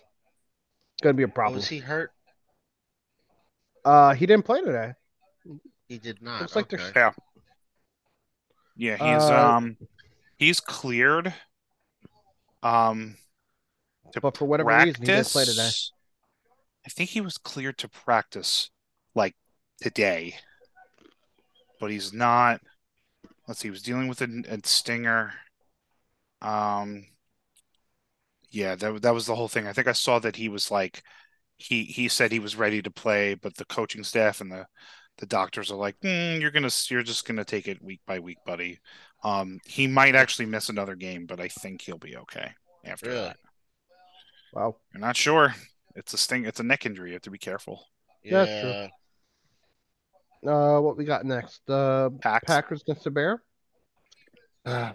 gonna 1.03 1.15
be 1.15 1.23
a 1.23 1.29
problem. 1.29 1.57
was 1.57 1.69
he 1.69 1.79
hurt? 1.79 2.11
Uh, 3.85 4.15
he 4.15 4.27
didn't 4.27 4.45
play 4.45 4.61
today. 4.63 4.93
He 5.89 5.99
did 5.99 6.21
not. 6.21 6.41
Looks 6.41 6.57
like 6.57 6.69
they're 6.69 6.81
okay. 6.81 6.93
Yeah. 6.97 7.13
Yeah, 8.77 9.15
he's 9.15 9.31
Uh, 9.31 9.49
um 9.53 9.77
he's 10.37 10.59
cleared. 10.61 11.33
Um 12.65 13.17
to 14.17 14.21
But 14.23 14.37
for 14.37 14.45
whatever 14.47 14.75
reason, 14.75 15.05
he 15.05 15.11
didn't 15.11 15.31
play 15.31 15.45
today. 15.45 15.71
I 16.87 16.89
think 16.89 17.11
he 17.11 17.21
was 17.21 17.39
cleared 17.39 17.79
to 17.79 17.89
practice 17.89 18.71
like 19.15 19.35
today. 19.81 20.37
But 21.81 21.91
he's 21.91 22.13
not 22.13 22.61
let's 23.49 23.61
see, 23.61 23.69
he 23.69 23.73
was 23.73 23.83
dealing 23.83 24.09
with 24.09 24.21
a, 24.23 24.45
a 24.49 24.61
stinger. 24.67 25.35
Um 26.41 27.07
yeah, 28.51 28.75
that 28.77 29.03
that 29.03 29.15
was 29.15 29.27
the 29.27 29.35
whole 29.35 29.49
thing. 29.49 29.67
I 29.67 29.73
think 29.73 29.89
I 29.89 29.93
saw 29.93 30.19
that 30.21 30.37
he 30.37 30.49
was 30.49 30.71
like 30.71 31.03
he 31.59 31.85
he 31.85 32.09
said 32.09 32.33
he 32.33 32.39
was 32.39 32.57
ready 32.57 32.83
to 32.83 32.91
play, 32.91 33.35
but 33.35 33.57
the 33.57 33.65
coaching 33.67 34.05
staff 34.05 34.41
and 34.41 34.51
the 34.53 34.67
the 35.19 35.27
doctors 35.27 35.71
are 35.73 35.77
like, 35.77 35.99
"Mm, 36.01 36.41
you're 36.41 36.51
gonna 36.51 36.71
you're 36.91 37.03
just 37.03 37.27
gonna 37.27 37.45
take 37.45 37.69
it 37.69 37.83
week 37.83 38.01
by 38.07 38.21
week, 38.21 38.39
buddy. 38.47 38.81
Um, 39.25 39.61
he 39.67 39.87
might 39.87 40.15
actually 40.15 40.47
miss 40.47 40.69
another 40.69 40.95
game, 40.95 41.27
but 41.27 41.41
I 41.41 41.49
think 41.49 41.83
he'll 41.83 41.99
be 41.99 42.17
okay 42.19 42.53
after 42.85 43.11
Really? 43.11 43.17
that. 43.17 43.39
Wow. 44.57 44.77
You're 44.95 45.03
not 45.03 45.17
sure. 45.17 45.55
It's 45.95 46.15
a 46.15 46.19
sting. 46.19 46.47
It's 46.47 46.61
a 46.61 46.63
neck 46.63 46.87
injury. 46.87 47.11
You 47.11 47.15
have 47.15 47.23
to 47.23 47.31
be 47.31 47.37
careful. 47.37 47.85
Yeah, 48.25 48.45
that's 48.45 48.91
true. 50.43 50.51
Uh, 50.51 50.81
what 50.81 50.97
we 50.97 51.05
got 51.05 51.27
next? 51.27 51.69
Uh, 51.69 52.09
Packs. 52.23 52.47
Packers 52.47 52.81
against 52.81 53.05
the 53.05 53.11
Bear. 53.11 53.43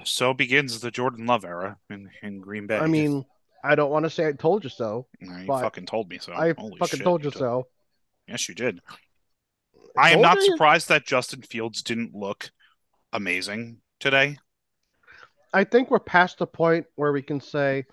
So 0.04 0.34
begins 0.34 0.80
the 0.80 0.90
Jordan 0.90 1.28
Love 1.28 1.46
era 1.46 1.78
in, 1.92 2.10
in 2.24 2.40
Green 2.40 2.66
Bay. 2.66 2.80
I 2.80 2.88
mean, 2.88 3.24
I 3.64 3.76
don't 3.76 3.92
want 3.92 4.04
to 4.04 4.10
say 4.10 4.28
I 4.28 4.32
told 4.32 4.64
you 4.64 4.72
so. 4.72 5.06
No, 5.20 5.38
you 5.38 5.46
fucking 5.46 5.86
told 5.86 6.10
me 6.10 6.18
so. 6.20 6.34
I 6.34 6.56
Holy 6.58 6.78
fucking 6.80 6.98
shit, 6.98 7.04
told 7.04 7.24
you 7.24 7.30
did. 7.30 7.38
so. 7.38 7.68
Yes, 8.28 8.50
you 8.50 8.56
did. 8.56 8.80
I 9.96 10.12
am 10.12 10.22
not 10.22 10.38
you. 10.38 10.46
surprised 10.46 10.90
that 10.90 11.06
Justin 11.06 11.44
Fields 11.44 11.84
didn't 11.84 12.16
look 12.16 12.50
amazing 13.14 13.78
today. 14.00 14.40
I 15.54 15.66
think 15.66 15.92
we're 15.92 16.00
past 16.00 16.40
the 16.40 16.48
point 16.48 16.88
where 16.96 17.12
we 17.12 17.22
can 17.22 17.40
say, 17.40 17.86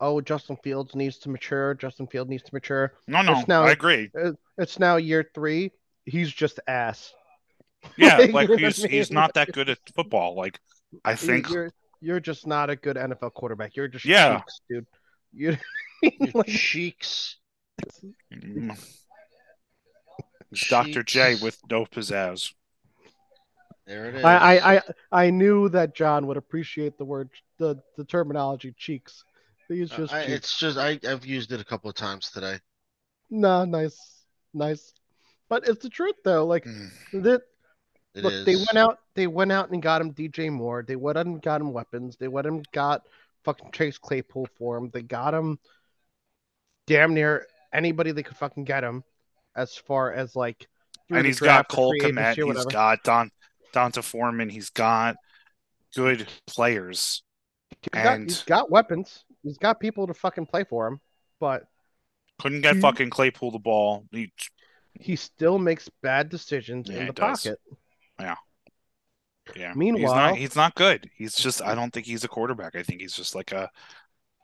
"Oh, 0.00 0.20
Justin 0.20 0.56
Fields 0.62 0.94
needs 0.94 1.18
to 1.18 1.28
mature. 1.30 1.74
Justin 1.74 2.06
Fields 2.06 2.30
needs 2.30 2.42
to 2.44 2.54
mature." 2.54 2.92
No, 3.06 3.22
no, 3.22 3.38
It's 3.38 3.48
now- 3.48 3.64
I 3.64 3.70
agree. 3.72 4.10
It's 4.58 4.78
now 4.78 4.96
year 4.96 5.28
three. 5.34 5.72
He's 6.04 6.30
just 6.32 6.60
ass. 6.66 7.12
Yeah, 7.98 8.16
Like, 8.18 8.32
like 8.32 8.48
you 8.48 8.56
know 8.56 8.62
what 8.66 8.74
he's 8.76 8.84
I 8.84 8.88
he's 8.88 9.10
not 9.10 9.34
that 9.34 9.52
good 9.52 9.68
at 9.68 9.78
football. 9.94 10.34
Like 10.36 10.58
I 11.04 11.14
think 11.14 11.50
you're 11.50 11.70
you're 12.00 12.20
just 12.20 12.46
not 12.46 12.70
a 12.70 12.76
good 12.76 12.96
NFL 12.96 13.34
quarterback. 13.34 13.76
You're 13.76 13.88
just 13.88 14.04
Yeah. 14.06 14.38
cheeks, 14.38 14.60
dude. 14.70 14.86
You 15.34 15.56
Your 16.02 16.30
like, 16.34 16.46
cheeks. 16.46 17.36
mm, 18.32 18.78
it's 20.50 20.68
Dr. 20.68 21.02
J 21.02 21.34
with 21.42 21.58
no 21.70 21.84
pizzazz. 21.84 22.52
There 23.86 24.06
it 24.06 24.14
is. 24.16 24.24
I, 24.24 24.36
I 24.56 24.74
I 24.76 24.82
I 25.12 25.30
knew 25.30 25.68
that 25.70 25.94
John 25.94 26.26
would 26.26 26.36
appreciate 26.38 26.96
the 26.96 27.04
word 27.04 27.28
the 27.58 27.76
the 27.98 28.04
terminology 28.04 28.74
cheeks. 28.78 29.24
He's 29.68 29.92
Uh, 29.92 29.96
just 29.96 30.12
I- 30.12 30.20
it's 30.22 30.58
just 30.58 30.78
I 30.78 30.98
I've 31.08 31.24
used 31.26 31.52
it 31.52 31.60
a 31.60 31.64
couple 31.64 31.88
of 31.90 31.96
times 31.96 32.30
today. 32.30 32.58
No, 33.30 33.64
nice, 33.64 33.98
nice. 34.52 34.92
But 35.48 35.66
it's 35.68 35.82
the 35.82 35.88
truth 35.90 36.16
though. 36.24 36.46
Like 36.46 36.64
Mm. 36.64 36.90
that. 37.22 37.42
It 38.14 38.22
Look, 38.22 38.32
is. 38.32 38.44
they 38.46 38.54
went 38.56 38.76
out. 38.76 38.98
They 39.14 39.26
went 39.26 39.50
out 39.50 39.70
and 39.70 39.82
got 39.82 40.00
him 40.00 40.12
DJ 40.12 40.48
Moore. 40.50 40.84
They 40.86 40.94
went 40.96 41.18
out 41.18 41.26
and 41.26 41.42
got 41.42 41.60
him 41.60 41.72
weapons. 41.72 42.16
They 42.16 42.28
went 42.28 42.46
and 42.46 42.64
got 42.70 43.02
fucking 43.44 43.72
Chase 43.72 43.98
Claypool 43.98 44.46
for 44.56 44.76
him. 44.76 44.90
They 44.90 45.02
got 45.02 45.34
him 45.34 45.58
damn 46.86 47.12
near 47.14 47.46
anybody 47.72 48.12
they 48.12 48.22
could 48.22 48.36
fucking 48.36 48.64
get 48.64 48.84
him, 48.84 49.02
as 49.56 49.74
far 49.76 50.12
as 50.12 50.36
like. 50.36 50.68
And 51.10 51.26
he's 51.26 51.40
got 51.40 51.68
Cole 51.68 51.90
free 51.90 52.00
agency 52.08 52.20
Kmet. 52.20 52.30
or 52.30 52.34
He's 52.34 52.44
whatever. 52.44 52.70
got 52.70 53.02
Don 53.02 53.30
D'Onta 53.72 54.02
Foreman. 54.04 54.48
He's 54.48 54.70
got 54.70 55.16
good 55.94 56.28
players. 56.46 57.22
He's 57.82 57.90
got, 57.90 58.06
and- 58.14 58.30
he's 58.30 58.42
got 58.44 58.70
weapons. 58.70 59.24
He's 59.44 59.58
got 59.58 59.78
people 59.78 60.06
to 60.08 60.14
fucking 60.14 60.46
play 60.46 60.64
for 60.64 60.86
him, 60.88 61.00
but 61.38 61.64
Couldn't 62.40 62.62
get 62.62 62.76
fucking 62.78 63.10
Claypool 63.10 63.52
the 63.52 63.58
ball. 63.60 64.06
He, 64.10 64.32
he 64.98 65.14
still 65.16 65.58
makes 65.58 65.88
bad 66.02 66.28
decisions 66.30 66.88
Yeah, 66.88 67.00
in 67.00 67.06
the 67.08 67.12
pocket. 67.12 67.58
yeah. 68.18 68.34
he's 69.54 69.76
Meanwhile- 69.76 70.14
not 70.14 70.36
he's 70.36 70.56
not 70.56 70.74
good. 70.74 71.10
He's 71.16 71.34
just 71.36 71.62
I 71.62 71.74
don't 71.74 71.92
think 71.92 72.06
he's 72.06 72.24
a 72.24 72.28
quarterback. 72.28 72.74
I 72.74 72.82
think 72.82 73.00
he's 73.00 73.14
just 73.14 73.34
like 73.34 73.52
a 73.52 73.70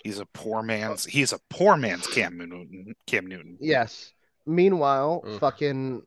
he's 0.04 0.18
a 0.18 0.26
poor 0.26 0.62
man's 0.62 1.04
he's 1.04 1.32
a 1.32 1.38
poor 1.48 1.76
man's 1.76 2.06
Cam 2.06 2.36
Newton. 2.36 2.94
Cam 3.06 3.26
Newton. 3.26 3.56
Yes. 3.60 4.12
Meanwhile, 4.46 5.22
Ugh. 5.26 5.40
fucking 5.40 6.02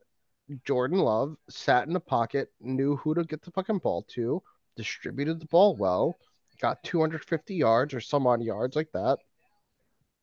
Jordan 0.66 1.00
Love 1.00 1.38
sat 1.50 1.88
in 1.88 1.94
the 1.94 2.00
pocket, 2.00 2.50
knew 2.60 2.96
who 2.98 3.14
to 3.16 3.24
get 3.24 3.42
the 3.42 3.52
fucking 3.52 3.80
ball 3.80 4.04
to, 4.10 4.44
distributed 4.76 5.40
the 5.40 5.46
ball 5.48 5.76
well, 5.76 6.18
got 6.64 6.82
250 6.84 7.56
yards 7.56 7.94
or 7.94 8.00
some 8.00 8.26
odd 8.26 8.42
yards 8.42 8.76
like 8.76 8.90
that. 8.94 9.18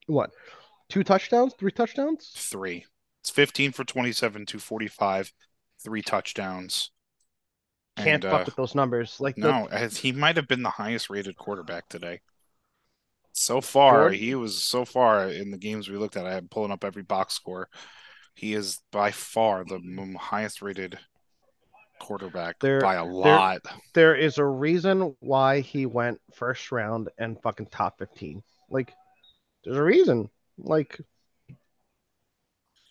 What? 0.06 0.30
Two 0.88 1.04
touchdowns? 1.04 1.54
Three 1.58 1.70
touchdowns? 1.70 2.32
Three. 2.34 2.86
It's 3.22 3.30
15 3.30 3.72
for 3.72 3.84
27, 3.84 4.46
245, 4.46 5.32
three 5.84 6.00
touchdowns. 6.02 6.90
Can't 7.98 8.24
And, 8.24 8.32
fuck 8.32 8.40
uh, 8.40 8.44
with 8.46 8.56
those 8.56 8.74
numbers. 8.74 9.18
Like 9.20 9.36
the- 9.36 9.42
No, 9.42 9.68
as 9.70 9.98
he 9.98 10.12
might 10.12 10.36
have 10.36 10.48
been 10.48 10.62
the 10.62 10.70
highest 10.70 11.10
rated 11.10 11.36
quarterback 11.36 11.88
today. 11.90 12.20
So 13.32 13.60
far, 13.60 14.04
Jordan- 14.04 14.18
he 14.18 14.34
was 14.34 14.60
so 14.60 14.86
far 14.86 15.28
in 15.28 15.50
the 15.50 15.58
games 15.58 15.90
we 15.90 15.98
looked 15.98 16.16
at. 16.16 16.26
I 16.26 16.38
am 16.38 16.48
pulling 16.48 16.72
up 16.72 16.84
every 16.84 17.02
box 17.02 17.34
score. 17.34 17.68
He 18.34 18.54
is 18.54 18.80
by 18.90 19.10
far 19.10 19.64
the 19.64 20.16
highest 20.18 20.62
rated 20.62 20.98
quarterback 22.00 22.58
There- 22.58 22.80
by 22.80 22.94
a 22.96 23.04
lot. 23.04 23.62
there 23.94 24.16
is 24.16 24.38
a 24.38 24.44
reason 24.44 25.14
why 25.20 25.60
he 25.60 25.86
went 25.86 26.20
first 26.34 26.72
round 26.72 27.08
and 27.18 27.40
fucking 27.42 27.66
top 27.66 27.98
15. 27.98 28.42
Like, 28.68 28.92
there's 29.64 29.76
a 29.76 29.82
reason. 29.82 30.28
Like, 30.58 30.98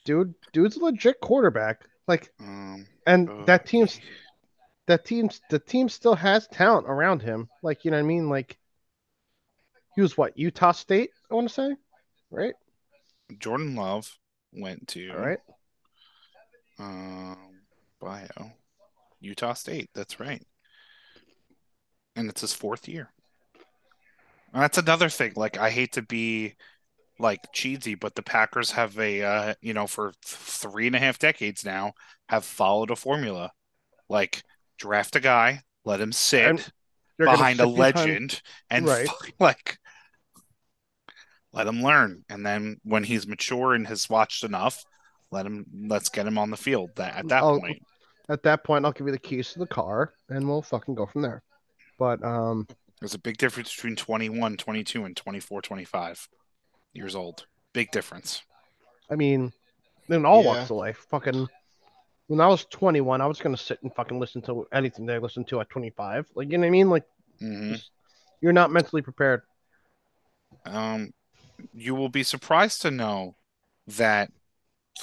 dude, 0.06 0.34
dude's 0.54 0.78
a 0.78 0.84
legit 0.86 1.20
quarterback. 1.20 1.86
Like, 2.08 2.32
Um, 2.40 2.88
and 3.06 3.30
uh, 3.30 3.44
that 3.46 3.66
team's 3.66 4.00
that 4.88 5.06
team's 5.06 5.40
the 5.52 5.60
team 5.60 5.88
still 5.90 6.16
has 6.16 6.48
talent 6.48 6.88
around 6.90 7.22
him. 7.22 7.48
Like, 7.62 7.86
you 7.86 7.92
know 7.92 7.98
what 7.98 8.04
I 8.04 8.08
mean? 8.08 8.28
Like, 8.30 8.58
he 9.96 10.02
was 10.02 10.18
what 10.18 10.38
Utah 10.38 10.72
State, 10.72 11.12
I 11.30 11.36
want 11.36 11.48
to 11.48 11.54
say, 11.54 11.76
right? 12.32 12.56
Jordan 13.38 13.76
Love 13.76 14.18
went 14.52 14.88
to 14.90 15.12
All 15.12 15.20
right. 15.20 15.40
um, 16.80 17.38
bio 18.00 18.52
Utah 19.22 19.54
State. 19.54 19.90
That's 19.94 20.20
right, 20.20 20.42
and 22.16 22.30
it's 22.30 22.42
his 22.42 22.54
fourth 22.54 22.88
year. 22.88 23.12
And 24.54 24.64
that's 24.64 24.78
another 24.78 25.10
thing. 25.10 25.34
Like 25.36 25.58
I 25.58 25.70
hate 25.70 25.94
to 25.94 26.02
be 26.02 26.56
like 27.20 27.40
cheesy, 27.54 27.96
but 27.96 28.16
the 28.16 28.24
Packers 28.24 28.72
have 28.72 28.98
a 29.00 29.22
uh, 29.22 29.54
you 29.62 29.74
know 29.74 29.88
for 29.88 30.12
th- 30.12 30.16
three 30.24 30.88
and 30.88 30.96
a 30.96 31.00
half 31.00 31.20
decades 31.20 31.64
now 31.66 31.94
have 32.30 32.46
followed 32.46 32.90
a 32.92 32.96
formula, 32.96 33.52
like 34.10 34.42
draft 34.78 35.16
a 35.16 35.20
guy, 35.20 35.62
let 35.86 36.00
him 36.02 36.12
sit 36.12 36.72
behind 37.18 37.60
a 37.60 37.64
sit 37.64 37.76
behind- 37.76 37.78
legend, 37.78 38.42
and 38.70 38.86
Right. 38.88 39.08
fuck- 39.08 39.30
like 39.40 39.78
let 41.54 41.68
him 41.68 41.82
learn. 41.82 42.24
And 42.30 42.46
then 42.46 42.78
when 42.84 43.04
he's 43.04 43.28
mature 43.28 43.74
and 43.74 43.86
has 43.88 44.10
watched 44.10 44.44
enough, 44.44 44.84
let 45.32 45.46
him 45.46 45.66
let's 45.88 46.10
get 46.10 46.26
him 46.28 46.38
on 46.38 46.50
the 46.52 46.58
field. 46.58 46.92
That 46.96 47.16
at 47.18 47.28
that 47.30 47.44
Oh, 47.44 47.60
point, 47.60 47.82
At 48.30 48.44
that 48.44 48.64
point, 48.64 48.86
I'll 48.86 48.92
give 48.92 49.08
you 49.08 49.12
the 49.12 49.20
keys 49.20 49.54
to 49.54 49.60
the 49.60 49.68
car, 49.68 50.14
and 50.30 50.48
we'll 50.48 50.62
fucking 50.62 50.96
go 50.96 51.06
from 51.08 51.24
there. 51.24 51.42
But 51.98 52.24
um, 52.24 52.68
there's 53.02 53.16
a 53.16 53.20
big 53.20 53.38
difference 53.38 53.74
between 53.76 53.96
21, 53.96 54.58
22, 54.58 55.04
and 55.04 55.18
24, 55.18 55.62
25 55.62 56.28
years 56.94 57.16
old. 57.16 57.46
Big 57.74 57.92
difference. 57.92 58.44
I 59.10 59.16
mean, 59.16 59.52
in 60.10 60.26
all 60.26 60.44
Yeah. 60.44 60.48
walks 60.48 60.70
of 60.70 60.78
life, 60.78 61.06
fucking. 61.10 61.48
When 62.28 62.40
I 62.40 62.48
was 62.48 62.66
21, 62.66 63.22
I 63.22 63.26
was 63.26 63.40
gonna 63.40 63.58
sit 63.58 63.82
and 63.82 63.94
fucking 63.96 64.20
listen 64.20 64.44
to 64.44 64.68
anything 64.72 65.08
they 65.08 65.18
listened 65.18 65.48
to 65.48 65.62
at 65.62 65.70
25. 65.70 66.28
Like, 66.36 66.52
you 66.52 66.60
know 66.60 66.62
what 66.62 66.68
I 66.68 66.70
mean? 66.70 66.90
Like, 66.90 67.06
hmm 67.40 67.76
you're 68.42 68.54
not 68.54 68.72
mentally 68.72 69.02
prepared. 69.02 69.42
Um, 70.66 71.12
you 71.74 71.96
will 71.96 72.10
be 72.10 72.24
surprised 72.24 72.82
to 72.84 72.92
know 72.92 73.36
that 73.88 74.32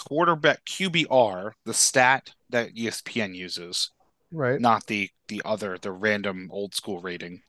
quarterback 0.05 0.65
QBR, 0.67 1.53
the 1.65 1.75
stat 1.75 2.31
that 2.51 2.75
ESPN 2.75 3.35
uses, 3.35 3.91
Right. 4.33 4.61
not 4.61 4.87
the 4.87 5.11
the 5.29 5.43
other 5.45 5.79
the 5.79 5.93
random 5.93 6.49
old 6.53 6.75
school 6.75 7.01
rating 7.01 7.43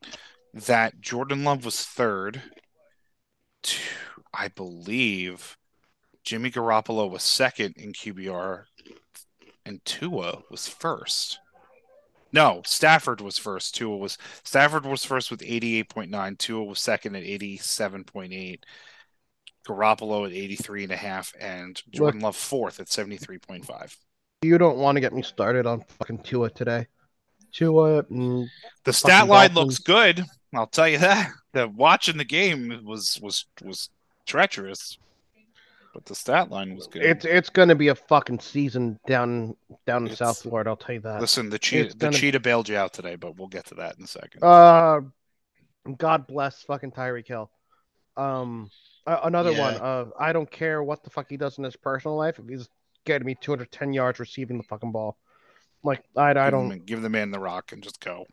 that 0.54 1.00
Jordan 1.02 1.44
Love 1.44 1.66
was 1.66 1.84
third 1.84 2.42
to 3.64 3.78
I 4.34 4.48
believe 4.50 5.58
Jimmy 6.24 6.52
Garoppolo 6.52 7.10
was 7.10 7.24
second 7.24 7.76
in 7.78 7.94
QBR 7.94 8.66
and 9.66 9.84
Tua 9.86 10.44
was 10.50 10.68
first 10.68 11.40
No, 12.34 12.62
Stafford 12.66 13.22
was 13.22 13.38
first. 13.38 13.76
Tua 13.76 13.98
was 13.98 14.18
Stafford 14.44 14.86
was 14.86 15.06
first 15.06 15.32
with 15.32 15.42
88.9. 15.42 16.38
Tua 16.38 16.64
was 16.64 16.80
second 16.80 17.16
at 17.16 17.24
87.8. 17.24 18.64
Garoppolo 19.68 20.26
at 20.26 20.34
83 20.34 20.84
and 20.84 20.92
a 20.92 20.98
half 20.98 21.34
and 21.40 21.82
Jordan 21.92 22.22
Love 22.22 22.36
fourth 22.36 22.80
at 22.80 22.88
73.5. 22.88 23.96
You 24.42 24.58
don't 24.58 24.78
want 24.78 24.96
to 24.96 25.02
get 25.02 25.14
me 25.14 25.22
started 25.22 25.66
on 25.66 25.84
fucking 26.00 26.20
Tua 26.20 26.50
today. 26.50 26.88
Tua, 27.52 28.04
mm, 28.04 28.48
The 28.84 28.94
stat 28.94 29.28
line 29.28 29.54
Dolphins. 29.54 29.56
looks 29.56 29.80
good. 29.80 30.26
I'll 30.56 30.68
tell 30.68 30.88
you 30.88 31.00
that. 31.00 31.32
The 31.54 31.68
watching 31.68 32.18
the 32.18 32.26
game 32.26 32.82
was 32.86 33.20
was 33.22 33.46
was 33.64 33.90
treacherous. 34.26 34.98
But 35.94 36.06
the 36.06 36.14
stat 36.14 36.52
line 36.52 36.76
was 36.76 36.86
good. 36.88 37.02
it's 37.02 37.26
it's 37.26 37.50
gonna 37.50 37.74
be 37.74 37.88
a 37.88 37.96
fucking 37.96 38.40
season 38.40 39.00
down 39.08 39.56
down 39.88 40.04
in 40.04 40.12
It's- 40.12 40.20
South 40.20 40.42
Florida. 40.44 40.70
I'll 40.70 40.76
tell 40.78 40.94
you 40.96 41.02
that. 41.02 41.20
Listen, 41.20 41.50
the 41.50 41.58
cheetah 41.58 41.90
the 41.90 41.96
gonna- 41.96 42.18
cheetah 42.18 42.40
bailed 42.40 42.70
you 42.70 42.78
out 42.78 42.94
today, 42.94 43.16
but 43.16 43.38
we'll 43.38 43.48
get 43.48 43.66
to 43.68 43.76
that 43.76 43.98
in 43.98 44.04
a 44.04 44.08
second. 44.08 44.44
Uh, 44.44 45.02
God 45.98 46.28
bless 46.28 46.62
fucking 46.64 46.92
Tyreek 46.92 47.28
Hill. 47.28 47.50
Um, 48.18 48.70
a- 49.08 49.22
another 49.24 49.52
one. 49.52 49.74
Yeah. 49.74 49.80
Uh, 49.84 50.06
I 50.20 50.34
don't 50.34 50.50
care 50.52 50.84
what 50.84 51.04
the 51.04 51.10
fuck 51.10 51.28
he 51.30 51.38
does 51.38 51.58
in 51.58 51.64
his 51.64 51.76
personal 51.76 52.16
life. 52.18 52.38
If 52.40 52.48
he's 52.48 52.70
getting 53.06 53.26
me 53.26 53.36
210 53.42 53.94
yards 53.94 54.20
receiving 54.20 54.58
the 54.58 54.64
fucking 54.64 54.92
ball, 54.92 55.18
like 55.84 56.04
I, 56.16 56.32
I 56.32 56.50
don't. 56.50 56.70
the, 56.70 56.78
give 56.78 57.02
the 57.02 57.10
man 57.10 57.32
the 57.32 57.40
rock 57.40 57.72
and 57.72 57.82
just 57.82 58.00
go. 58.00 58.26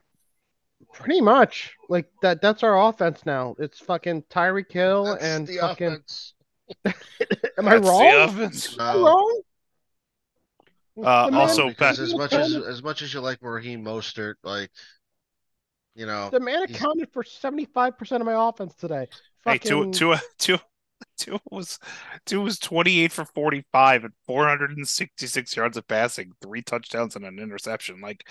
Pretty 0.92 1.20
much 1.20 1.72
like 1.88 2.10
that. 2.22 2.42
That's 2.42 2.62
our 2.62 2.88
offense 2.88 3.24
now. 3.24 3.55
It's 3.59 3.78
fucking 3.80 4.22
Tyreek 4.30 4.70
Hill 4.70 5.05
That's 5.05 5.24
and 5.24 5.46
the 5.46 5.56
fucking. 5.59 6.02
Am 6.84 6.92
I 7.68 7.78
That's 7.78 7.86
the 7.86 7.90
wrong? 7.90 8.28
offense. 8.28 8.78
Am 8.78 8.80
I 8.80 8.94
wrong? 9.01 9.40
Uh, 11.02 11.30
The 11.30 11.36
also, 11.36 11.68
because 11.68 11.98
as 12.01 12.14
much 12.14 12.32
as 12.32 12.55
as 12.55 12.82
much 12.82 13.02
as 13.02 13.12
you 13.12 13.20
like 13.20 13.38
Raheem 13.40 13.84
Mostert, 13.84 14.34
like 14.44 14.70
you 15.94 16.06
know, 16.06 16.28
the 16.30 16.40
man 16.40 16.66
he's- 16.66 16.76
accounted 16.76 17.09
for 17.12 17.22
75% 17.22 18.20
of 18.20 18.26
my 18.26 18.48
offense 18.48 18.74
today. 18.74 19.09
Hey, 19.44 19.58
Tua, 19.58 19.86
Fucking- 19.86 19.92
Tua, 19.92 20.20
Tua, 20.38 20.60
Tua 21.18 21.40
was 21.50 21.78
Tua 22.26 22.42
was 22.42 22.58
twenty 22.58 23.00
eight 23.00 23.12
for 23.12 23.24
forty 23.24 23.64
five 23.72 24.04
and 24.04 24.12
four 24.26 24.46
hundred 24.48 24.76
and 24.76 24.88
sixty 24.88 25.26
six 25.26 25.54
yards 25.56 25.76
of 25.76 25.86
passing, 25.88 26.32
three 26.42 26.62
touchdowns 26.62 27.16
and 27.16 27.24
an 27.24 27.38
interception. 27.38 28.00
Like, 28.00 28.28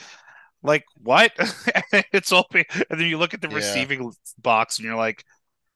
like 0.64 0.86
what? 0.98 1.32
it's 2.14 2.32
all. 2.32 2.48
And 2.54 2.66
then 3.00 3.08
you 3.08 3.18
look 3.18 3.34
at 3.34 3.42
the 3.42 3.50
Yeah. 3.50 3.56
receiving 3.58 4.12
box 4.40 4.78
and 4.80 4.86
you're 4.86 4.96
like, 4.96 5.24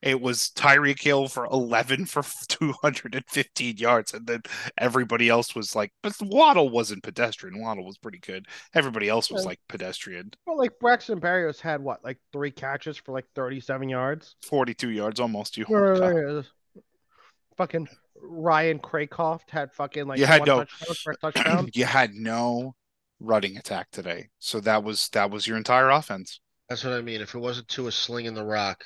it 0.00 0.20
was 0.20 0.50
Tyreek 0.54 1.00
Hill 1.02 1.26
for 1.28 1.46
eleven 1.46 2.06
for 2.06 2.22
two 2.48 2.72
hundred 2.82 3.14
and 3.14 3.24
fifteen 3.26 3.76
yards, 3.76 4.14
and 4.14 4.26
then 4.26 4.42
everybody 4.78 5.28
else 5.28 5.54
was 5.54 5.74
like, 5.74 5.92
but 6.02 6.14
Waddle 6.20 6.68
wasn't 6.68 7.02
pedestrian. 7.02 7.60
Waddle 7.60 7.84
was 7.84 7.98
pretty 7.98 8.18
good. 8.18 8.46
Everybody 8.74 9.08
else 9.08 9.30
was 9.30 9.44
like 9.44 9.60
pedestrian, 9.68 10.30
Well, 10.46 10.58
like 10.58 10.78
Braxton 10.80 11.20
Berrios 11.20 11.60
had 11.60 11.80
what, 11.82 12.04
like 12.04 12.18
three 12.32 12.50
catches 12.50 12.96
for 12.96 13.12
like 13.12 13.26
37 13.34 13.88
yards. 13.88 14.36
forty 14.42 14.74
two 14.74 14.90
yards 14.90 15.18
almost. 15.20 15.56
You. 15.56 15.64
Uh, 15.66 16.42
fucking 17.56 17.88
Ryan 18.20 18.78
Cracraft 18.78 19.48
had 19.50 19.72
fucking 19.72 20.06
like 20.06 20.18
You 20.18 20.26
had 20.26 20.40
one 20.40 20.48
no- 20.48 20.64
touchdown 20.64 20.94
for 21.02 21.12
a 21.12 21.16
touchdown. 21.16 21.68
you 21.74 21.84
had 21.84 22.14
no 22.14 22.74
running 23.20 23.56
attack 23.56 23.88
today. 23.90 24.28
So 24.38 24.60
that 24.60 24.82
was 24.84 25.08
that 25.10 25.30
was 25.30 25.46
your 25.46 25.56
entire 25.56 25.90
offense. 25.90 26.40
that's 26.68 26.84
what 26.84 26.92
I 26.92 27.00
mean. 27.02 27.20
If 27.20 27.34
it 27.34 27.38
wasn't 27.38 27.68
Tua 27.68 27.90
slinging 27.92 28.34
the 28.34 28.44
rock, 28.44 28.84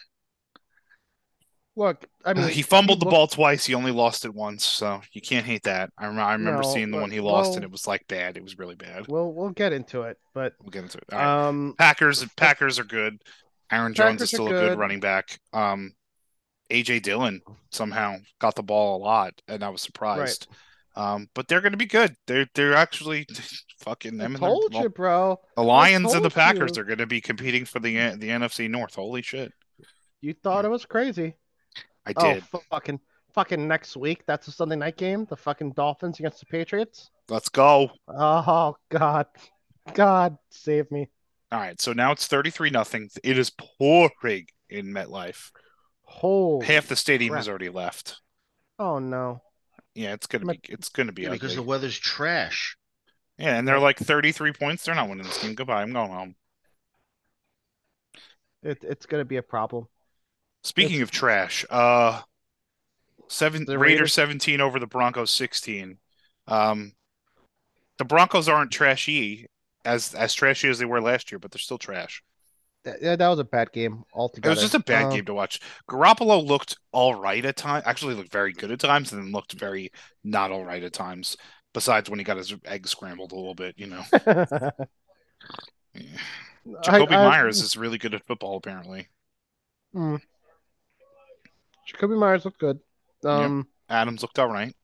Look, 1.75 2.05
I 2.25 2.35
mean, 2.35 2.45
Uh, 2.45 2.49
he 2.49 2.61
fumbled 2.61 3.01
the 3.01 3.07
look- 3.07 3.13
ball 3.13 3.27
twice. 3.27 3.65
He 3.65 3.75
only 3.75 3.93
lost 3.93 4.27
it 4.27 4.35
once, 4.35 4.65
so 4.65 5.01
you 5.13 5.23
can't 5.23 5.47
hate 5.47 5.63
that. 5.63 5.91
I, 5.97 6.07
rem- 6.07 6.19
I 6.19 6.33
remember 6.33 6.61
No, 6.63 6.69
seeing 6.73 6.91
the 6.91 6.99
but- 6.99 7.03
one 7.03 7.11
he 7.11 7.21
lost, 7.21 7.49
well- 7.51 7.57
and 7.57 7.65
it 7.65 7.71
was 7.71 7.87
like 7.87 8.07
bad. 8.09 8.37
It 8.37 8.43
was 8.43 8.59
really 8.59 8.75
bad. 8.75 9.07
We'll 9.09 9.33
we'll 9.33 9.51
get 9.51 9.73
into 9.73 10.03
it, 10.03 10.19
but 10.35 10.55
We'll 10.61 10.71
get 10.71 10.83
into 10.85 10.99
it. 10.99 11.05
Right. 11.11 11.47
um, 11.49 11.75
Packers 11.79 12.25
Packers 12.37 12.79
are 12.79 12.85
good. 12.85 13.23
Aaron 13.71 13.95
Jones 13.95 14.17
Packers 14.17 14.23
is 14.23 14.29
still 14.29 14.47
a 14.49 14.51
good 14.51 14.69
good. 14.71 14.79
running 14.79 15.01
back. 15.01 15.41
Um, 15.55 15.95
AJ 16.71 17.03
Dillon 17.03 17.41
somehow 17.71 18.17
got 18.39 18.55
the 18.55 18.63
ball 18.63 18.97
a 18.99 19.03
lot, 19.03 19.33
and 19.49 19.63
I 19.65 19.71
was 19.71 19.81
surprised. 19.83 20.49
Um, 20.95 21.31
but 21.35 21.49
they're 21.49 21.63
going 21.63 21.73
to 21.73 21.79
be 21.79 21.87
good. 21.87 22.15
They're 22.27 22.47
they're 22.55 22.75
actually 22.75 23.27
fucking 23.81 24.21
I 24.21 24.25
them. 24.25 24.33
and 24.35 24.41
told 24.43 24.75
you, 24.75 24.91
bro. 24.91 25.41
The 25.57 25.63
Lions 25.63 26.13
and 26.13 26.23
the 26.23 26.29
Packers 26.29 26.77
you. 26.77 26.83
are 26.83 26.85
going 26.85 26.99
to 26.99 27.07
be 27.07 27.23
competing 27.23 27.65
for 27.65 27.81
the 27.81 27.95
the 28.17 28.29
NFC 28.29 28.69
North. 28.69 28.97
Holy 28.97 29.23
shit! 29.23 29.53
You 30.21 30.35
thought 30.35 30.67
it 30.67 30.71
was 30.71 30.85
crazy. 30.85 31.35
I 32.07 32.13
oh, 32.17 32.35
did. 32.35 32.45
Oh, 32.53 32.63
fucking 32.71 33.01
fucking 33.33 33.67
next 33.67 33.97
week. 33.97 34.25
That's 34.27 34.49
a 34.49 34.53
Sunday 34.53 34.77
night 34.77 34.97
game. 34.97 35.27
The 35.29 35.37
fucking 35.37 35.73
Dolphins 35.73 36.19
against 36.19 36.41
the 36.41 36.47
Patriots. 36.47 37.11
Let's 37.29 37.49
go. 37.49 37.91
Oh 38.09 38.77
God, 38.91 39.27
God 39.95 40.37
save 40.51 40.91
me. 40.91 41.09
All 41.51 41.61
right, 41.61 41.81
so 41.81 41.93
now 41.93 42.13
it's 42.13 42.27
33 42.27 42.71
nothing. 42.71 43.11
It 43.23 43.39
is 43.39 43.51
pouring 43.51 44.47
in 44.71 44.87
MetLife. 44.87 45.51
Holy. 46.05 46.67
Half 46.67 46.89
the 46.89 46.97
stadium 46.97 47.31
crap. 47.31 47.41
has 47.41 47.49
already 47.49 47.69
left. 47.69 48.21
Oh 48.79 48.99
no. 48.99 49.43
Yeah, 49.95 50.15
it's 50.15 50.27
gonna 50.27 50.47
Met- 50.47 50.63
be 50.63 50.73
it's 50.73 50.89
gonna 50.89 51.13
be 51.13 51.23
yeah, 51.23 51.31
because 51.31 51.55
the 51.55 51.63
weather's 51.63 51.99
trash. 51.99 52.77
Yeah, 53.39 53.59
and 53.59 53.67
they're 53.67 53.79
like 53.79 53.99
33 53.99 54.53
points. 54.53 54.85
They're 54.85 54.95
not 54.95 55.09
winning 55.09 55.25
this 55.25 55.43
game. 55.43 55.55
Goodbye. 55.55 55.83
I'm 55.83 55.93
going 55.93 56.11
home. 56.11 56.35
It, 58.63 58.79
it's 58.83 59.07
gonna 59.07 59.25
be 59.25 59.37
a 59.37 59.43
problem. 59.43 59.89
Speaking 60.63 61.03
of 61.03 61.11
trash, 61.11 61.65
uh, 61.71 62.23
seven 63.29 63.65
The 63.65 63.79
Raiders 63.79 63.99
Raiders- 64.01 64.13
17 64.15 64.61
over 64.61 64.79
the 64.79 64.87
Broncos 64.87 65.33
16. 65.33 65.99
Um, 66.47 66.93
the 67.99 68.05
Broncos 68.05 68.49
aren't 68.49 68.71
trashy 68.73 69.47
as 69.85 70.15
as 70.15 70.35
trashy 70.35 70.69
as 70.69 70.79
they 70.79 70.85
were 70.85 71.01
last 71.01 71.31
year, 71.33 71.39
but 71.39 71.51
they're 71.51 71.59
still 71.59 71.79
trash. 71.79 72.23
That, 72.85 73.01
yeah, 73.01 73.15
that 73.17 73.29
was 73.29 73.39
a 73.39 73.45
bad 73.45 73.71
game 73.73 74.03
altogether. 74.13 74.49
It 74.53 74.55
was 74.57 74.63
just 74.63 74.75
a 74.75 74.81
bad 74.81 75.05
Um, 75.07 75.11
game 75.13 75.25
to 75.27 75.35
watch. 75.35 75.61
Garoppolo 75.89 76.45
looked 76.45 76.79
all 76.91 77.15
right 77.15 77.45
at 77.45 77.57
times. 77.57 77.85
Actually, 77.87 78.15
looked 78.15 78.33
very 78.33 78.53
good 78.53 78.73
at 78.73 78.81
times, 78.81 79.13
and 79.13 79.23
then 79.23 79.31
looked 79.33 79.53
very 79.53 79.93
not 80.25 80.51
all 80.51 80.65
right 80.65 80.83
at 80.83 80.93
times. 80.93 81.37
Besides 81.75 82.11
when 82.11 82.19
he 82.19 82.25
got 82.25 82.37
his 82.37 82.55
eggs 82.65 82.91
scrambled 82.91 83.33
a 83.33 83.37
little 83.37 83.55
bit, 83.55 83.75
you 83.79 83.87
know. 83.87 84.03
Yeah. 85.95 86.79
Jacoby 86.83 87.15
I- 87.15 87.25
I- 87.25 87.29
Myers 87.29 87.61
is 87.61 87.77
really 87.77 87.99
good 87.99 88.15
at 88.15 88.27
football, 88.27 88.57
apparently. 88.57 89.09
Mm. 89.95 90.21
Jakobi 91.89 92.19
Meyers 92.19 92.45
looked 92.45 92.61
good. 92.61 92.81
Um, 93.25 93.67
Adams 93.89 94.23
looked 94.23 94.39
all 94.39 94.49
right. 94.49 94.75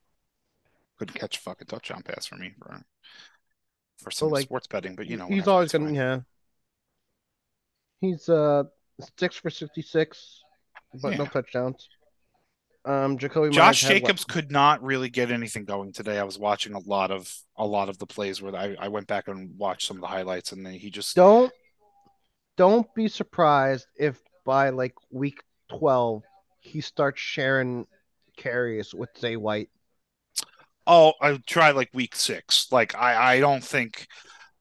Couldn't 0.97 1.19
catch 1.19 1.37
a 1.37 1.39
fucking 1.41 1.67
touchdown 1.67 2.03
pass 2.03 2.25
for 2.25 2.35
me 2.35 2.53
for 2.59 2.81
for 3.97 4.11
some 4.11 4.29
like, 4.29 4.43
sports 4.43 4.67
betting, 4.67 4.95
but 4.95 5.07
you 5.07 5.17
know 5.17 5.27
he's 5.27 5.47
always 5.47 5.71
gonna 5.71 5.91
yeah. 5.91 6.19
He's 8.01 8.27
uh 8.29 8.63
six 9.17 9.35
for 9.37 9.49
sixty 9.49 9.81
six, 9.81 10.41
but 11.01 11.17
no 11.17 11.25
touchdowns. 11.25 11.87
Um, 12.85 13.17
Jacoby 13.17 13.49
Josh 13.49 13.57
Myers 13.57 13.81
had, 13.81 13.87
what, 13.89 13.99
Jacobs 14.01 14.23
could 14.23 14.51
not 14.51 14.81
really 14.81 15.09
get 15.09 15.31
anything 15.31 15.65
going 15.65 15.91
today. 15.91 16.17
I 16.17 16.23
was 16.23 16.39
watching 16.39 16.73
a 16.73 16.79
lot 16.79 17.11
of 17.11 17.33
a 17.57 17.65
lot 17.65 17.89
of 17.89 17.97
the 17.97 18.05
plays 18.05 18.41
where 18.41 18.55
I, 18.55 18.75
I 18.79 18.87
went 18.87 19.07
back 19.07 19.27
and 19.27 19.57
watched 19.57 19.87
some 19.87 19.97
of 19.97 20.01
the 20.01 20.07
highlights, 20.07 20.53
and 20.53 20.65
then 20.65 20.73
he 20.73 20.89
just 20.89 21.15
don't 21.15 21.51
don't 22.57 22.93
be 22.93 23.07
surprised 23.07 23.85
if 23.97 24.21
by 24.45 24.69
like 24.69 24.95
week 25.11 25.43
twelve 25.69 26.23
he 26.59 26.81
starts 26.81 27.19
sharing 27.21 27.87
carries 28.37 28.93
with 28.93 29.09
Zay 29.17 29.35
White. 29.37 29.69
Oh, 30.87 31.13
I 31.21 31.37
tried 31.45 31.71
like 31.75 31.89
week 31.93 32.15
six. 32.15 32.71
Like 32.71 32.95
I, 32.95 33.33
I 33.35 33.39
don't 33.39 33.63
think 33.63 34.07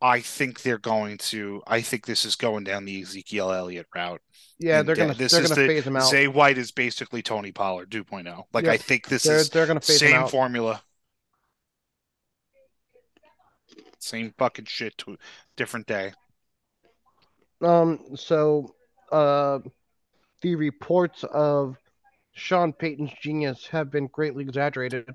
I 0.01 0.20
think 0.20 0.62
they're 0.62 0.79
going 0.79 1.19
to 1.19 1.62
I 1.66 1.81
think 1.81 2.07
this 2.07 2.25
is 2.25 2.37
going 2.37 2.65
down 2.65 2.85
the 2.85 3.01
Ezekiel 3.03 3.53
Elliott 3.53 3.87
route. 3.95 4.20
Yeah, 4.59 4.81
And 4.81 4.89
they're 4.89 4.97
gonna 4.97 5.15
this 5.15 5.33
they're 5.33 5.43
is 5.43 5.49
gonna 5.51 5.62
the- 5.62 5.69
phase 5.69 5.85
him 5.87 5.97
out. 5.97 6.09
Zay 6.11 6.29
White 6.29 6.59
is 6.59 6.70
basically 6.73 7.23
Tony 7.23 7.53
Pollard 7.53 7.91
2.0. 7.91 8.45
Like 8.53 8.65
Yeah, 8.66 8.73
I 8.73 8.77
think 8.77 9.09
this 9.09 9.23
they're 9.23 9.37
is 9.39 9.51
they're 9.51 9.66
gonna 9.66 9.81
phase 9.81 10.01
same 10.01 10.27
formula. 10.27 10.83
Same 14.01 14.33
fucking 14.39 14.65
shit 14.66 14.97
to 14.99 15.16
different 15.57 15.87
day. 15.87 16.12
Um, 17.61 18.01
so 18.15 18.75
uh, 19.11 19.59
the 20.43 20.55
reports 20.55 21.25
of 21.25 21.77
Sean 22.39 22.73
Payton's 22.73 23.12
genius 23.20 23.66
have 23.66 23.90
been 23.90 24.06
greatly 24.06 24.44
exaggerated. 24.44 25.09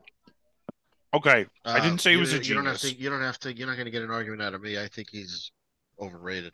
Okay. 1.13 1.45
I 1.65 1.79
didn't 1.79 1.99
say 1.99 2.11
he 2.11 2.15
Uh, 2.15 2.17
you- 2.17 2.19
was 2.21 2.33
a 2.33 2.39
genius. 2.39 2.49
You 2.49 2.55
don't 2.55 2.65
have 2.65 2.79
genius. 2.79 2.97
to. 2.97 3.03
You 3.03 3.09
don't 3.09 3.21
have 3.21 3.39
to. 3.39 3.53
You're 3.53 3.67
not 3.67 3.73
going 3.75 3.85
to 3.85 3.91
get 3.91 4.01
an 4.03 4.11
argument 4.11 4.41
out 4.41 4.53
of 4.53 4.61
me. 4.61 4.79
I 4.79 4.87
think 4.87 5.09
he's 5.11 5.51
overrated. 5.99 6.53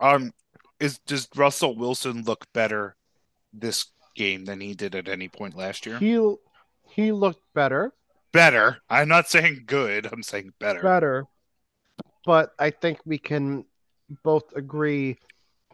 Um 0.00 0.32
is 0.80 0.98
does 1.06 1.28
Russell 1.34 1.74
Wilson 1.76 2.22
look 2.24 2.44
better 2.52 2.96
this 3.52 3.86
game 4.14 4.44
than 4.44 4.60
he 4.60 4.74
did 4.74 4.94
at 4.94 5.08
any 5.08 5.28
point 5.28 5.56
last 5.56 5.86
year? 5.86 5.98
He 5.98 6.34
he 6.88 7.12
looked 7.12 7.42
better, 7.54 7.92
Better. 8.32 8.78
I'm 8.90 9.08
not 9.08 9.28
saying 9.28 9.64
good. 9.66 10.06
I'm 10.12 10.22
saying 10.22 10.52
better. 10.58 10.82
better, 10.82 11.24
but 12.26 12.52
I 12.58 12.70
think 12.70 12.98
we 13.06 13.16
can 13.18 13.64
both 14.22 14.54
agree 14.54 15.18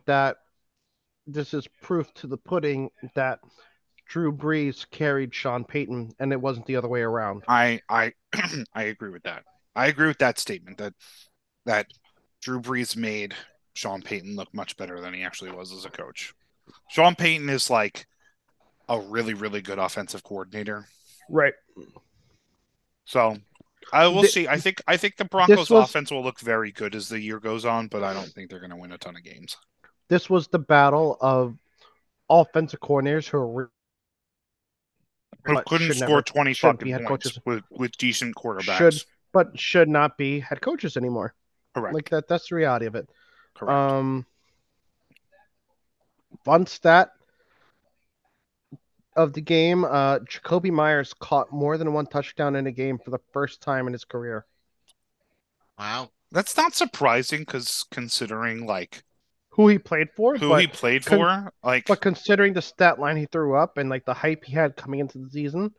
that 0.07 0.37
this 1.27 1.55
is 1.55 1.67
proof 1.81 2.13
to 2.15 2.27
the 2.27 2.37
pudding 2.37 2.91
that 3.15 3.41
Drew 4.07 4.33
Brees 4.33 4.89
carried 4.91 5.35
Sean 5.35 5.65
Payton, 5.65 6.13
and 6.19 6.33
it 6.33 6.41
wasn't 6.41 6.67
the 6.67 6.77
other 6.77 6.89
way 6.89 7.03
around. 7.03 7.45
I 7.49 7.81
I 7.89 8.13
I 8.75 8.85
agree 8.85 9.11
with 9.11 9.23
that. 9.23 9.45
I 9.75 9.87
agree 9.87 10.09
with 10.09 10.19
that 10.19 10.39
statement 10.39 10.79
that 10.79 10.95
that 11.65 11.87
Drew 12.43 12.61
Brees 12.61 12.97
made 12.97 13.35
Sean 13.75 14.03
Payton 14.03 14.37
look 14.37 14.53
much 14.53 14.77
better 14.77 15.01
than 15.01 15.15
he 15.15 15.23
actually 15.23 15.53
was 15.53 15.73
as 15.73 15.85
a 15.85 15.91
coach. 15.91 16.35
Sean 16.91 17.15
Payton 17.15 17.49
is 17.49 17.71
like 17.71 18.07
a 18.89 19.01
really, 19.01 19.35
really 19.35 19.63
good 19.63 19.79
offensive 19.79 20.23
coordinator. 20.23 20.87
Right. 21.31 21.55
So 23.05 23.37
I 23.93 24.07
will 24.09 24.23
Thi- 24.23 24.29
see. 24.29 24.49
I 24.49 24.59
think 24.59 24.83
I 24.87 24.97
think 24.97 25.17
the 25.17 25.25
Broncos 25.25 25.71
was- 25.71 25.89
offense 25.89 26.11
will 26.11 26.23
look 26.23 26.41
very 26.41 26.73
good 26.73 26.95
as 26.95 27.09
the 27.09 27.21
year 27.21 27.41
goes 27.41 27.65
on, 27.65 27.89
but 27.89 28.03
I 28.03 28.13
don't 28.13 28.29
think 28.29 28.51
they're 28.51 28.61
going 28.61 28.71
to 28.71 28.77
win 28.77 28.93
a 28.93 28.99
ton 28.99 29.17
of 29.17 29.23
games. 29.25 29.57
This 30.09 30.29
was 30.29 30.49
the 30.49 30.59
battle 30.59 31.17
of 31.21 31.57
offensive 32.29 32.81
coordinators 32.81 33.27
who 33.27 33.39
are 33.39 33.71
Who 35.45 35.63
couldn't 35.63 35.95
score 35.95 36.09
never- 36.09 36.23
twenty 36.23 36.55
fucking 36.55 36.85
be 36.87 36.91
head 36.93 37.05
points 37.07 37.27
coaches. 37.27 37.41
with 37.45 37.65
with 37.71 37.97
decent 37.99 38.35
quarterbacks. 38.35 38.77
Should- 38.79 39.05
but 39.33 39.59
should 39.59 39.89
not 39.89 40.19
be 40.19 40.41
head 40.41 40.61
coaches 40.61 40.97
anymore. 40.97 41.35
Correct. 41.75 41.95
Like 41.95 42.11
that 42.11 42.29
that's 42.29 42.49
the 42.51 42.55
reality 42.57 42.85
of 42.87 42.95
it. 42.95 43.09
Correct. 43.55 43.73
Um 43.73 44.27
fun 46.45 46.67
stat 46.67 47.11
of 49.17 49.33
the 49.33 49.41
game, 49.41 49.85
uh 49.85 50.19
Jakobi 50.21 50.71
Meyers 50.71 51.15
caught 51.15 51.51
more 51.53 51.79
than 51.79 51.93
one 51.93 52.07
touchdown 52.07 52.57
in 52.57 52.67
a 52.67 52.73
game 52.73 52.99
for 52.99 53.11
the 53.11 53.21
first 53.33 53.61
time 53.63 53.87
in 53.87 53.93
his 53.93 54.05
career. 54.05 54.45
Wow. 55.79 56.11
That's 56.31 56.57
not 56.57 56.75
surprising 56.75 57.41
because 57.41 57.85
considering 57.91 58.67
like 58.67 59.03
Who 59.53 59.69
he 59.69 59.79
played 59.79 60.09
for, 60.17 60.37
who 60.37 60.55
he 60.57 60.67
played 60.67 61.05
con- 61.05 61.19
for, 61.19 61.53
like 61.63 61.87
but 61.87 62.01
considering 62.01 62.55
the 62.55 62.63
stat 62.63 62.99
line 62.99 63.19
he 63.19 63.27
threw 63.27 63.55
up 63.57 63.77
and 63.77 63.91
like 63.91 64.05
the 64.07 64.15
hype 64.15 64.45
he 64.45 64.53
had 64.53 64.77
coming 64.77 65.01
into 65.01 65.19
the 65.19 65.29
season, 65.29 65.73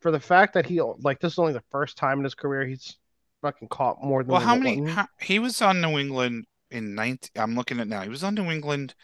for 0.00 0.10
the 0.10 0.20
fact 0.20 0.54
that 0.54 0.66
he 0.66 0.80
like 0.80 1.20
this 1.20 1.34
is 1.34 1.38
only 1.38 1.52
the 1.52 1.62
first 1.70 1.96
time 1.96 2.18
in 2.18 2.24
his 2.24 2.34
career 2.34 2.66
he's 2.66 2.96
fucking 3.42 3.68
caught 3.68 4.02
more 4.02 4.22
than 4.22 4.32
well, 4.32 4.40
how 4.40 4.56
many? 4.56 4.84
How, 4.88 5.06
he 5.20 5.38
was 5.38 5.62
on 5.62 5.80
New 5.80 5.98
England 5.98 6.46
in 6.70 6.94
19. 6.94 7.30
I'm 7.36 7.54
looking 7.54 7.80
at 7.80 7.88
now. 7.88 8.02
He 8.02 8.08
was 8.08 8.24
on 8.24 8.34
New 8.34 8.50
England 8.50 8.94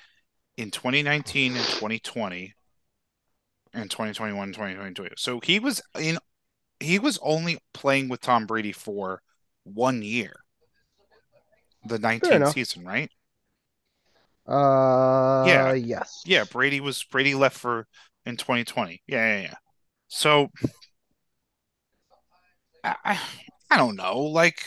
in 0.57 0.71
2019 0.71 1.57
and 1.57 1.65
2020, 1.65 2.55
and 3.73 3.91
2021, 3.91 4.49
2022. 4.49 5.15
So 5.17 5.41
he 5.41 5.59
was 5.59 5.83
in. 5.99 6.19
He 6.81 6.99
was 6.99 7.19
only 7.23 7.59
playing 7.73 8.09
with 8.09 8.21
Tom 8.21 8.47
Brady 8.47 8.73
for 8.73 9.23
one 9.63 10.03
year. 10.03 10.35
The 11.87 11.99
19th 11.99 12.53
season, 12.53 12.85
right? 12.85 13.11
Uh 14.47 15.45
Yeah. 15.47 15.73
yes. 15.73 16.23
Yeah, 16.27 16.45
Brady 16.45 16.81
was 16.81 17.03
Brady 17.05 17.35
left 17.35 17.57
for 17.59 17.87
in 18.27 18.37
2020. 18.37 19.03
Yeah, 19.07 19.37
yeah, 19.37 19.43
yeah. 19.43 19.55
So 20.09 20.51
I 22.83 22.95
I, 23.05 23.21
I 23.71 23.77
don't 23.77 23.97
know. 23.97 24.19
Like 24.21 24.63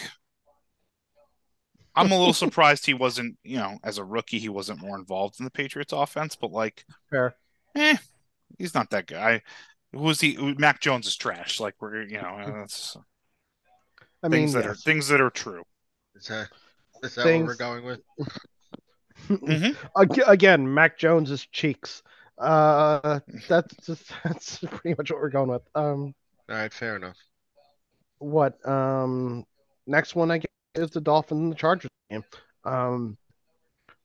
I'm 1.95 2.11
a 2.11 2.17
little 2.17 2.33
surprised 2.45 2.85
he 2.85 2.93
wasn't, 2.93 3.37
you 3.43 3.57
know, 3.57 3.77
as 3.83 3.97
a 3.97 4.03
rookie 4.03 4.39
he 4.39 4.49
wasn't 4.49 4.81
more 4.81 4.97
involved 4.97 5.39
in 5.39 5.45
the 5.45 5.51
Patriots 5.51 5.93
offense, 5.93 6.35
but 6.35 6.51
like 6.51 6.85
Fair. 7.09 7.35
eh, 7.75 7.97
he's 8.57 8.73
not 8.75 8.89
that 8.91 9.07
guy. 9.07 9.41
Who 9.93 9.99
was 9.99 10.19
he? 10.21 10.35
Mac 10.57 10.81
Jones 10.81 11.07
is 11.07 11.15
trash. 11.15 11.59
Like 11.59 11.75
we're, 11.79 12.01
you 12.03 12.21
know, 12.21 12.37
that's 12.59 12.97
I 14.23 14.29
things 14.29 14.53
mean 14.53 14.61
that 14.63 14.69
are 14.69 14.75
things 14.75 15.07
that 15.09 15.21
are 15.21 15.29
true. 15.29 15.63
Is 16.15 16.27
that 16.27 16.49
is 17.03 17.15
that 17.15 17.23
Things- 17.23 17.41
what 17.43 17.47
we're 17.47 17.55
going 17.55 17.85
with? 17.85 18.01
Mhm. 19.29 19.75
Again, 20.27 20.73
Mac 20.73 20.97
Jones's 20.97 21.45
cheeks. 21.47 22.03
Uh, 22.37 23.19
that's 23.47 23.75
just, 23.85 24.11
that's 24.23 24.59
pretty 24.59 24.95
much 24.97 25.11
what 25.11 25.19
we're 25.21 25.29
going 25.29 25.49
with. 25.49 25.63
Um, 25.75 26.13
All 26.49 26.55
right, 26.55 26.71
fair 26.73 26.95
enough. 26.95 27.17
what? 28.19 28.65
Um, 28.67 29.45
next 29.85 30.15
one 30.15 30.31
I 30.31 30.37
guess 30.39 30.47
is 30.75 30.91
the 30.91 31.01
Dolphins 31.01 31.41
and 31.41 31.51
the 31.51 31.55
Chargers 31.55 31.89
game. 32.09 32.23
Um, 32.63 33.17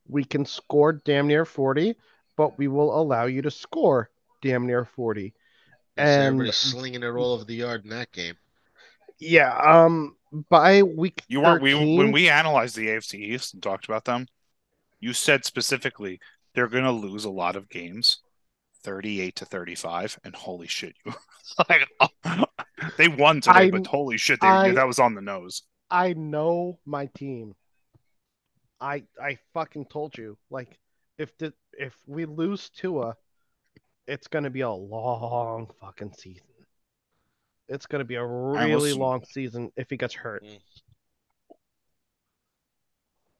we 0.08 0.24
can 0.24 0.44
score 0.44 0.92
damn 0.92 1.26
near 1.26 1.44
forty, 1.44 1.94
but 2.36 2.58
we 2.58 2.68
will 2.68 2.98
allow 2.98 3.26
you 3.26 3.42
to 3.42 3.50
score 3.50 4.10
damn 4.40 4.66
near 4.66 4.84
forty. 4.84 5.34
Yes, 5.96 6.08
And 6.08 6.22
everybody's 6.24 6.56
slinging 6.56 7.02
it 7.02 7.06
all 7.10 7.32
over 7.34 7.44
the 7.44 7.54
yard 7.54 7.84
in 7.84 7.90
that 7.90 8.10
game. 8.12 8.34
yeah, 9.18 9.54
um, 9.58 10.16
by 10.48 10.82
week 10.82 11.22
You 11.28 11.40
weren't 11.42 11.62
we 11.62 11.74
when 11.96 12.12
we 12.12 12.28
analyzed 12.30 12.76
the 12.76 12.88
AFC 12.88 13.14
East 13.20 13.54
and 13.54 13.62
talked 13.62 13.84
about 13.84 14.04
them, 14.06 14.26
you 15.02 15.12
said 15.12 15.44
specifically 15.44 16.18
they're 16.54 16.68
gonna 16.68 16.92
lose 16.92 17.24
a 17.26 17.30
lot 17.30 17.56
of 17.56 17.68
games, 17.68 18.20
38 18.84 19.36
to 19.36 19.44
35, 19.44 20.18
and 20.24 20.34
holy 20.34 20.68
shit, 20.68 20.94
you 21.04 21.12
like 21.68 21.88
they 22.96 23.08
won 23.08 23.40
today, 23.42 23.66
I- 23.66 23.70
but 23.70 23.86
holy 23.86 24.16
shit, 24.16 24.40
they, 24.40 24.46
I- 24.46 24.72
that 24.72 24.86
was 24.86 24.98
on 24.98 25.14
the 25.14 25.20
nose. 25.20 25.62
I 25.90 26.14
know 26.14 26.78
my 26.86 27.06
team. 27.06 27.54
I 28.80 29.02
I 29.22 29.38
fucking 29.52 29.86
told 29.86 30.16
you. 30.16 30.38
Like 30.50 30.78
if 31.18 31.36
the 31.36 31.52
if 31.78 31.94
we 32.06 32.24
lose 32.24 32.70
Tua, 32.70 33.14
it's 34.06 34.26
gonna 34.26 34.50
be 34.50 34.62
a 34.62 34.70
long 34.70 35.68
fucking 35.80 36.14
season. 36.18 36.46
It's 37.68 37.86
gonna 37.86 38.04
be 38.04 38.14
a 38.16 38.24
really 38.24 38.74
listen. 38.74 38.98
long 38.98 39.24
season 39.24 39.70
if 39.76 39.90
he 39.90 39.96
gets 39.96 40.14
hurt. 40.14 40.44
Mm. 40.44 40.58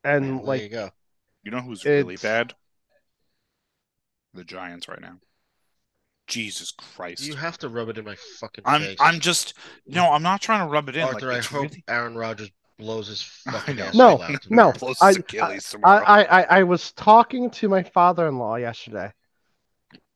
And 0.05 0.27
Well, 0.43 0.59
there 0.59 0.69
like 0.81 0.93
you 1.43 1.51
know 1.51 1.61
who's 1.61 1.85
really 1.85 2.15
It's- 2.15 2.23
bad? 2.23 2.55
The 4.35 4.45
Giants 4.45 4.89
right 4.89 5.01
now. 5.01 5.19
Jesus 6.27 6.71
Christ. 6.73 7.27
You 7.27 7.35
have 7.37 7.59
to 7.59 7.69
rub 7.69 7.89
it 7.91 7.99
in 7.99 8.05
my 8.05 8.15
fucking 8.41 8.65
I'm 8.65 8.81
face. 8.81 8.97
I'm 9.01 9.21
just 9.21 9.55
no, 9.87 10.11
I'm 10.13 10.23
not 10.23 10.41
trying 10.41 10.67
to 10.67 10.73
rub 10.73 10.89
it 10.89 10.97
in. 10.97 11.03
Arthur, 11.03 11.33
like, 11.33 11.39
I 11.39 11.47
hope 11.47 11.63
really- 11.65 11.85
Aaron 11.89 12.15
Rodgers 12.17 12.51
blows 12.79 13.09
his 13.09 13.23
I 13.47 13.53
fucking 13.53 13.81
ass 13.81 13.95
No, 13.95 14.21
out 14.23 14.51
no, 14.51 14.73
Blows 14.73 14.97
I- 15.03 15.13
his 15.53 15.75
I. 15.85 15.99
I, 15.99 16.23
I, 16.23 16.43
I 16.59 16.63
was 16.63 16.93
talking 16.93 17.51
to 17.51 17.69
my 17.69 17.83
father-in-law 17.83 18.57
yesterday, 18.57 19.13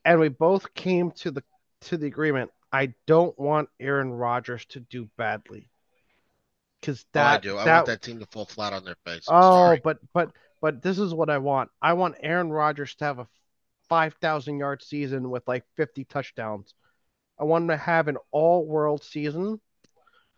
and 0.05 0.19
we 0.20 0.28
both 0.28 0.73
came 0.74 1.11
to 1.12 1.31
the 1.31 1.43
to 1.82 1.97
the 1.98 2.07
agreement. 2.07 2.51
I 2.73 2.94
don't 3.07 3.39
want 3.39 3.69
Aaron 3.81 4.11
Rodgers 4.12 4.65
to 4.66 4.81
do 4.81 5.09
badly, 5.19 5.69
because 6.81 7.05
Oh, 7.15 7.20
I 7.20 7.39
do. 7.39 7.59
I 7.59 7.65
that 7.65 7.74
want 7.74 7.86
that 7.89 8.03
team 8.03 8.19
to 8.20 8.27
fall 8.27 8.47
flat 8.47 8.73
on 8.73 8.85
their 8.85 8.97
face. 9.05 9.27
I'm 9.28 9.36
Oh, 9.36 9.40
sorry. 9.66 9.81
but 9.85 9.98
but 10.15 10.31
but 10.61 10.83
this 10.83 10.99
is 10.99 11.15
what 11.15 11.31
I 11.31 11.39
want. 11.39 11.70
I 11.81 11.93
want 11.95 12.16
Aaron 12.23 12.51
Rodgers 12.51 12.95
to 12.97 13.05
have 13.05 13.19
a 13.19 13.28
5,000 13.89 14.59
yard 14.59 14.83
season 14.83 15.31
with 15.31 15.47
like 15.47 15.65
50 15.77 16.05
touchdowns. 16.05 16.74
I 17.39 17.45
want 17.45 17.62
him 17.62 17.69
to 17.69 17.77
have 17.77 18.09
an 18.09 18.16
all 18.31 18.66
world 18.66 19.05
season, 19.05 19.61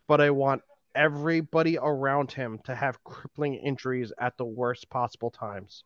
but 0.07 0.21
I 0.21 0.31
want 0.31 0.63
everybody 0.95 1.79
around 1.79 2.33
him 2.33 2.59
to 2.65 2.75
have 2.75 3.03
crippling 3.05 3.55
injuries 3.55 4.13
at 4.19 4.37
the 4.37 4.45
worst 4.45 4.91
possible 4.91 5.31
times. 5.31 5.85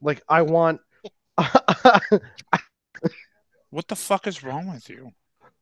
Like 0.00 0.22
I 0.28 0.42
want 0.42 0.80
What 3.70 3.88
the 3.88 3.96
fuck 3.96 4.26
is 4.26 4.42
wrong 4.42 4.72
with 4.72 4.88
you? 4.88 5.12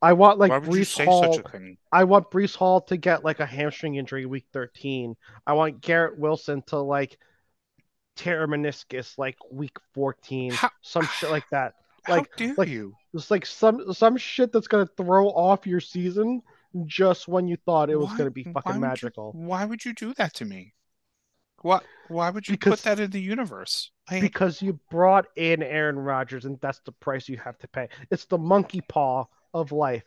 I 0.03 0.13
want 0.13 0.39
like 0.39 0.51
Why 0.51 0.59
would 0.59 0.75
you 0.75 0.83
Breece 0.83 1.05
Hall 1.05 1.33
such 1.35 1.45
a 1.45 1.49
thing? 1.49 1.79
I 1.91 2.05
want 2.05 2.31
Breece 2.31 2.55
Hall 2.55 2.83
to 2.83 2.97
get 2.97 3.25
like 3.25 3.41
a 3.41 3.47
hamstring 3.47 3.95
injury 3.95 4.27
week 4.27 4.45
13. 4.53 5.17
I 5.47 5.55
want 5.55 5.81
Garrett 5.81 6.19
Wilson 6.19 6.63
to 6.67 6.79
like 6.79 7.19
tear 8.17 8.47
meniscus 8.47 9.17
like 9.19 9.37
week 9.51 9.77
14. 9.95 10.53
How- 10.53 10.71
some 10.83 11.07
shit 11.07 11.31
like 11.31 11.49
that. 11.51 11.75
How 12.05 12.17
Like- 12.17 12.37
dare 12.37 12.55
like- 12.57 12.69
you? 12.69 12.95
It's 13.15 13.31
like 13.31 13.47
some 13.47 13.93
some 13.95 14.17
shit 14.17 14.53
that's 14.53 14.67
gonna 14.69 14.87
throw 14.97 15.29
off 15.29 15.67
your 15.67 15.81
season 15.81 16.43
just 16.87 17.29
when 17.29 17.47
you 17.47 17.57
thought 17.65 17.89
it 17.91 17.97
was 17.97 18.09
Why- 18.09 18.19
gonna 18.19 18.31
be 18.31 18.43
why 18.45 18.53
fucking 18.53 18.75
you- 18.75 18.81
magical. 18.81 19.33
why 19.33 19.65
would 19.65 19.85
you 19.85 19.93
do 19.95 20.13
that 20.15 20.35
to 20.35 20.45
me? 20.45 20.75
Why 21.63 21.81
why 22.09 22.29
would 22.31 22.47
you 22.49 22.55
Because- 22.55 22.83
put 22.83 22.85
that 22.85 23.01
in 23.01 23.11
the 23.11 23.21
universe? 23.21 23.91
I, 24.09 24.21
Because 24.21 24.61
you 24.61 24.79
brought 24.91 25.27
in 25.37 25.63
Aaron 25.63 25.99
Rodgers 25.99 26.45
and 26.45 26.61
that's 26.61 26.81
the 26.81 26.93
price 26.93 27.27
you 27.29 27.39
have 27.39 27.57
to 27.61 27.69
pay. 27.69 27.89
It's 28.11 28.27
the 28.27 28.37
monkey 28.39 28.83
paw 28.83 29.25
of 29.55 29.73
life. 29.73 30.05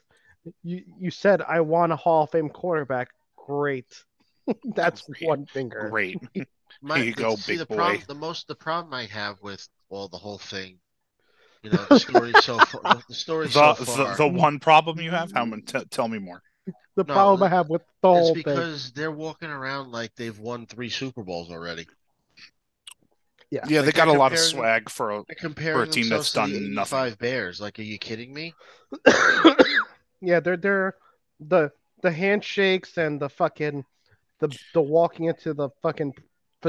You 0.64 0.84
you 1.00 1.10
said 1.12 1.42
I 1.42 1.62
want 1.62 1.94
a 1.94 1.96
Hall 1.96 2.24
of 2.26 2.30
Fame 2.32 2.50
quarterback. 2.50 3.10
Great. 3.38 4.04
that's 4.76 5.02
Great. 5.02 5.26
one 5.28 5.46
finger. 5.48 5.88
great. 5.90 6.18
My, 6.82 6.98
Here 6.98 7.06
you 7.08 7.14
the- 7.16 7.22
go, 7.22 7.36
see, 7.36 7.54
big 7.54 7.60
the 7.60 7.66
boy. 7.66 7.76
Problem, 7.76 8.04
the 8.08 8.16
most, 8.16 8.48
the 8.48 8.56
problem 8.56 8.94
I 8.94 9.06
have 9.06 9.42
with 9.42 9.68
all 9.90 10.08
the 10.08 10.18
whole 10.18 10.38
thing, 10.38 10.80
you 11.64 11.72
know, 11.72 11.86
the 11.90 12.00
story 12.00 12.34
so 12.42 12.58
far, 12.60 13.02
the 13.08 13.14
story 13.16 13.48
The, 13.48 13.74
so 13.76 13.86
far, 13.86 14.16
the 14.16 14.28
one 14.28 14.60
problem 14.60 15.00
you 15.00 15.12
have? 15.12 15.32
How 15.32 15.46
many? 15.46 15.64
T- 15.64 15.84
tell 15.90 16.08
me 16.08 16.20
more. 16.20 16.42
The 16.96 17.04
No, 17.04 17.14
problem 17.14 17.44
I 17.44 17.50
have 17.56 17.70
with 17.70 17.82
the 18.02 18.10
it's 18.12 18.20
whole 18.20 18.34
thing. 18.34 18.44
because 18.44 18.92
they're 18.92 19.12
walking 19.12 19.50
around 19.50 19.92
like 19.92 20.14
they've 20.16 20.38
won 20.38 20.66
three 20.66 20.90
Super 20.90 21.24
Bowls 21.24 21.50
already. 21.52 21.88
Yeah. 23.50 23.62
Yeah, 23.70 23.82
they 23.82 23.92
got 23.94 24.10
a 24.10 24.14
lot 24.14 24.34
of 24.34 24.40
swag 24.40 24.90
for. 24.90 25.12
A, 25.12 25.24
They're 25.56 25.84
a 25.84 25.88
team 25.88 26.10
themselves 26.10 26.34
that's 26.34 26.48
to 26.50 26.54
the 26.54 26.60
done 26.60 26.74
nothing. 26.74 27.00
85 27.00 27.18
Bears. 27.20 27.62
Like, 27.62 27.80
are 27.80 27.84
you 27.84 27.98
kidding 27.98 28.34
me? 28.34 28.54
yeah, 30.22 30.40
they're 30.42 30.58
they're 30.58 30.96
the 31.40 31.72
the 32.02 32.12
handshakes 32.12 32.98
and 32.98 33.20
the 33.22 33.30
fucking 33.30 33.86
the 34.40 34.50
the 34.74 34.82
walking 34.82 35.26
into 35.28 35.54
the 35.54 35.70
fucking 35.82 36.14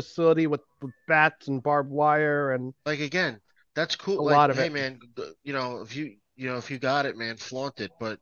facility 0.03 0.47
with, 0.47 0.61
bats 1.09 1.49
and 1.49 1.63
barbed 1.63 1.91
wire 1.91 2.53
and 2.53 2.73
Like 2.87 3.01
again, 3.01 3.41
that's 3.75 3.97
cool. 3.97 4.21
A 4.21 4.23
like, 4.23 4.37
lot 4.37 4.51
of 4.51 4.57
hey 4.57 4.67
it. 4.67 4.73
man, 4.73 5.01
you 5.43 5.53
know, 5.53 5.81
if 5.81 5.97
you 5.97 6.17
you 6.37 6.49
know 6.49 6.57
if 6.57 6.71
you 6.71 6.79
got 6.79 7.07
it, 7.07 7.17
man, 7.17 7.37
flaunt 7.37 7.81
it. 7.81 7.91
But 7.99 8.19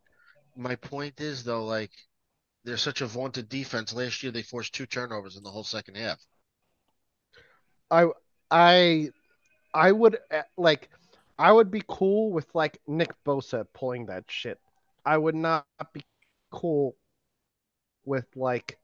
my 0.56 0.76
point 0.76 1.20
is 1.20 1.44
though, 1.44 1.64
like 1.64 1.90
they're 2.64 2.76
such 2.76 3.00
a 3.00 3.06
vaunted 3.06 3.48
defense. 3.48 3.92
Last 3.94 4.22
year 4.22 4.32
they 4.32 4.42
forced 4.42 4.74
two 4.74 4.86
turnovers 4.86 5.36
in 5.36 5.42
the 5.42 5.50
whole 5.50 5.64
second 5.64 5.96
half. 5.96 6.18
I 7.90 8.08
I 8.50 9.10
I 9.74 9.92
would 9.92 10.18
uh, 10.30 10.42
like 10.56 10.88
I 11.38 11.52
would 11.52 11.70
be 11.70 11.82
cool 11.86 12.32
with 12.32 12.46
like 12.54 12.80
Nick 12.86 13.10
Bosa 13.24 13.66
pulling 13.74 14.06
that 14.06 14.24
shit. 14.28 14.58
I 15.04 15.18
would 15.18 15.34
not 15.34 15.66
be 15.92 16.02
cool 16.50 16.96
with 18.04 18.26
like 18.34 18.78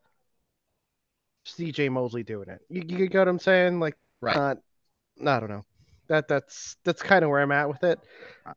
CJ 1.46 1.90
Mosley 1.90 2.22
doing 2.22 2.48
it. 2.48 2.60
You, 2.68 2.82
you 2.86 3.08
get 3.08 3.18
what 3.20 3.28
I'm 3.28 3.38
saying? 3.38 3.80
Like 3.80 3.96
Right. 4.20 4.36
not 4.36 4.58
I 5.26 5.40
don't 5.40 5.50
know. 5.50 5.64
That 6.08 6.28
that's 6.28 6.76
that's 6.84 7.02
kind 7.02 7.24
of 7.24 7.30
where 7.30 7.40
I'm 7.40 7.52
at 7.52 7.68
with 7.68 7.82
it. 7.84 7.98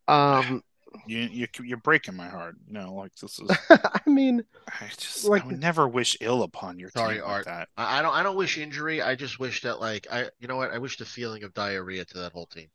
Um 0.08 0.64
You 1.08 1.20
you 1.20 1.48
you're 1.64 1.78
breaking 1.78 2.16
my 2.16 2.28
heart. 2.28 2.56
You 2.68 2.74
know, 2.74 2.94
like 2.94 3.14
this 3.16 3.40
is. 3.40 3.50
I 3.70 4.00
mean 4.10 4.44
I 4.68 4.88
just 4.98 5.26
Like- 5.26 5.44
I 5.44 5.48
would 5.48 5.60
never 5.60 5.88
wish 5.88 6.18
ill 6.22 6.44
upon 6.44 6.80
your 6.80 6.90
Sorry, 6.92 7.16
team 7.16 7.24
like 7.24 7.32
Art. 7.32 7.46
that. 7.46 7.70
I, 7.78 8.00
I 8.00 8.02
don't 8.02 8.14
I 8.14 8.24
don't 8.24 8.36
wish 8.36 8.58
injury. 8.58 9.02
I 9.02 9.16
just 9.16 9.40
wish 9.40 9.62
that 9.64 9.80
like 9.80 10.08
I 10.12 10.30
you 10.40 10.48
know 10.48 10.58
what 10.58 10.72
I 10.72 10.78
wish 10.78 10.98
the 10.98 11.06
feeling 11.06 11.44
of 11.44 11.54
diarrhea 11.54 12.06
to 12.06 12.18
that 12.20 12.32
whole 12.34 12.46
team. 12.48 12.68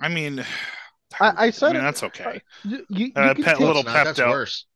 I 0.00 0.08
mean, 0.08 0.40
I- 1.20 1.46
I 1.46 1.50
said 1.50 1.68
mean 1.72 1.76
it- 1.76 1.82
that's 1.82 2.02
okay. 2.04 2.40
you, 2.64 2.84
you, 2.88 3.06
you 3.06 3.12
Uh, 3.16 3.34
can 3.34 3.42
pet- 3.44 3.56
take- 3.56 3.66
little 3.66 3.82
It's 3.82 3.86
not, 3.86 4.04
that's 4.04 4.18
worse. 4.20 4.66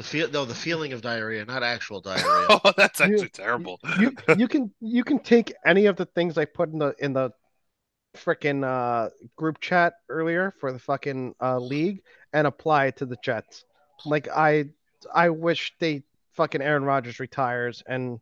The 0.00 0.04
feel 0.06 0.30
no 0.30 0.46
the 0.46 0.54
feeling 0.54 0.94
of 0.94 1.02
diarrhea, 1.02 1.44
not 1.44 1.62
actual 1.62 2.00
diarrhea. 2.10 2.46
oh, 2.48 2.72
that's 2.74 3.00
You- 3.00 3.04
actually 3.04 3.28
terrible. 3.28 3.78
you 4.00 4.16
you 4.38 4.48
can 4.48 4.72
you 4.80 5.04
can 5.04 5.18
take 5.18 5.52
any 5.66 5.84
of 5.84 5.96
the 5.96 6.06
things 6.06 6.38
I 6.38 6.46
put 6.46 6.70
in 6.72 6.78
the 6.78 6.94
in 7.00 7.12
the 7.12 7.32
freaking 8.16 8.64
uh 8.64 9.10
group 9.36 9.60
chat 9.60 9.92
earlier 10.08 10.54
for 10.58 10.72
the 10.72 10.78
fucking 10.78 11.34
uh 11.42 11.58
league 11.58 12.00
and 12.32 12.46
apply 12.46 12.86
it 12.86 12.96
to 12.96 13.04
the 13.04 13.18
Jets. 13.22 13.66
Like 14.06 14.26
I 14.34 14.70
I 15.14 15.28
wish 15.28 15.74
they 15.80 16.02
fucking 16.32 16.62
Aaron 16.62 16.84
Rodgers 16.84 17.20
retires 17.20 17.82
and 17.86 18.20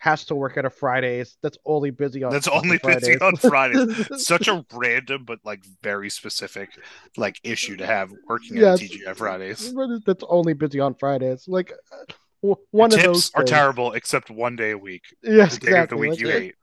has 0.00 0.24
to 0.26 0.34
work 0.34 0.56
at 0.56 0.64
a 0.64 0.70
Fridays. 0.70 1.36
That's 1.42 1.58
only 1.64 1.90
busy 1.90 2.22
on 2.22 2.32
That's 2.32 2.46
only 2.48 2.78
busy 2.82 3.18
on 3.20 3.36
Fridays. 3.36 4.08
Such 4.24 4.46
a 4.48 4.64
random 4.72 5.24
but 5.24 5.40
like 5.44 5.64
very 5.82 6.08
specific 6.08 6.70
like 7.16 7.40
issue 7.42 7.76
to 7.76 7.86
have 7.86 8.12
working 8.28 8.56
Yes. 8.58 8.80
at 8.82 8.90
TGI 8.90 9.16
Fridays. 9.16 9.74
That's 10.06 10.24
only 10.28 10.52
busy 10.54 10.78
on 10.80 10.94
Fridays. 10.94 11.46
Like 11.48 11.72
uh, 11.92 11.96
w- 12.42 12.56
one 12.70 12.92
of 12.92 13.00
Tips 13.00 13.06
those 13.06 13.30
are 13.34 13.38
things. 13.42 13.50
terrible 13.50 13.92
except 13.94 14.30
one 14.30 14.54
day 14.56 14.70
a 14.70 14.78
week. 14.78 15.02
Yes, 15.22 15.50
The 15.52 15.56
of 15.56 15.60
the 15.60 15.66
exactly. 15.66 15.98
week 15.98 16.10
Like, 16.10 16.20
you 16.20 16.28
it- 16.28 16.42
ate. 16.42 16.54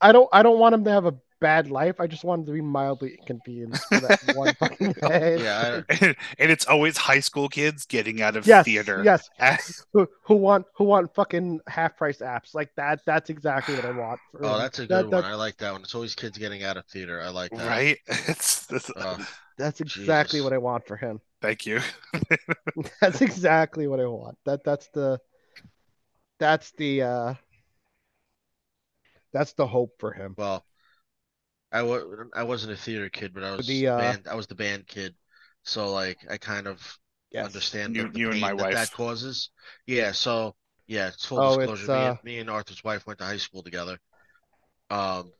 I 0.00 0.12
don't 0.12 0.28
I 0.32 0.42
don't 0.42 0.58
want 0.58 0.74
him 0.74 0.84
to 0.84 0.90
have 0.90 1.06
a 1.06 1.14
bad 1.40 1.70
life. 1.70 2.00
I 2.00 2.06
just 2.06 2.24
wanted 2.24 2.46
to 2.46 2.52
be 2.52 2.60
mildly 2.60 3.14
inconvenienced 3.20 3.84
for 3.86 4.00
that 4.00 4.20
one 4.36 4.54
fucking 4.54 4.92
day. 4.92 5.42
yeah, 5.42 5.82
I, 5.88 5.94
and 6.38 6.50
it's 6.50 6.66
always 6.66 6.96
high 6.96 7.20
school 7.20 7.48
kids 7.48 7.84
getting 7.86 8.20
out 8.22 8.36
of 8.36 8.46
Yes, 8.46 8.64
theater. 8.64 9.02
yes. 9.04 9.28
As- 9.38 9.84
Who, 9.92 10.08
who 10.24 10.34
want 10.36 10.66
who 10.76 10.84
want 10.84 11.14
fucking 11.14 11.60
half 11.68 11.96
price 11.96 12.18
apps 12.18 12.54
like 12.54 12.70
that? 12.76 13.00
That's 13.06 13.30
exactly 13.30 13.74
what 13.74 13.84
I 13.84 13.90
want. 13.92 14.20
For 14.32 14.44
oh 14.44 14.58
that's 14.58 14.78
a 14.78 14.86
good 14.86 15.10
that- 15.10 15.22
one. 15.22 15.24
I 15.24 15.34
like 15.34 15.56
that 15.58 15.72
one. 15.72 15.82
It's 15.82 15.94
always 15.94 16.14
kids 16.14 16.38
getting 16.38 16.62
out 16.64 16.76
of 16.76 16.84
theater. 16.86 17.20
I 17.20 17.28
like 17.28 17.50
that. 17.52 17.66
right? 17.66 17.98
It's, 18.06 18.70
it's- 18.72 18.90
Uh, 18.96 19.18
That's 19.56 19.80
exactly 19.80 20.38
Jesus. 20.38 20.44
what 20.44 20.52
I 20.52 20.58
want 20.58 20.86
for 20.86 20.96
him. 20.96 21.20
thank 21.42 21.66
you. 21.66 21.80
That's 23.00 23.20
exactly 23.22 23.86
what 23.88 24.00
I 24.00 24.06
want. 24.06 24.36
That 24.44 24.62
that's 24.64 24.88
the 24.94 25.18
that's 26.38 26.70
the 26.72 27.02
uh 27.02 27.34
that's 29.32 29.52
the 29.54 29.66
hope 29.66 29.94
for 29.98 30.12
him. 30.12 30.34
well, 30.38 30.64
I 31.72 31.82
was 31.82 32.28
I 32.34 32.42
wasn't 32.44 32.72
a 32.72 32.76
theater 32.76 33.08
kid, 33.10 33.34
but 33.34 33.44
I 33.44 33.52
was 33.52 33.66
The, 33.66 33.88
uh, 33.88 34.14
band. 34.14 34.26
I 34.28 34.34
was 34.34 34.46
the 34.46 34.54
band 34.54 34.86
kid, 34.86 35.16
so 35.64 35.92
like 35.92 36.24
I 36.30 36.38
kind 36.38 36.66
of 36.66 36.98
Yes. 37.30 37.56
understand 37.56 37.96
You- 37.96 38.10
the, 38.12 38.20
the 38.20 38.20
you 38.20 38.30
and 38.30 38.40
my 38.40 38.52
that 38.56 38.70
wife. 38.70 38.70
that 38.70 38.90
causes. 38.90 39.50
Yeah, 39.86 40.12
so 40.12 40.56
yeah, 40.86 41.08
it's 41.08 41.24
full 41.26 41.40
Oh, 41.40 41.56
disclosure. 41.58 41.88
me, 41.88 42.06
uh, 42.06 42.06
and, 42.06 42.18
me 42.22 42.38
and 42.38 42.50
Arthur's 42.50 42.84
wife 42.84 43.06
went 43.06 43.18
to 43.20 43.24
high 43.26 43.36
school 43.38 43.62
together. 43.62 43.98
Um, 44.90 45.34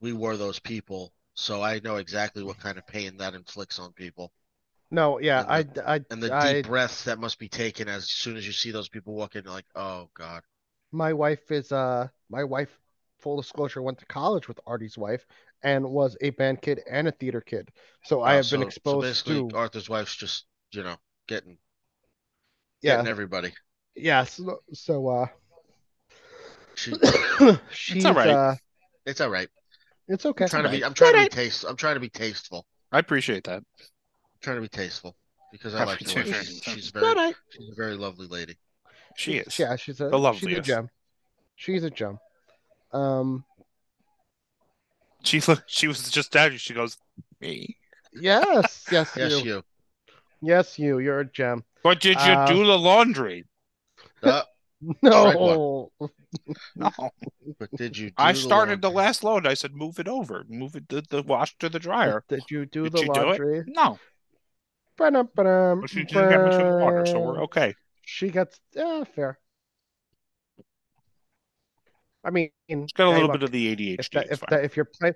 we 0.00 0.12
were 0.14 0.36
those 0.36 0.60
people, 0.60 1.14
so 1.34 1.62
I 1.62 1.80
know 1.80 1.96
exactly 1.96 2.42
what 2.44 2.58
kind 2.58 2.78
of 2.78 2.86
pain 2.86 3.18
that 3.18 3.34
inflicts 3.34 3.78
on 3.80 3.92
people, 3.94 4.32
No, 4.90 5.18
yeah, 5.18 5.44
I 5.48 5.64
And 5.64 5.80
I 5.84 6.00
and 6.10 6.22
the 6.22 6.30
I 6.30 6.62
deep 6.62 6.62
breaths 6.62 7.04
that 7.04 7.18
must 7.20 7.38
be 7.38 7.48
taken 7.48 7.88
as 7.88 8.10
soon 8.10 8.36
as 8.36 8.46
you 8.46 8.52
see 8.52 8.70
those 8.72 8.88
people 8.88 9.14
walking. 9.14 9.44
Like, 9.44 9.66
oh 9.74 10.10
God, 10.14 10.42
my 10.92 11.12
wife 11.12 11.50
is 11.50 11.72
uh 11.72 12.08
my 12.30 12.44
wife 12.44 12.80
full 13.18 13.36
disclosure 13.36 13.82
went 13.82 13.98
to 13.98 14.06
college 14.06 14.48
with 14.48 14.60
Artie's 14.66 14.98
wife 14.98 15.26
and 15.64 15.84
was 15.84 16.16
a 16.20 16.30
band 16.30 16.62
kid 16.62 16.80
and 16.88 17.08
a 17.08 17.12
theater 17.12 17.40
kid. 17.40 17.68
So 18.04 18.22
I 18.22 18.34
have 18.34 18.44
so, 18.44 18.58
been 18.58 18.62
so 18.62 18.66
exposed 18.68 19.02
basically, 19.24 19.50
to 19.50 19.56
Arthur's 19.56 19.88
wife's 19.88 20.14
just 20.14 20.46
you 20.72 20.84
know 20.84 20.96
getting 21.26 21.58
yeah, 22.82 22.96
getting 22.96 23.10
everybody. 23.10 23.52
yeah, 23.96 24.24
so, 24.24 24.58
so 24.72 25.08
uh 25.08 25.26
She, 26.76 26.92
she's 27.72 28.04
all 28.04 28.14
right. 28.14 28.28
uh 28.28 28.54
it's 29.06 29.20
all 29.20 29.30
right. 29.30 29.48
it's 30.08 30.26
okay. 30.26 30.44
I'm 30.44 30.50
trying 30.50 30.64
to 30.64 30.70
be. 30.70 30.84
I'm 30.84 30.94
trying 30.94 31.10
to 31.10 31.14
be 31.14 31.18
Alright. 31.18 31.30
taste. 31.30 31.64
I'm 31.68 31.76
trying 31.76 31.94
to 31.94 32.00
be 32.00 32.08
tasteful. 32.10 32.66
I 32.92 32.98
appreciate 32.98 33.44
that. 33.44 33.56
I'm 33.58 34.40
trying 34.40 34.56
to 34.56 34.62
be 34.62 34.68
tasteful 34.68 35.16
because 35.52 35.74
I 35.74 35.82
I 35.82 35.84
like 35.84 36.00
her. 36.04 36.10
appreciate 36.10 36.36
it. 36.36 36.46
She's, 36.46 36.62
she's 36.62 36.90
very. 36.90 37.06
alright. 37.06 37.34
She's 37.50 37.68
a 37.70 37.74
very 37.74 37.96
lovely 37.96 38.26
lady. 38.26 38.56
She 39.16 39.36
is. 39.38 39.58
Yeah, 39.58 39.76
she's 39.76 40.00
a 40.00 40.04
The 40.04 40.10
she's 40.10 40.16
a 40.16 40.18
loveliest. 40.18 40.66
gem. 40.66 40.90
She's 41.56 41.84
a 41.84 41.90
gem. 41.90 42.18
Um 42.92 43.44
She 45.24 45.40
looked, 45.40 45.68
she 45.70 45.88
was 45.88 46.08
just 46.10 46.30
down. 46.32 46.56
She 46.58 46.74
goes, 46.74 46.96
me. 47.40 47.76
yes, 48.12 48.86
yes, 48.90 49.16
Yes, 49.16 49.40
you. 49.40 49.44
you. 49.44 49.62
Yes, 50.40 50.78
you. 50.78 50.98
You're 51.00 51.20
a 51.20 51.24
gem. 51.24 51.64
But 51.84 52.00
did 52.00 52.24
you 52.24 52.32
Uh, 52.32 52.46
do 52.46 52.66
the 52.66 52.76
laundry? 52.78 53.46
Uh, 54.22 54.42
No. 55.02 55.90
No. 56.76 56.90
but 57.58 57.74
did 57.76 57.96
you? 57.98 58.10
Do 58.10 58.16
I 58.18 58.32
started 58.32 58.82
the 58.82 58.90
laundry? 58.90 58.96
last 59.04 59.24
load. 59.24 59.46
I 59.46 59.54
said, 59.54 59.74
move 59.74 59.98
it 59.98 60.08
over. 60.08 60.44
Move 60.48 60.76
it 60.76 60.88
the, 60.88 61.02
the 61.08 61.22
wash 61.22 61.56
to 61.58 61.68
the 61.68 61.78
dryer. 61.78 62.24
Did 62.28 62.50
you 62.50 62.66
do 62.66 62.84
Did 62.84 62.92
the 62.92 62.98
she 62.98 63.08
do 63.08 63.30
it? 63.32 63.42
laundry? 63.42 63.64
No. 63.66 64.00
Ba-dum, 64.96 65.28
ba-dum, 65.36 65.80
But 65.80 65.90
she 65.90 66.02
didn't 66.04 66.28
get 66.28 66.40
much 66.40 66.58
of 66.58 66.66
the 66.66 66.72
water, 66.72 67.06
so 67.06 67.20
we're 67.20 67.42
okay. 67.44 67.76
She 68.02 68.30
gets 68.30 68.60
yeah, 68.72 69.04
fair. 69.04 69.38
I 72.24 72.30
mean, 72.30 72.50
It's 72.68 72.92
got 72.92 73.08
a 73.08 73.10
little 73.10 73.24
look, 73.28 73.32
bit 73.34 73.42
of 73.42 73.50
the 73.50 73.76
ADHD. 73.76 73.98
if 74.00 74.10
that, 74.10 74.26
if 74.30 74.40
that, 74.48 74.64
if 74.64 74.76
you're 74.76 74.86
play- 74.86 75.12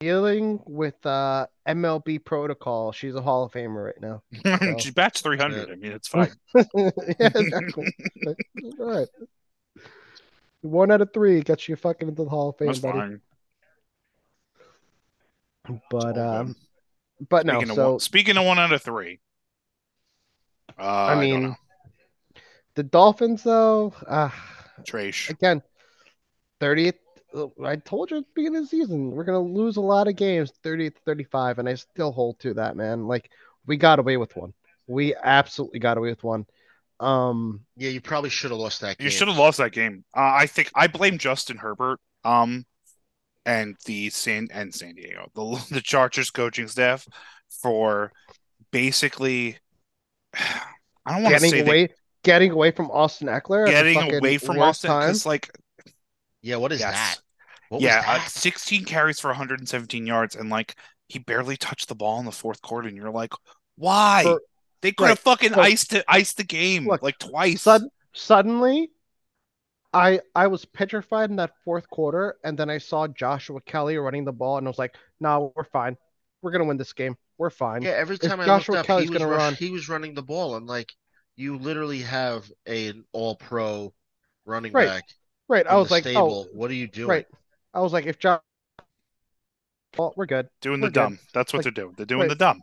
dealing 0.00 0.60
with 0.66 0.94
uh 1.06 1.46
MLB 1.68 2.22
protocol, 2.24 2.90
she's 2.92 3.14
a 3.14 3.22
Hall 3.22 3.44
of 3.44 3.52
Famer 3.52 3.84
right 3.86 4.00
now. 4.00 4.22
so- 4.44 4.78
She's 4.78 4.92
batch 4.94 5.20
300. 5.22 5.70
I 5.70 5.74
mean, 5.76 5.92
it's 5.92 6.08
fine. 6.08 6.32
yeah, 6.54 6.90
exactly. 7.20 7.94
All 8.80 8.86
right. 8.98 9.08
One 10.62 10.90
out 10.90 11.00
of 11.02 11.12
three 11.12 11.42
gets 11.42 11.68
you 11.68 11.76
fucking 11.76 12.08
into 12.08 12.24
the 12.24 12.28
Hall 12.30 12.48
of 12.50 12.56
Fame, 12.58 12.66
That's 12.68 12.78
buddy. 12.80 12.98
fine. 12.98 13.20
But 15.90 16.18
um, 16.18 16.56
but 17.28 17.46
no. 17.46 17.54
Speaking, 17.54 17.70
of 17.70 17.76
So 17.76 17.90
one, 17.92 18.00
speaking 18.00 18.36
of 18.36 18.44
one 18.46 18.58
out 18.58 18.72
of 18.72 18.82
three. 18.82 19.20
Uh, 20.78 20.82
I, 20.82 21.12
I 21.14 21.20
mean, 21.20 21.42
know. 21.42 21.56
the 22.74 22.82
Dolphins, 22.82 23.42
though, 23.44 23.94
uh, 24.06 24.30
Trash. 24.86 25.30
again, 25.30 25.62
30th. 26.60 26.94
I 27.64 27.76
told 27.76 28.10
you 28.10 28.18
at 28.18 28.24
the 28.24 28.30
beginning 28.34 28.58
of 28.58 28.64
the 28.64 28.68
season, 28.68 29.10
we're 29.10 29.24
going 29.24 29.44
to 29.44 29.52
lose 29.52 29.76
a 29.76 29.80
lot 29.80 30.06
of 30.06 30.14
games, 30.14 30.52
30th 30.62 30.94
35, 31.04 31.58
and 31.58 31.68
I 31.68 31.74
still 31.74 32.12
hold 32.12 32.38
to 32.40 32.54
that, 32.54 32.76
man. 32.76 33.08
Like, 33.08 33.30
we 33.66 33.76
got 33.76 33.98
away 33.98 34.16
with 34.16 34.36
one. 34.36 34.52
We 34.86 35.16
absolutely 35.16 35.80
got 35.80 35.98
away 35.98 36.10
with 36.10 36.22
one. 36.22 36.46
Um, 37.00 37.60
Yeah, 37.76 37.90
you 37.90 38.00
probably 38.00 38.30
should 38.30 38.50
have 38.50 38.60
lost 38.60 38.80
that 38.82 38.98
game. 38.98 39.04
You 39.04 39.10
should 39.10 39.28
have 39.28 39.36
lost 39.36 39.58
that 39.58 39.72
game. 39.72 40.04
Uh, 40.16 40.32
I 40.34 40.46
think 40.46 40.70
I 40.74 40.86
blame 40.86 41.18
Justin 41.18 41.56
Herbert, 41.56 41.98
um, 42.24 42.64
and 43.44 43.76
the 43.84 44.10
San 44.10 44.48
and 44.52 44.72
San 44.72 44.94
Diego, 44.94 45.28
the 45.34 45.66
the 45.74 45.80
Chargers 45.80 46.30
coaching 46.30 46.68
staff 46.68 47.06
for 47.62 48.12
basically. 48.70 49.58
I 51.06 51.12
don't 51.12 51.22
want 51.22 51.34
to 51.34 51.48
say 51.48 51.60
away, 51.60 51.88
getting 52.24 52.50
away 52.50 52.70
from 52.72 52.90
Austin 52.90 53.28
Ekeler, 53.28 53.66
they, 53.66 53.74
at 53.74 53.82
the 53.84 53.94
getting 53.94 54.14
away 54.16 54.38
from 54.38 54.58
Austin 54.60 54.90
time. 54.90 55.00
because 55.02 55.26
like 55.26 55.50
Yeah, 56.42 56.56
what 56.56 56.72
is 56.72 56.80
Yes. 56.80 56.92
that? 56.94 57.16
What 57.68 57.80
yeah, 57.80 57.98
was 58.14 58.22
uh, 58.22 58.28
16 58.28 58.84
carries 58.84 59.20
for 59.20 59.28
117 59.28 60.06
yards, 60.06 60.36
and 60.36 60.50
like 60.50 60.76
he 61.08 61.18
barely 61.18 61.56
touched 61.56 61.88
the 61.88 61.94
ball 61.94 62.18
in 62.18 62.24
the 62.26 62.32
fourth 62.32 62.60
quarter, 62.62 62.88
and 62.88 62.96
you're 62.96 63.10
like, 63.10 63.32
why? 63.76 64.22
For- 64.24 64.42
they 64.82 64.92
could 64.92 65.08
have 65.08 65.18
fucking 65.18 65.50
Look, 65.50 65.58
iced 65.60 65.94
it, 65.94 66.04
iced 66.08 66.36
the 66.36 66.44
game 66.44 66.86
look, 66.86 67.02
like 67.02 67.18
twice. 67.18 67.62
Sud- 67.62 67.88
suddenly, 68.12 68.90
I 69.94 70.20
I 70.34 70.48
was 70.48 70.64
petrified 70.66 71.30
in 71.30 71.36
that 71.36 71.52
fourth 71.64 71.88
quarter, 71.88 72.36
and 72.44 72.58
then 72.58 72.68
I 72.68 72.78
saw 72.78 73.06
Joshua 73.08 73.60
Kelley 73.62 73.96
running 73.96 74.24
the 74.26 74.32
ball, 74.32 74.58
and 74.58 74.66
I 74.66 74.70
was 74.70 74.78
like, 74.78 74.94
"No, 75.20 75.52
we're 75.56 75.64
fine. 75.64 75.96
We're 76.42 76.50
gonna 76.50 76.64
win 76.66 76.76
this 76.76 76.92
game. 76.92 77.16
We're 77.38 77.48
fine." 77.50 77.80
Yeah, 77.82 77.90
every 77.92 78.16
If 78.16 78.22
time 78.22 78.40
I 78.40 78.44
Joshua 78.44 78.72
looked 78.74 78.80
up, 78.80 78.86
Kelley's 78.86 79.04
he 79.04 79.10
was 79.10 79.18
gonna 79.20 79.30
rush- 79.30 79.38
run- 79.40 79.54
he 79.54 79.70
was 79.70 79.88
running 79.88 80.14
the 80.14 80.22
ball, 80.22 80.56
and 80.56 80.66
like 80.66 80.92
you 81.36 81.56
literally 81.58 82.00
have 82.02 82.50
an 82.66 83.04
all-pro 83.12 83.92
running 84.44 84.72
Right. 84.72 84.86
back 84.86 85.04
Right. 85.48 85.66
I 85.66 85.76
was 85.76 85.90
like, 85.90 86.06
oh, 86.06 86.10
stable. 86.10 86.48
"Oh, 86.50 86.56
What 86.56 86.70
are 86.70 86.74
you 86.74 86.86
doing? 86.88 87.08
right." 87.08 87.26
I 87.74 87.80
was 87.80 87.92
like, 87.92 88.06
"If 88.06 88.18
Josh, 88.18 88.40
well, 89.98 90.12
we're 90.16 90.26
good." 90.26 90.48
doing 90.60 90.80
we're 90.80 90.88
the 90.88 90.92
good. 90.92 91.00
dumb. 91.00 91.18
That's 91.32 91.52
what 91.52 91.58
Like- 91.58 91.64
they're 91.74 91.84
doing. 91.84 91.94
They're 91.96 92.06
doing 92.06 92.20
right. 92.22 92.28
the 92.28 92.34
dumb. 92.34 92.62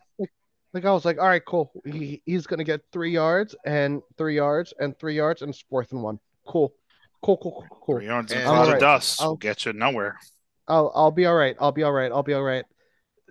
Like 0.74 0.86
I 0.86 0.92
was 0.94 1.04
like, 1.04 1.20
all 1.20 1.28
right, 1.28 1.44
cool. 1.46 1.70
He, 1.86 2.22
he's 2.26 2.48
gonna 2.48 2.64
get 2.64 2.82
three 2.94 3.12
yards 3.12 3.56
and 3.66 4.02
three 4.18 4.36
yards 4.36 4.74
and 4.80 4.98
three 4.98 5.16
yards 5.16 5.42
and 5.42 5.50
it's 5.50 5.62
fourth 5.70 5.92
and 5.92 6.02
one. 6.02 6.18
Cool, 6.48 6.74
cool, 7.22 7.36
cool, 7.38 7.52
cool, 7.70 7.80
cool. 7.82 7.96
Three 7.98 8.06
yards 8.06 8.32
in 8.32 8.38
a 8.38 8.42
And- 8.42 8.48
cloud 8.50 8.62
of 8.62 8.68
Alright. 8.68 8.80
dust 8.80 9.22
I'll- 9.22 9.30
will 9.32 9.36
get 9.38 9.66
you 9.66 9.74
nowhere. 9.74 10.18
I'll 10.70 10.92
I'll 10.96 11.12
be 11.12 11.26
all 11.26 11.36
right. 11.36 11.58
I'll 11.60 11.74
be 11.74 11.84
all 11.84 11.92
right. 11.92 12.10
I'll 12.12 12.24
be 12.24 12.34
all 12.34 12.44
right. 12.44 12.64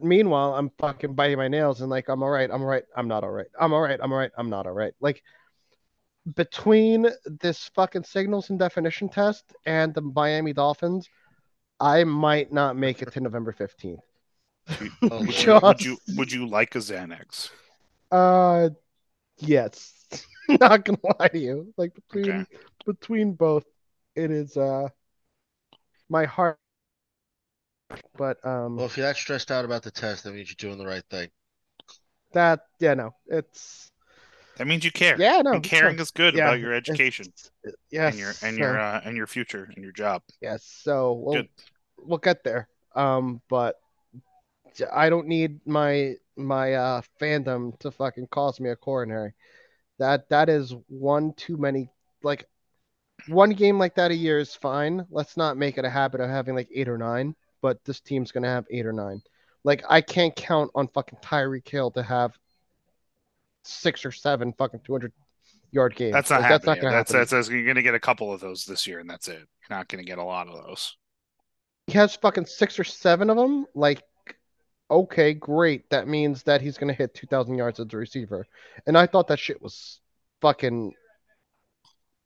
Meanwhile, 0.02 0.54
I'm 0.54 0.70
fucking 0.78 1.14
biting 1.14 1.38
my 1.38 1.48
nails 1.48 1.80
and 1.80 1.90
like 1.90 2.08
I'm 2.08 2.22
all 2.22 2.30
right. 2.30 2.50
I'm 2.50 2.60
all 2.62 2.68
right. 2.68 2.84
I'm 2.96 3.08
not 3.08 3.24
all 3.24 3.30
right. 3.30 3.46
I'm 3.60 3.72
all 3.72 3.80
right. 3.80 3.98
I'm 4.02 4.12
all 4.12 4.18
right. 4.18 4.30
I'm 4.36 4.50
not 4.50 4.66
all 4.66 4.72
right. 4.72 4.92
Like 5.00 5.22
between 6.36 7.08
this 7.40 7.70
fucking 7.74 8.04
signals 8.04 8.50
and 8.50 8.58
definition 8.58 9.08
test 9.08 9.44
and 9.66 9.94
the 9.94 10.02
Miami 10.02 10.52
Dolphins, 10.52 11.08
I 11.80 12.04
might 12.04 12.52
not 12.52 12.76
make 12.76 13.00
it 13.02 13.12
to 13.12 13.20
November 13.20 13.52
15th. 13.58 13.98
Oh, 15.10 15.18
Would 15.20 15.30
Just- 15.30 15.44
you, 15.46 15.54
would 15.62 15.82
you 15.84 15.98
would 16.16 16.32
you 16.32 16.46
like 16.46 16.74
a 16.74 16.78
Xanax? 16.78 17.50
Uh 18.12 18.68
yes. 19.38 19.94
not 20.48 20.84
gonna 20.84 20.98
lie 21.18 21.28
to 21.28 21.38
you. 21.38 21.72
Like 21.76 21.94
between 21.94 22.30
Okay. 22.42 22.44
between 22.86 23.32
both, 23.32 23.64
it 24.14 24.30
is 24.30 24.56
uh 24.56 24.88
my 26.08 26.24
heart 26.26 26.58
but 28.16 28.44
um 28.44 28.76
Well, 28.76 28.86
if 28.86 28.96
you're 28.96 29.06
that 29.06 29.16
stressed 29.16 29.50
out 29.50 29.64
about 29.64 29.82
the 29.82 29.90
test, 29.90 30.24
that 30.24 30.32
means 30.34 30.48
you're 30.48 30.70
doing 30.70 30.78
the 30.78 30.86
right 30.86 31.04
thing. 31.10 31.28
that 32.32 32.60
yeah 32.78 32.94
no 32.94 33.14
it's 33.26 33.90
That 34.56 34.66
means 34.66 34.84
you 34.84 34.92
care. 34.92 35.16
yeah 35.18 35.42
no 35.42 35.52
and 35.52 35.62
caring 35.64 35.98
is 35.98 36.10
good 36.10 36.34
yeah, 36.34 36.46
about 36.46 36.60
your 36.60 36.72
education 36.72 37.26
it's- 37.64 37.74
yes 37.90 38.12
and 38.12 38.18
your 38.20 38.32
and 38.42 38.58
your 38.58 38.68
sir. 38.68 38.78
uh, 38.78 39.00
and 39.04 39.16
your 39.16 39.26
future 39.26 39.68
and 39.74 39.82
your 39.82 39.92
job. 39.92 40.22
yes 40.40 40.64
so 40.82 41.12
we'll 41.12 41.34
Good. 41.36 41.48
we'll 41.98 42.18
get 42.18 42.44
there 42.44 42.68
um 42.94 43.40
but 43.48 43.76
I 44.92 45.10
don't 45.10 45.26
need 45.26 45.60
my 45.66 46.14
my 46.36 46.74
uh 46.74 47.02
fandom 47.20 47.78
to 47.80 47.90
fucking 47.90 48.28
cause 48.28 48.60
me 48.60 48.70
a 48.70 48.76
coronary 48.76 49.34
that 49.98 50.28
that 50.30 50.48
is 50.48 50.74
one 50.88 51.34
too 51.34 51.56
many 51.56 51.88
like 52.22 52.46
one 53.28 53.50
game 53.50 53.78
like 53.78 53.96
that 53.96 54.10
a 54.12 54.14
year 54.14 54.38
is 54.38 54.54
fine 54.54 55.04
let's 55.10 55.36
not 55.36 55.56
make 55.58 55.76
it 55.76 55.84
a 55.84 55.90
habit 55.90 56.20
of 56.20 56.30
having 56.30 56.54
like 56.54 56.68
eight 56.74 56.88
or 56.88 56.96
nine 56.96 57.34
but 57.62 57.82
this 57.84 58.00
team's 58.00 58.32
gonna 58.32 58.48
have 58.48 58.66
eight 58.70 58.86
or 58.86 58.92
nine 58.92 59.22
like 59.64 59.82
I 59.88 60.00
can't 60.00 60.34
count 60.34 60.70
on 60.74 60.88
fucking 60.88 61.18
Tyreek 61.22 61.68
Hill 61.68 61.90
to 61.92 62.02
have 62.02 62.36
six 63.64 64.04
or 64.04 64.12
seven 64.12 64.52
fucking 64.52 64.80
200 64.84 65.12
yard 65.72 65.94
games 65.94 66.12
That's 66.12 66.30
not 66.30 66.40
Like, 66.40 66.50
that's 66.50 66.66
not 66.66 66.80
gonna 66.80 66.94
that's, 66.94 67.10
happen 67.10 67.20
that's 67.20 67.30
that's 67.30 67.48
you're 67.48 67.66
gonna 67.66 67.82
get 67.82 67.94
a 67.94 68.00
couple 68.00 68.32
of 68.32 68.40
those 68.40 68.64
this 68.64 68.86
year, 68.86 68.98
and 68.98 69.08
that's 69.08 69.28
it. 69.28 69.38
You're 69.38 69.76
not 69.78 69.88
gonna 69.88 70.04
get 70.04 70.18
a 70.18 70.24
lot 70.24 70.48
of 70.48 70.54
those. 70.66 70.96
he 71.86 71.94
has 71.94 72.16
fucking 72.16 72.46
six 72.46 72.78
or 72.78 72.84
seven 72.84 73.30
of 73.30 73.36
them, 73.36 73.66
like, 73.74 74.02
okay, 74.90 75.34
great. 75.34 75.88
That 75.90 76.08
means 76.08 76.42
that 76.44 76.60
he's 76.60 76.78
gonna 76.78 76.92
hit 76.92 77.14
2,000 77.14 77.56
yards 77.56 77.80
as 77.80 77.86
a 77.92 77.96
receiver. 77.96 78.46
And 78.86 78.96
I 78.96 79.06
thought 79.06 79.28
that 79.28 79.38
shit 79.38 79.60
was 79.62 80.00
fucking 80.40 80.94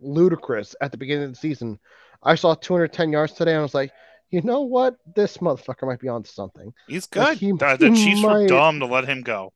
ludicrous 0.00 0.76
at 0.80 0.90
the 0.90 0.98
beginning 0.98 1.24
of 1.24 1.30
the 1.32 1.38
season. 1.38 1.78
I 2.22 2.36
saw 2.36 2.54
210 2.54 3.12
yards 3.12 3.32
today, 3.32 3.52
and 3.52 3.60
I 3.60 3.62
was 3.62 3.74
like, 3.74 3.92
you 4.30 4.42
know 4.42 4.62
what? 4.62 4.96
This 5.14 5.38
motherfucker 5.38 5.86
might 5.86 6.00
be 6.00 6.08
onto 6.08 6.30
something. 6.30 6.72
He's 6.88 7.08
Like, 7.14 7.38
good. 7.38 7.38
he- 7.38 7.52
the 7.52 7.76
the 7.78 7.90
he 7.90 8.04
Chiefs 8.04 8.22
were 8.22 8.46
dumb 8.46 8.80
to 8.80 8.86
let 8.86 9.06
him 9.08 9.22
go. 9.22 9.52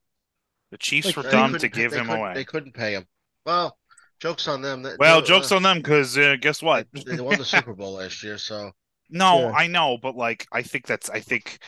The 0.70 0.78
Chiefs 0.78 1.07
Like, 1.09 1.16
were 1.16 1.31
dumb 1.31 1.57
to 1.59 1.69
give 1.69 1.93
him 1.93 2.11
away. 2.11 2.35
They 2.35 2.45
couldn't 2.45 2.73
pay 2.74 2.93
him. 2.93 3.07
Well, 3.47 3.77
jokes 4.20 4.47
on 4.49 4.61
them. 4.62 4.82
They- 4.82 4.97
Well, 4.99 5.20
they- 5.20 5.27
jokes 5.27 5.51
uh, 5.53 5.57
on 5.57 5.62
them 5.62 5.78
because 5.78 6.16
uh, 6.19 6.36
guess 6.40 6.62
what? 6.62 6.86
They, 6.93 7.16
they 7.16 7.20
won 7.23 7.39
the 7.39 7.45
Super 7.45 7.74
Bowl 7.74 7.95
last 7.95 8.23
year, 8.23 8.36
so 8.39 8.73
No, 9.11 9.40
Yeah. 9.49 9.53
I 9.57 9.66
know, 9.66 9.97
but 10.01 10.15
like 10.16 10.47
I 10.53 10.62
think 10.62 10.86
that's 10.86 11.09
I 11.11 11.20
think 11.20 11.59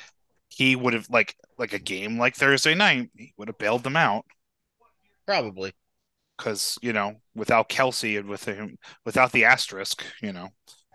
he 0.48 0.77
would 0.77 0.93
have 0.94 1.09
like 1.10 1.35
like 1.59 1.72
a 1.72 1.78
game 1.78 2.18
like 2.18 2.35
Thursday 2.36 2.74
night, 2.74 3.10
he 3.16 3.32
would 3.39 3.48
have 3.48 3.59
bailed 3.59 3.82
them 3.85 3.97
out 3.97 4.24
probably. 5.27 5.72
because 6.36 6.77
you 6.82 6.93
know 6.93 7.14
without 7.35 7.68
Kelce 7.68 8.18
and 8.18 8.28
with 8.28 8.44
him 8.44 8.77
without 9.05 9.32
the 9.32 9.44
asterisk, 9.44 10.05
you 10.22 10.32
know, 10.32 10.48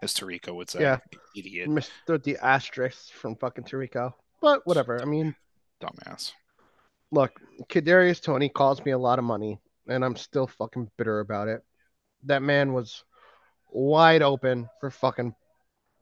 as 0.03 0.13
Tarico 0.13 0.53
would 0.55 0.69
say, 0.69 0.81
Yeah. 0.81 0.97
Idiot, 1.35 1.69
Mr. 1.69 2.21
the 2.23 2.37
asterisk 2.41 3.11
from 3.11 3.35
fucking 3.35 3.65
Tarico. 3.65 4.13
But 4.41 4.65
whatever. 4.65 5.01
I 5.01 5.05
mean, 5.05 5.35
dumbass. 5.81 6.31
look, 7.11 7.39
Kadarius 7.69 8.21
Toney 8.21 8.49
cost 8.49 8.85
me 8.85 8.91
a 8.91 8.97
lot 8.97 9.19
of 9.19 9.25
money, 9.25 9.59
and 9.87 10.03
I'm 10.03 10.15
still 10.15 10.47
fucking 10.47 10.91
bitter 10.97 11.19
about 11.19 11.47
it. 11.47 11.63
That 12.23 12.41
man 12.41 12.73
was 12.73 13.03
wide 13.71 14.21
open 14.21 14.69
for 14.79 14.89
fucking 14.89 15.35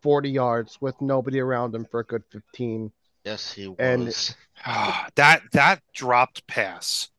40 0.01 0.29
yards 0.29 0.77
with 0.81 0.99
nobody 1.01 1.39
around 1.39 1.73
him 1.73 1.85
for 1.85 2.01
a 2.01 2.05
good 2.05 2.23
15. 2.31 2.91
Yes, 3.23 3.53
he 3.53 3.67
was. 3.67 3.77
And- 3.79 4.05
was. 4.05 4.35
that 5.15 5.41
that 5.53 5.81
dropped 5.93 6.45
pass 6.47 7.09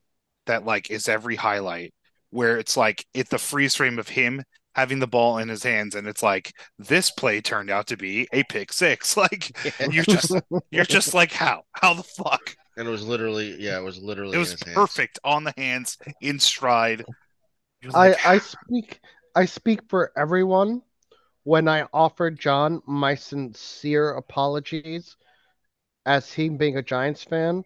that 0.46 0.64
like 0.64 0.90
is 0.90 1.08
every 1.08 1.36
highlight 1.36 1.94
where 2.30 2.58
it's 2.58 2.76
like 2.76 3.06
it's 3.14 3.30
the 3.30 3.38
freeze 3.38 3.74
frame 3.74 3.98
of 3.98 4.08
him 4.08 4.42
having 4.74 4.98
the 4.98 5.06
ball 5.06 5.38
in 5.38 5.48
his 5.48 5.62
hands 5.62 5.94
and 5.94 6.06
it's 6.06 6.22
like 6.22 6.52
this 6.78 7.10
play 7.10 7.40
turned 7.40 7.70
out 7.70 7.86
to 7.88 7.96
be 7.96 8.28
a 8.32 8.42
pick 8.44 8.72
six. 8.72 9.16
Like 9.24 9.56
you're 9.90 10.04
just 10.04 10.34
you're 10.70 10.84
just 10.84 11.14
like 11.14 11.32
how? 11.32 11.62
How 11.72 11.94
the 11.94 12.02
fuck? 12.02 12.56
And 12.76 12.88
it 12.88 12.90
was 12.90 13.06
literally, 13.06 13.56
yeah, 13.58 13.78
it 13.78 13.82
was 13.82 14.02
literally 14.02 14.32
it 14.32 14.34
in 14.34 14.40
was 14.40 14.50
his 14.52 14.62
hands. 14.62 14.74
perfect 14.74 15.18
on 15.24 15.44
the 15.44 15.54
hands 15.56 15.96
in 16.20 16.38
stride. 16.40 17.04
You're 17.82 17.96
I, 17.96 18.16
I 18.24 18.38
speak 18.38 19.00
I 19.34 19.44
speak 19.44 19.80
for 19.88 20.12
everyone 20.16 20.82
when 21.44 21.68
I 21.68 21.86
offered 21.92 22.38
John 22.38 22.82
my 22.86 23.14
sincere 23.14 24.10
apologies 24.10 25.16
as 26.06 26.32
him 26.32 26.56
being 26.56 26.76
a 26.76 26.82
Giants 26.82 27.24
fan 27.24 27.64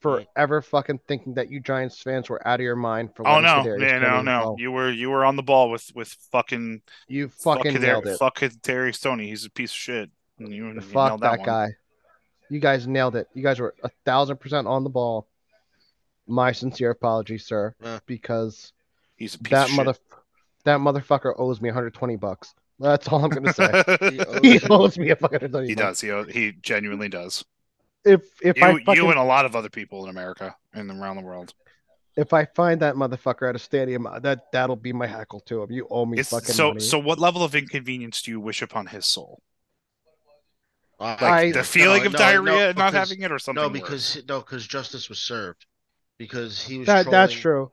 for 0.00 0.18
Right. 0.18 0.28
ever 0.36 0.60
fucking 0.62 1.00
thinking 1.08 1.34
that 1.34 1.50
you 1.50 1.58
Giants 1.60 2.00
fans 2.02 2.28
were 2.28 2.46
out 2.46 2.60
of 2.60 2.64
your 2.64 2.76
mind 2.76 3.14
for 3.16 3.26
oh 3.26 3.40
letting 3.40 3.44
no 3.44 3.62
Kadarius 3.76 3.88
yeah, 3.88 3.98
no 3.98 4.22
no 4.22 4.40
go. 4.44 4.56
you 4.58 4.70
were 4.70 4.90
you 4.90 5.08
were 5.10 5.24
on 5.24 5.36
the 5.36 5.42
ball 5.42 5.70
with 5.70 5.90
with 5.94 6.08
fucking 6.30 6.82
You 7.08 7.28
fuck 7.28 7.58
fucking 7.58 7.74
Kadar- 7.76 7.80
nailed 7.80 8.06
it. 8.06 8.18
fuck 8.18 8.42
Terry 8.62 8.92
Stoney 8.92 9.28
he's 9.28 9.44
a 9.46 9.50
piece 9.50 9.70
of 9.70 9.76
shit 9.76 10.10
and 10.38 10.52
you, 10.52 10.66
you 10.70 10.80
Fuck 10.82 11.20
that, 11.20 11.38
that, 11.38 11.46
guy. 11.46 11.68
You 12.50 12.60
guys 12.60 12.86
nailed 12.86 13.16
it. 13.16 13.26
You 13.34 13.42
guys 13.42 13.58
were 13.58 13.74
a 13.82 13.88
thousand 14.04 14.36
percent 14.38 14.66
on 14.66 14.84
the 14.84 14.90
ball. 14.90 15.26
My 16.28 16.52
sincere 16.52 16.90
apologies, 16.90 17.46
sir, 17.46 17.74
Yeah. 17.82 17.98
because 18.06 18.72
he's 19.16 19.34
a 19.34 19.38
piece 19.38 19.50
that 19.52 19.62
of 19.64 19.68
shit. 19.70 19.76
mother 19.76 19.98
that 20.64 20.78
motherfucker 20.80 21.32
owes 21.38 21.60
me 21.60 21.68
120 21.70 22.16
bucks. 22.16 22.54
That's 22.78 23.08
all 23.08 23.24
I'm 23.24 23.30
gonna 23.30 23.52
say. 23.54 23.82
He 24.10 24.20
owes 24.26 24.40
he 24.42 24.60
owes 24.68 24.98
me 24.98 25.10
a 25.10 25.16
fucking 25.16 25.40
120 25.40 25.68
He 25.68 25.74
bucks. 25.74 26.00
does. 26.02 26.26
He 26.34 26.40
he 26.40 26.52
genuinely 26.60 27.08
does. 27.08 27.44
If 28.06 28.22
if 28.42 28.62
I 28.62 28.70
You, 28.70 28.78
fucking, 28.84 28.94
you 28.94 29.10
and 29.10 29.18
a 29.18 29.22
lot 29.24 29.44
of 29.44 29.56
other 29.56 29.68
people 29.68 30.04
in 30.04 30.10
America 30.10 30.56
and 30.72 30.90
around 30.90 31.16
the 31.16 31.22
world. 31.22 31.54
if 32.16 32.32
I 32.32 32.46
find 32.46 32.80
that 32.80 32.94
motherfucker 32.94 33.48
at 33.48 33.56
a 33.56 33.58
stadium, 33.58 34.06
uh, 34.06 34.18
that 34.20 34.50
that'll 34.52 34.76
be 34.76 34.92
my 34.92 35.06
hackle 35.06 35.40
to 35.40 35.62
him. 35.62 35.70
You 35.72 35.86
owe 35.90 36.06
me 36.06 36.18
It's, 36.18 36.30
fucking 36.30 36.54
so 36.54 36.68
money. 36.68 36.80
so. 36.80 36.98
What 36.98 37.18
level 37.18 37.42
of 37.44 37.54
inconvenience 37.54 38.22
do 38.22 38.30
you 38.30 38.40
wish 38.40 38.62
upon 38.62 38.86
his 38.86 39.06
soul? 39.06 39.42
Like 41.20 41.22
I- 41.22 41.52
the 41.52 41.62
feeling 41.64 42.00
no, 42.02 42.06
of 42.06 42.12
no, 42.12 42.18
diarrhea, 42.18 42.72
no, 42.72 42.78
not 42.84 42.94
having 42.94 43.20
it, 43.20 43.30
or 43.32 43.38
something? 43.38 43.62
No, 43.62 43.68
worse? 43.68 43.72
because 43.80 44.24
no, 44.28 44.40
because 44.40 44.66
justice 44.66 45.08
was 45.08 45.18
served. 45.20 45.66
Because 46.18 46.62
he 46.62 46.78
was 46.78 46.86
that 46.86 47.02
trolling, 47.04 47.28
that's 47.28 47.34
true. 47.34 47.70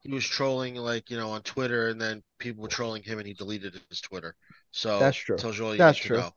He 0.00 0.12
was 0.12 0.24
trolling 0.26 0.76
like 0.76 1.10
you 1.10 1.16
know 1.16 1.30
on 1.30 1.42
Twitter, 1.42 1.88
and 1.88 2.00
then 2.00 2.22
people 2.38 2.62
were 2.62 2.68
trolling 2.68 3.02
him, 3.02 3.18
and 3.18 3.26
he 3.26 3.34
deleted 3.34 3.80
his 3.88 4.00
Twitter. 4.00 4.36
So 4.70 4.98
That's 5.00 5.16
true. 5.16 5.36
Tells 5.36 5.58
you 5.58 5.64
all 5.66 5.72
you 5.72 5.78
That's 5.78 5.98
need 5.98 6.06
true. 6.06 6.16
to 6.18 6.22
know. 6.22 6.30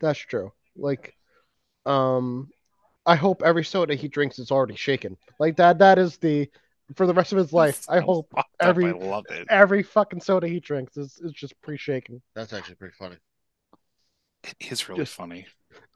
That's 0.00 0.18
true. 0.18 0.52
Like, 0.76 1.14
um, 1.86 2.50
I 3.06 3.16
hope 3.16 3.42
every 3.42 3.64
soda 3.64 3.94
he 3.94 4.08
drinks 4.08 4.38
is 4.38 4.50
already 4.50 4.76
shaken. 4.76 5.16
Like 5.38 5.56
that. 5.56 5.78
That 5.78 5.98
is 5.98 6.16
the 6.18 6.48
for 6.94 7.06
the 7.06 7.14
rest 7.14 7.32
of 7.32 7.38
his 7.38 7.52
life. 7.52 7.84
I 7.88 8.00
hope 8.00 8.28
fucked 8.34 8.50
every- 8.60 8.88
I 8.88 8.92
love 8.92 9.24
it. 9.30 9.46
every 9.48 9.82
fucking 9.82 10.20
soda 10.20 10.46
he 10.46 10.60
drinks 10.60 10.96
is, 10.96 11.18
is 11.22 11.32
just 11.32 11.58
pre-shaken. 11.62 12.20
That's 12.34 12.52
actually 12.52 12.74
pretty 12.76 12.94
funny. 12.98 13.16
It 14.60 14.72
is 14.72 14.88
really 14.88 15.00
Just- 15.02 15.14
funny. 15.14 15.46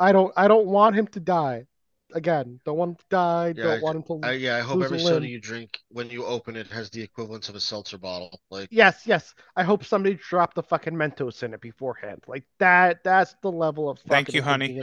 I 0.00 0.12
don't 0.12 0.32
I 0.36 0.48
don't 0.48 0.66
want 0.66 0.96
him 0.96 1.06
to 1.08 1.20
die. 1.20 1.66
Again, 2.14 2.58
don't 2.64 2.78
want 2.78 2.92
him 2.92 2.96
to 2.96 3.04
die. 3.10 3.54
Yeah, 3.54 3.64
don't 3.64 3.82
want 3.82 3.96
him 3.96 4.20
to. 4.22 4.26
I, 4.26 4.32
yeah, 4.32 4.56
I 4.56 4.60
hope 4.60 4.76
Lose 4.76 4.86
every 4.86 4.98
soda 5.00 5.28
you 5.28 5.38
drink 5.40 5.78
when 5.90 6.08
you 6.08 6.24
open 6.24 6.56
it 6.56 6.66
has 6.68 6.88
the 6.88 7.02
equivalence 7.02 7.50
of 7.50 7.54
a 7.54 7.60
seltzer 7.60 7.98
bottle. 7.98 8.40
Like 8.50 8.68
Yes, 8.70 9.02
yes. 9.04 9.34
I 9.56 9.62
hope 9.62 9.84
somebody 9.84 10.14
dropped 10.16 10.54
the 10.54 10.62
fucking 10.62 10.94
Mentos 10.94 11.42
in 11.42 11.52
it 11.52 11.60
beforehand. 11.60 12.24
Like 12.26 12.44
that. 12.58 13.04
That's 13.04 13.36
the 13.42 13.52
level 13.52 13.90
of. 13.90 13.98
Thank 14.08 14.32
you, 14.32 14.42
honey. 14.42 14.82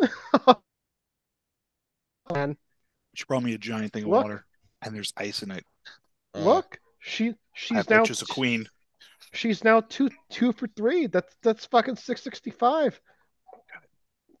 Inconvenience 0.00 0.58
Man, 2.34 2.56
She 3.14 3.24
brought 3.24 3.42
me 3.42 3.54
a 3.54 3.58
giant 3.58 3.92
thing 3.92 4.04
of 4.04 4.10
Look. 4.10 4.22
water, 4.22 4.46
and 4.80 4.94
there's 4.94 5.12
ice 5.16 5.42
in 5.42 5.50
it. 5.50 5.64
uh, 6.34 6.40
look, 6.40 6.78
she 7.00 7.34
she's 7.54 7.76
that 7.78 7.90
now 7.90 8.02
bitch 8.04 8.10
is 8.10 8.22
a 8.22 8.26
queen. 8.26 8.66
she's 9.32 9.64
now 9.64 9.80
two 9.80 10.08
two 10.30 10.52
for 10.52 10.66
three. 10.68 11.06
That's 11.08 11.34
that's 11.42 11.66
fucking 11.66 11.96
six 11.96 12.22
sixty 12.22 12.50
five. 12.50 12.98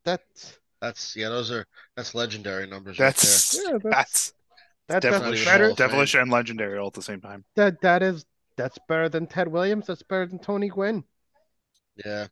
That's 0.04 0.58
That's 0.80 1.14
yeah, 1.16 1.28
those 1.28 1.50
are 1.50 1.66
that's 1.96 2.14
legendary 2.14 2.66
numbers 2.66 2.96
That's 2.98 3.54
Yeah, 3.62 3.78
that's- 3.82 3.92
that's 3.92 4.32
that's, 4.88 5.02
devilish, 5.06 5.38
that's 5.44 5.50
better. 5.50 5.64
Hall 5.64 5.72
of 5.72 5.78
Fame. 5.78 5.88
devilish 5.88 6.14
and 6.14 6.30
legendary 6.30 6.78
all 6.78 6.88
at 6.88 6.92
the 6.94 7.02
same 7.02 7.20
time. 7.20 7.44
That 7.56 7.80
that 7.82 8.02
is 8.02 8.24
that's 8.56 8.78
better 8.88 9.08
than 9.08 9.26
Ted 9.26 9.48
Williams. 9.48 9.86
That's 9.86 10.02
better 10.02 10.26
than 10.26 10.38
Tony 10.38 10.68
Gwynn. 10.68 10.96
right 10.96 12.04
there. 12.04 12.28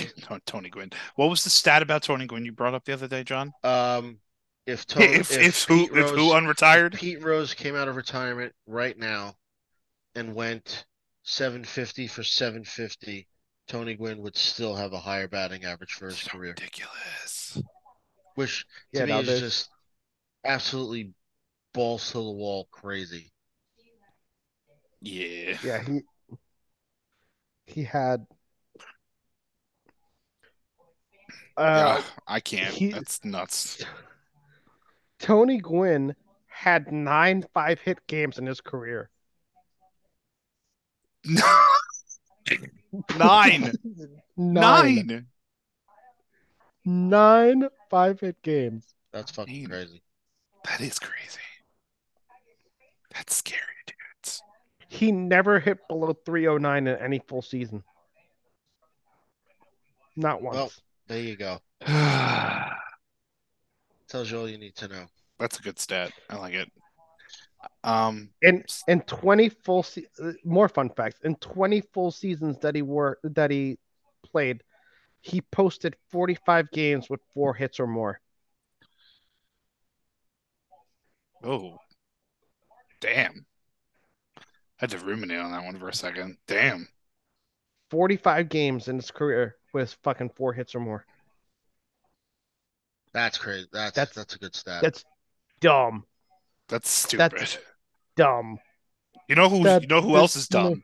No, 0.30 0.38
Tony 0.46 0.70
Gwynn. 0.70 0.90
What 1.16 1.28
was 1.30 1.44
the 1.44 1.50
stat 1.50 1.82
about 1.82 2.02
Tony 2.02 2.26
Gwynn 2.26 2.44
you 2.44 2.52
brought 2.52 2.74
up 2.74 2.84
the 2.84 2.92
other 2.92 3.08
day, 3.08 3.24
John? 3.24 3.52
Um, 3.62 4.18
If 4.66 4.86
Tony, 4.86 5.06
if 5.06 5.30
if, 5.32 5.64
who 5.64 5.88
Pete 5.88 5.96
if 5.98 6.10
who 6.10 6.30
unretired? 6.32 6.94
if 6.94 7.00
Pete 7.00 7.22
Rose 7.22 7.54
came 7.54 7.74
out 7.76 7.88
of 7.88 7.96
retirement 7.96 8.52
right 8.66 8.96
now 8.98 9.34
and 10.14 10.34
went 10.34 10.84
750 11.24 12.06
for 12.08 12.22
750, 12.22 13.26
Tony 13.68 13.94
Gwynn 13.94 14.22
would 14.22 14.36
still 14.36 14.74
have 14.76 14.92
a 14.92 14.98
higher 14.98 15.28
batting 15.28 15.64
average 15.64 15.92
for 15.92 16.06
his 16.06 16.18
So 16.18 16.30
career, 16.32 16.50
ridiculous. 16.50 17.58
which 18.34 18.64
to 18.94 19.00
Yeah, 19.00 19.04
me 19.06 19.20
is 19.20 19.26
there's- 19.26 19.40
just 19.40 19.68
absolutely 20.44 21.12
balls 21.72 22.06
to 22.08 22.18
the 22.18 22.30
wall 22.30 22.68
crazy. 22.70 23.30
Yeah. 25.00 25.56
Yeah, 25.64 25.82
he 25.82 26.00
he 27.66 27.84
had. 27.84 28.26
Uh, 31.56 31.98
yeah, 32.00 32.04
I 32.26 32.40
can't. 32.40 32.72
he- 32.74 32.92
That's 32.92 33.24
nuts. 33.24 33.84
Tony 35.18 35.58
Gwynn 35.58 36.16
had 36.46 36.90
nine 36.92 37.44
five 37.54 37.80
hit 37.80 37.98
games 38.06 38.38
in 38.38 38.46
his 38.46 38.60
career. 38.60 39.10
Nine. 43.16 43.72
Nine. 44.36 45.06
Nine. 45.06 45.26
Nine 46.84 47.68
five 47.90 48.20
hit 48.20 48.42
games. 48.42 48.94
That's 49.12 49.30
fucking 49.30 49.62
Damn. 49.62 49.70
crazy. 49.70 50.02
That 50.64 50.80
is 50.80 50.98
crazy. 50.98 51.38
That's 53.14 53.36
scary, 53.36 53.60
dudes. 53.86 54.42
He 54.88 55.12
never 55.12 55.60
hit 55.60 55.78
below 55.88 56.12
309 56.24 56.86
in 56.86 56.96
any 56.98 57.20
full 57.28 57.42
season. 57.42 57.82
Not 60.16 60.42
once. 60.42 60.56
Well- 60.56 60.72
There 61.12 61.20
you 61.20 61.36
go. 61.36 61.58
Tells 64.08 64.30
you 64.30 64.38
all 64.38 64.48
you 64.48 64.56
need 64.56 64.74
to 64.76 64.88
know. 64.88 65.04
That's 65.38 65.58
a 65.58 65.62
good 65.62 65.78
stat. 65.78 66.10
I 66.30 66.36
like 66.36 66.54
it. 66.54 66.72
Um, 67.84 68.30
in 68.40 68.64
in 68.88 69.02
20 69.02 69.50
full 69.50 69.82
se- 69.82 70.06
uh, 70.24 70.32
more 70.42 70.70
fun 70.70 70.88
facts 70.88 71.20
in 71.22 71.34
20 71.36 71.82
full 71.92 72.12
seasons 72.12 72.56
that 72.60 72.74
he 72.74 72.80
were 72.80 73.18
that 73.24 73.50
he 73.50 73.78
played 74.22 74.62
he 75.20 75.42
posted 75.42 75.96
45 76.10 76.70
games 76.70 77.10
with 77.10 77.20
four 77.34 77.52
hits 77.52 77.78
or 77.78 77.86
more 77.86 78.18
oh, 81.44 81.76
damn. 83.02 83.44
I 84.38 84.42
had 84.78 84.90
to 84.90 84.98
ruminate 84.98 85.40
on 85.40 85.52
that 85.52 85.64
one 85.64 85.78
for 85.78 85.90
a 85.90 85.94
second. 85.94 86.38
Damn. 86.48 86.88
45 87.90 88.48
games 88.48 88.88
in 88.88 88.96
his 88.96 89.10
career 89.10 89.56
with 89.72 89.96
fucking 90.02 90.30
four 90.36 90.52
hits 90.52 90.74
or 90.74 90.80
more 90.80 91.04
That's 93.12 93.38
crazy. 93.38 93.66
That's 93.72 93.94
That's- 93.94 94.14
that's, 94.14 94.34
a 94.34 94.38
good 94.38 94.54
stat. 94.54 94.82
that's 94.82 95.04
dumb 95.60 96.04
That's 96.68 96.90
stupid. 96.90 97.32
That's- 97.32 97.58
dumb 98.16 98.58
you 99.28 99.36
know 99.36 99.48
who? 99.48 99.62
that- 99.64 99.82
You 99.82 99.88
know 99.88 100.00
who 100.02 100.16
else 100.16 100.36
is 100.36 100.50
no- 100.52 100.70
dumb? 100.70 100.82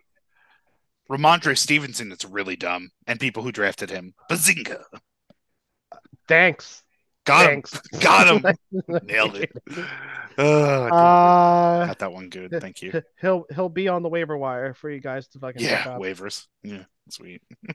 Rhamondre 1.10 1.56
Stevenson. 1.56 2.12
It's 2.12 2.24
really 2.24 2.54
dumb, 2.56 2.90
and 3.06 3.18
people 3.18 3.42
who 3.42 3.50
drafted 3.50 3.88
him. 3.90 4.14
Bazinga! 4.30 4.82
thanks 6.28 6.82
Got 7.24 7.46
thanks 7.46 7.72
him. 7.74 7.80
Got 8.00 8.44
him. 8.44 8.54
Nailed 9.06 9.36
it. 9.36 9.50
Oh, 10.38 10.84
uh 10.86 11.86
got 11.86 11.98
that 11.98 12.12
one 12.12 12.28
good. 12.28 12.58
Thank 12.60 12.80
you. 12.82 13.02
he'll 13.20 13.44
he'll 13.54 13.68
be 13.70 13.88
on 13.88 14.02
the 14.02 14.08
waiver 14.08 14.36
wire 14.36 14.72
for 14.74 14.90
you 14.90 15.00
guys 15.00 15.28
to 15.28 15.38
fucking 15.38 15.62
Yeah, 15.62 15.84
waivers. 15.98 16.46
Yeah, 16.62 16.84
sweet. 17.10 17.42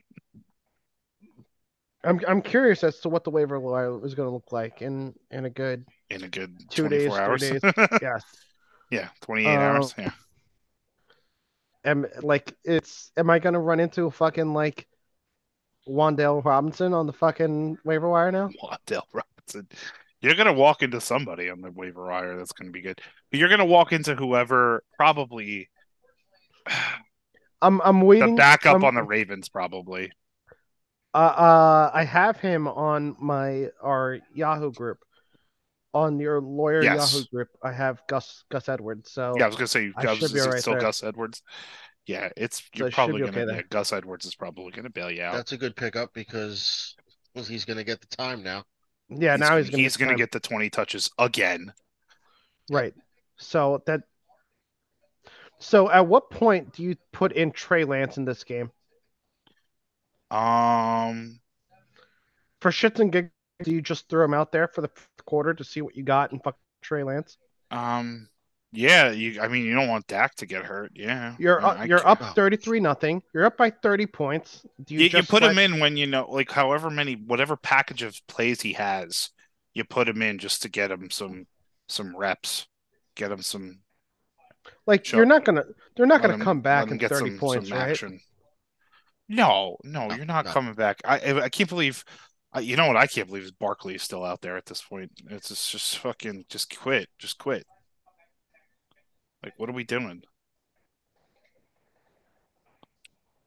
I'm 2.04 2.20
I'm 2.28 2.42
curious 2.42 2.84
as 2.84 3.00
to 3.00 3.08
what 3.08 3.24
the 3.24 3.30
waiver 3.30 3.58
wire 3.58 4.04
is 4.04 4.14
going 4.14 4.28
to 4.28 4.32
look 4.32 4.52
like 4.52 4.82
in 4.82 5.14
in 5.30 5.44
a 5.46 5.50
good 5.50 5.84
In 6.10 6.22
a 6.24 6.28
good 6.28 6.54
Two 6.70 6.88
days, 6.88 7.06
24 7.08 7.20
hours. 7.20 7.48
three 7.48 7.60
yes 8.02 8.22
yeah, 8.90 9.08
28 9.22 9.48
hours. 9.56 9.94
Uh, 9.98 10.02
Yeah. 10.02 10.10
am 11.84 12.06
like 12.22 12.52
it's 12.64 13.10
am 13.16 13.30
I 13.30 13.38
gonna 13.38 13.58
run 13.60 13.80
into 13.80 14.04
a 14.04 14.10
fucking 14.10 14.52
like 14.52 14.86
Wan'Dale 15.88 16.44
Robinson 16.44 16.94
on 16.94 17.06
the 17.06 17.12
fucking 17.12 17.78
waiver 17.84 18.08
wire 18.08 18.30
now? 18.32 18.50
Waddell 18.62 19.06
Robinson. 19.12 19.68
You're 20.20 20.34
gonna 20.34 20.52
walk 20.52 20.82
into 20.82 21.00
somebody 21.00 21.50
on 21.50 21.60
the 21.60 21.70
waiver 21.70 22.04
wire 22.06 22.36
that's 22.36 22.52
gonna 22.52 22.70
be 22.70 22.80
good. 22.82 23.00
But 23.30 23.40
you're 23.40 23.48
gonna 23.50 23.64
walk 23.66 23.92
into 23.92 24.14
whoever 24.14 24.82
probably 24.96 25.68
I'm 27.60 27.80
I'm 27.82 28.02
waiting. 28.02 28.34
the 28.34 28.38
backup 28.38 28.74
I'm- 28.74 28.84
on 28.84 28.94
the 28.94 29.02
Ravens 29.02 29.48
probably. 29.48 30.12
Uh, 31.14 31.18
uh, 31.18 31.90
I 31.94 32.04
have 32.04 32.38
him 32.38 32.66
on 32.66 33.16
my 33.20 33.68
our 33.80 34.18
Yahoo 34.34 34.72
group, 34.72 34.98
on 35.92 36.18
your 36.18 36.40
lawyer 36.40 36.82
Yes. 36.82 37.12
Yahoo 37.14 37.26
group. 37.32 37.48
I 37.62 37.72
have 37.72 38.02
Gus 38.08 38.44
Gus 38.50 38.68
Edwards. 38.68 39.12
So 39.12 39.34
Yeah, 39.38 39.44
I 39.44 39.46
was 39.46 39.56
gonna 39.56 39.68
say 39.68 39.92
I 39.96 40.06
I 40.06 40.10
was, 40.10 40.18
should 40.18 40.32
be 40.32 40.38
is 40.38 40.44
it 40.44 40.48
alright 40.48 40.60
still 40.62 40.74
there. 40.74 40.82
Gus 40.82 41.02
Edwards. 41.04 41.42
Yeah, 42.06 42.30
it's 42.36 42.62
you're 42.74 42.88
it 42.88 42.90
should 42.90 42.94
probably 42.96 43.22
be 43.22 43.28
gonna 43.30 43.42
okay 43.44 43.56
yeah. 43.56 43.62
Gus 43.70 43.92
Edwards 43.92 44.26
is 44.26 44.34
probably 44.34 44.72
gonna 44.72 44.90
bail 44.90 45.10
you 45.10 45.22
out. 45.22 45.34
That's 45.34 45.52
a 45.52 45.56
good 45.56 45.76
pickup 45.76 46.12
because 46.14 46.94
well, 47.34 47.44
he's 47.44 47.64
going 47.64 47.78
to 47.78 47.84
get 47.84 48.00
the 48.00 48.06
time 48.16 48.42
now. 48.44 48.62
yeah, 49.08 49.34
now 49.36 49.56
he's 49.56 49.68
gonna 49.68 49.82
he's 49.82 49.96
gonna 49.96 50.12
time- 50.12 50.18
get 50.18 50.30
the 50.30 50.38
20 50.40 50.70
touches 50.70 51.10
again. 51.18 51.72
right. 52.70 52.94
So 53.36 53.82
that. 53.86 54.02
So 55.58 55.90
at 55.90 56.06
what 56.06 56.30
point 56.30 56.72
do 56.74 56.82
you 56.82 56.96
put 57.12 57.32
in 57.32 57.50
Trey 57.50 57.84
Lance 57.84 58.18
in 58.18 58.24
this 58.24 58.44
game 58.44 58.70
Um 60.30 61.40
for 62.60 62.70
shits 62.70 63.00
and 63.00 63.12
gigs? 63.12 63.30
Do 63.62 63.70
you 63.72 63.80
just 63.82 64.08
throw 64.08 64.24
him 64.24 64.34
out 64.34 64.50
there 64.52 64.66
for 64.68 64.80
the 64.80 64.90
quarter 65.24 65.54
to 65.54 65.64
see 65.64 65.80
what 65.80 65.96
you 65.96 66.02
got 66.02 66.32
and 66.32 66.42
fuck 66.42 66.56
Trey 66.82 67.02
Lance? 67.02 67.38
um 67.70 68.28
yeah, 68.72 69.12
you 69.12 69.40
I 69.40 69.46
mean 69.46 69.64
you 69.64 69.74
don't 69.74 69.88
want 69.88 70.06
Dak 70.08 70.34
to 70.36 70.46
get 70.46 70.64
hurt. 70.64 70.90
Yeah. 70.94 71.36
You're 71.38 71.62
I- 71.64 71.68
up, 71.70 71.78
I 71.80 71.84
you're 71.84 71.98
get- 71.98 72.06
up 72.06 72.18
oh. 72.20 72.32
thirty 72.34 72.56
three 72.56 72.80
nothing. 72.80 73.22
You're 73.32 73.44
up 73.46 73.56
by 73.56 73.70
thirty 73.70 74.06
points. 74.06 74.66
Do 74.84 74.94
you, 74.94 75.00
You, 75.02 75.10
you 75.18 75.22
put 75.22 75.42
let- 75.42 75.52
him 75.52 75.58
in 75.58 75.78
when 75.80 75.96
you 75.96 76.06
know, 76.08 76.26
like, 76.28 76.50
however 76.50 76.90
many, 76.90 77.14
whatever 77.14 77.56
package 77.56 78.02
of 78.02 78.20
plays 78.26 78.60
he 78.60 78.72
has, 78.72 79.30
you 79.74 79.84
put 79.84 80.08
him 80.08 80.22
in 80.22 80.38
just 80.38 80.62
to 80.62 80.68
get 80.68 80.90
him 80.90 81.08
some, 81.10 81.46
some 81.88 82.16
reps, 82.16 82.66
get 83.14 83.30
him 83.30 83.42
some. 83.42 83.78
Like 84.86 85.04
Sure. 85.04 85.18
you're 85.18 85.26
not 85.26 85.44
gonna, 85.44 85.62
they're 85.96 86.06
not 86.06 86.20
gonna 86.22 86.34
him- 86.34 86.40
come 86.40 86.60
back 86.60 86.86
him 86.86 86.92
in 86.94 86.98
get 86.98 87.10
thirty 87.10 87.30
some, 87.30 87.38
points, 87.38 87.68
some 87.68 87.78
right? 87.78 87.90
action. 87.90 88.20
No, 89.28 89.76
no, 89.84 90.08
No, 90.08 90.14
you're 90.14 90.26
not 90.26 90.44
no. 90.44 90.50
coming 90.52 90.74
back. 90.74 91.00
I, 91.04 91.18
I, 91.18 91.42
I 91.44 91.48
can't 91.48 91.68
believe. 91.68 92.04
You 92.60 92.76
know 92.76 92.86
what? 92.86 92.96
I 92.96 93.08
can't 93.08 93.26
believe 93.26 93.42
is 93.42 93.50
Barkley 93.50 93.96
is 93.96 94.02
still 94.02 94.24
out 94.24 94.40
there 94.40 94.56
at 94.56 94.66
this 94.66 94.80
point. 94.80 95.10
It's 95.28 95.48
just, 95.48 95.72
just 95.72 95.98
fucking, 95.98 96.44
just 96.48 96.76
quit, 96.78 97.08
just 97.18 97.36
quit. 97.38 97.66
Like, 99.42 99.54
what 99.58 99.68
are 99.68 99.72
we 99.72 99.82
doing? 99.82 100.22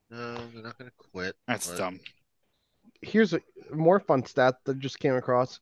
No, 0.09 0.35
they're 0.53 0.63
not 0.63 0.77
going 0.77 0.89
to 0.89 1.09
quit. 1.11 1.35
That's 1.47 1.67
but 1.69 1.77
dumb. 1.77 1.99
Here's 3.01 3.33
a 3.33 3.41
more 3.71 3.99
fun 3.99 4.25
stat 4.25 4.55
that 4.65 4.79
just 4.79 4.99
came 4.99 5.15
across, 5.15 5.59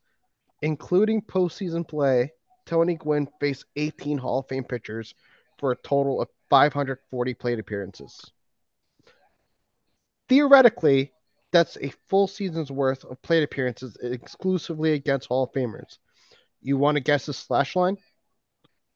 including 0.61 1.21
postseason 1.21 1.87
play. 1.87 2.31
Tony 2.65 2.95
Gwynn 2.95 3.27
faced 3.39 3.65
18 3.75 4.17
Hall 4.17 4.39
of 4.39 4.47
Fame 4.47 4.63
pitchers 4.63 5.13
for 5.59 5.71
a 5.71 5.75
total 5.77 6.21
of 6.21 6.29
540 6.49 7.33
plate 7.35 7.59
appearances. 7.59 8.31
Theoretically, 10.29 11.11
that's 11.51 11.77
a 11.77 11.91
full 12.09 12.27
season's 12.27 12.71
worth 12.71 13.03
of 13.05 13.21
plate 13.21 13.43
appearances 13.43 13.97
exclusively 14.01 14.93
against 14.93 15.27
Hall 15.27 15.43
of 15.43 15.51
Famers. 15.51 15.97
You 16.61 16.77
want 16.77 16.95
to 16.95 17.01
guess 17.01 17.27
his 17.27 17.37
slash 17.37 17.75
line? 17.75 17.97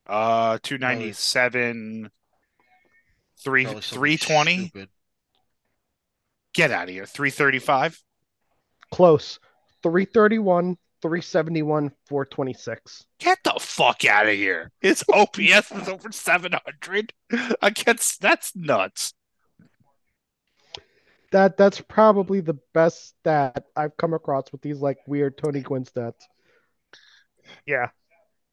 Uh, 0.07 0.57
two 0.63 0.77
ninety 0.79 1.13
seven, 1.13 2.09
three 3.43 3.65
three 3.65 4.17
twenty. 4.17 4.69
stupid. 4.69 4.89
Get 6.53 6.71
out 6.71 6.89
of 6.89 6.89
here. 6.89 7.05
Three 7.05 7.29
thirty 7.29 7.59
five. 7.59 8.01
Close. 8.91 9.39
331, 9.83 10.77
371, 11.01 11.91
426. 12.07 13.05
Get 13.19 13.37
the 13.43 13.55
fuck 13.59 14.03
out 14.03 14.27
of 14.27 14.33
here. 14.33 14.71
His 14.81 15.03
OPS 15.13 15.71
is 15.71 15.87
over 15.87 16.11
700 16.11 17.13
against 17.61 18.19
that's 18.19 18.53
nuts. 18.55 19.13
That 21.31 21.57
that's 21.57 21.81
probably 21.81 22.41
the 22.41 22.57
best 22.73 23.09
stat 23.09 23.65
I've 23.75 23.95
come 23.97 24.13
across 24.13 24.51
with 24.51 24.61
these 24.61 24.79
like 24.79 24.97
weird 25.07 25.37
Tony 25.37 25.61
Gwynn 25.61 25.85
stats. 25.85 26.21
Yeah. 27.65 27.89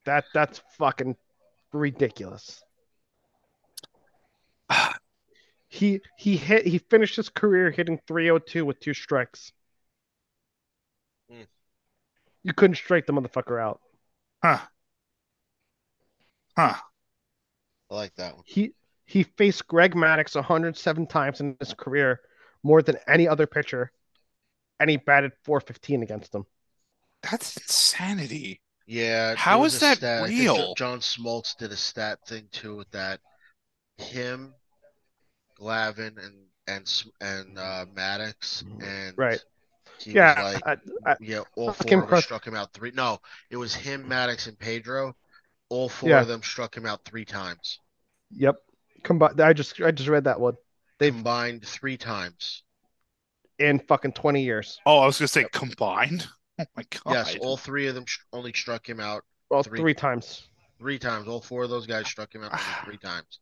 That 0.04 0.24
that's 0.34 0.60
fucking 0.78 1.16
ridiculous. 1.72 2.62
He 5.68 6.00
he 6.16 6.36
hit 6.36 6.64
he 6.64 6.78
finished 6.78 7.16
his 7.16 7.28
career 7.28 7.70
hitting 7.72 7.98
302 8.06 8.64
with 8.64 8.78
two 8.78 8.94
strikes. 8.94 9.52
Hmm. 11.28 11.42
You 12.44 12.54
couldn't 12.54 12.76
strike 12.76 13.04
the 13.04 13.12
motherfucker 13.12 13.60
out. 13.60 13.80
Huh. 14.42 14.60
Huh. 16.56 16.76
I 17.90 17.94
like 17.94 18.14
that 18.14 18.36
one. 18.36 18.44
He 18.46 18.72
he 19.04 19.24
faced 19.24 19.66
Greg 19.66 19.94
Maddux 19.94 20.34
107 20.34 21.06
times 21.08 21.40
in 21.40 21.56
his 21.60 21.74
career, 21.74 22.20
more 22.66 22.82
than 22.82 22.96
any 23.06 23.28
other 23.28 23.46
pitcher, 23.46 23.92
and 24.80 24.90
he 24.90 24.96
batted 24.96 25.32
415 25.44 26.02
against 26.02 26.34
him. 26.34 26.44
That's 27.22 27.56
insanity. 27.56 28.60
Yeah. 28.86 29.28
there 29.28 29.36
How 29.36 29.60
was 29.60 29.78
that 29.80 29.98
stat. 29.98 30.24
I 30.24 30.26
think 30.28 30.42
Jo- 30.42 30.54
real? 30.54 30.74
John 30.74 31.00
Smoltz 31.00 31.56
did 31.56 31.72
a 31.72 31.76
stat 31.76 32.18
thing 32.26 32.48
too 32.52 32.76
with 32.76 32.90
that. 32.90 33.20
Him, 33.98 34.54
Glavine, 35.58 36.18
and 36.24 36.34
and 36.68 37.02
and 37.20 37.58
uh, 37.58 37.86
Maddux, 37.94 38.62
and 38.82 39.16
Right. 39.16 39.42
he 40.00 40.12
Yeah, 40.12 40.42
was 40.42 40.54
like, 40.54 40.66
I, 41.06 41.10
I, 41.12 41.16
yeah, 41.20 41.42
all 41.56 41.72
fucking 41.72 42.00
four 42.00 42.04
of 42.04 42.10
them 42.10 42.20
struck 42.20 42.46
him 42.46 42.54
out 42.56 42.72
three. 42.72 42.90
No, 42.94 43.20
it 43.50 43.56
was 43.56 43.74
him, 43.74 44.04
Maddux, 44.08 44.48
and 44.48 44.58
Pedro. 44.58 45.16
All 45.68 45.88
four 45.88 46.10
Yeah. 46.10 46.20
of 46.20 46.28
them 46.28 46.42
struck 46.42 46.76
him 46.76 46.86
out 46.86 47.04
three 47.04 47.24
times. 47.24 47.80
yep. 48.30 48.56
Combined. 49.02 49.40
I 49.40 49.52
just 49.52 49.80
I 49.80 49.90
just 49.92 50.08
read 50.08 50.24
that 50.24 50.40
one 50.40 50.56
They've- 50.98 51.12
combined 51.12 51.66
three 51.66 51.96
times. 51.96 52.62
in 53.58 53.78
fucking 53.80 54.12
twenty 54.12 54.42
years. 54.42 54.78
Oh, 54.84 54.98
I 54.98 55.06
was 55.06 55.18
gonna 55.18 55.28
say 55.28 55.46
combined. 55.52 56.26
Oh 56.58 56.64
my 56.74 56.84
god. 56.88 57.12
Yes, 57.12 57.36
all 57.42 57.58
three 57.58 57.86
of 57.86 57.94
them 57.94 58.06
only 58.32 58.50
struck 58.54 58.88
him 58.88 58.98
out 58.98 59.22
Well, 59.50 59.62
Three. 59.62 59.78
three 59.78 59.92
times. 59.92 60.48
three 60.78 60.98
times. 60.98 61.28
All 61.28 61.42
four 61.42 61.64
of 61.64 61.68
those 61.68 61.86
guys 61.86 62.06
struck 62.06 62.34
him 62.34 62.42
out 62.44 62.58
three 62.86 62.96
times. 62.96 63.40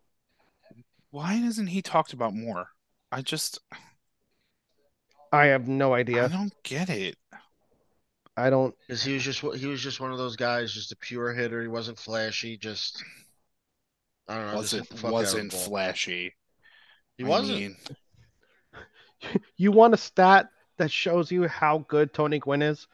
Why 1.10 1.34
isn't 1.34 1.68
he 1.68 1.80
talked 1.80 2.12
about 2.12 2.34
more? 2.34 2.70
I 3.12 3.22
just 3.22 3.60
I 5.32 5.46
have 5.46 5.68
no 5.68 5.94
idea. 5.94 6.24
I 6.24 6.28
don't 6.28 6.52
get 6.64 6.90
it. 6.90 7.16
I 8.36 8.50
don't. 8.50 8.74
Because 8.88 9.04
he 9.04 9.14
was 9.14 9.22
just 9.22 9.40
he 9.40 9.66
was 9.66 9.80
just 9.80 10.00
one 10.00 10.10
of 10.10 10.18
those 10.18 10.34
guys, 10.34 10.72
just 10.72 10.90
a 10.90 10.96
pure 10.96 11.32
hitter. 11.32 11.62
He 11.62 11.68
wasn't 11.68 12.00
flashy. 12.00 12.56
Just 12.56 13.00
I 14.26 14.36
don't 14.38 14.46
know. 14.48 14.56
Wasn't 14.56 14.88
the 14.88 14.96
fuck 14.96 15.04
out 15.04 15.08
of 15.08 15.12
wasn't 15.12 15.50
the 15.52 15.56
ball. 15.56 15.66
flashy. 15.66 16.34
He 17.16 17.24
I 17.24 17.28
wasn't. 17.28 17.58
mean, 17.58 17.76
You 19.56 19.72
want 19.72 19.94
a 19.94 19.98
stat 19.98 20.48
that 20.76 20.90
shows 20.90 21.30
you 21.30 21.48
how 21.48 21.78
good 21.88 22.12
Tony 22.12 22.38
Gwynn 22.38 22.62
is? 22.62 22.86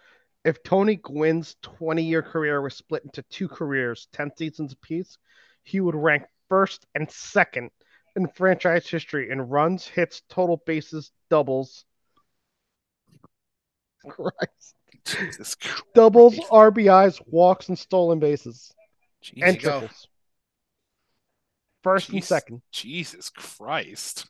If 0.45 0.63
Tony 0.63 0.97
Gwynn's 0.97 1.57
20 1.63 2.03
year 2.03 2.23
career 2.23 2.63
was 2.63 2.75
split 2.75 3.05
into 3.05 3.23
two 3.23 3.49
careers, 3.49 4.09
10 4.13 4.33
seasons 4.37 4.73
apiece, 4.73 5.19
he 5.63 5.81
would 5.81 5.95
rank 5.95 6.25
first 6.49 6.87
and 6.95 7.11
second 7.11 7.71
in 8.17 8.27
franchise 8.29 8.89
history 8.89 9.31
in 9.31 9.41
runs, 9.41 9.87
hits, 9.87 10.23
total 10.29 10.63
bases, 10.67 11.11
doubles. 11.29 11.85
Christ. 14.09 14.75
Jesus 15.05 15.55
Christ. 15.55 15.83
Doubles, 15.95 16.37
RBIs, 16.51 17.21
walks, 17.27 17.69
and 17.69 17.79
stolen 17.79 18.19
bases. 18.19 18.73
And 19.43 19.59
triples. 19.61 20.09
First 21.83 22.11
and 22.11 22.23
second. 22.25 22.63
Jesus 22.73 23.31
Christ. 23.31 24.27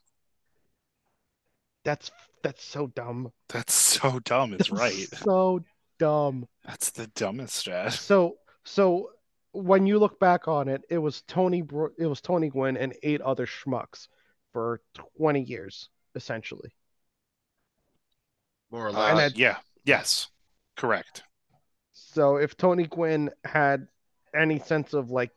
That's 1.83 2.11
that's 2.43 2.63
so 2.63 2.87
dumb. 2.87 3.31
That's 3.49 3.73
so 3.73 4.19
dumb. 4.19 4.53
It's 4.53 4.71
right. 4.71 4.93
So 4.93 5.63
dumb. 5.99 6.47
That's 6.65 6.91
the 6.91 7.07
dumbest 7.07 7.55
stat. 7.55 7.93
So 7.93 8.35
so 8.63 9.09
when 9.51 9.85
you 9.85 9.99
look 9.99 10.19
back 10.19 10.47
on 10.47 10.67
it, 10.69 10.81
it 10.89 10.97
was 10.97 11.23
Tony 11.27 11.61
Bro- 11.61 11.91
it 11.97 12.05
was 12.05 12.21
Tony 12.21 12.49
Gwynn 12.49 12.77
and 12.77 12.93
eight 13.03 13.21
other 13.21 13.45
schmucks 13.45 14.07
for 14.53 14.81
20 15.17 15.41
years 15.41 15.89
essentially. 16.15 16.71
More 18.71 18.87
or 18.87 18.89
Uh, 18.89 18.93
less. 18.93 19.19
had- 19.19 19.37
yeah. 19.37 19.57
Yes. 19.83 20.27
Correct. 20.77 21.23
So 21.93 22.37
if 22.37 22.55
Tony 22.55 22.85
Gwynn 22.87 23.29
had 23.43 23.87
any 24.33 24.59
sense 24.59 24.93
of 24.93 25.09
like 25.09 25.31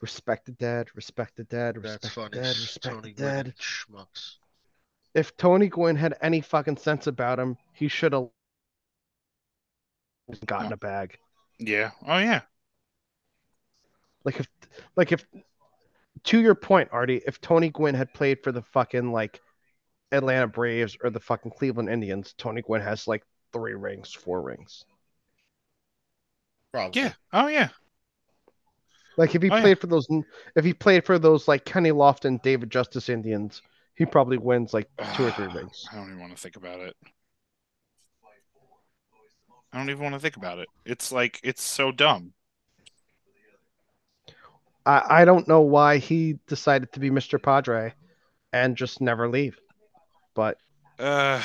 respect 0.00 0.46
the 0.46 0.52
dead, 0.52 0.88
respect 0.94 1.36
the 1.36 1.44
dead, 1.44 1.76
respect 1.76 2.02
That's 2.02 2.14
the 2.14 2.20
funny. 2.20 2.30
dead, 2.36 2.56
respect 2.56 2.94
Tony 2.94 3.12
the 3.12 3.22
dead. 3.22 3.46
and 3.46 3.56
schmucks. 3.56 4.36
If 5.14 5.36
Tony 5.36 5.68
Gwynn 5.68 5.96
had 5.96 6.16
any 6.20 6.40
fucking 6.40 6.76
sense 6.76 7.06
about 7.06 7.38
him, 7.38 7.56
he 7.72 7.88
should 7.88 8.12
have 8.12 8.28
gotten 10.46 10.72
a 10.72 10.76
bag. 10.76 11.18
Yeah. 11.58 11.90
Oh 12.06 12.18
yeah. 12.18 12.42
Like 14.24 14.40
if 14.40 14.48
like 14.96 15.12
if 15.12 15.24
to 16.24 16.40
your 16.40 16.54
point, 16.54 16.90
Artie, 16.92 17.22
if 17.26 17.40
Tony 17.40 17.70
Gwynn 17.70 17.94
had 17.94 18.12
played 18.12 18.42
for 18.42 18.52
the 18.52 18.62
fucking 18.62 19.12
like 19.12 19.40
Atlanta 20.12 20.46
Braves 20.46 20.96
or 21.02 21.10
the 21.10 21.20
fucking 21.20 21.52
Cleveland 21.52 21.88
Indians, 21.88 22.34
Tony 22.36 22.62
Gwynn 22.62 22.82
has 22.82 23.08
like 23.08 23.24
three 23.52 23.74
rings, 23.74 24.12
four 24.12 24.42
rings. 24.42 24.84
Probably. 26.72 27.00
Yeah. 27.00 27.12
Oh 27.32 27.48
yeah. 27.48 27.68
Like 29.18 29.34
if 29.34 29.42
he 29.42 29.50
Oh, 29.50 29.56
yeah. 29.56 29.60
played 29.62 29.80
for 29.80 29.88
those 29.88 30.06
if 30.56 30.64
he 30.64 30.72
played 30.72 31.04
for 31.04 31.18
those 31.18 31.48
like 31.48 31.64
Kenny 31.64 31.90
Lofton, 31.90 32.40
David 32.42 32.70
Justice 32.70 33.08
Indians, 33.08 33.60
he 33.96 34.06
probably 34.06 34.38
wins 34.38 34.72
like 34.72 34.88
two 35.14 35.24
or 35.24 35.30
three 35.32 35.48
rings. 35.54 35.88
I 35.92 35.96
don't 35.96 36.06
even 36.06 36.20
want 36.20 36.34
to 36.34 36.40
think 36.40 36.56
about 36.56 36.80
it. 36.80 36.96
I 39.72 39.78
don't 39.78 39.90
even 39.90 40.02
want 40.02 40.14
to 40.14 40.20
think 40.20 40.36
about 40.36 40.60
it. 40.60 40.68
It's 40.86 41.12
like 41.12 41.40
it's 41.42 41.62
so 41.62 41.92
dumb. 41.92 42.32
I, 44.86 45.22
I 45.22 45.24
don't 45.26 45.46
know 45.46 45.60
why 45.60 45.98
he 45.98 46.38
decided 46.46 46.92
to 46.92 47.00
be 47.00 47.10
Mr. 47.10 47.38
Padre 47.42 47.92
and 48.52 48.76
just 48.76 49.00
never 49.00 49.28
leave. 49.28 49.58
But 50.34 50.58
Uh 50.98 51.42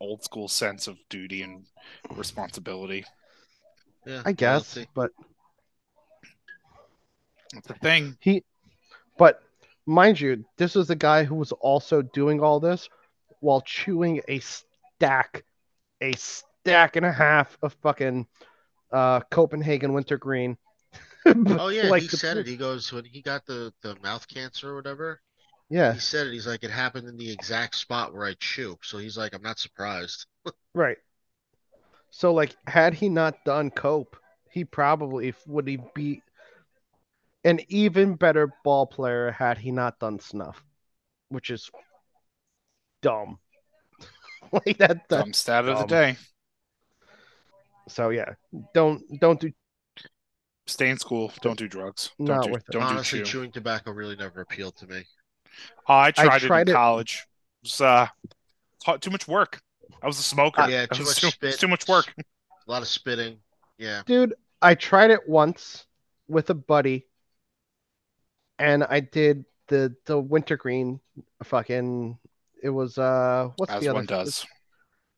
old 0.00 0.24
school 0.24 0.48
sense 0.48 0.88
of 0.88 0.98
duty 1.08 1.42
and 1.42 1.64
responsibility. 2.16 3.04
Yeah, 4.04 4.22
I 4.24 4.32
guess, 4.32 4.76
loyalty. 4.76 4.90
but 4.96 5.10
That's 7.52 7.66
the 7.66 7.74
thing. 7.74 8.16
he 8.20 8.44
but 9.18 9.42
mind 9.86 10.20
you, 10.20 10.44
this 10.56 10.74
is 10.76 10.86
the 10.88 10.96
guy 10.96 11.24
who 11.24 11.34
was 11.34 11.52
also 11.52 12.02
doing 12.02 12.40
all 12.40 12.60
this 12.60 12.88
while 13.40 13.60
chewing 13.60 14.20
a 14.28 14.38
stack, 14.40 15.44
a 16.00 16.12
stack 16.12 16.96
and 16.96 17.04
a 17.06 17.12
half 17.12 17.56
of 17.62 17.74
fucking 17.82 18.26
uh 18.92 19.20
Copenhagen 19.30 19.92
wintergreen. 19.92 20.56
Oh 21.24 21.68
yeah, 21.68 21.88
Like 21.88 22.02
he 22.02 22.08
the- 22.08 22.16
said 22.16 22.36
it. 22.36 22.46
He 22.48 22.56
goes 22.56 22.92
when 22.92 23.04
he 23.04 23.22
got 23.22 23.46
the 23.46 23.72
the 23.82 23.96
mouth 24.02 24.26
cancer 24.28 24.70
or 24.70 24.74
whatever. 24.76 25.20
Yeah, 25.70 25.92
He 25.94 26.00
said 26.00 26.26
it. 26.26 26.32
He's 26.32 26.46
like, 26.46 26.64
it 26.64 26.70
happened 26.70 27.08
in 27.08 27.16
the 27.16 27.30
exact 27.30 27.76
spot 27.76 28.12
where 28.12 28.26
I 28.26 28.34
chew. 28.40 28.76
So 28.82 28.98
he's 28.98 29.16
like, 29.16 29.32
I'm 29.34 29.40
not 29.42 29.58
surprised. 29.58 30.26
right. 30.74 30.98
So 32.10 32.32
like 32.34 32.56
had 32.66 32.94
he 32.94 33.08
not 33.08 33.36
done 33.44 33.70
cope, 33.70 34.16
he 34.50 34.64
probably 34.64 35.32
would 35.46 35.66
he 35.68 35.78
be 35.94 36.22
an 37.44 37.60
even 37.68 38.14
better 38.14 38.52
ball 38.64 38.86
player 38.86 39.30
had 39.32 39.58
he 39.58 39.70
not 39.70 39.98
done 39.98 40.18
snuff, 40.20 40.62
which 41.28 41.50
is 41.50 41.70
dumb. 43.00 43.38
like 44.52 44.78
that, 44.78 45.08
that 45.08 45.24
Dumb 45.24 45.32
stat 45.32 45.66
of 45.68 45.78
the 45.78 45.86
day. 45.86 46.16
so 47.88 48.10
yeah, 48.10 48.34
don't 48.74 49.02
don't 49.20 49.40
do 49.40 49.52
Stay 50.66 50.90
in 50.90 50.96
school. 50.98 51.32
Don't 51.42 51.58
do 51.58 51.66
drugs. 51.66 52.10
Don't 52.24 52.28
Not 52.28 52.44
do, 52.44 52.52
worth 52.52 52.62
it. 52.68 52.72
don't 52.72 52.82
Honestly, 52.82 53.18
do 53.18 53.24
chew. 53.24 53.30
chewing 53.32 53.50
tobacco 53.52 53.90
really 53.90 54.14
never 54.14 54.40
appealed 54.40 54.76
to 54.76 54.86
me. 54.86 55.02
Oh, 55.88 55.94
I 55.94 56.12
tried, 56.12 56.40
tried 56.40 56.60
it 56.62 56.68
it- 56.68 56.70
in 56.70 56.76
college. 56.76 57.26
It 57.62 57.66
was 57.66 57.80
uh, 57.80 58.06
too 59.00 59.10
much 59.10 59.26
work. 59.26 59.60
I 60.02 60.06
was 60.06 60.18
a 60.20 60.22
smoker. 60.22 60.62
Uh, 60.62 60.68
yeah, 60.68 60.86
too 60.92 61.04
much 61.04 61.20
too, 61.20 61.30
spit. 61.30 61.58
too 61.58 61.66
much 61.68 61.88
work. 61.88 62.14
A 62.18 62.70
lot 62.70 62.82
of 62.82 62.88
spitting. 62.88 63.38
Yeah. 63.78 64.02
dude 64.06 64.34
i 64.60 64.76
tried 64.76 65.10
it 65.10 65.28
once 65.28 65.86
with 66.28 66.48
a 66.50 66.54
buddy 66.54 67.06
and 68.58 68.84
i 68.84 69.00
did 69.00 69.44
the 69.68 69.94
the 70.06 70.18
wintergreen 70.18 71.00
fucking 71.42 72.18
it 72.62 72.70
was 72.70 72.98
uh 72.98 73.48
what's 73.56 73.72
As 73.72 73.82
the 73.82 73.88
other 73.88 73.96
one 73.96 74.06
does. 74.06 74.46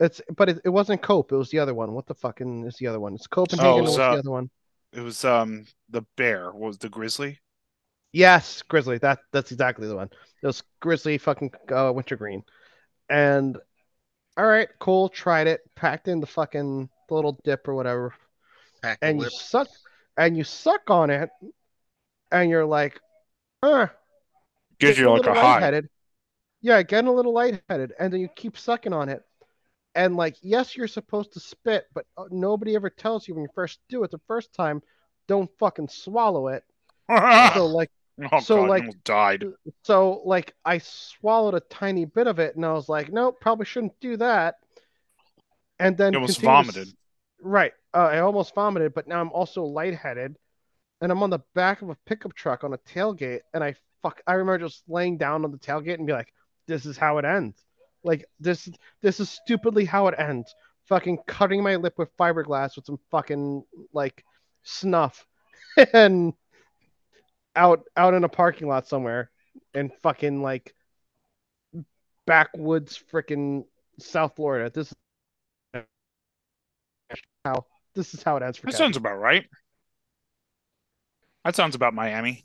it's 0.01 0.20
but 0.36 0.48
it, 0.48 0.61
it 0.65 0.69
wasn't 0.69 1.02
cope 1.02 1.32
it 1.32 1.36
was 1.36 1.51
the 1.51 1.59
other 1.59 1.74
one. 1.74 1.93
What 1.93 2.06
the 2.06 2.15
fucking 2.15 2.66
is 2.66 2.77
the 2.77 2.86
other 2.86 3.01
one? 3.01 3.15
It's 3.15 3.27
copenhagen 3.27 3.70
Oh, 3.73 3.78
it 3.78 3.82
was, 3.82 3.90
what's 3.90 4.01
uh, 4.01 4.12
the 4.12 4.19
other 4.20 4.31
one? 4.31 4.51
It 4.93 5.01
was 5.01 5.24
um 5.24 5.66
the 5.90 6.02
bear. 6.16 6.52
What 6.52 6.69
was 6.69 6.78
the 6.78 6.89
grizzly? 6.89 7.40
yes 8.12 8.62
grizzly. 8.62 8.98
That 8.98 9.19
that's 9.32 9.52
exactly 9.52 9.89
the 9.89 9.97
one. 9.97 10.11
It 10.43 10.47
was 10.47 10.62
grizzly 10.81 11.19
fucking 11.19 11.52
uh, 11.70 11.93
wintergreen 11.94 12.44
and 13.11 13.59
all 14.36 14.47
right 14.47 14.69
cool. 14.78 15.09
Tried 15.09 15.48
it. 15.48 15.61
Packed 15.74 16.09
in 16.09 16.20
the 16.20 16.27
fucking 16.27 16.89
little 17.11 17.39
dip 17.44 17.66
or 17.69 17.74
whatever. 17.74 18.15
Pack 18.82 18.98
and 19.02 19.19
you 19.19 19.24
whip. 19.24 19.32
suck 19.32 19.69
and 20.16 20.36
you 20.36 20.44
suck 20.44 20.89
on 20.90 21.11
it 21.11 21.28
and 22.31 22.51
you're 22.51 22.65
like 22.65 23.01
uh 23.65 23.86
Gives 24.78 24.99
you 24.99 25.11
like 25.11 25.27
a 25.27 25.35
high. 25.35 25.82
Yeah, 26.61 26.82
getting 26.82 27.09
a 27.09 27.12
little 27.12 27.32
lightheaded, 27.35 27.93
and 27.99 28.12
then 28.12 28.20
you 28.20 28.28
keep 28.35 28.57
sucking 28.57 28.93
on 28.93 29.09
it. 29.09 29.23
And 29.95 30.16
like, 30.16 30.36
yes, 30.43 30.77
you're 30.77 30.89
supposed 30.89 31.32
to 31.35 31.41
spit, 31.41 31.85
but 31.95 32.07
uh, 32.16 32.24
nobody 32.31 32.74
ever 32.74 32.91
tells 32.91 33.28
you 33.28 33.35
when 33.35 33.43
you 33.45 33.51
first 33.55 33.78
do 33.89 34.03
it 34.03 34.11
the 34.11 34.20
first 34.27 34.53
time, 34.55 34.82
don't 35.28 35.51
fucking 35.59 35.89
swallow 35.89 36.49
it. 36.49 36.65
So 37.55 37.66
like, 37.73 37.91
oh 38.32 38.41
so, 38.41 38.57
god, 38.57 38.65
I 38.65 38.69
like- 38.69 39.05
died. 39.05 39.45
so 39.85 40.23
like, 40.24 40.55
I 40.65 40.78
swallowed 40.78 41.55
a 41.55 41.61
tiny 41.61 42.07
bit 42.07 42.27
of 42.27 42.39
it, 42.39 42.57
and 42.57 42.65
I 42.65 42.73
was 42.73 42.89
like, 42.89 43.12
nope, 43.12 43.36
probably 43.41 43.66
shouldn't 43.66 44.01
do 44.01 44.16
that. 44.16 44.57
And 45.78 45.97
then 45.97 46.12
You 46.15 46.19
almost 46.20 46.41
continued 46.41 46.65
to 46.66 46.73
vomited. 46.73 46.95
Right, 47.41 47.73
uh, 47.93 47.99
I 47.99 48.20
almost 48.20 48.55
vomited, 48.55 48.95
but 48.95 49.07
now 49.07 49.20
I'm 49.20 49.31
also 49.32 49.65
lightheaded, 49.65 50.36
and 51.00 51.12
I'm 51.12 51.22
on 51.22 51.30
the 51.30 51.40
back 51.54 51.82
of 51.82 51.90
a 51.90 51.96
pickup 52.06 52.34
truck 52.34 52.64
on 52.64 52.72
a 52.72 52.78
tailgate, 52.78 53.40
and 53.52 53.62
I 53.62 53.74
fuck, 54.02 54.20
I 54.26 54.34
remember 54.34 54.66
just 54.66 54.82
laying 54.88 55.16
down 55.18 55.44
on 55.44 55.50
the 55.50 55.58
tailgate 55.58 55.94
and 55.94 56.06
be 56.06 56.12
like, 56.12 56.32
"This 56.66 56.86
is 56.86 56.96
how 56.96 57.18
it 57.18 57.24
ends. 57.24 57.64
Like 58.04 58.26
this, 58.40 58.68
this 59.02 59.20
is 59.20 59.30
stupidly 59.30 59.84
how 59.84 60.08
it 60.08 60.14
ends. 60.18 60.54
fucking 60.84 61.18
cutting 61.26 61.62
my 61.62 61.76
lip 61.76 61.94
with 61.96 62.14
fiberglass 62.18 62.76
with 62.76 62.84
some 62.84 62.98
fucking 63.10 63.64
like 63.94 64.22
snuff 64.62 65.26
and 65.94 66.34
out 67.56 67.84
out 67.96 68.14
in 68.14 68.24
a 68.24 68.28
parking 68.28 68.68
lot 68.68 68.86
somewhere 68.86 69.30
in 69.74 69.90
fucking 70.02 70.42
like 70.42 70.74
backwoods 72.26 73.02
freaking 73.12 73.64
South 73.98 74.34
Florida. 74.36 74.70
This 74.70 74.92
is 75.74 75.84
how 77.44 77.66
this 77.94 78.14
is 78.14 78.22
how 78.22 78.36
it 78.36 78.42
ends 78.42 78.58
for 78.58 78.66
That 78.66 78.76
sounds 78.76 78.96
about 78.96 79.18
right. 79.18 79.46
That 81.44 81.56
sounds 81.56 81.74
about 81.74 81.94
Miami. 81.94 82.42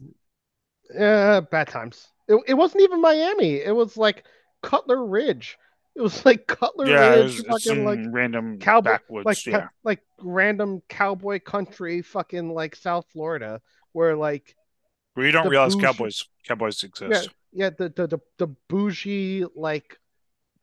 Uh, 0.98 1.42
bad 1.42 1.68
times. 1.68 2.08
It, 2.28 2.40
it 2.48 2.54
wasn't 2.54 2.84
even 2.84 3.02
Miami. 3.02 3.56
It 3.56 3.76
was 3.76 3.96
like 3.98 4.26
Cutler 4.62 5.06
Ridge. 5.06 5.58
It 5.96 6.02
was 6.02 6.26
like 6.26 6.48
Cutler 6.48 6.88
Yeah, 6.88 7.14
it 7.16 7.20
Ridge, 7.24 7.44
was, 7.48 7.64
fucking 7.66 7.84
like 7.86 8.00
random 8.12 8.60
cowboy, 8.60 8.92
backwoods. 8.92 9.26
like 9.26 9.46
yeah. 9.46 9.60
ca- 9.62 9.70
like 9.84 10.00
random 10.22 10.82
cowboy 10.90 11.40
country, 11.40 12.02
fucking 12.02 12.54
like 12.54 12.76
South 12.76 13.06
Florida, 13.12 13.62
where 13.94 14.16
like 14.16 14.56
Where 15.16 15.26
you 15.26 15.32
don't 15.32 15.50
realize 15.50 15.76
bougie- 15.76 15.86
cowboys 15.86 16.26
cowboys 16.46 16.84
exist. 16.84 17.30
yeah, 17.52 17.70
the 17.72 17.90
the 17.90 18.08
the, 18.08 18.20
the 18.38 18.48
bougie 18.70 19.46
like 19.56 19.98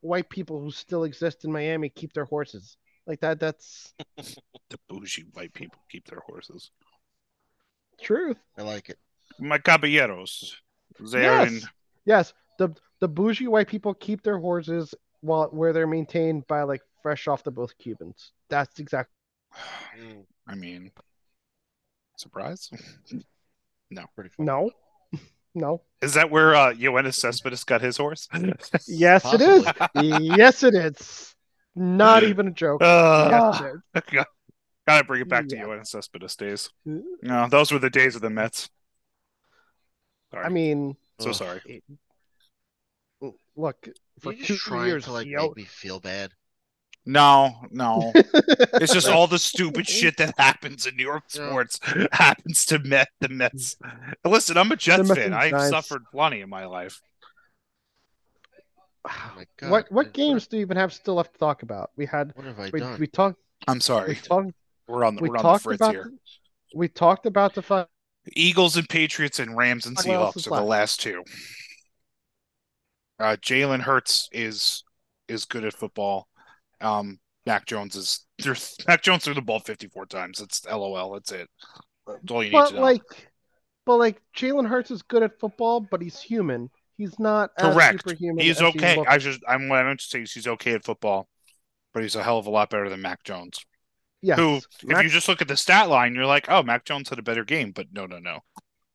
white 0.01 0.29
people 0.29 0.61
who 0.61 0.71
still 0.71 1.05
exist 1.05 1.45
in 1.45 1.53
Miami 1.53 1.89
keep 1.89 2.13
their 2.13 2.25
horses 2.27 2.77
like 3.07 3.21
that. 3.21 3.41
That's 3.41 3.93
The 4.17 4.79
bougie 4.89 5.25
white 5.33 5.53
people 5.55 5.79
keep 5.91 6.07
their 6.09 6.21
horses. 6.27 6.71
Truth. 8.01 8.39
I 8.59 8.63
like 8.63 8.89
it. 8.89 8.99
My 9.39 9.59
caballeros. 9.59 10.57
They're 10.99 11.47
in 11.47 11.55
Yes, 11.55 11.67
yes. 12.05 12.33
The 12.59 12.75
the 13.01 13.09
bougie 13.09 13.49
white 13.49 13.69
people 13.69 13.95
keep 13.95 14.23
their 14.23 14.39
horses 14.39 14.95
while 15.21 15.49
where 15.49 15.73
they're 15.73 15.87
maintained 15.87 16.47
by 16.47 16.63
like 16.63 16.83
fresh 17.03 17.29
off 17.29 17.43
the 17.43 17.51
both 17.51 17.77
Cubans. 17.79 18.33
That's 18.49 18.79
exactly. 18.79 19.13
I 20.49 20.55
mean 20.55 20.93
surprise? 22.17 22.71
no, 23.91 24.05
pretty 24.15 24.31
fun. 24.31 24.47
No, 24.47 24.71
no. 25.55 25.83
Is 26.03 26.15
that 26.15 26.31
where 26.31 26.55
uh 26.55 26.73
Yoenis 26.73 27.15
Cespedes 27.15 27.65
got 27.65 27.81
his 27.81 27.97
horse? 27.97 28.29
Yes, 28.89 29.25
it 29.33 29.41
is. 29.41 29.67
yes, 30.37 30.63
it 30.63 30.75
is. 30.75 31.35
Not 31.75 32.23
even 32.23 32.49
a 32.49 32.51
joke. 32.51 32.83
Uh, 32.83 33.29
yes, 33.31 33.61
it 33.61 34.17
is. 34.17 34.25
Gotta 34.87 35.05
bring 35.05 35.21
it 35.23 35.29
back 35.29 35.47
to 35.49 35.57
Yeah. 35.57 35.65
Yoenis 35.65 35.89
Cespedes 35.89 36.37
days. 36.37 36.71
No, 36.85 37.49
those 37.49 37.73
were 37.73 37.79
the 37.79 37.91
days 37.91 38.15
of 38.17 38.23
the 38.23 38.31
Mets. 38.31 38.69
Sorry. 40.33 40.45
I 40.45 40.49
mean, 40.49 40.97
so 41.21 41.31
Ugh. 41.31 41.35
sorry. 41.35 41.83
look 43.57 43.89
for 44.21 44.33
You're 44.35 44.45
two 44.47 44.57
trying 44.57 44.89
years. 44.89 45.05
to 45.07 45.13
like 45.13 45.27
yo- 45.27 45.49
make 45.49 45.57
me 45.57 45.65
feel 45.65 45.99
bad. 46.01 46.33
No, 47.09 47.55
no. 47.71 48.13
It's 48.75 48.93
just 48.93 49.09
all 49.09 49.27
the 49.29 49.39
stupid 49.39 49.89
shit 49.89 50.17
that 50.19 50.35
happens 50.39 50.87
in 50.87 50.97
New 50.97 51.05
York 51.05 51.23
Yeah. 51.33 51.49
sports 51.49 51.81
happens 52.13 52.65
to 52.67 52.79
Met 52.81 53.09
the 53.21 53.29
Mets. 53.29 53.77
Listen, 54.25 54.59
I'm 54.59 54.71
a 54.73 54.77
Jets 54.77 55.09
Mets 55.09 55.15
fan. 55.21 55.27
and 55.27 55.35
I've 55.35 55.51
Giants. 55.53 55.71
suffered 55.71 56.03
plenty 56.13 56.41
in 56.41 56.51
my 56.51 56.67
life. 56.67 57.01
Oh 59.09 59.33
my 59.37 59.47
god. 59.57 59.71
what 59.71 59.85
what 59.85 59.93
What- 60.07 60.13
games 60.13 60.47
do 60.49 60.57
you 60.57 60.63
even 60.63 60.77
have 60.77 60.93
still 60.93 61.15
left 61.15 61.33
to 61.35 61.39
talk 61.39 61.63
about? 61.63 61.91
We 61.97 62.07
had 62.07 62.33
What 62.35 62.45
have 62.47 62.59
I 62.59 62.71
we 62.73 62.81
done? 62.81 62.99
we 63.01 63.07
talked 63.07 63.39
I'm 63.69 63.77
we 63.77 63.81
sorry. 63.81 64.15
talked 64.17 64.53
We're 64.89 65.05
on 65.05 65.17
the 65.17 65.23
we 65.23 65.29
we're 65.29 65.37
on 65.37 65.43
the 65.43 65.49
talked 65.49 65.65
fritz 65.65 65.81
about 65.81 65.95
here. 65.95 66.13
we 66.75 66.89
talked 66.89 67.27
about 67.27 67.55
the 67.55 67.63
fu- 67.63 67.85
Eagles 68.35 68.77
and 68.77 68.89
Patriots 68.89 69.39
and 69.39 69.57
Rams 69.57 69.87
and 69.87 69.97
Seahawks 69.97 70.47
are 70.51 70.57
the 70.57 70.67
last 70.67 71.01
two. 71.01 71.23
Uh, 73.19 73.37
Jalen 73.41 73.81
Hurts 73.81 74.29
is 74.33 74.85
is 75.29 75.45
good 75.45 75.65
at 75.65 75.75
football. 75.75 76.29
Um, 76.81 77.19
Mac 77.47 77.67
Jones 77.67 77.97
is 77.97 78.27
Mac 78.89 79.03
Jones 79.03 79.25
threw 79.25 79.35
the 79.35 79.43
ball 79.43 79.61
54 79.61 80.07
times. 80.07 80.41
It's 80.41 80.67
LOL. 80.67 81.13
That's 81.13 81.33
it. 81.33 81.49
That's 82.07 82.31
all 82.31 82.43
you 82.43 82.51
need 82.51 82.57
but 82.57 82.69
to 82.71 82.75
know. 82.77 82.83
like 82.83 83.03
but 83.85 83.97
like 83.97 84.21
Jalen 84.37 84.69
Hurts 84.69 84.91
is 84.91 85.03
good 85.03 85.23
at 85.23 85.39
football, 85.39 85.81
but 85.81 86.03
he's 86.03 86.21
human. 86.21 86.71
He's 86.99 87.19
not 87.19 87.51
as 87.59 87.73
Correct. 87.73 88.03
superhuman. 88.03 88.45
He's 88.45 88.59
he 88.59 88.65
okay. 88.67 88.97
looks. 88.97 89.11
I 89.11 89.19
just 89.19 89.41
I'm 89.49 89.69
what 89.69 89.79
I 89.79 89.85
meant 89.85 90.01
to 90.01 90.07
say 90.07 90.23
is 90.23 90.33
he's 90.33 90.49
okay 90.49 90.73
at 90.73 90.85
football, 90.85 91.29
but 91.95 92.03
he's 92.03 92.17
a 92.17 92.23
hell 92.23 92.39
of 92.39 92.47
a 92.47 92.51
lot 92.51 92.71
better 92.71 92.89
than 92.89 93.01
Mac 93.01 93.23
Jones. 93.23 93.65
Yes. 94.23 94.39
Who, 94.39 94.57
if 94.57 94.65
Mac, 94.85 95.05
you 95.05 95.11
just 95.11 95.29
look 95.29 95.43
at 95.43 95.49
the 95.49 95.57
stat 95.57 95.89
line, 95.89 96.15
you're 96.15 96.27
like, 96.27 96.47
oh, 96.51 96.63
Mac 96.63 96.85
Jones 96.85 97.09
had 97.09 97.19
a 97.19 97.23
better 97.23 97.45
game, 97.45 97.73
but 97.73 97.87
no, 97.93 98.07
no, 98.07 98.19
no. 98.19 98.41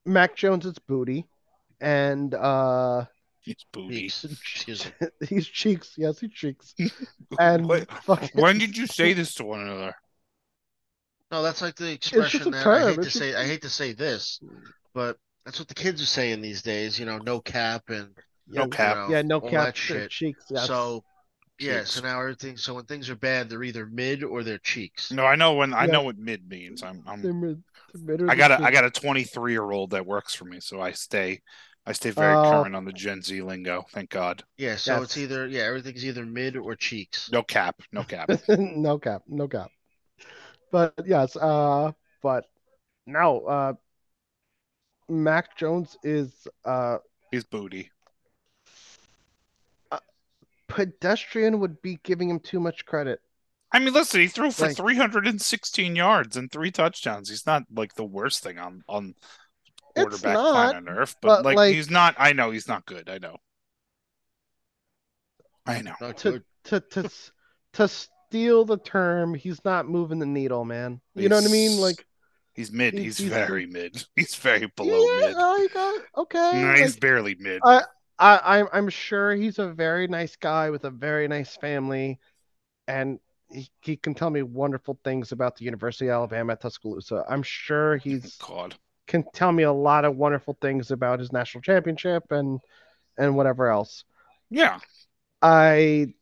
Mac 0.04 0.34
Jones 0.36 0.66
it's 0.66 0.78
booty, 0.80 1.26
and 1.80 2.34
uh, 2.34 3.04
He's 3.40 3.56
booty. 3.72 4.02
Cheeks. 4.08 4.24
Excuse 4.24 4.86
he's 5.28 5.46
cheeks. 5.48 5.94
Yes, 5.96 6.20
he's 6.20 6.32
cheeks. 6.32 6.74
And 7.38 7.68
What- 7.68 7.90
fucking, 8.04 8.30
when 8.40 8.58
did 8.58 8.76
you 8.76 8.86
say 8.86 9.12
this 9.14 9.34
to 9.34 9.44
one 9.44 9.60
another? 9.62 9.94
No, 11.30 11.42
that's 11.42 11.62
like 11.62 11.76
the 11.76 11.90
expression 11.92 12.50
that 12.50 12.60
I 12.60 12.62
term. 12.62 12.88
hate 12.88 12.96
to 12.96 13.02
just- 13.02 13.16
say. 13.18 13.34
I 13.34 13.44
hate 13.46 13.62
to 13.62 13.68
say 13.70 13.92
this, 13.94 14.38
but 14.94 15.16
that's 15.44 15.58
what 15.58 15.68
the 15.68 15.74
kids 15.74 16.02
are 16.02 16.06
saying 16.06 16.40
these 16.42 16.62
days. 16.62 16.98
You 16.98 17.06
know, 17.06 17.18
no 17.18 17.40
cap 17.40 17.88
and 17.88 18.10
No 18.48 18.66
cap. 18.68 18.96
you 18.96 19.02
know, 19.02 19.08
Yeah, 19.16 19.22
no 19.22 19.40
cap. 19.40 19.74
shit. 19.76 20.10
Cheeks. 20.10 20.44
Yes. 20.50 20.66
So 20.66 21.02
yeah, 21.62 21.78
Cheeks. 21.80 21.92
so 21.92 22.00
now 22.02 22.20
everything. 22.20 22.56
So 22.56 22.74
when 22.74 22.84
things 22.84 23.08
are 23.10 23.16
bad, 23.16 23.48
they're 23.48 23.62
either 23.62 23.86
mid 23.86 24.24
or 24.24 24.42
they're 24.42 24.58
cheeks. 24.58 25.10
No, 25.10 25.24
I 25.24 25.36
know 25.36 25.54
when 25.54 25.72
I 25.74 25.86
know 25.86 26.02
what 26.02 26.18
mid 26.18 26.48
means. 26.48 26.82
I'm, 26.82 27.02
I'm 27.06 27.22
They're 27.22 27.32
mid- 27.32 27.62
they're 27.94 28.18
mid 28.18 28.30
I 28.30 28.34
got 28.34 28.50
a 28.52 28.56
they're 28.58 28.66
I 28.66 28.70
got 28.70 28.84
a 28.84 28.90
23 28.90 29.52
year 29.52 29.70
old 29.70 29.90
that 29.90 30.06
works 30.06 30.34
for 30.34 30.44
me, 30.44 30.60
so 30.60 30.80
I 30.80 30.92
stay 30.92 31.40
I 31.86 31.92
stay 31.92 32.10
very 32.10 32.34
Oh. 32.36 32.50
current 32.50 32.76
on 32.76 32.84
the 32.84 32.92
Gen 32.92 33.22
Z 33.22 33.40
lingo. 33.42 33.84
Thank 33.92 34.10
God. 34.10 34.42
Yeah, 34.56 34.76
so 34.76 34.94
Yes. 34.94 35.02
it's 35.04 35.18
either 35.18 35.46
yeah, 35.48 35.62
everything's 35.62 36.04
either 36.04 36.24
mid 36.26 36.56
or 36.56 36.76
cheeks. 36.76 37.30
No 37.32 37.42
cap, 37.42 37.80
no 37.92 38.04
cap. 38.04 38.30
no 38.48 38.98
cap. 38.98 39.22
No 39.28 39.48
cap. 39.48 39.70
But 40.70 40.94
yes. 41.06 41.36
Uh. 41.36 41.92
But 42.22 42.44
now. 43.06 43.38
Uh. 43.40 43.72
Mac 45.08 45.56
Jones 45.56 45.96
is 46.02 46.46
uh 46.64 46.98
He's 47.30 47.44
booty. 47.44 47.90
Pedestrian 50.72 51.60
would 51.60 51.80
be 51.82 51.98
giving 52.02 52.28
him 52.30 52.40
too 52.40 52.60
much 52.60 52.84
credit. 52.86 53.20
I 53.72 53.78
mean, 53.78 53.94
listen, 53.94 54.20
he 54.20 54.28
threw 54.28 54.50
for 54.50 54.66
Like- 54.66 54.76
316 54.76 55.96
yards 55.96 56.36
and 56.36 56.50
three 56.50 56.70
touchdowns. 56.70 57.28
He's 57.30 57.46
not 57.46 57.62
like 57.74 57.94
the 57.94 58.04
worst 58.04 58.42
thing 58.42 58.58
on 58.58 58.82
on 58.88 59.14
It's 59.96 60.02
quarterback 60.04 60.34
not, 60.34 60.52
planet 60.52 60.76
on 60.76 60.88
earth, 60.88 61.16
but, 61.22 61.28
but, 61.28 61.44
like, 61.44 61.56
like- 61.56 61.74
he's 61.74 61.90
not. 61.90 62.14
I 62.18 62.32
know 62.32 62.50
he's 62.50 62.68
not 62.68 62.84
good. 62.86 63.08
I 63.08 63.18
know. 63.18 63.36
I 65.66 65.80
know. 65.82 65.94
To 66.00 66.42
to 66.64 66.80
to 66.80 67.10
to 67.74 67.88
steal 67.88 68.64
the 68.64 68.78
term, 68.78 69.34
he's 69.34 69.64
not 69.64 69.88
moving 69.88 70.18
the 70.18 70.26
needle, 70.26 70.64
man. 70.64 71.00
You 71.14 71.28
know 71.28 71.36
what 71.36 71.44
I 71.44 71.52
mean? 71.52 71.80
Like 71.80 72.04
He's 72.54 72.70
mid. 72.70 72.92
he's- 72.94 73.16
He's, 73.16 73.18
he's- 73.18 73.30
very 73.30 73.66
mid. 73.66 74.04
He's 74.16 74.34
very 74.34 74.66
below 74.76 75.00
yeah, 75.20 75.26
mid. 75.28 75.34
oh, 75.38 75.56
you 75.56 75.68
got 75.70 76.00
okay. 76.18 76.60
No, 76.60 76.68
like, 76.68 76.78
he's 76.80 76.96
barely 76.96 77.34
mid. 77.38 77.62
I, 77.64 77.82
I 78.22 78.60
I'm 78.60 78.68
I'm 78.72 78.88
sure 78.88 79.34
he's 79.34 79.58
a 79.58 79.72
very 79.72 80.06
nice 80.08 80.36
guy 80.36 80.70
with 80.70 80.84
a 80.84 80.90
very 80.90 81.28
nice 81.28 81.56
family, 81.56 82.20
and 82.88 83.20
he, 83.50 83.70
he 83.82 83.96
can 83.96 84.14
tell 84.14 84.30
me 84.30 84.42
wonderful 84.42 84.98
things 85.04 85.32
about 85.32 85.56
the 85.56 85.64
University 85.66 86.08
of 86.08 86.14
Alabama 86.14 86.52
at 86.54 86.62
Tuscaloosa. 86.62 87.24
I'm 87.28 87.42
sure 87.44 87.96
he's 87.98 88.44
God. 88.46 88.74
can 89.08 89.24
tell 89.34 89.52
me 89.52 89.64
a 89.64 89.72
lot 89.72 90.04
of 90.04 90.16
wonderful 90.16 90.58
things 90.60 90.90
about 90.92 91.20
his 91.20 91.32
national 91.32 91.62
championship 91.62 92.32
and 92.32 92.60
and 93.18 93.36
whatever 93.36 93.68
else. 93.70 94.04
Yeah. 94.50 94.78
I 95.42 96.14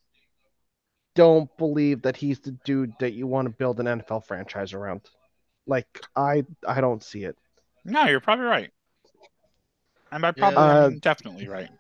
don't 1.15 1.55
believe 1.59 2.03
that 2.03 2.17
he's 2.17 2.41
the 2.41 2.53
dude 2.65 2.93
that 3.01 3.13
you 3.13 3.27
want 3.27 3.47
to 3.47 3.51
build 3.51 3.81
an 3.81 3.87
NFL 3.87 4.21
franchise 4.21 4.73
around. 4.73 5.03
Like 5.67 5.89
I 6.17 6.45
I 6.67 6.81
don't 6.81 7.03
see 7.03 7.25
it. 7.25 7.37
No, 7.85 8.07
you're 8.07 8.21
probably 8.21 8.47
right. 8.47 8.73
And 10.13 10.23
by 10.23 10.31
Yeah. 10.37 10.49
probably, 10.49 10.71
I 10.71 10.77
Uh, 10.77 10.91
definitely 11.01 11.49
right. 11.49 11.71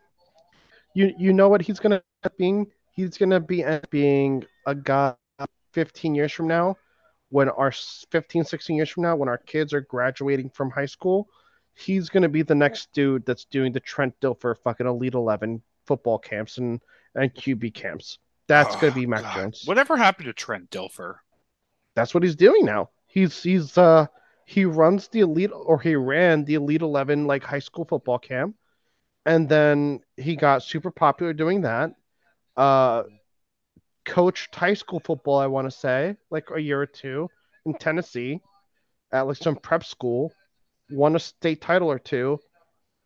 You 0.94 1.12
you 1.18 1.32
know 1.32 1.48
what 1.48 1.62
he's 1.62 1.78
gonna 1.78 2.02
being? 2.36 2.66
He's 2.92 3.16
gonna 3.16 3.40
be 3.40 3.64
being 3.90 4.44
a 4.66 4.74
guy 4.74 5.14
15 5.72 6.14
years 6.14 6.32
from 6.32 6.48
now, 6.48 6.76
when 7.30 7.48
our 7.48 7.72
15, 8.10 8.44
16 8.44 8.76
years 8.76 8.90
from 8.90 9.04
now, 9.04 9.16
when 9.16 9.28
our 9.28 9.38
kids 9.38 9.72
are 9.72 9.80
graduating 9.82 10.50
from 10.50 10.70
high 10.70 10.86
school, 10.86 11.28
he's 11.74 12.08
gonna 12.08 12.28
be 12.28 12.42
the 12.42 12.54
next 12.54 12.92
dude 12.92 13.24
that's 13.24 13.44
doing 13.44 13.72
the 13.72 13.80
Trent 13.80 14.18
Dilfer 14.20 14.56
fucking 14.58 14.86
Elite 14.86 15.14
11 15.14 15.62
football 15.86 16.18
camps 16.18 16.58
and 16.58 16.80
and 17.14 17.34
QB 17.34 17.70
camps. 17.74 18.18
That's 18.48 18.74
gonna 18.76 18.92
Oh, 18.92 18.94
be 18.94 19.06
Mac 19.06 19.22
God. 19.22 19.34
Jones. 19.34 19.62
Whatever 19.64 19.96
happened 19.96 20.26
to 20.26 20.32
Trent 20.32 20.70
Dilfer? 20.70 21.16
That's 21.94 22.14
what 22.14 22.22
he's 22.22 22.36
doing 22.36 22.64
now. 22.64 22.90
He's 23.06 23.42
he's 23.42 23.76
uh 23.78 24.06
he 24.44 24.64
runs 24.64 25.08
the 25.08 25.20
elite 25.20 25.50
or 25.52 25.80
he 25.80 25.94
ran 25.94 26.44
the 26.44 26.54
elite 26.54 26.82
11 26.82 27.26
like 27.26 27.44
high 27.44 27.58
school 27.60 27.84
football 27.84 28.18
camp 28.18 28.56
and 29.26 29.48
then 29.48 30.00
he 30.16 30.36
got 30.36 30.62
super 30.62 30.90
popular 30.90 31.32
doing 31.32 31.62
that 31.62 31.92
uh 32.56 33.02
coached 34.04 34.54
high 34.54 34.74
school 34.74 35.00
football 35.00 35.38
i 35.38 35.46
want 35.46 35.66
to 35.66 35.70
say 35.70 36.16
like 36.30 36.48
a 36.54 36.60
year 36.60 36.80
or 36.80 36.86
two 36.86 37.28
in 37.66 37.74
tennessee 37.74 38.40
at 39.12 39.26
like 39.26 39.36
some 39.36 39.56
prep 39.56 39.84
school 39.84 40.32
won 40.90 41.16
a 41.16 41.18
state 41.18 41.60
title 41.60 41.90
or 41.90 41.98
two 41.98 42.38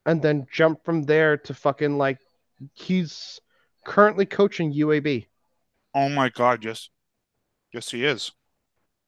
and 0.07 0.23
then 0.23 0.47
jumped 0.53 0.85
from 0.85 1.03
there 1.03 1.37
to 1.37 1.53
fucking 1.53 1.99
like 1.99 2.19
he's 2.75 3.41
currently 3.85 4.25
coaching 4.25 4.73
uab 4.73 5.27
Oh 5.95 6.09
my 6.09 6.29
God, 6.29 6.65
yes. 6.65 6.91
Yes, 7.73 7.91
he 7.91 8.05
is. 8.05 8.33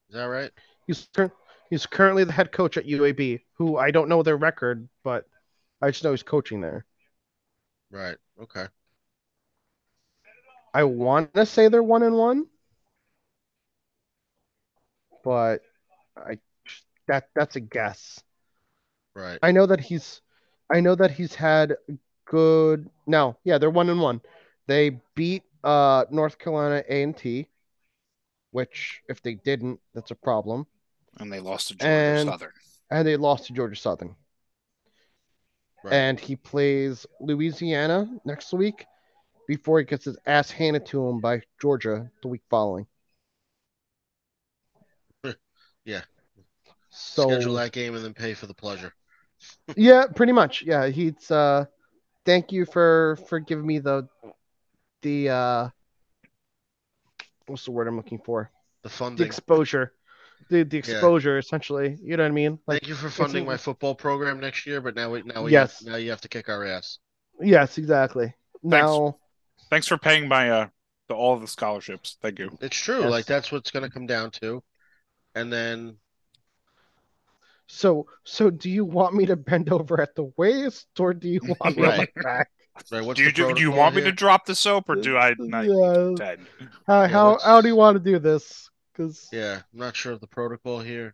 Is 0.09 0.15
that 0.15 0.23
right? 0.25 0.51
He's 0.87 1.07
cur- 1.13 1.33
he's 1.69 1.85
currently 1.85 2.23
the 2.23 2.31
head 2.31 2.51
coach 2.53 2.77
at 2.77 2.85
UAB, 2.85 3.41
who 3.57 3.77
I 3.77 3.91
don't 3.91 4.07
know 4.07 4.23
their 4.23 4.37
record, 4.37 4.87
but 5.03 5.25
I 5.81 5.91
just 5.91 6.03
know 6.03 6.11
he's 6.11 6.23
coaching 6.23 6.61
there. 6.61 6.85
Right. 7.91 8.17
Okay. 8.41 8.65
I 10.73 10.83
want 10.83 11.33
to 11.33 11.45
say 11.45 11.69
they're 11.69 11.81
one 11.81 12.03
and 12.03 12.15
one, 12.15 12.45
but 15.23 15.61
I 16.15 16.39
that 17.07 17.29
that's 17.35 17.55
a 17.55 17.59
guess. 17.59 18.21
Right. 19.15 19.39
I 19.41 19.51
know 19.51 19.65
that 19.65 19.79
he's 19.79 20.21
I 20.69 20.81
know 20.81 20.95
that 20.95 21.11
he's 21.11 21.33
had 21.33 21.75
good 22.25 22.89
now. 23.07 23.37
yeah, 23.43 23.57
they're 23.57 23.69
one 23.69 23.89
and 23.89 24.01
one. 24.01 24.21
They 24.67 24.99
beat 25.15 25.43
uh 25.63 26.05
North 26.11 26.37
Carolina 26.37 26.83
A 26.89 27.03
and 27.03 27.15
T, 27.17 27.47
which 28.51 29.01
if 29.09 29.21
they 29.23 29.35
didn't, 29.35 29.79
that's 29.95 30.11
a 30.11 30.15
problem. 30.15 30.67
And 31.19 31.31
they 31.31 31.39
lost 31.39 31.69
to 31.69 31.75
Georgia 31.75 31.89
And- 31.93 32.29
Southern. 32.29 32.51
And 32.89 33.05
they 33.07 33.17
lost 33.17 33.47
to 33.47 33.53
Georgia 33.53 33.75
Southern. 33.75 34.15
Right. 35.87 35.93
And 35.97 36.19
he 36.19 36.35
plays 36.35 37.05
Louisiana 37.21 38.09
next 38.25 38.53
week 38.53 38.85
before 39.47 39.79
he 39.79 39.85
gets 39.85 40.05
his 40.05 40.17
ass 40.25 40.51
handed 40.51 40.85
to 40.87 41.07
him 41.07 41.21
by 41.21 41.41
Georgia 41.61 42.11
the 42.21 42.27
week 42.27 42.43
following. 42.49 42.87
Yeah. 45.85 46.01
So 46.89 47.29
Schedule 47.29 47.53
that 47.55 47.71
game 47.71 47.95
and 47.95 48.03
then 48.03 48.13
pay 48.13 48.33
for 48.33 48.45
the 48.47 48.53
pleasure. 48.53 48.93
yeah, 49.75 50.05
pretty 50.07 50.31
much. 50.33 50.63
Yeah, 50.63 50.87
he's 50.87 51.29
uh 51.31 51.65
thank 52.25 52.51
you 52.51 52.65
for 52.65 53.17
for 53.27 53.39
giving 53.39 53.65
me 53.65 53.79
the 53.79 54.07
the 55.01 55.29
uh 55.29 55.69
what's 57.47 57.65
the 57.65 57.71
word 57.71 57.87
I'm 57.87 57.97
looking 57.97 58.19
for? 58.19 58.51
The 58.83 58.89
The 58.89 58.95
funding. 58.97 59.25
exposure. 59.25 59.93
The 60.49 60.63
the 60.63 60.77
exposure 60.77 61.37
essentially. 61.37 61.97
You 62.01 62.17
know 62.17 62.23
what 62.23 62.29
I 62.29 62.33
mean? 62.33 62.59
Like 62.67 62.81
Thank 62.81 62.89
you 62.89 62.95
for 62.95 63.09
funding 63.09 63.45
my 63.45 63.57
football 63.57 63.95
program 63.95 64.39
next 64.39 64.65
year, 64.65 64.79
but 64.81 64.95
now 64.95 65.11
we 65.11 65.23
now 65.23 65.43
we 65.43 65.51
Yes. 65.51 65.79
have, 65.79 65.93
now 65.93 65.97
you 65.97 66.09
have 66.09 66.21
to 66.21 66.29
kick 66.29 66.49
our 66.49 66.65
ass. 66.65 66.99
yes, 67.41 67.77
exactly. 67.77 68.33
Now 68.63 69.17
Thanks 69.69 69.87
for 69.87 69.97
paying 69.97 70.27
my 70.27 70.49
uh 70.49 70.67
the, 71.07 71.15
all 71.15 71.33
of 71.33 71.41
the 71.41 71.47
scholarships. 71.47 72.17
Thank 72.21 72.39
you. 72.39 72.57
It's 72.61 72.77
true. 72.77 73.01
Yes. 73.01 73.11
Like 73.11 73.25
that's 73.25 73.51
what's 73.51 73.71
going 73.71 73.83
to 73.83 73.91
come 73.91 74.05
down 74.05 74.31
to. 74.41 74.63
And 75.35 75.51
then 75.51 75.97
so 77.67 78.07
so 78.23 78.49
do 78.49 78.69
you 78.69 78.85
want 78.85 79.13
me 79.15 79.25
to 79.25 79.35
bend 79.35 79.69
over 79.69 79.99
at 80.01 80.15
the 80.15 80.31
waist 80.37 80.87
or 80.99 81.13
do 81.13 81.27
you 81.27 81.41
want 81.43 81.77
me 81.77 81.85
on 81.85 81.97
my 81.97 82.07
back? 82.23 82.49
right, 82.91 83.15
do 83.15 83.23
you 83.23 83.31
do, 83.31 83.53
do 83.53 83.61
you 83.61 83.69
protocol 83.69 83.77
want 83.77 83.95
me 83.95 84.01
to 84.03 84.11
drop 84.11 84.45
the 84.45 84.55
soap 84.55 84.89
or 84.89 84.95
do 84.95 85.17
I 85.17 85.35
not 85.37 85.65
yeah. 85.65 86.13
dead? 86.15 86.39
How 86.85 87.01
Yeah, 87.01 87.07
how 87.07 87.39
how 87.43 87.61
do 87.61 87.67
you 87.67 87.75
want 87.75 87.95
to 87.97 88.11
do 88.11 88.19
this? 88.19 88.69
Because 88.97 89.29
Yeah, 89.31 89.61
I'm 89.73 89.79
not 89.79 89.95
sure 89.95 90.13
of 90.13 90.21
the 90.21 90.27
protocol 90.27 90.79
here. 90.79 91.13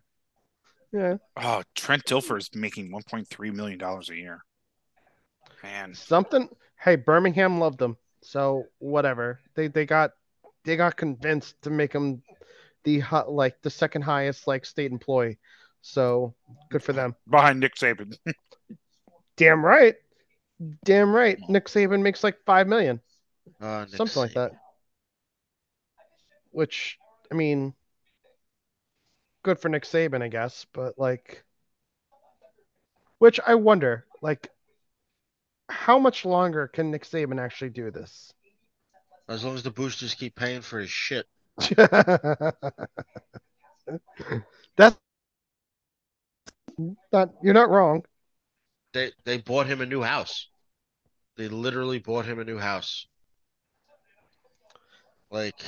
yeah, 0.92 1.16
Oh, 1.36 1.62
Trent 1.74 2.04
Dilfer 2.04 2.38
is 2.38 2.48
making 2.54 2.90
1.3 2.90 3.54
million 3.54 3.78
dollars 3.78 4.08
a 4.08 4.16
year. 4.16 4.44
Man, 5.62 5.94
something. 5.94 6.48
Hey, 6.78 6.96
Birmingham 6.96 7.58
loved 7.58 7.78
them, 7.78 7.96
so 8.22 8.66
whatever. 8.78 9.40
They 9.54 9.68
they 9.68 9.86
got 9.86 10.12
they 10.64 10.76
got 10.76 10.96
convinced 10.96 11.60
to 11.62 11.70
make 11.70 11.92
him 11.92 12.22
the 12.84 13.00
hi- 13.00 13.24
like 13.26 13.60
the 13.62 13.70
second 13.70 14.02
highest 14.02 14.46
like 14.46 14.64
state 14.64 14.92
employee. 14.92 15.38
So 15.82 16.34
good 16.70 16.82
for 16.82 16.92
them. 16.92 17.14
behind 17.28 17.60
Nick 17.60 17.74
Saban. 17.76 18.16
Damn 19.36 19.64
right, 19.64 19.96
damn 20.84 21.12
right. 21.12 21.38
Nick 21.48 21.66
Saban 21.66 22.02
makes 22.02 22.22
like 22.22 22.36
five 22.46 22.68
million, 22.68 23.00
Uh, 23.60 23.80
Nick 23.80 23.96
something 23.96 24.22
like 24.22 24.34
that. 24.34 24.52
Which 26.52 26.98
I 27.30 27.34
mean, 27.34 27.74
good 29.42 29.58
for 29.58 29.68
Nick 29.68 29.84
Saban, 29.84 30.22
I 30.22 30.28
guess. 30.28 30.66
But 30.72 30.98
like, 30.98 31.44
which 33.18 33.40
I 33.46 33.54
wonder, 33.54 34.06
like, 34.22 34.50
how 35.68 35.98
much 35.98 36.24
longer 36.24 36.68
can 36.68 36.90
Nick 36.90 37.04
Saban 37.04 37.40
actually 37.40 37.70
do 37.70 37.90
this? 37.90 38.32
As 39.28 39.44
long 39.44 39.54
as 39.54 39.62
the 39.62 39.70
boosters 39.70 40.14
keep 40.14 40.34
paying 40.34 40.60
for 40.60 40.78
his 40.78 40.90
shit. 40.90 41.26
That's 44.76 44.96
not 47.12 47.30
you're 47.42 47.54
not 47.54 47.70
wrong. 47.70 48.04
They 48.92 49.12
they 49.24 49.38
bought 49.38 49.66
him 49.66 49.80
a 49.80 49.86
new 49.86 50.02
house. 50.02 50.48
They 51.36 51.48
literally 51.48 51.98
bought 51.98 52.26
him 52.26 52.38
a 52.38 52.44
new 52.44 52.58
house. 52.58 53.06
Like 55.30 55.60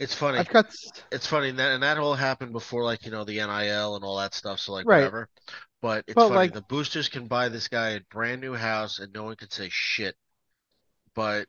it's 0.00 0.14
funny. 0.14 0.38
I've 0.38 0.48
got 0.48 0.74
It's 1.12 1.26
funny 1.26 1.50
and 1.50 1.58
that 1.58 1.72
and 1.72 1.82
that 1.84 1.98
all 1.98 2.14
happened 2.14 2.52
before 2.52 2.82
like, 2.82 3.04
you 3.04 3.12
know, 3.12 3.22
the 3.24 3.36
NIL 3.38 3.94
and 3.94 4.04
all 4.04 4.16
that 4.18 4.34
stuff, 4.34 4.58
so 4.58 4.72
like 4.72 4.86
Right. 4.86 4.98
whatever. 4.98 5.28
But 5.82 6.04
it's 6.08 6.14
But, 6.14 6.24
funny, 6.28 6.34
like- 6.36 6.52
the 6.54 6.62
boosters 6.62 7.08
can 7.08 7.26
buy 7.28 7.48
this 7.48 7.68
guy 7.68 7.90
a 7.90 8.00
brand 8.10 8.40
new 8.40 8.54
house 8.54 8.98
and 8.98 9.12
no 9.12 9.22
one 9.24 9.36
can 9.36 9.50
say 9.50 9.68
shit. 9.70 10.16
But 11.14 11.46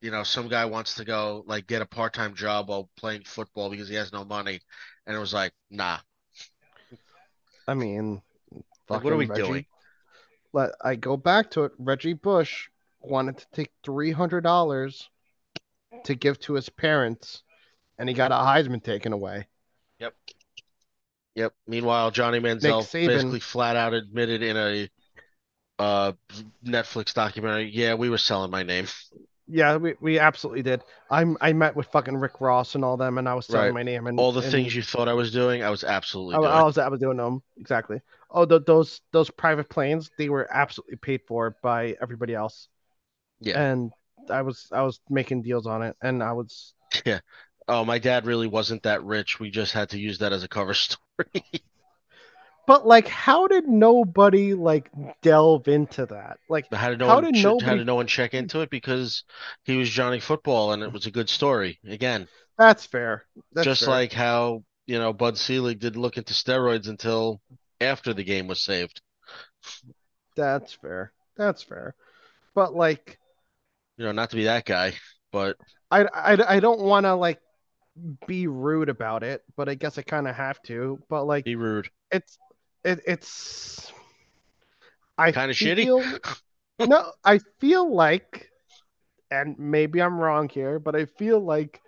you 0.00 0.10
know, 0.10 0.22
some 0.22 0.48
guy 0.48 0.64
wants 0.66 0.94
to 0.96 1.04
go 1.04 1.44
like 1.46 1.66
get 1.66 1.80
a 1.82 1.86
part-time 1.86 2.34
job 2.34 2.68
while 2.68 2.90
playing 2.96 3.22
football 3.24 3.70
because 3.70 3.88
he 3.88 3.94
has 3.94 4.12
no 4.12 4.24
money. 4.24 4.60
And 5.06 5.16
it 5.16 5.20
was 5.20 5.32
like, 5.32 5.52
nah. 5.70 5.98
I 7.66 7.74
mean 7.74 8.20
Like, 8.88 9.02
what 9.02 9.12
are 9.12 9.16
we 9.16 9.26
Reggie- 9.26 9.42
doing? 9.42 9.66
Let 10.52 10.72
I 10.82 10.96
go 10.96 11.16
back 11.16 11.50
to 11.52 11.64
it. 11.64 11.72
Reggie 11.78 12.12
Bush 12.12 12.68
wanted 13.00 13.38
to 13.38 13.46
take 13.52 13.72
three 13.82 14.12
hundred 14.12 14.42
dollars 14.42 15.08
to 16.04 16.14
give 16.14 16.38
to 16.40 16.52
his 16.54 16.68
parents, 16.68 17.43
and 17.98 18.08
he 18.08 18.14
got 18.14 18.32
a 18.32 18.34
Heisman 18.34 18.82
taken 18.82 19.12
away. 19.12 19.46
Yep. 19.98 20.14
Yep. 21.34 21.52
Meanwhile, 21.66 22.10
Johnny 22.12 22.40
Manziel 22.40 22.82
Saban- 22.82 23.06
basically 23.08 23.40
flat 23.40 23.76
out 23.76 23.92
admitted 23.94 24.42
in 24.42 24.56
a 24.56 24.88
uh 25.78 26.12
Netflix 26.64 27.12
documentary, 27.14 27.70
yeah, 27.72 27.94
we 27.94 28.08
were 28.10 28.18
selling 28.18 28.50
my 28.50 28.62
name. 28.62 28.86
Yeah, 29.46 29.76
we, 29.76 29.94
we 30.00 30.18
absolutely 30.18 30.62
did. 30.62 30.82
I'm 31.10 31.36
I 31.40 31.52
met 31.52 31.76
with 31.76 31.86
fucking 31.88 32.16
Rick 32.16 32.40
Ross 32.40 32.76
and 32.76 32.84
all 32.84 32.96
them, 32.96 33.18
and 33.18 33.28
I 33.28 33.34
was 33.34 33.46
selling 33.46 33.66
Right. 33.66 33.74
my 33.74 33.82
name 33.82 34.06
and 34.06 34.18
All 34.18 34.32
the 34.32 34.40
and 34.40 34.50
things 34.50 34.74
you 34.74 34.82
thought 34.82 35.08
I 35.08 35.12
was 35.12 35.32
doing, 35.32 35.62
I 35.62 35.70
was 35.70 35.84
absolutely 35.84 36.36
I, 36.36 36.38
doing. 36.38 36.50
I 36.50 36.62
was 36.62 36.78
I 36.78 36.88
was 36.88 37.00
doing 37.00 37.18
them 37.18 37.42
exactly. 37.58 38.00
Oh, 38.30 38.46
th- 38.46 38.62
those 38.66 39.00
those 39.12 39.30
private 39.30 39.68
planes, 39.68 40.10
they 40.16 40.28
were 40.28 40.48
absolutely 40.50 40.96
paid 40.96 41.22
for 41.28 41.56
by 41.62 41.96
everybody 42.00 42.34
else. 42.34 42.68
Yeah. 43.40 43.60
and 43.60 43.92
I 44.30 44.42
was 44.42 44.68
I 44.72 44.82
was 44.82 45.00
making 45.10 45.42
deals 45.42 45.66
on 45.66 45.82
it, 45.82 45.96
and 46.00 46.22
I 46.22 46.32
was 46.32 46.72
Oh, 47.68 47.84
my 47.84 47.98
dad 47.98 48.26
really 48.26 48.46
wasn't 48.46 48.82
that 48.84 49.02
rich. 49.04 49.38
We 49.40 49.50
just 49.50 49.72
had 49.72 49.90
to 49.90 49.98
use 49.98 50.18
that 50.18 50.32
as 50.32 50.42
a 50.44 50.48
cover 50.48 50.74
story. 50.74 51.44
But 52.66 52.86
like, 52.86 53.08
how 53.08 53.46
did 53.46 53.68
nobody 53.68 54.54
like 54.54 54.90
delve 55.22 55.68
into 55.68 56.06
that? 56.06 56.38
Like, 56.48 56.66
How 56.72 56.90
did 56.90 56.98
no 56.98 57.08
How 57.08 57.14
one 57.14 57.22
did 57.22 57.34
ch- 57.34 57.56
how 57.62 57.74
did 57.74 57.86
no 57.86 57.94
one 57.94 58.06
check 58.06 58.34
into 58.34 58.60
it? 58.60 58.68
Because 58.70 59.24
he 59.64 59.76
was 59.78 59.88
Johnny 59.88 60.20
Football 60.20 60.72
and 60.72 60.82
it 60.82 60.92
was 60.92 61.06
a 61.06 61.10
good 61.10 61.28
story. 61.30 61.78
Again, 61.86 62.28
that's 62.58 62.86
fair. 62.86 63.24
That's 63.52 63.66
just 63.66 63.78
fair. 63.78 63.88
like 63.88 64.12
how, 64.12 64.64
you 64.86 64.98
know, 64.98 65.12
Bud 65.12 65.36
Selig 65.38 65.78
didn't 65.80 66.00
look 66.02 66.16
into 66.18 66.34
steroids 66.34 66.88
until 66.88 67.40
after 67.80 68.12
the 68.14 68.24
game 68.24 68.46
was 68.46 68.62
saved. 68.62 69.00
that's 70.36 70.72
fair. 70.72 71.12
That's 71.36 71.62
fair. 71.62 71.94
But 72.54 72.74
like, 72.74 73.18
You 73.96 74.04
know, 74.04 74.12
not 74.12 74.30
to 74.30 74.36
be 74.36 74.44
that 74.44 74.64
guy, 74.64 74.94
but 75.32 75.56
I 75.90 76.02
I, 76.04 76.56
I 76.56 76.60
don't 76.60 76.80
want 76.80 77.04
to 77.04 77.14
like 77.14 77.40
be 78.26 78.46
rude 78.46 78.88
about 78.88 79.22
it, 79.22 79.42
but 79.56 79.68
I 79.68 79.74
guess 79.74 79.98
I 79.98 80.02
kind 80.02 80.28
of 80.28 80.34
have 80.34 80.60
to. 80.62 81.00
But 81.08 81.24
like, 81.24 81.44
be 81.44 81.56
rude. 81.56 81.90
it's 82.10 82.38
it, 82.84 83.00
it's 83.06 83.92
I 85.16 85.32
Kind 85.32 85.50
of 85.50 85.56
shitty. 85.56 85.88
no, 86.80 87.12
I 87.24 87.38
feel 87.60 87.94
like, 87.94 88.50
and 89.30 89.58
maybe 89.58 90.02
I'm 90.02 90.18
wrong 90.18 90.48
here, 90.48 90.78
but 90.78 90.96
I 90.96 91.06
feel 91.06 91.40
like, 91.40 91.80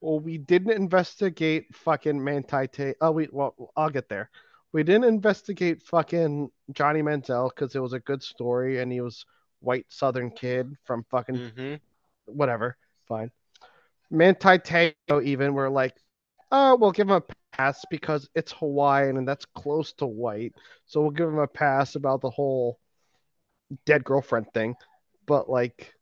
well, 0.00 0.20
we 0.20 0.38
didn't 0.38 0.72
investigate 0.72 1.74
fucking 1.74 2.22
Manti 2.22 2.66
Tate. 2.68 2.96
Oh, 3.00 3.12
we 3.12 3.28
well, 3.32 3.54
I'll 3.76 3.90
get 3.90 4.08
there. 4.08 4.30
We 4.72 4.82
didn't 4.82 5.04
investigate 5.04 5.82
fucking 5.82 6.50
Johnny 6.72 7.02
Manziel 7.02 7.50
because 7.54 7.74
it 7.74 7.80
was 7.80 7.92
a 7.92 8.00
good 8.00 8.22
story 8.22 8.80
and 8.80 8.90
he 8.90 9.00
was 9.00 9.24
white 9.60 9.86
Southern 9.88 10.30
kid 10.30 10.74
from 10.84 11.04
fucking 11.10 11.52
hmm 11.54 11.74
whatever. 12.26 12.76
Fine. 13.06 13.30
Manti 14.12 14.58
Te'o 14.58 15.22
even 15.22 15.54
were 15.54 15.70
like, 15.70 15.96
oh, 16.52 16.76
we'll 16.76 16.92
give 16.92 17.08
him 17.08 17.16
a 17.16 17.22
pass 17.56 17.84
because 17.90 18.28
it's 18.34 18.52
Hawaiian 18.52 19.16
and 19.18 19.28
that's 19.28 19.46
close 19.46 19.92
to 19.94 20.06
white. 20.06 20.54
So 20.86 21.02
we'll 21.02 21.12
give 21.12 21.28
him 21.28 21.38
a 21.40 21.48
pass 21.48 21.96
about 21.96 22.22
the 22.22 22.30
whole 22.30 22.78
dead 23.86 24.04
girlfriend 24.04 24.52
thing. 24.54 24.76
But 25.26 25.48
like, 25.50 25.94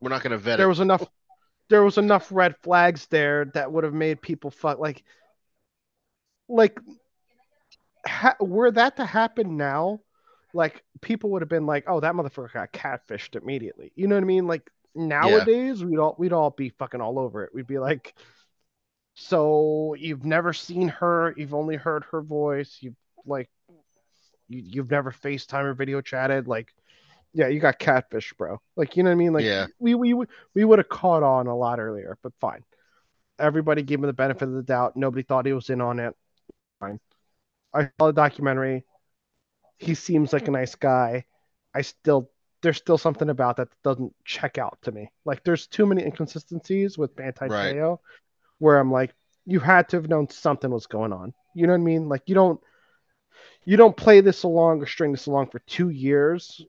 We're 0.00 0.10
not 0.10 0.22
gonna 0.22 0.38
vet 0.38 0.58
there 0.58 0.68
it. 0.68 0.68
was 0.68 0.80
enough, 0.80 1.04
there 1.70 1.84
was 1.84 1.98
enough 1.98 2.28
red 2.32 2.56
flags 2.62 3.06
there 3.08 3.46
that 3.54 3.72
would 3.72 3.84
have 3.84 3.94
made 3.94 4.22
people 4.22 4.50
fuck 4.50 4.78
like, 4.78 5.04
like, 6.48 6.80
ha- 8.06 8.36
were 8.40 8.70
that 8.72 8.96
to 8.96 9.04
happen 9.04 9.56
now, 9.56 10.00
like 10.52 10.82
people 11.00 11.30
would 11.30 11.42
have 11.42 11.48
been 11.48 11.66
like, 11.66 11.84
oh, 11.86 12.00
that 12.00 12.14
motherfucker 12.14 12.52
got 12.52 12.72
catfished 12.72 13.36
immediately. 13.40 13.92
You 13.94 14.08
know 14.08 14.16
what 14.16 14.24
I 14.24 14.26
mean? 14.26 14.46
Like 14.46 14.70
nowadays, 14.94 15.84
we'd 15.84 15.98
all 15.98 16.14
we'd 16.18 16.32
all 16.32 16.50
be 16.50 16.70
fucking 16.70 17.00
all 17.00 17.18
over 17.18 17.44
it. 17.44 17.50
We'd 17.54 17.66
be 17.66 17.78
like, 17.78 18.14
So 19.14 19.94
you've 19.98 20.24
never 20.24 20.52
seen 20.52 20.88
her, 20.88 21.34
you've 21.36 21.54
only 21.54 21.76
heard 21.76 22.04
her 22.12 22.22
voice, 22.22 22.78
you've 22.80 22.96
like 23.26 23.50
you, 24.48 24.62
you've 24.64 24.90
never 24.90 25.10
FaceTime 25.12 25.64
or 25.64 25.74
video 25.74 26.00
chatted, 26.00 26.48
like 26.48 26.72
yeah, 27.32 27.48
you 27.48 27.60
got 27.60 27.78
catfish, 27.78 28.32
bro. 28.34 28.60
Like 28.76 28.96
you 28.96 29.02
know 29.02 29.10
what 29.10 29.14
I 29.14 29.16
mean? 29.16 29.32
Like 29.32 29.44
Yeah. 29.44 29.66
we 29.78 29.94
we 29.94 30.14
we 30.54 30.64
would 30.64 30.78
have 30.78 30.88
caught 30.88 31.22
on 31.22 31.46
a 31.46 31.56
lot 31.56 31.80
earlier, 31.80 32.18
but 32.22 32.32
fine. 32.40 32.64
Everybody 33.38 33.82
gave 33.82 34.00
him 34.00 34.06
the 34.06 34.12
benefit 34.12 34.48
of 34.48 34.54
the 34.54 34.62
doubt. 34.62 34.96
Nobody 34.96 35.22
thought 35.22 35.46
he 35.46 35.52
was 35.52 35.70
in 35.70 35.80
on 35.80 35.98
it. 36.00 36.14
Fine. 36.80 37.00
I 37.74 37.90
saw 37.98 38.08
the 38.08 38.12
documentary. 38.12 38.84
He 39.78 39.94
seems 39.94 40.32
like 40.32 40.48
a 40.48 40.52
nice 40.52 40.74
guy. 40.74 41.24
I 41.74 41.82
still 41.82 42.30
there's 42.62 42.76
still 42.76 42.98
something 42.98 43.30
about 43.30 43.56
that 43.56 43.70
that 43.70 43.82
doesn't 43.82 44.14
check 44.24 44.58
out 44.58 44.78
to 44.82 44.92
me. 44.92 45.10
Like 45.24 45.44
there's 45.44 45.66
too 45.66 45.86
many 45.86 46.04
inconsistencies 46.04 46.98
with 46.98 47.16
Bantai 47.16 47.48
Right. 47.48 47.74
Te'o 47.74 48.00
where 48.58 48.78
I'm 48.78 48.92
like, 48.92 49.14
you 49.46 49.58
had 49.58 49.88
to 49.88 49.96
have 49.96 50.08
known 50.08 50.28
something 50.28 50.70
was 50.70 50.86
going 50.86 51.12
on. 51.12 51.32
You 51.54 51.66
know 51.66 51.72
what 51.72 51.80
I 51.80 51.84
mean? 51.84 52.08
Like 52.08 52.22
you 52.26 52.34
don't 52.34 52.60
you 53.64 53.76
don't 53.76 53.96
play 53.96 54.20
this 54.20 54.42
along 54.42 54.82
or 54.82 54.86
string 54.86 55.12
this 55.12 55.26
along 55.26 55.48
for 55.48 55.60
two 55.60 55.88
years 55.88 56.64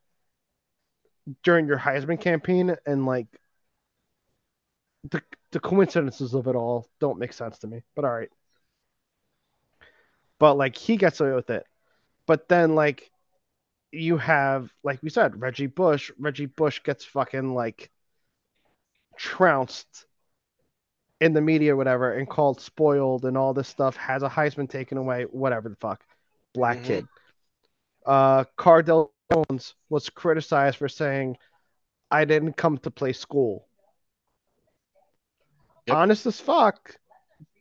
during 1.43 1.67
your 1.67 1.77
Heisman 1.77 2.19
campaign 2.19 2.75
and 2.85 3.05
like 3.05 3.27
the 5.09 5.21
the 5.51 5.59
coincidences 5.59 6.33
of 6.33 6.47
it 6.47 6.55
all 6.55 6.87
don't 6.99 7.19
make 7.19 7.33
sense 7.33 7.59
to 7.59 7.67
me. 7.67 7.81
But 7.95 8.05
all 8.05 8.11
right. 8.11 8.29
But 10.39 10.55
like 10.55 10.75
he 10.75 10.97
gets 10.97 11.19
away 11.19 11.33
with 11.33 11.49
it. 11.49 11.65
But 12.25 12.47
then 12.47 12.75
like 12.75 13.11
you 13.91 14.17
have 14.17 14.71
like 14.83 15.01
we 15.03 15.09
said, 15.09 15.39
Reggie 15.41 15.67
Bush. 15.67 16.11
Reggie 16.17 16.45
Bush 16.45 16.81
gets 16.83 17.03
fucking 17.05 17.53
like 17.53 17.91
trounced 19.17 20.05
in 21.19 21.33
the 21.33 21.41
media, 21.41 21.75
whatever, 21.75 22.13
and 22.13 22.27
called 22.27 22.59
spoiled 22.61 23.25
and 23.25 23.37
all 23.37 23.53
this 23.53 23.67
stuff. 23.67 23.95
Has 23.97 24.23
a 24.23 24.29
Heisman 24.29 24.69
taken 24.69 24.97
away, 24.97 25.23
whatever 25.23 25.69
the 25.69 25.75
fuck. 25.75 26.03
Black 26.53 26.77
Mhm. 26.77 26.83
kid. 26.83 27.07
Uh, 28.05 28.45
Cardale 28.57 29.11
Jones 29.31 29.75
was 29.89 30.09
criticized 30.09 30.77
for 30.77 30.89
saying, 30.89 31.37
"I 32.09 32.25
didn't 32.25 32.53
come 32.53 32.77
to 32.79 32.91
play 32.91 33.13
school." 33.13 33.67
Yep. 35.85 35.95
Honest 35.95 36.25
as 36.25 36.39
fuck, 36.39 36.97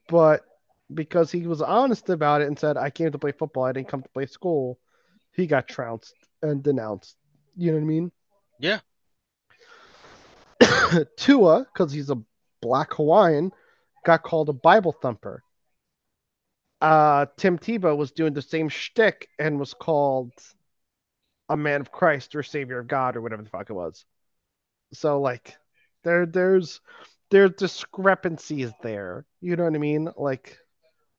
but 0.08 0.44
because 0.92 1.30
he 1.30 1.46
was 1.46 1.62
honest 1.62 2.08
about 2.08 2.40
it 2.40 2.48
and 2.48 2.58
said, 2.58 2.76
"I 2.76 2.90
came 2.90 3.12
to 3.12 3.18
play 3.18 3.32
football. 3.32 3.64
I 3.64 3.72
didn't 3.72 3.88
come 3.88 4.02
to 4.02 4.08
play 4.10 4.26
school," 4.26 4.78
he 5.32 5.46
got 5.46 5.68
trounced 5.68 6.14
and 6.42 6.62
denounced. 6.62 7.16
You 7.56 7.72
know 7.72 7.78
what 7.78 7.84
I 7.84 7.86
mean? 7.86 8.12
Yeah. 8.58 8.80
Tua, 11.16 11.66
because 11.72 11.92
he's 11.92 12.10
a 12.10 12.18
black 12.60 12.94
Hawaiian, 12.94 13.52
got 14.04 14.22
called 14.22 14.48
a 14.48 14.52
Bible 14.54 14.92
thumper. 14.92 15.42
Uh, 16.80 17.26
Tim 17.36 17.58
Tebow 17.58 17.96
was 17.96 18.12
doing 18.12 18.32
the 18.32 18.42
same 18.42 18.68
shtick 18.68 19.28
and 19.38 19.58
was 19.58 19.74
called 19.74 20.32
a 21.48 21.56
man 21.56 21.80
of 21.82 21.92
Christ 21.92 22.34
or 22.34 22.42
savior 22.42 22.78
of 22.78 22.88
God 22.88 23.16
or 23.16 23.20
whatever 23.20 23.42
the 23.42 23.50
fuck 23.50 23.68
it 23.68 23.74
was. 23.74 24.04
So 24.92 25.20
like, 25.20 25.56
there, 26.04 26.24
there's, 26.24 26.80
there's 27.30 27.52
discrepancies 27.52 28.70
there. 28.82 29.26
You 29.40 29.56
know 29.56 29.64
what 29.64 29.74
I 29.74 29.78
mean? 29.78 30.08
Like, 30.16 30.56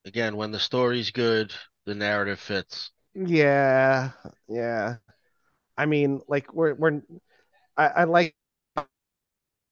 Again, 0.06 0.36
when 0.36 0.52
the 0.52 0.60
story's 0.60 1.12
good, 1.12 1.54
the 1.86 1.94
narrative 1.94 2.40
fits. 2.40 2.90
yeah, 3.14 4.12
yeah. 4.48 4.96
I 5.78 5.86
mean, 5.86 6.22
like 6.28 6.54
we're 6.54 6.74
we're, 6.74 7.02
I, 7.78 7.88
I 7.88 8.04
like 8.06 8.36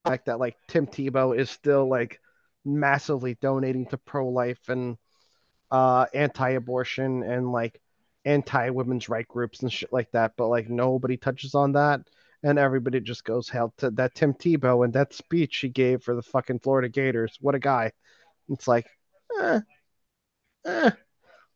like 0.06 0.26
that. 0.26 0.40
Like 0.40 0.58
Tim 0.68 0.88
Tebow 0.88 1.38
is 1.38 1.50
still 1.50 1.88
like 1.88 2.20
massively 2.66 3.38
donating 3.42 3.86
to 3.88 3.98
pro 3.98 4.28
life 4.28 4.70
and 4.70 4.98
uh 5.72 6.06
anti-abortion 6.14 7.24
and 7.24 7.52
like 7.52 7.80
anti-women's 8.26 9.08
right 9.10 9.28
groups 9.28 9.62
and 9.62 9.72
shit 9.72 9.94
like 9.94 10.12
that. 10.12 10.34
But 10.38 10.48
like 10.48 10.70
nobody 10.70 11.18
touches 11.18 11.56
on 11.56 11.74
that, 11.74 12.02
and 12.44 12.58
everybody 12.60 13.00
just 13.02 13.24
goes 13.24 13.50
hell 13.50 13.74
to 13.78 13.92
that 13.92 14.16
Tim 14.16 14.34
Tebow 14.34 14.84
and 14.86 14.94
that 14.94 15.14
speech 15.14 15.58
he 15.58 15.70
gave 15.70 16.04
for 16.04 16.16
the 16.16 16.24
fucking 16.24 16.60
Florida 16.60 16.90
Gators. 16.90 17.38
What 17.42 17.56
a 17.56 17.60
guy! 17.60 17.92
It's 18.50 18.68
like, 18.68 18.88
eh, 19.42 19.62
eh. 20.66 20.92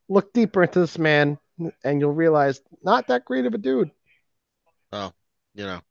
Look 0.10 0.34
deeper 0.34 0.64
into 0.64 0.80
this 0.82 0.98
man, 0.98 1.40
and 1.84 2.00
you'll 2.00 2.12
realize 2.14 2.62
not 2.84 3.08
that 3.08 3.26
great 3.26 3.46
of 3.46 3.54
a 3.54 3.58
dude. 3.58 3.92
Oh, 4.94 5.12
you 5.56 5.66
know, 5.66 5.82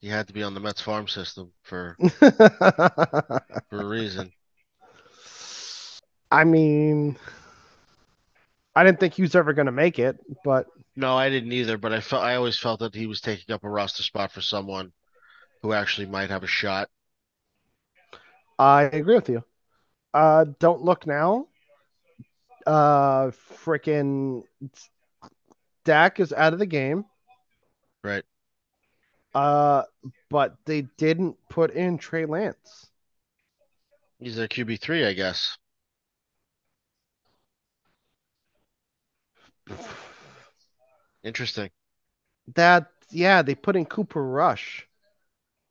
he 0.00 0.06
had 0.08 0.28
to 0.28 0.32
be 0.32 0.44
on 0.44 0.54
the 0.54 0.60
Mets 0.60 0.80
farm 0.80 1.08
system 1.08 1.52
for 1.62 1.98
for 3.68 3.82
a 3.82 3.86
reason. 3.86 4.32
I 6.30 6.44
mean, 6.44 7.16
I 8.74 8.84
didn't 8.84 9.00
think 9.00 9.14
he 9.14 9.22
was 9.22 9.34
ever 9.34 9.52
going 9.52 9.66
to 9.66 9.72
make 9.72 9.98
it, 9.98 10.18
but 10.44 10.66
No, 10.96 11.16
I 11.16 11.28
didn't 11.30 11.52
either, 11.52 11.78
but 11.78 11.92
I 11.92 12.00
felt 12.00 12.24
I 12.24 12.34
always 12.34 12.58
felt 12.58 12.80
that 12.80 12.96
he 12.96 13.06
was 13.06 13.20
taking 13.20 13.54
up 13.54 13.62
a 13.62 13.68
roster 13.70 14.02
spot 14.02 14.32
for 14.32 14.40
someone 14.40 14.92
who 15.62 15.72
actually 15.72 16.06
might 16.06 16.30
have 16.30 16.44
a 16.44 16.48
shot. 16.48 16.90
I 18.58 18.82
agree 18.84 19.14
with 19.14 19.28
you. 19.28 19.44
Uh, 20.14 20.46
don't 20.60 20.82
look 20.82 21.06
now. 21.06 21.48
Uh, 22.66 23.30
freaking 23.64 24.42
Dak 25.84 26.20
is 26.20 26.32
out 26.32 26.52
of 26.52 26.58
the 26.58 26.66
game. 26.66 27.04
Right. 28.04 28.24
Uh, 29.34 29.82
but 30.30 30.56
they 30.66 30.82
didn't 30.82 31.36
put 31.48 31.72
in 31.72 31.98
Trey 31.98 32.26
Lance. 32.26 32.90
He's 34.18 34.36
their 34.36 34.48
QB 34.48 34.76
three, 34.80 35.04
I 35.06 35.12
guess. 35.12 35.56
Interesting. 41.24 41.70
That 42.54 42.90
yeah, 43.10 43.42
they 43.42 43.54
put 43.54 43.76
in 43.76 43.86
Cooper 43.86 44.22
Rush. 44.22 44.86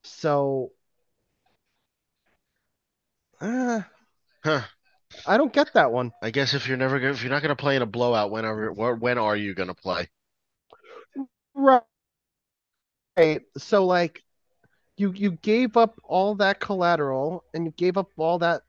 So, 0.04 0.72
uh, 3.42 3.82
Huh. 4.44 4.62
I 5.26 5.38
don't 5.38 5.54
get 5.54 5.74
that 5.74 5.92
one. 5.92 6.12
I 6.22 6.32
guess 6.32 6.54
if 6.54 6.68
you're 6.68 6.78
never 6.78 7.00
gonna, 7.00 7.14
if 7.14 7.22
you're 7.22 7.32
not 7.32 7.42
gonna 7.42 7.56
play 7.56 7.76
in 7.76 7.82
a 7.82 7.86
blowout, 7.86 8.32
whenever, 8.32 8.70
wh- 8.72 9.02
when 9.02 9.18
are 9.18 9.36
you 9.36 9.54
gonna 9.54 9.76
play? 9.76 10.10
Right. 11.56 11.84
So 13.58 13.86
like 13.86 14.22
you 14.98 15.12
you 15.12 15.32
gave 15.32 15.78
up 15.78 16.00
all 16.04 16.36
that 16.36 16.60
collateral 16.60 17.44
and 17.54 17.66
you 17.66 17.72
gave 17.72 17.98
up 17.98 18.10
all 18.18 18.40
that 18.40 18.64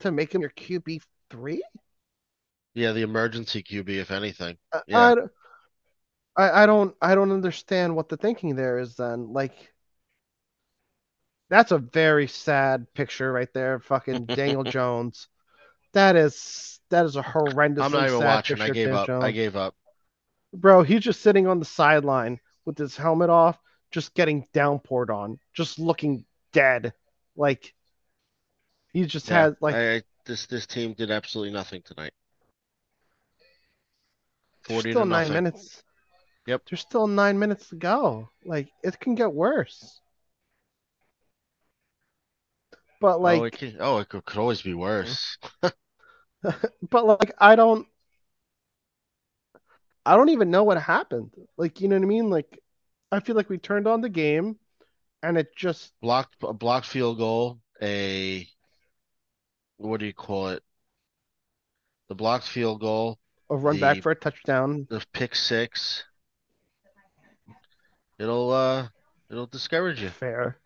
to 0.00 0.10
make 0.10 0.34
him 0.34 0.40
your 0.40 0.50
QB 0.50 1.02
three? 1.30 1.62
Yeah, 2.74 2.92
the 2.92 3.02
emergency 3.02 3.62
QB, 3.62 3.88
if 3.88 4.10
anything. 4.10 4.56
I, 4.72 4.80
Yeah. 4.86 4.98
I, 4.98 5.14
don't- 5.14 5.32
I 6.36 6.62
I 6.62 6.66
don't 6.66 6.94
I 7.02 7.14
don't 7.14 7.32
understand 7.32 7.96
what 7.96 8.08
the 8.08 8.16
thinking 8.16 8.54
there 8.54 8.78
is 8.78 8.96
then. 8.96 9.32
Like 9.32 9.72
that's 11.50 11.72
a 11.72 11.78
very 11.78 12.26
sad 12.28 12.86
picture 12.94 13.32
right 13.32 13.52
there. 13.54 13.80
Fucking 13.80 14.26
Daniel 14.26 14.64
Jones. 14.70 15.28
That 15.94 16.16
is 16.16 16.80
that 16.90 17.04
is 17.06 17.16
a 17.16 17.22
horrendous. 17.22 17.84
I'm 17.84 17.92
not 17.92 18.08
even 18.08 18.24
watching. 18.24 18.60
I 18.60 18.68
gave 18.68 18.92
up. 18.92 19.08
I 19.08 19.30
gave 19.30 19.56
up. 19.56 19.74
Bro, 20.52 20.82
he's 20.82 21.00
just 21.02 21.20
sitting 21.20 21.46
on 21.46 21.58
the 21.58 21.64
sideline 21.64 22.40
with 22.64 22.78
his 22.78 22.96
helmet 22.96 23.30
off, 23.30 23.58
just 23.90 24.14
getting 24.14 24.46
downpoured 24.54 25.10
on, 25.10 25.38
just 25.54 25.78
looking 25.78 26.24
dead. 26.52 26.92
Like 27.36 27.74
he 28.92 29.04
just 29.06 29.28
Yeah, 29.28 29.46
had 29.46 29.56
like 29.60 29.78
I, 29.78 30.02
this 30.24 30.46
this 30.46 30.66
team 30.66 30.94
did 30.94 31.10
absolutely 31.10 31.52
nothing 31.52 31.82
tonight. 31.82 32.12
40 34.62 34.94
still 34.94 35.04
to 35.04 35.04
nine 35.04 35.32
minutes. 35.32 35.82
Yep. 36.46 36.62
There's 36.68 36.80
still 36.82 37.06
nine 37.08 37.38
minutes 37.38 37.70
to 37.70 37.76
go. 37.76 38.30
Like 38.44 38.68
it 38.82 39.00
can 39.00 39.14
get 39.16 39.32
worse. 39.34 40.00
But 43.00 43.20
oh, 43.24 43.38
like 43.38 43.42
oh, 43.42 43.44
it 43.44 43.52
could, 43.52 43.76
oh, 43.80 43.98
it 43.98 44.08
could, 44.08 44.24
could 44.24 44.38
always 44.38 44.62
be 44.62 44.74
worse. 44.74 45.38
but 46.90 47.04
like 47.06 47.32
I 47.38 47.56
don't 47.56 47.86
I 50.06 50.16
don't 50.16 50.30
even 50.30 50.50
know 50.50 50.64
what 50.64 50.80
happened. 50.80 51.32
Like 51.56 51.80
you 51.80 51.88
know 51.88 51.96
what 51.96 52.02
I 52.02 52.06
mean? 52.06 52.30
Like 52.30 52.58
I 53.10 53.20
feel 53.20 53.36
like 53.36 53.48
we 53.48 53.58
turned 53.58 53.86
on 53.86 54.00
the 54.00 54.08
game 54.08 54.56
and 55.22 55.38
it 55.38 55.54
just 55.56 55.92
Blocked 56.00 56.36
a 56.42 56.52
blocked 56.52 56.86
field 56.86 57.18
goal, 57.18 57.60
a 57.82 58.46
what 59.78 60.00
do 60.00 60.06
you 60.06 60.12
call 60.12 60.48
it? 60.48 60.62
The 62.08 62.14
blocked 62.14 62.46
field 62.46 62.80
goal, 62.80 63.18
a 63.50 63.56
run 63.56 63.78
back 63.78 64.02
for 64.02 64.12
a 64.12 64.16
touchdown. 64.16 64.86
the 64.90 65.04
pick 65.12 65.34
six. 65.34 66.04
It'll 68.18 68.50
uh 68.50 68.88
it'll 69.30 69.46
discourage 69.46 70.02
you. 70.02 70.08
Fair. 70.08 70.56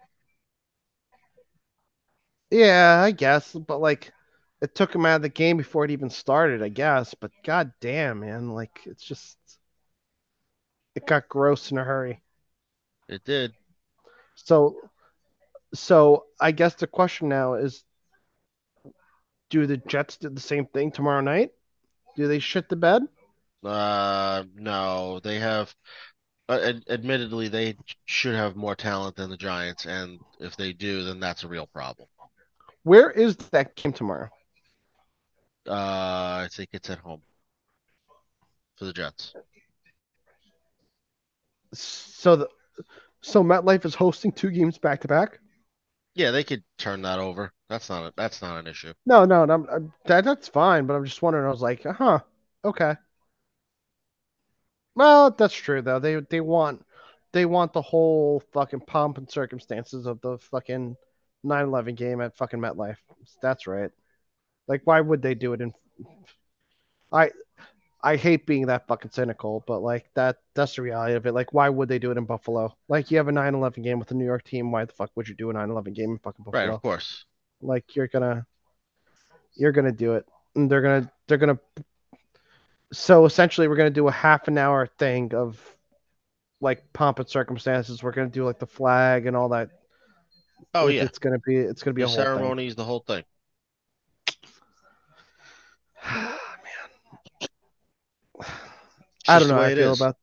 Yeah, 2.51 3.01
I 3.03 3.13
guess, 3.13 3.53
but 3.53 3.81
like 3.81 4.13
it 4.61 4.75
took 4.75 4.95
him 4.95 5.07
out 5.07 5.17
of 5.17 5.23
the 5.23 5.29
game 5.29 5.57
before 5.57 5.85
it 5.85 5.91
even 5.91 6.11
started, 6.11 6.63
I 6.63 6.69
guess. 6.69 7.15
But 7.15 7.31
god 7.45 7.73
damn, 7.81 8.21
man, 8.21 8.51
like 8.51 8.81
it's 8.87 9.05
just 9.05 9.37
it 10.95 11.07
got 11.07 11.29
gross 11.29 11.71
in 11.71 11.79
a 11.79 11.85
hurry. 11.85 12.22
It 13.13 13.25
did. 13.25 13.53
So 14.37 14.77
so 15.75 16.25
I 16.41 16.53
guess 16.53 16.75
the 16.75 16.87
question 16.87 17.29
now 17.29 17.55
is 17.55 17.85
do 19.51 19.67
the 19.67 19.77
Jets 19.77 20.17
do 20.17 20.31
the 20.31 20.41
same 20.41 20.67
thing 20.67 20.91
tomorrow 20.91 21.21
night? 21.21 21.51
Do 22.17 22.27
they 22.27 22.39
shit 22.39 22.69
the 22.69 22.77
bed? 22.77 23.03
Uh, 23.63 24.45
no, 24.55 25.21
they 25.21 25.39
have. 25.39 25.75
Uh, 26.49 26.59
ad- 26.63 26.85
admittedly, 26.89 27.49
they 27.49 27.77
should 28.07 28.35
have 28.35 28.57
more 28.57 28.75
talent 28.75 29.17
than 29.17 29.31
the 29.31 29.37
Giants, 29.37 29.87
and 29.87 30.19
if 30.41 30.57
they 30.57 30.73
do, 30.73 31.05
then 31.05 31.21
that's 31.21 31.45
a 31.45 31.49
real 31.49 31.67
problem. 31.67 32.09
Where 32.83 33.11
is 33.11 33.37
that 33.37 33.77
game 33.77 33.93
tomorrow? 33.93 34.29
Uh, 35.69 35.73
I 36.45 36.49
think 36.51 36.71
it's 36.73 36.91
at 36.91 36.99
home 36.99 37.23
for 38.77 38.87
the 38.87 38.93
Jets. 38.93 39.35
So 41.73 42.37
the 42.37 42.49
so 43.21 43.43
MetLife 43.43 43.85
is 43.85 43.95
hosting 43.95 44.33
two 44.33 44.51
games 44.51 44.79
back 44.79 45.01
to 45.03 45.09
back. 45.09 45.39
Yeah, 46.15 46.31
they 46.31 46.45
could 46.45 46.63
turn 46.79 47.03
that 47.03 47.19
over. 47.19 47.53
That's 47.69 47.89
not 47.89 48.05
a, 48.05 48.13
that's 48.17 48.43
not 48.43 48.59
an 48.59 48.67
issue. 48.67 48.93
No, 49.07 49.25
no, 49.25 49.45
no 49.45 49.67
I'm- 49.71 49.93
that 50.07 50.25
that's 50.25 50.49
fine. 50.49 50.87
But 50.87 50.95
I'm 50.95 51.05
just 51.05 51.23
wondering. 51.23 51.47
I 51.47 51.51
was 51.51 51.63
like, 51.63 51.87
uh 51.87 51.93
huh, 51.93 52.19
okay. 52.65 52.97
Well, 54.95 55.31
that's 55.31 55.55
true 55.55 55.83
though. 55.83 55.99
They 55.99 56.17
they 56.21 56.41
want 56.41 56.85
they 57.33 57.47
want 57.47 57.73
the 57.73 57.83
whole 57.83 58.43
fucking 58.53 58.81
pomp 58.81 59.19
and 59.19 59.31
circumstances 59.31 60.07
of 60.07 60.21
the 60.21 60.39
fucking 60.39 60.97
9/11 61.45 61.95
game 61.97 62.21
at 62.21 62.37
fucking 62.37 62.61
MetLife. 62.61 62.99
That's 63.41 63.67
right. 63.67 63.91
Like, 64.69 64.83
why 64.85 65.01
would 65.01 65.23
they 65.23 65.35
do 65.35 65.55
it 65.55 65.61
in? 65.61 65.73
I 67.11 67.31
I 68.05 68.17
hate 68.17 68.47
being 68.47 68.67
that 68.67 68.87
fucking 68.89 69.13
cynical, 69.13 69.63
but 69.67 69.81
like 69.81 70.11
that 70.15 70.39
that's 70.55 70.75
the 70.77 70.83
reality 70.83 71.15
of 71.15 71.25
it. 71.27 71.33
Like, 71.35 71.53
why 71.53 71.69
would 71.69 71.89
they 71.89 71.99
do 72.01 72.11
it 72.11 72.17
in 72.19 72.25
Buffalo? 72.25 72.77
Like, 72.89 73.11
you 73.11 73.17
have 73.19 73.29
a 73.29 73.33
9/11 73.33 73.83
game 73.85 73.99
with 74.01 74.09
the 74.09 74.15
New 74.17 74.25
York 74.25 74.43
team. 74.45 74.73
Why 74.73 74.85
the 74.85 74.93
fuck 74.93 75.11
would 75.15 75.29
you 75.29 75.35
do 75.37 75.51
a 75.51 75.53
9/11 75.55 75.93
game 75.95 76.11
in 76.13 76.19
fucking 76.19 76.45
Buffalo? 76.45 76.67
Right, 76.67 76.75
of 76.75 76.83
course. 76.83 77.25
like 77.61 77.95
you're 77.95 78.09
gonna 78.09 78.45
you're 79.55 79.71
gonna 79.73 79.93
do 79.93 80.15
it 80.15 80.27
and 80.57 80.69
they're 80.71 80.83
gonna 80.83 81.13
they're 81.29 81.39
gonna 81.39 81.59
so 82.93 83.25
essentially 83.25 83.69
we're 83.69 83.77
gonna 83.77 83.91
do 83.91 84.09
a 84.09 84.13
half 84.13 84.49
an 84.49 84.59
hour 84.59 84.87
thing 84.99 85.33
of 85.35 85.61
like 86.61 86.93
pomp 86.93 87.19
and 87.21 87.29
circumstances 87.29 88.03
we're 88.03 88.11
gonna 88.13 88.29
do 88.29 88.45
like 88.45 88.59
the 88.59 88.67
flag 88.67 89.27
and 89.27 89.37
all 89.37 89.51
that 89.51 89.71
Oh 90.75 90.89
It- 90.89 90.95
yeah, 90.95 91.05
it's 91.05 91.19
gonna 91.19 91.39
be 91.39 91.57
it's 91.57 91.83
gonna 91.83 91.95
be 91.95 92.03
the 92.03 92.07
a 92.07 92.09
thing. 92.09 92.17
ceremonies, 92.17 92.75
the 92.75 92.85
whole 92.85 93.01
thing. 93.01 93.23
i 99.29 99.39
don't 99.39 99.49
know 99.49 99.55
how 99.55 99.63
i 99.63 99.71
feel 99.71 99.93
is. 99.93 99.95
about 99.95 100.17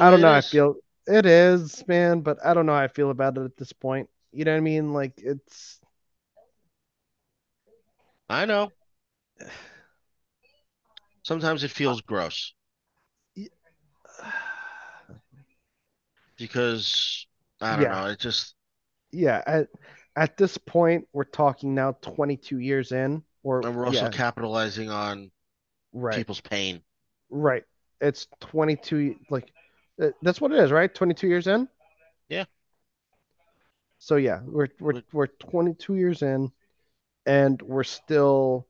i 0.00 0.10
don't 0.10 0.20
know 0.20 0.28
how 0.30 0.38
i 0.38 0.42
feel 0.42 0.74
it 1.06 1.26
is 1.26 1.84
man 1.88 2.20
but 2.20 2.38
i 2.44 2.54
don't 2.54 2.66
know 2.66 2.72
how 2.72 2.80
i 2.82 2.88
feel 2.88 3.10
about 3.10 3.36
it 3.36 3.42
at 3.44 3.56
this 3.56 3.72
point 3.72 4.08
you 4.32 4.44
know 4.44 4.52
what 4.52 4.58
i 4.58 4.60
mean 4.60 4.92
like 4.92 5.14
it's 5.18 5.80
I 8.28 8.44
know. 8.46 8.72
Sometimes 11.22 11.64
it 11.64 11.70
feels 11.72 12.00
gross 12.00 12.54
because 16.36 17.26
I 17.60 17.76
don't 17.76 17.88
Yeah. 17.88 17.90
know. 17.90 18.06
It 18.06 18.18
just 18.20 18.54
yeah 19.12 19.42
at 19.46 19.68
at 20.16 20.36
this 20.36 20.58
point 20.58 21.06
we're 21.12 21.24
talking 21.24 21.74
now 21.74 21.92
22 22.02 22.58
years 22.58 22.92
in 22.92 23.22
or 23.42 23.64
and 23.64 23.76
we're 23.76 23.86
also 23.86 24.06
yeah, 24.06 24.08
capitalizing 24.08 24.90
on 24.90 25.30
right 25.92 26.26
people's 26.26 26.40
pain. 26.40 26.82
Right. 27.30 27.64
It's 28.02 28.26
22 28.40 29.16
like 29.30 29.50
uh, 30.02 30.10
that's 30.22 30.40
what 30.40 30.52
it 30.52 30.58
is, 30.58 30.72
right? 30.72 30.92
22 30.92 31.28
years 31.28 31.46
in? 31.46 31.68
Yeah. 32.28 32.44
So 33.98 34.16
yeah, 34.16 34.40
we're 34.44 34.68
we're 34.80 35.02
we're 35.12 35.28
22 35.28 35.94
years 35.94 36.22
in 36.22 36.50
and 37.26 37.62
we're 37.62 37.84
still 37.84 38.66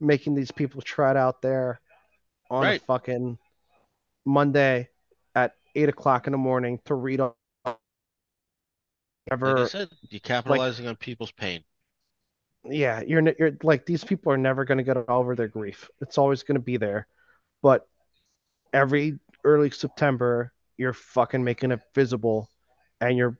making 0.00 0.34
these 0.34 0.52
people 0.52 0.80
trot 0.80 1.16
out 1.16 1.42
there 1.42 1.80
on 2.50 2.64
a 2.66 2.78
fucking 2.78 3.38
Monday 4.24 4.88
at 5.34 5.54
eight 5.74 5.88
o'clock 5.88 6.26
in 6.28 6.32
the 6.32 6.38
morning 6.38 6.80
to 6.84 6.94
read 6.94 7.20
Like 7.20 7.76
ever 9.30 9.58
I 9.58 9.66
said, 9.66 9.90
you're 10.08 10.20
capitalizing 10.20 10.86
on 10.86 10.96
people's 10.96 11.32
pain. 11.32 11.64
yeah, 12.64 13.00
you're 13.00 13.22
you're 13.38 13.56
like 13.62 13.86
these 13.86 14.04
people 14.04 14.32
are 14.32 14.38
never 14.38 14.64
going 14.64 14.78
to 14.78 14.84
get 14.84 14.96
over 15.08 15.34
their 15.34 15.48
grief. 15.48 15.90
It's 16.00 16.18
always 16.18 16.42
going 16.42 16.56
to 16.56 16.62
be 16.62 16.76
there. 16.76 17.06
But 17.62 17.86
every 18.72 19.18
early 19.44 19.70
September, 19.70 20.52
you're 20.76 20.92
fucking 20.92 21.44
making 21.44 21.72
it 21.72 21.80
visible, 21.94 22.48
and 23.00 23.16
you're 23.16 23.36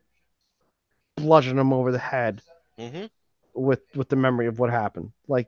bludgeoning 1.17 1.57
them 1.57 1.73
over 1.73 1.91
the 1.91 1.99
head 1.99 2.41
hmm 2.77 3.05
with 3.53 3.81
with 3.95 4.09
the 4.09 4.15
memory 4.15 4.47
of 4.47 4.59
what 4.59 4.69
happened. 4.69 5.11
Like 5.27 5.47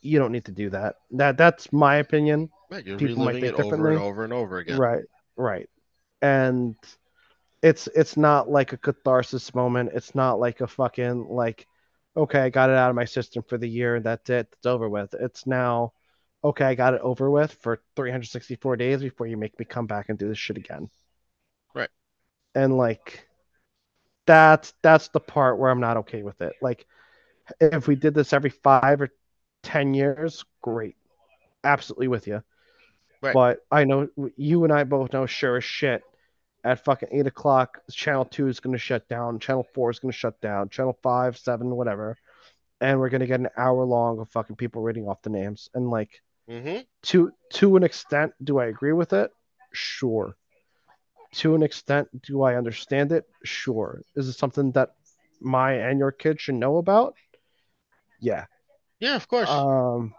you 0.00 0.18
don't 0.18 0.32
need 0.32 0.44
to 0.46 0.52
do 0.52 0.70
that. 0.70 0.96
That 1.12 1.36
that's 1.36 1.72
my 1.72 1.96
opinion. 1.96 2.50
Right, 2.70 2.84
you're 2.84 2.96
People 2.98 3.24
might 3.24 3.34
reliving 3.34 3.48
it 3.50 3.54
over 3.54 3.88
and 3.88 3.98
over 3.98 4.24
and 4.24 4.32
over 4.32 4.58
again. 4.58 4.78
Right, 4.78 5.04
right. 5.36 5.68
And 6.22 6.76
it's 7.62 7.88
it's 7.88 8.16
not 8.16 8.50
like 8.50 8.72
a 8.72 8.76
catharsis 8.76 9.54
moment. 9.54 9.90
It's 9.94 10.14
not 10.14 10.38
like 10.38 10.60
a 10.60 10.66
fucking 10.66 11.26
like, 11.28 11.66
okay, 12.16 12.40
I 12.40 12.50
got 12.50 12.70
it 12.70 12.76
out 12.76 12.90
of 12.90 12.96
my 12.96 13.04
system 13.04 13.42
for 13.42 13.58
the 13.58 13.68
year 13.68 14.00
that's 14.00 14.30
it. 14.30 14.48
It's 14.52 14.66
over 14.66 14.88
with. 14.88 15.14
It's 15.14 15.46
now, 15.46 15.92
okay, 16.44 16.66
I 16.66 16.74
got 16.74 16.94
it 16.94 17.00
over 17.00 17.30
with 17.30 17.52
for 17.60 17.80
364 17.96 18.76
days 18.76 19.00
before 19.00 19.26
you 19.26 19.36
make 19.36 19.58
me 19.58 19.64
come 19.64 19.86
back 19.86 20.10
and 20.10 20.18
do 20.18 20.28
this 20.28 20.38
shit 20.38 20.58
again. 20.58 20.90
Right. 21.74 21.88
And 22.54 22.76
like, 22.76 23.26
that's 24.26 24.72
that's 24.82 25.08
the 25.08 25.20
part 25.20 25.58
where 25.58 25.70
I'm 25.70 25.80
not 25.80 25.98
okay 25.98 26.22
with 26.22 26.40
it. 26.42 26.52
Like, 26.60 26.86
if 27.60 27.88
we 27.88 27.94
did 27.94 28.14
this 28.14 28.32
every 28.32 28.50
five 28.50 29.00
or 29.00 29.10
ten 29.62 29.94
years, 29.94 30.44
great, 30.62 30.96
absolutely 31.64 32.08
with 32.08 32.26
you. 32.26 32.42
Right. 33.22 33.34
But 33.34 33.60
I 33.70 33.84
know 33.84 34.08
you 34.36 34.64
and 34.64 34.72
I 34.72 34.84
both 34.84 35.12
know 35.12 35.26
sure 35.26 35.56
as 35.56 35.64
shit 35.64 36.02
at 36.62 36.84
fucking 36.84 37.08
eight 37.12 37.26
o'clock, 37.26 37.80
channel 37.90 38.24
two 38.24 38.48
is 38.48 38.60
gonna 38.60 38.78
shut 38.78 39.08
down, 39.08 39.38
channel 39.38 39.66
four 39.74 39.90
is 39.90 39.98
gonna 39.98 40.12
shut 40.12 40.40
down, 40.40 40.68
channel 40.68 40.98
five, 41.02 41.36
seven, 41.38 41.74
whatever, 41.74 42.16
and 42.80 42.98
we're 42.98 43.08
gonna 43.08 43.26
get 43.26 43.40
an 43.40 43.48
hour 43.56 43.84
long 43.84 44.20
of 44.20 44.28
fucking 44.28 44.56
people 44.56 44.82
reading 44.82 45.08
off 45.08 45.22
the 45.22 45.30
names. 45.30 45.68
And 45.74 45.90
like 45.90 46.22
hmm 46.48 46.78
to 47.02 47.32
to 47.50 47.76
an 47.76 47.82
extent, 47.82 48.32
do 48.42 48.58
I 48.58 48.66
agree 48.66 48.92
with 48.92 49.12
it? 49.12 49.30
Sure. 49.72 50.36
To 51.34 51.54
an 51.54 51.62
extent, 51.62 52.08
do 52.22 52.42
I 52.42 52.54
understand 52.56 53.12
it? 53.12 53.24
Sure. 53.44 54.00
Is 54.14 54.28
it 54.28 54.34
something 54.34 54.72
that 54.72 54.94
my 55.40 55.72
and 55.74 55.98
your 55.98 56.12
kids 56.12 56.40
should 56.42 56.54
know 56.54 56.78
about? 56.78 57.14
Yeah. 58.20 58.46
Yeah, 59.00 59.16
of 59.16 59.28
course. 59.28 59.50
Um, 59.50 60.14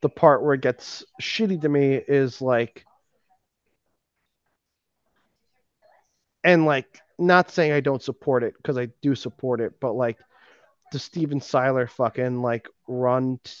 the 0.00 0.08
part 0.08 0.42
where 0.42 0.54
it 0.54 0.62
gets 0.62 1.04
shitty 1.20 1.60
to 1.62 1.68
me 1.68 1.94
is 1.94 2.40
like, 2.40 2.84
and 6.42 6.64
like, 6.64 7.00
not 7.18 7.50
saying 7.50 7.72
I 7.72 7.80
don't 7.80 8.02
support 8.02 8.42
it 8.42 8.54
because 8.56 8.78
I 8.78 8.88
do 9.02 9.14
support 9.14 9.60
it, 9.60 9.78
but 9.80 9.92
like, 9.92 10.18
the 10.90 10.98
Stephen 10.98 11.40
Siller 11.40 11.86
fucking 11.86 12.40
like 12.40 12.66
run 12.86 13.38
t- 13.44 13.52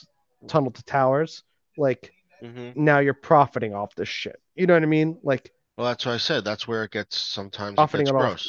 tunnel 0.46 0.70
to 0.72 0.82
towers, 0.84 1.42
like 1.76 2.12
hmm 2.42 2.70
now 2.74 3.00
you're 3.00 3.14
profiting 3.14 3.74
off 3.74 3.94
this 3.96 4.08
shit. 4.08 4.40
You 4.56 4.66
know 4.66 4.74
what 4.74 4.82
I 4.82 4.86
mean? 4.86 5.18
Like, 5.22 5.52
Well, 5.78 5.86
that's 5.86 6.04
what 6.04 6.12
I 6.12 6.18
said. 6.18 6.44
That's 6.44 6.68
where 6.68 6.84
it 6.84 6.90
gets 6.90 7.16
sometimes 7.16 7.82
it 7.82 7.88
Profiting 7.88 8.08
gets 8.08 8.10
it 8.10 8.14
off. 8.14 8.42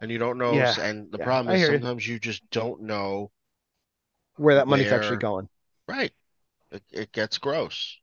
And 0.00 0.08
you 0.08 0.18
don't 0.18 0.38
know, 0.38 0.58
Yeah, 0.58 0.76
and 0.80 1.10
the 1.10 1.18
yeah, 1.18 1.24
problem 1.24 1.52
is 1.52 1.60
hear 1.60 1.74
you. 1.74 1.80
sometimes 1.82 2.06
you 2.06 2.20
just 2.20 2.48
don't 2.50 2.82
know. 2.82 3.32
where 4.36 4.54
that 4.56 4.68
money's 4.68 4.92
actually 4.92 5.16
going. 5.16 5.48
Right. 5.88 6.12
It, 6.72 6.84
it 6.92 7.12
gets 7.12 7.38
gross. 7.38 7.98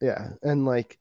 Yeah, 0.00 0.30
and 0.42 0.64
like 0.64 0.98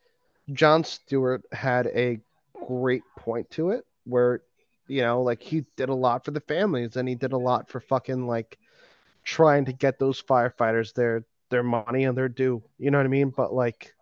Jon 0.53 0.83
Stewart 0.83 1.43
had 1.51 1.87
a 1.87 2.19
great 2.67 3.03
point 3.15 3.49
to 3.51 3.71
it 3.71 3.85
where 4.05 4.41
you 4.87 5.01
know, 5.01 5.23
like 5.23 5.41
he 5.41 5.65
did 5.77 5.89
a 5.89 5.95
lot 5.95 6.23
for 6.25 6.31
the 6.31 6.39
families 6.41 6.95
and 6.95 7.09
he 7.09 7.15
did 7.15 7.33
a 7.33 7.37
lot 7.37 7.69
for 7.69 7.79
fucking 7.79 8.27
like 8.27 8.57
trying 9.25 9.65
to 9.65 9.73
get 9.73 9.99
those 9.99 10.21
firefighters 10.21 10.93
their 10.93 11.25
their 11.51 11.63
money 11.63 12.05
and 12.05 12.17
their 12.17 12.29
due. 12.29 12.63
You 12.77 12.91
know 12.91 12.97
what 12.99 13.05
I 13.05 13.09
mean? 13.09 13.31
But 13.35 13.53
like 13.53 13.93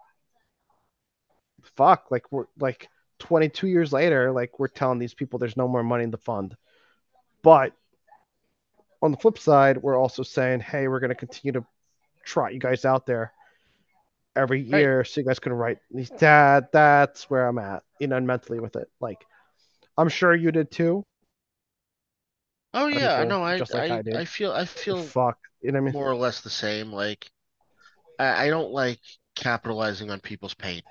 fuck, 1.78 2.12
like 2.12 2.32
we're 2.32 2.46
like 2.60 2.90
22 3.20 3.68
years 3.68 3.94
later, 3.94 4.32
like 4.32 4.60
we're 4.60 4.68
telling 4.68 5.00
these 5.00 5.14
people 5.16 5.40
there's 5.40 5.58
no 5.58 5.68
more 5.68 5.84
money 5.84 6.04
in 6.04 6.12
the 6.12 6.18
fund. 6.18 6.56
But 7.44 7.74
on 9.02 9.12
the 9.12 9.18
flip 9.18 9.38
side, 9.38 9.78
we're 9.78 9.98
also 9.98 10.24
saying, 10.24 10.62
hey, 10.62 10.88
we're 10.88 11.00
going 11.00 11.10
to 11.10 11.16
continue 11.16 11.54
to 11.60 11.66
trot 12.26 12.54
you 12.54 12.60
guys 12.60 12.86
out 12.86 13.06
there 13.06 13.34
every 14.36 14.64
Right. 14.70 14.80
year 14.80 15.04
so 15.04 15.22
you 15.22 15.28
guys 15.28 15.40
can 15.40 15.54
write 15.54 15.78
these 15.92 16.10
that 16.20 16.72
that's 16.72 17.30
where 17.30 17.48
I'm 17.48 17.60
at, 17.60 17.84
you 18.00 18.08
know, 18.08 18.20
mentally 18.20 18.60
with 18.60 18.76
it. 18.76 18.90
Like 19.00 19.26
I'm 19.98 20.10
sure 20.10 20.34
you 20.34 20.52
did 20.52 20.72
too. 20.72 21.06
Oh 22.74 22.88
yeah, 22.88 23.24
know. 23.24 23.44
I 23.44 23.58
like 23.58 23.76
I 23.76 23.88
I. 23.98 24.04
I 24.22 24.26
feel 24.26 24.52
I 24.52 24.66
feel 24.66 25.04
Fuck. 25.04 25.38
You 25.62 25.72
know 25.72 25.82
what 25.82 25.90
I 25.90 25.92
mean? 25.92 25.94
more 25.94 26.10
or 26.10 26.16
less 26.16 26.42
the 26.42 26.50
same. 26.50 26.92
Like 26.92 27.30
I, 28.20 28.46
I 28.46 28.50
don't 28.50 28.72
like 28.72 29.00
capitalizing 29.36 30.12
on 30.12 30.20
people's 30.20 30.54
pain. 30.54 30.82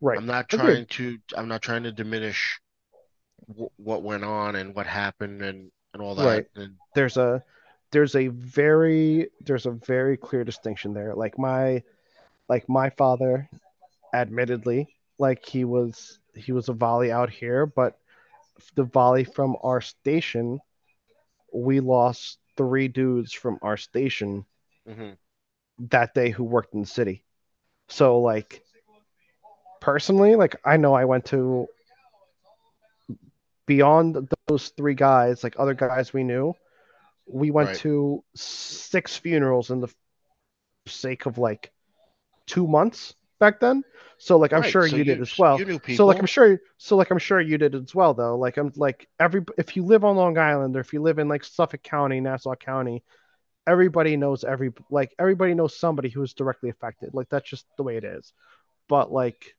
Right. 0.00 0.18
I'm 0.18 0.26
not 0.26 0.52
Agreed. 0.52 0.74
trying 0.74 0.86
to 0.86 1.18
I'm 1.36 1.48
not 1.48 1.62
trying 1.62 1.84
to 1.84 1.92
diminish 1.92 2.60
w 3.48 3.68
what 3.76 4.02
went 4.02 4.24
on 4.24 4.56
and 4.56 4.74
what 4.74 4.86
happened 4.86 5.42
and 5.42 5.70
and 5.92 6.02
all 6.02 6.14
that. 6.16 6.24
Right. 6.26 6.46
And 6.56 6.74
There's 6.94 7.16
a 7.16 7.42
there's 7.92 8.16
a 8.16 8.28
very 8.28 9.30
there's 9.40 9.66
a 9.66 9.70
very 9.72 10.16
clear 10.16 10.44
distinction 10.44 10.92
there. 10.94 11.14
Like 11.14 11.38
my 11.38 11.82
like 12.48 12.68
my 12.68 12.90
father, 12.90 13.48
admittedly, 14.14 14.96
like 15.18 15.44
he 15.46 15.64
was 15.64 16.18
he 16.34 16.52
was 16.52 16.68
a 16.68 16.72
volley 16.74 17.12
out 17.12 17.30
here, 17.30 17.66
but 17.66 17.98
the 18.74 18.84
volley 18.84 19.24
from 19.24 19.56
our 19.62 19.80
station, 19.80 20.60
we 21.56 21.80
lost 21.80 22.38
three 22.56 22.88
dudes 22.88 23.32
from 23.32 23.58
our 23.62 23.76
station 23.76 24.46
hmm 24.86 25.12
that 25.90 26.14
day 26.14 26.30
who 26.30 26.44
worked 26.44 26.74
in 26.74 26.80
the 26.82 26.86
city. 26.86 27.24
So 27.88 28.20
like 28.20 28.62
personally, 29.80 30.36
like 30.36 30.56
I 30.64 30.76
know 30.76 30.94
I 30.94 31.04
went 31.04 31.26
to 31.26 31.68
beyond 33.66 34.28
those 34.48 34.70
three 34.70 34.94
guys, 34.94 35.44
like 35.44 35.56
other 35.58 35.74
guys 35.74 36.12
we 36.12 36.24
knew, 36.24 36.54
we 37.26 37.50
went 37.50 37.68
Right. 37.68 37.76
to 37.76 38.22
six 38.34 39.16
funerals 39.16 39.70
in 39.70 39.80
the 39.80 39.88
sake 40.86 41.26
of 41.26 41.38
like 41.38 41.72
two 42.46 42.66
months 42.66 43.14
back 43.38 43.60
then. 43.60 43.82
So 44.18 44.38
like 44.38 44.52
I'm 44.52 44.62
Right, 44.62 44.70
sure 44.70 44.88
so 44.88 44.96
you 44.96 45.04
did 45.04 45.16
you- 45.18 45.22
as 45.22 45.38
well. 45.38 45.58
So 45.94 46.06
like. 46.06 46.18
I'm 46.18 46.26
sure 46.26 46.58
so 46.78 46.96
like 46.96 47.10
I'm 47.10 47.18
sure 47.18 47.40
you 47.40 47.58
did 47.58 47.74
as 47.74 47.94
well 47.94 48.14
though. 48.14 48.36
Like 48.38 48.56
I'm 48.56 48.72
like 48.76 49.08
every 49.20 49.42
if 49.58 49.76
you 49.76 49.84
live 49.84 50.04
on 50.04 50.16
Long 50.16 50.38
Island 50.38 50.76
or 50.76 50.80
if 50.80 50.92
you 50.92 51.02
live 51.02 51.18
in 51.18 51.28
like 51.28 51.44
Suffolk 51.44 51.82
County, 51.82 52.20
Nassau 52.20 52.54
County, 52.54 53.02
everybody 53.66 54.16
knows 54.16 54.42
every 54.44 54.72
like 54.90 55.14
everybody 55.18 55.54
knows 55.54 55.76
somebody 55.78 56.08
who 56.08 56.22
is 56.22 56.32
directly 56.34 56.70
affected. 56.70 57.10
Like 57.12 57.28
that's 57.28 57.48
just 57.48 57.66
the 57.76 57.82
way 57.82 57.96
it 57.96 58.04
is. 58.04 58.32
But 58.88 59.12
like 59.12 59.54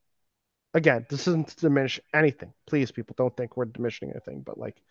again, 0.74 1.06
this 1.10 1.28
isn't 1.28 1.50
to 1.50 1.56
diminish 1.58 2.00
anything. 2.14 2.54
Please 2.66 2.92
people 2.92 3.16
don't 3.18 3.36
think 3.38 3.58
we're 3.58 3.66
diminishing 3.66 4.10
anything, 4.12 4.42
but 4.42 4.58
like 4.58 4.82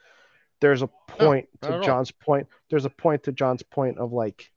there's 0.61 0.83
a 0.83 0.87
point 1.09 1.49
at 1.63 1.69
to 1.69 1.75
all. 1.77 1.83
John's 1.83 2.13
point. 2.13 2.47
There's 2.71 2.85
a 2.85 2.91
point 2.91 3.25
to 3.25 3.33
John's 3.33 3.63
point 3.63 3.99
of 3.99 4.13
like 4.13 4.51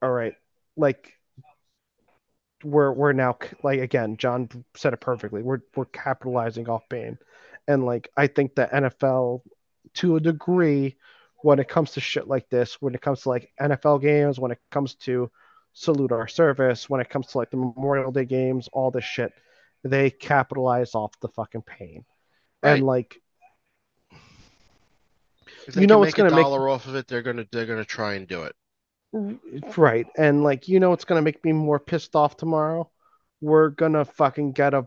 all 0.00 0.10
right, 0.10 0.34
like 0.76 1.12
we're 2.64 2.92
we're 2.92 3.12
now 3.12 3.38
like 3.62 3.80
again, 3.80 4.16
John 4.16 4.48
said 4.76 4.92
it 4.92 5.00
perfectly. 5.00 5.42
We're 5.42 5.60
we're 5.76 5.84
capitalizing 5.86 6.68
off 6.68 6.82
Bane. 6.88 7.18
And 7.68 7.84
like 7.84 8.10
I 8.16 8.26
think 8.26 8.54
the 8.54 8.66
NFL 8.72 9.42
to 9.94 10.16
a 10.16 10.20
degree 10.20 10.96
when 11.42 11.58
it 11.58 11.68
comes 11.68 11.92
to 11.92 12.00
shit 12.00 12.26
like 12.26 12.48
this, 12.48 12.80
when 12.80 12.94
it 12.94 13.00
comes 13.02 13.22
to 13.22 13.28
like 13.28 13.50
NFL 13.60 14.00
games, 14.02 14.38
when 14.38 14.50
it 14.50 14.58
comes 14.70 14.94
to 14.94 15.30
salute 15.74 16.12
our 16.12 16.26
service, 16.28 16.88
when 16.88 17.00
it 17.00 17.10
comes 17.10 17.26
to 17.28 17.38
like 17.38 17.50
the 17.50 17.56
Memorial 17.56 18.12
Day 18.12 18.24
games, 18.24 18.68
all 18.72 18.90
this 18.90 19.04
shit, 19.04 19.32
they 19.82 20.10
capitalize 20.10 20.94
off 20.94 21.12
the 21.20 21.28
fucking 21.28 21.62
pain. 21.62 22.04
Right. 22.62 22.72
And 22.78 22.86
like 22.86 23.20
If 25.66 25.76
You 25.76 25.86
know 25.86 26.00
make 26.00 26.14
gonna 26.14 26.30
a 26.30 26.34
make- 26.34 26.42
dollar 26.44 26.68
off 26.68 26.86
of 26.86 26.94
it, 26.94 27.06
they're 27.08 27.22
gonna 27.22 27.46
they're 27.50 27.66
gonna 27.66 27.84
try 27.84 28.14
and 28.14 28.26
do 28.26 28.42
it. 28.44 28.54
Right. 29.76 30.06
And 30.16 30.42
like, 30.42 30.68
you 30.68 30.80
know 30.80 30.90
what's 30.90 31.04
gonna 31.04 31.22
make 31.22 31.44
me 31.44 31.52
more 31.52 31.78
pissed 31.78 32.16
off 32.16 32.36
tomorrow? 32.36 32.90
We're 33.40 33.70
gonna 33.70 34.04
fucking 34.04 34.52
get 34.52 34.74
a 34.74 34.86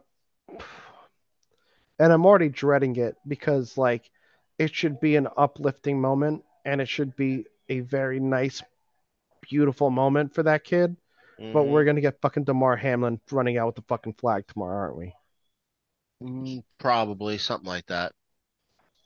and 1.99 2.13
I'm 2.13 2.25
already 2.25 2.49
dreading 2.49 2.95
it 2.97 3.15
because 3.27 3.77
like 3.77 4.09
it 4.59 4.73
should 4.73 4.99
be 4.99 5.15
an 5.15 5.27
uplifting 5.37 5.99
moment 6.01 6.43
and 6.65 6.81
it 6.81 6.87
should 6.87 7.15
be 7.15 7.45
a 7.69 7.79
very 7.81 8.19
nice, 8.19 8.61
beautiful 9.41 9.89
moment 9.89 10.33
for 10.33 10.43
that 10.43 10.63
kid. 10.63 10.95
But 11.53 11.63
Mhm. 11.63 11.71
we're 11.71 11.85
gonna 11.85 12.01
get 12.01 12.21
fucking 12.21 12.43
Damar 12.43 12.75
Hamlin 12.75 13.19
running 13.31 13.57
out 13.57 13.67
with 13.67 13.75
the 13.75 13.81
fucking 13.83 14.13
flag 14.13 14.47
tomorrow, 14.47 14.77
aren't 14.77 14.97
we? 14.97 15.13
Mm, 16.21 16.63
probably 16.79 17.37
something 17.37 17.67
like 17.67 17.85
that. 17.87 18.13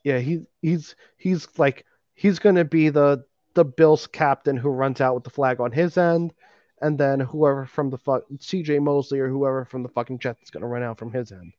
Yeah, 0.04 0.20
he 0.20 0.46
he's 0.62 0.96
he's 1.18 1.48
like 1.60 1.86
he's 2.16 2.40
gonna 2.40 2.66
be 2.66 2.90
the 2.90 3.24
the 3.54 3.66
Bills 3.66 4.08
captain 4.08 4.58
who 4.58 4.70
runs 4.70 5.02
out 5.02 5.16
with 5.16 5.24
the 5.24 5.30
flag 5.30 5.60
on 5.60 5.72
his 5.72 5.98
end, 5.98 6.34
and 6.82 6.98
then 6.98 7.20
whoever 7.20 7.66
from 7.66 7.90
the 7.90 7.98
fuck 7.98 8.24
CJ 8.40 8.80
Mosley 8.80 9.20
or 9.20 9.30
whoever 9.30 9.66
from 9.66 9.84
the 9.84 9.90
fucking 9.90 10.20
Jets 10.20 10.44
is 10.44 10.50
gonna 10.52 10.68
run 10.68 10.84
out 10.84 10.98
from 11.00 11.12
his 11.12 11.32
end, 11.32 11.54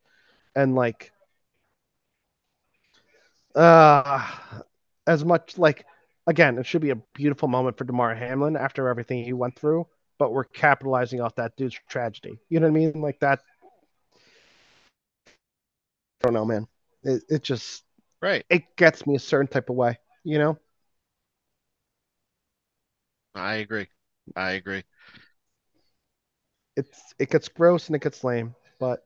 and 0.54 0.74
like, 0.74 1.12
uh, 3.54 4.28
as 5.06 5.24
much 5.24 5.58
like 5.58 5.84
again, 6.26 6.58
it 6.58 6.66
should 6.66 6.82
be 6.82 6.90
a 6.90 6.96
beautiful 7.14 7.48
moment 7.48 7.76
for 7.76 7.84
Damar 7.84 8.14
Hamlin 8.14 8.56
after 8.56 8.88
everything 8.88 9.24
he 9.24 9.32
went 9.32 9.56
through, 9.56 9.86
but 10.18 10.32
we're 10.32 10.44
capitalizing 10.44 11.20
off 11.20 11.34
that 11.36 11.56
dude's 11.56 11.78
tragedy. 11.88 12.38
You 12.48 12.60
know 12.60 12.66
what 12.68 12.76
I 12.76 12.80
mean? 12.80 13.00
Like 13.02 13.20
that. 13.20 13.40
I 16.22 16.28
don't 16.28 16.34
know, 16.34 16.44
man. 16.44 16.66
It 17.02 17.22
it 17.28 17.42
just 17.42 17.84
Right. 18.20 18.44
it 18.50 18.76
gets 18.76 19.06
me 19.06 19.16
a 19.16 19.20
certain 19.20 19.48
type 19.48 19.70
of 19.70 19.76
way, 19.76 19.98
you 20.24 20.38
know? 20.38 20.58
I 23.34 23.56
agree. 23.56 23.88
I 24.36 24.52
agree. 24.52 24.84
It's 26.76 27.14
it 27.18 27.30
gets 27.30 27.48
gross 27.48 27.86
and 27.86 27.96
it 27.96 28.02
gets 28.02 28.24
lame, 28.24 28.54
but 28.78 29.02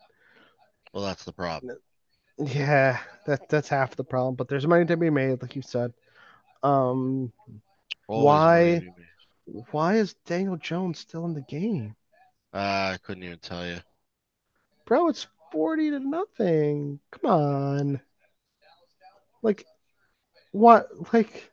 Well, 0.92 1.04
that's 1.04 1.24
the 1.24 1.32
problem. 1.32 1.62
yeah, 2.38 2.98
that 3.26 3.48
that's 3.48 3.68
half 3.68 3.96
the 3.96 4.04
problem. 4.04 4.34
But 4.34 4.48
there's 4.48 4.66
money 4.66 4.84
to 4.86 4.96
be 4.96 5.10
made, 5.10 5.42
like 5.42 5.56
you 5.56 5.62
said. 5.62 5.92
Um, 6.62 7.32
Always 8.08 8.44
Why- 8.44 8.82
why 9.72 9.96
is 9.96 10.14
Daniel 10.26 10.56
Jones 10.56 10.98
still 11.00 11.24
in 11.26 11.34
the 11.34 11.42
game, 11.42 11.96
Uh, 12.52 12.92
I 12.94 12.98
couldn't 13.02 13.22
even 13.22 13.38
tell 13.38 13.64
you. 13.66 13.80
bro? 14.86 15.08
It's 15.08 15.26
forty 15.52 15.90
to 15.90 15.98
nothing. 16.00 17.00
Come 17.10 17.30
on, 17.30 18.00
like 19.42 19.66
what? 20.52 20.88
Like 21.12 21.50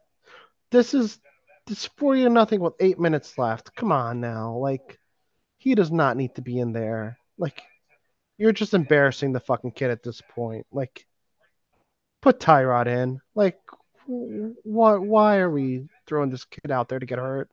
this 0.72 0.94
is 0.94 1.20
this 1.68 1.86
forty 1.98 2.24
to 2.24 2.30
nothing 2.30 2.60
with 2.60 2.74
eight 2.80 3.00
minutes 3.00 3.38
left. 3.38 3.76
Come 3.76 3.92
on 3.92 4.20
now, 4.22 4.58
like 4.58 5.00
he 5.58 5.76
does 5.76 5.92
not 5.92 6.18
need 6.18 6.36
to 6.36 6.42
be 6.42 6.60
in 6.60 6.74
there. 6.74 7.18
Like 7.38 7.62
you're 8.38 8.52
just 8.52 8.74
embarrassing 8.74 9.34
the 9.34 9.40
fucking 9.40 9.72
kid 9.72 9.92
at 9.92 10.04
this 10.04 10.22
point. 10.22 10.66
Like 10.72 11.06
put 12.22 12.40
Tyrod 12.40 12.88
in. 12.88 13.22
Like 13.36 13.60
what? 14.06 15.02
Why 15.02 15.38
are 15.38 15.50
we 15.50 15.88
throwing 16.08 16.30
this 16.30 16.46
kid 16.46 16.72
out 16.72 16.90
there 16.90 17.00
to 17.00 17.06
get 17.06 17.20
hurt? 17.20 17.50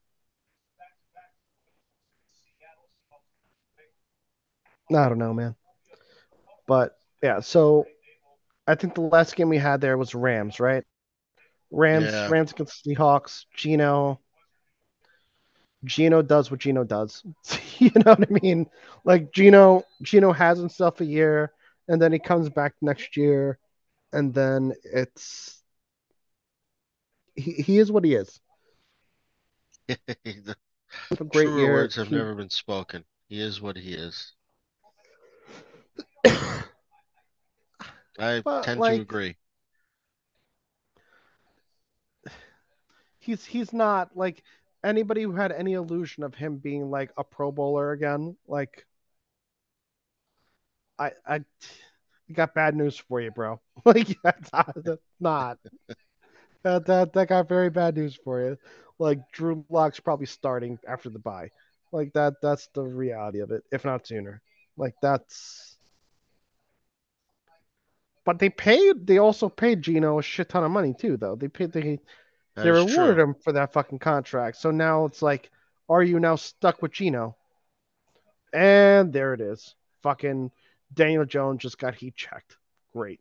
I 4.91 5.09
don't 5.09 5.19
know, 5.19 5.33
man. 5.33 5.55
But 6.67 6.99
yeah, 7.23 7.41
so 7.41 7.87
I 8.67 8.75
think 8.75 8.95
the 8.95 9.03
last 9.03 9.37
game 9.37 9.49
we 9.49 9.59
had 9.59 9.81
there 9.81 9.97
was 9.99 10.15
Rams, 10.15 10.61
right? 10.61 10.85
Rams, 11.71 12.07
Yeah. 12.07 12.29
Rams 12.29 12.53
against 12.53 12.85
Seahawks. 12.85 13.45
Geno, 13.55 14.21
Geno 15.85 16.23
does 16.23 16.51
what 16.51 16.61
Geno 16.61 16.85
does. 16.85 17.23
you 17.79 17.91
know 17.95 18.15
what 18.15 18.29
I 18.31 18.39
mean? 18.43 18.69
Like 19.05 19.33
Geno, 19.33 19.85
Geno 20.03 20.33
has 20.33 20.59
himself 20.59 21.01
a 21.01 21.05
year, 21.05 21.53
and 21.89 22.01
then 22.01 22.13
he 22.13 22.19
comes 22.19 22.49
back 22.49 22.75
next 22.83 23.17
year, 23.17 23.59
and 24.13 24.35
then 24.35 24.75
it's 24.85 25.63
he, 27.37 27.53
he 27.53 27.79
is 27.79 27.91
what 27.93 28.05
he 28.05 28.15
is. 28.15 28.41
the 29.89 30.57
A 31.13 31.25
great 31.25 31.47
truer 31.47 31.59
year. 31.59 31.73
words 31.75 31.95
have 31.97 32.09
He- 32.09 32.17
never 32.17 32.35
been 32.35 32.51
spoken. 32.51 33.05
He 33.29 33.41
is 33.41 33.61
what 33.61 33.77
he 33.77 33.93
is. 33.95 34.33
I 38.19 38.43
tend 38.63 38.81
like- 38.81 38.97
to 38.97 39.03
agree. 39.03 39.37
He's 43.21 43.45
he's 43.45 43.73
not 43.73 44.17
like 44.17 44.43
anybody 44.85 45.23
who 45.23 45.33
had 45.33 45.53
any 45.53 45.75
illusion 45.75 46.23
of 46.23 46.35
him 46.35 46.57
being 46.57 46.91
like 46.91 47.13
a 47.17 47.25
Pro 47.25 47.53
Bowler 47.53 47.93
again. 47.93 48.37
Like, 48.49 48.87
I 50.99 51.13
I, 51.27 51.41
got 52.33 52.55
bad 52.55 52.75
news 52.75 52.97
for 52.97 53.21
you, 53.21 53.31
bro. 53.31 53.61
Like 53.85 54.09
that's 54.23 54.51
not, 55.21 55.59
that 56.63 56.87
that 56.87 57.13
that 57.13 57.29
got 57.29 57.49
very 57.49 57.71
bad 57.71 57.97
news 57.97 58.19
for 58.23 58.41
you. 58.43 58.57
Like 58.99 59.19
Drew 59.33 59.65
Lock's 59.71 60.01
probably 60.01 60.27
starting 60.27 60.79
after 60.87 61.09
the 61.09 61.19
bye. 61.19 61.51
Like 61.93 62.13
that 62.13 62.35
that's 62.43 62.69
the 62.75 62.83
reality 62.83 63.41
of 63.41 63.51
it, 63.51 63.63
if 63.73 63.85
not 63.85 64.07
sooner. 64.07 64.43
Like 64.77 64.95
that's. 65.03 65.77
But 68.25 68.39
they 68.39 68.51
paid. 68.51 69.07
They 69.07 69.19
also 69.19 69.49
paid 69.49 69.83
Geno 69.83 70.19
a 70.19 70.23
shit 70.23 70.51
ton 70.51 70.63
of 70.63 70.71
money 70.71 70.95
too, 70.99 71.17
though. 71.17 71.37
They 71.37 71.49
paid. 71.49 71.73
They 71.73 71.99
That 72.61 72.65
they 72.65 72.71
rewarded 72.71 73.17
true. 73.17 73.23
him 73.23 73.35
for 73.35 73.53
that 73.53 73.73
fucking 73.73 73.99
contract. 73.99 74.57
So 74.57 74.71
now 74.71 75.05
it's 75.05 75.23
like, 75.23 75.51
are 75.89 76.03
you 76.03 76.21
now 76.21 76.37
stuck 76.37 76.83
with 76.83 76.93
Geno? 76.93 77.37
And 78.53 79.13
there 79.13 79.35
it 79.35 79.41
is. 79.41 79.75
Fucking 80.03 80.51
Daniel 80.93 81.25
Jones 81.25 81.63
just 81.63 81.79
got 81.79 81.95
heat 81.95 82.17
checked. 82.17 82.57
Great. 82.93 83.21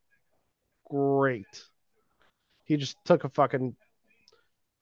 Great. 0.89 1.63
He 2.65 2.77
just 2.77 2.97
took 3.05 3.23
a 3.23 3.29
fucking 3.29 3.75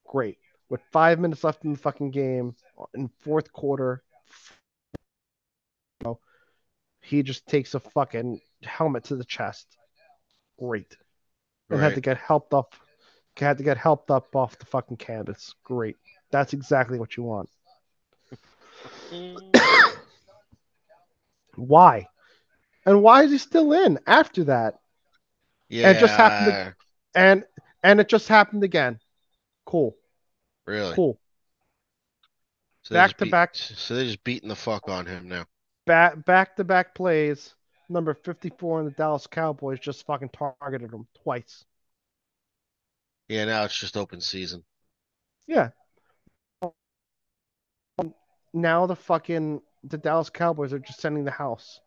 great. 0.06 0.38
With 0.68 0.80
five 0.92 1.18
minutes 1.18 1.44
left 1.44 1.64
in 1.64 1.72
the 1.72 1.78
fucking 1.78 2.10
game 2.10 2.54
in 2.94 3.08
fourth 3.20 3.52
quarter, 3.52 4.02
he 7.00 7.22
just 7.22 7.46
takes 7.46 7.74
a 7.74 7.80
fucking 7.80 8.40
helmet 8.62 9.04
to 9.04 9.16
the 9.16 9.24
chest. 9.24 9.66
Great 10.58 10.96
and 11.70 11.80
had 11.80 11.94
to 11.94 12.00
get 12.00 12.16
helped 12.16 12.52
off 12.54 12.66
had 13.44 13.58
to 13.58 13.64
get 13.64 13.76
helped 13.76 14.10
up 14.10 14.34
off 14.34 14.58
the 14.58 14.66
fucking 14.66 14.96
canvas. 14.96 15.54
Great. 15.64 15.96
That's 16.30 16.52
exactly 16.52 16.98
what 16.98 17.16
you 17.16 17.22
want. 17.22 17.48
Why? 21.56 22.08
And 22.86 23.02
why 23.02 23.24
is 23.24 23.30
he 23.30 23.38
still 23.38 23.72
in 23.72 23.98
after 24.06 24.44
that? 24.44 24.78
Yeah, 25.68 25.90
it 25.90 25.98
just 26.00 26.14
happened 26.14 26.52
to- 26.52 26.74
And 27.14 27.44
and 27.82 28.00
it 28.00 28.08
just 28.08 28.28
happened 28.28 28.64
again. 28.64 29.00
Cool. 29.66 29.96
really. 30.66 30.94
Cool. 30.94 31.18
So 32.82 32.94
back 32.94 33.16
to 33.18 33.24
beat, 33.24 33.30
back. 33.30 33.54
So 33.54 33.94
they're 33.94 34.04
just 34.04 34.24
beating 34.24 34.48
the 34.48 34.56
fuck 34.56 34.88
on 34.88 35.04
him 35.06 35.28
now. 35.28 35.44
Back 35.86 36.24
back 36.24 36.56
to 36.56 36.64
back 36.64 36.94
plays. 36.94 37.54
Number 37.90 38.14
54 38.14 38.80
in 38.80 38.84
the 38.86 38.90
Dallas 38.92 39.26
Cowboys 39.26 39.80
just 39.80 40.04
fucking 40.06 40.30
targeted 40.30 40.92
him 40.92 41.06
twice. 41.22 41.64
Yeah, 43.28 43.44
now 43.44 43.64
it's 43.64 43.78
just 43.78 43.96
open 43.96 44.20
season. 44.20 44.64
Yeah. 45.46 45.70
Now 48.54 48.86
the 48.86 48.96
fucking 48.96 49.60
the 49.84 49.98
Dallas 49.98 50.30
Cowboys 50.30 50.72
are 50.72 50.78
just 50.78 51.00
sending 51.00 51.24
the 51.24 51.30
house. 51.30 51.80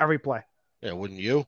Every 0.00 0.18
play. 0.18 0.40
Yeah, 0.80 0.92
wouldn't 0.92 1.20
you? 1.20 1.46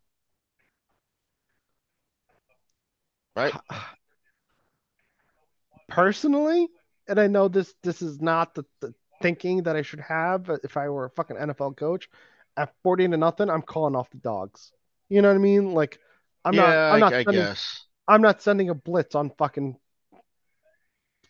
Right? 3.37 3.55
Personally, 5.89 6.69
and 7.07 7.20
I 7.20 7.28
know 7.28 7.49
this 7.49 7.73
this 7.83 8.03
is 8.03 8.20
not 8.20 8.55
the, 8.55 8.65
the 8.81 8.95
thinking 9.23 9.62
that 9.65 9.77
I 9.77 9.83
should 9.83 10.01
have 10.01 10.51
if 10.65 10.77
I 10.77 10.89
were 10.89 11.05
a 11.05 11.11
fucking 11.11 11.37
NFL 11.37 11.77
coach. 11.77 12.09
At 12.57 12.73
40 12.83 13.09
to 13.09 13.16
nothing, 13.16 13.51
I'm 13.51 13.62
calling 13.62 13.95
off 13.95 14.11
the 14.11 14.16
dogs. 14.16 14.73
You 15.09 15.23
know 15.23 15.28
what 15.28 15.35
I 15.35 15.39
mean? 15.39 15.73
Like 15.73 16.01
I'm 16.45 16.55
yeah, 16.55 16.62
not 16.62 16.77
I'm 16.77 16.95
I, 16.95 16.99
not 16.99 17.12
I 17.12 17.23
sending, 17.23 17.43
guess. 17.43 17.86
I'm 18.09 18.23
not 18.23 18.43
sending 18.43 18.70
a 18.70 18.74
blitz 18.74 19.15
on 19.15 19.31
fucking 19.31 19.77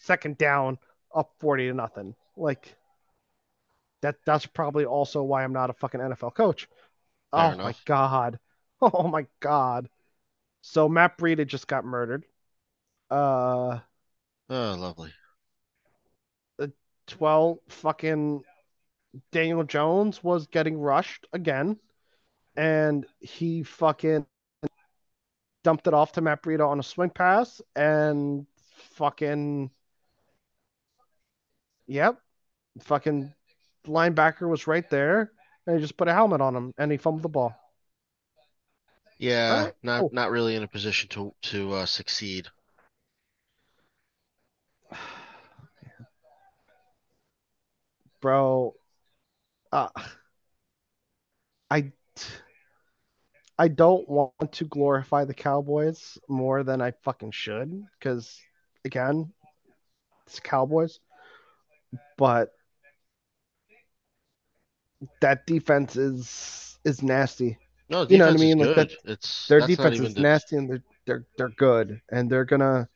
second 0.00 0.38
down 0.38 0.78
up 1.14 1.32
40 1.40 1.68
to 1.68 1.74
nothing. 1.74 2.14
Like 2.36 2.76
that 4.02 4.16
that's 4.24 4.46
probably 4.46 4.84
also 4.84 5.22
why 5.22 5.42
I'm 5.44 5.52
not 5.52 5.70
a 5.70 5.74
fucking 5.74 6.00
NFL 6.00 6.34
coach. 6.34 6.68
Fair 7.34 7.52
oh 7.52 7.56
my 7.56 7.74
god. 7.84 8.38
Oh 8.82 9.08
my 9.08 9.26
god. 9.40 9.88
So 10.60 10.86
Matt 10.86 11.16
Breida 11.16 11.46
just 11.46 11.66
got 11.66 11.86
murdered. 11.86 12.26
Uh 13.10 13.78
Oh, 14.50 14.74
lovely. 14.78 15.12
The 16.58 16.72
12 17.06 17.58
fucking 17.68 18.44
Daniel 19.32 19.64
Jones 19.64 20.22
was 20.22 20.46
getting 20.48 20.78
rushed 20.78 21.26
again 21.32 21.78
and 22.56 23.06
he 23.20 23.62
fucking 23.62 24.26
dumped 25.66 25.88
it 25.88 25.94
off 25.94 26.12
to 26.12 26.20
Matt 26.20 26.44
Breida 26.44 26.64
on 26.64 26.78
a 26.78 26.82
swing 26.82 27.10
pass 27.10 27.60
and 27.74 28.46
fucking 28.94 29.68
yep 31.88 32.18
fucking 32.82 33.34
linebacker 33.84 34.48
was 34.48 34.68
right 34.68 34.88
there 34.90 35.32
and 35.66 35.74
he 35.74 35.82
just 35.82 35.96
put 35.96 36.06
a 36.06 36.12
helmet 36.14 36.40
on 36.40 36.54
him 36.54 36.72
and 36.78 36.92
he 36.92 36.96
fumbled 36.98 37.22
the 37.22 37.28
ball 37.28 37.52
Yeah, 39.18 39.56
Alright, 39.58 39.74
not 39.82 40.00
cool. 40.02 40.10
not 40.12 40.30
really 40.30 40.54
in 40.54 40.62
a 40.62 40.68
position 40.68 41.08
to 41.08 41.34
to 41.50 41.72
uh, 41.72 41.86
succeed. 41.86 42.46
bro 48.20 48.74
uh, 49.72 49.88
I 51.70 51.90
I 53.58 53.68
don't 53.68 54.06
want 54.08 54.52
to 54.52 54.64
glorify 54.64 55.24
the 55.24 55.34
Cowboys 55.34 56.18
more 56.28 56.62
than 56.62 56.82
I 56.82 56.92
fucking 57.02 57.30
should 57.30 57.84
because 57.98 58.38
again 58.84 59.32
it's 60.26 60.40
Cowboys 60.40 61.00
but 62.18 62.50
that 65.20 65.46
defense 65.46 65.96
is 65.96 66.78
is 66.84 67.02
nasty 67.02 67.58
No, 67.88 68.06
You 68.08 68.18
know 68.18 68.26
what 68.26 68.34
I 68.34 68.38
mean? 68.38 68.58
Like, 68.58 68.76
that- 68.76 69.10
It's 69.12 69.46
their 69.48 69.60
defense 69.60 70.00
is 70.00 70.16
nasty 70.16 70.56
and 70.56 70.68
they're 70.68 70.82
they're 71.06 71.24
they're 71.38 71.48
good 71.50 72.00
and 72.10 72.28
they're 72.30 72.44
gonna 72.44 72.88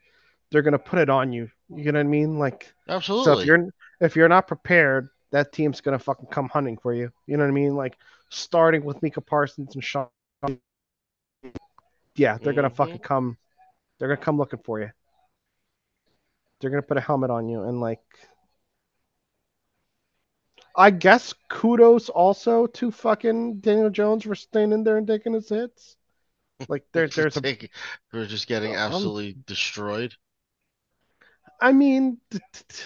they're 0.51 0.63
gonna 0.63 0.79
put 0.79 0.99
it 0.99 1.09
on 1.09 1.33
you 1.33 1.49
you 1.69 1.93
know 1.93 1.99
what 2.01 2.07
I 2.07 2.09
mean 2.09 2.39
like 2.39 2.73
Absolutely. 2.89 3.25
So 3.35 3.41
if 3.41 3.47
you're 3.47 3.67
if 4.01 4.17
you're 4.17 4.29
not 4.29 4.49
prepared, 4.49 5.09
that 5.31 5.53
team's 5.53 5.81
gonna 5.81 5.99
fucking 5.99 6.27
come 6.27 6.49
hunting 6.49 6.77
for 6.79 6.93
you. 6.93 7.13
You 7.27 7.37
know 7.37 7.45
what 7.45 7.51
I 7.51 7.53
mean? 7.53 7.77
Like 7.77 7.97
starting 8.31 8.85
with 8.85 9.01
Micah 9.03 9.21
Parsons 9.21 9.75
and 9.75 9.85
Sean. 9.85 10.09
Yeah, 12.17 12.39
they're 12.39 12.53
gonna 12.53 12.71
Mhm. 12.71 12.77
fucking 12.77 12.99
come. 12.99 13.39
They're 13.99 14.09
gonna 14.09 14.21
come 14.21 14.39
looking 14.39 14.61
for 14.61 14.81
you. 14.81 14.91
They're 16.61 16.71
gonna 16.71 16.83
put 16.83 16.97
a 16.97 17.01
helmet 17.01 17.31
on 17.31 17.49
you 17.49 17.63
and 17.63 17.81
like. 17.81 18.01
I 20.77 20.91
guess 20.91 21.35
kudos 21.49 22.09
also 22.09 22.67
to 22.67 22.91
fucking 22.91 23.61
Daniel 23.61 23.91
Jones 23.91 24.25
for 24.25 24.35
staying 24.35 24.73
in 24.73 24.85
there 24.85 24.97
and 24.97 25.07
taking 25.07 25.33
his 25.35 25.49
hits. 25.49 25.97
Like 26.69 26.85
there, 26.93 27.09
there's 27.09 27.37
a 27.37 27.69
we're 28.13 28.27
just 28.27 28.47
getting 28.47 28.73
Um, 28.73 28.79
absolutely 28.79 29.37
destroyed. 29.47 30.15
I 31.61 31.73
mean, 31.73 32.19
t- 32.31 32.39
t- 32.69 32.85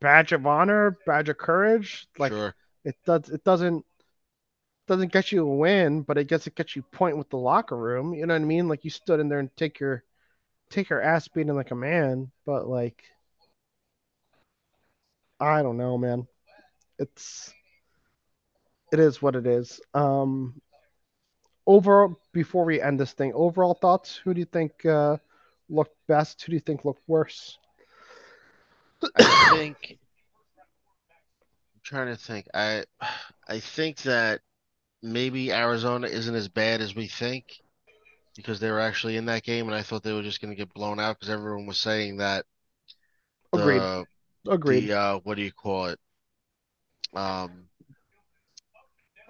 badge 0.00 0.32
of 0.32 0.46
honor, 0.46 0.96
badge 1.06 1.28
of 1.28 1.38
courage. 1.38 2.06
Like 2.18 2.32
sure. 2.32 2.54
it 2.84 2.96
does, 3.04 3.28
it 3.28 3.44
doesn't 3.44 3.84
doesn't 4.86 5.12
get 5.12 5.32
you 5.32 5.46
a 5.46 5.56
win, 5.56 6.02
but 6.02 6.18
I 6.18 6.22
guess 6.24 6.46
it 6.46 6.54
gets 6.54 6.76
you 6.76 6.82
point 6.82 7.16
with 7.16 7.30
the 7.30 7.36
locker 7.38 7.76
room. 7.76 8.14
You 8.14 8.26
know 8.26 8.34
what 8.34 8.42
I 8.42 8.44
mean? 8.44 8.68
Like 8.68 8.84
you 8.84 8.90
stood 8.90 9.20
in 9.20 9.28
there 9.28 9.38
and 9.40 9.54
take 9.56 9.80
your 9.80 10.04
take 10.70 10.88
your 10.90 11.00
ass 11.02 11.28
beating 11.28 11.54
like 11.54 11.70
a 11.70 11.76
man, 11.76 12.30
but 12.46 12.66
like 12.68 13.02
I 15.40 15.62
don't 15.62 15.76
know, 15.76 15.98
man. 15.98 16.26
It's 16.98 17.52
it 18.92 19.00
is 19.00 19.22
what 19.22 19.36
it 19.36 19.46
is. 19.46 19.80
Um 19.94 20.60
overall 21.66 22.16
before 22.32 22.64
we 22.64 22.80
end 22.80 22.98
this 23.00 23.12
thing, 23.12 23.32
overall 23.34 23.74
thoughts, 23.74 24.16
who 24.16 24.34
do 24.34 24.40
you 24.40 24.46
think 24.46 24.84
uh 24.86 25.16
looked 25.68 25.96
best? 26.06 26.42
Who 26.42 26.50
do 26.50 26.54
you 26.54 26.60
think 26.60 26.84
looked 26.84 27.06
worse? 27.08 27.58
I 29.16 29.32
think 29.50 29.98
I'm 31.74 31.80
trying 31.82 32.06
to 32.08 32.16
think. 32.16 32.46
I 32.54 32.84
I 33.48 33.60
think 33.60 33.98
that 34.02 34.40
maybe 35.02 35.52
Arizona 35.52 36.06
isn't 36.06 36.34
as 36.34 36.48
bad 36.48 36.80
as 36.80 36.94
we 36.94 37.08
think 37.08 37.60
because 38.36 38.60
they 38.60 38.70
were 38.70 38.80
actually 38.80 39.16
in 39.16 39.26
that 39.26 39.42
game, 39.42 39.66
and 39.66 39.74
I 39.74 39.82
thought 39.82 40.02
they 40.02 40.12
were 40.12 40.22
just 40.22 40.40
going 40.40 40.52
to 40.52 40.56
get 40.56 40.72
blown 40.72 41.00
out 41.00 41.18
because 41.18 41.30
everyone 41.30 41.66
was 41.66 41.78
saying 41.78 42.18
that 42.18 42.46
Agreed. 43.52 43.80
the 43.80 44.06
Agreed. 44.48 44.88
the 44.88 44.98
uh, 44.98 45.18
what 45.24 45.36
do 45.36 45.42
you 45.42 45.52
call 45.52 45.86
it? 45.86 45.98
Um, 47.14 47.64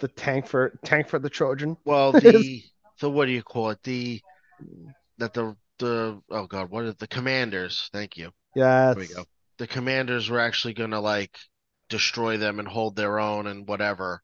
the 0.01 0.09
tank 0.09 0.47
for 0.47 0.79
tank 0.85 1.09
for 1.09 1.19
the 1.19 1.31
Trojan. 1.31 1.77
well, 1.85 2.13
the 2.13 2.63
the 3.01 3.11
what 3.11 3.27
do 3.27 3.33
you 3.33 3.43
call 3.43 3.71
it? 3.71 3.83
The 3.83 4.21
that 5.19 5.35
the 5.35 5.57
the 5.79 6.21
oh 6.31 6.47
god, 6.47 6.71
what 6.71 6.85
are 6.85 6.93
the 6.93 7.09
commanders? 7.09 7.89
Thank 7.93 8.17
you. 8.17 8.31
Yes. 8.55 8.95
There 8.95 9.05
we 9.09 9.15
go. 9.15 9.25
The 9.59 9.67
commanders 9.67 10.31
were 10.31 10.41
actually 10.41 10.75
gonna 10.75 11.01
like 11.01 11.37
destroy 11.89 12.37
them 12.37 12.59
and 12.59 12.69
hold 12.69 12.97
their 12.97 13.19
own 13.19 13.47
and 13.47 13.67
whatever. 13.67 14.23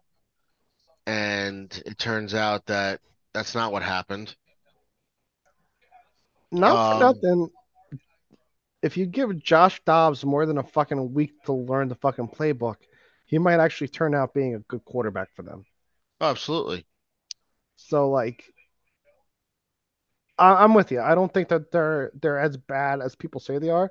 And 1.09 1.83
it 1.87 1.99
turns 1.99 2.35
out 2.35 2.67
that 2.67 3.01
that's 3.33 3.55
not 3.55 3.73
what 3.73 3.83
happened. 3.83 4.37
Not 6.53 6.75
for 6.77 6.95
Um, 6.95 7.01
nothing. 7.01 7.49
If 8.83 8.99
you 8.99 9.07
give 9.07 9.43
Josh 9.43 9.83
Dobbs 9.87 10.23
more 10.23 10.45
than 10.45 10.59
a 10.59 10.63
fucking 10.63 11.15
week 11.15 11.33
to 11.47 11.55
learn 11.55 11.89
the 11.89 11.95
fucking 11.95 12.29
playbook, 12.29 12.77
he 13.25 13.39
might 13.39 13.59
actually 13.59 13.89
turn 13.89 14.15
out 14.15 14.35
being 14.35 14.55
a 14.55 14.59
good 14.61 14.85
quarterback 14.85 15.35
for 15.35 15.43
them. 15.43 15.65
Oh, 16.21 16.27
absolutely. 16.31 16.87
So 17.77 18.11
like, 18.11 18.45
I- 20.37 20.63
I'm 20.63 20.75
with 20.75 20.93
you. 20.93 21.01
I 21.01 21.15
don't 21.15 21.33
think 21.33 21.49
that 21.49 21.71
they're 21.73 22.11
they're 22.21 22.39
as 22.39 22.59
bad 22.59 23.01
as 23.01 23.15
people 23.15 23.41
say 23.41 23.59
they 23.59 23.71
are. 23.71 23.91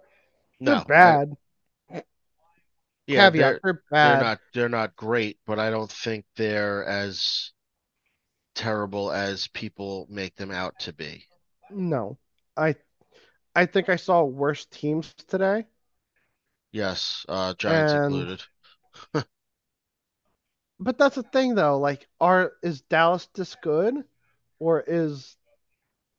They're 0.60 0.76
No, 0.76 0.86
bad. 0.86 1.36
Yeah, 3.08 3.30
Caveat: 3.30 3.60
they're 3.64 3.82
they're 3.92 4.20
not 4.22 4.40
they're 4.54 4.70
not 4.70 4.96
great, 4.96 5.40
but 5.46 5.60
I 5.60 5.70
don't 5.70 5.92
think 5.92 6.26
they're 6.36 6.86
as 6.86 7.52
terrible 8.56 9.12
as 9.12 9.48
people 9.50 10.08
make 10.10 10.36
them 10.36 10.52
out 10.52 10.78
to 10.80 10.94
be. 10.94 11.24
No, 11.72 12.18
I 12.56 12.76
I 13.56 13.66
think 13.66 13.90
I 13.90 13.96
saw 13.96 14.24
worse 14.24 14.66
teams 14.66 15.14
today. 15.28 15.66
Yes, 16.72 17.26
uh, 17.30 17.54
Giants 17.56 17.94
And- 17.94 18.06
included. 18.06 18.44
But 20.80 21.00
that's 21.00 21.16
the 21.16 21.24
thing 21.24 21.56
though, 21.56 21.80
like 21.80 22.08
are 22.22 22.54
is 22.62 22.82
Dallas 22.82 23.28
this 23.34 23.56
good 23.64 24.04
or 24.60 24.84
is 24.86 25.36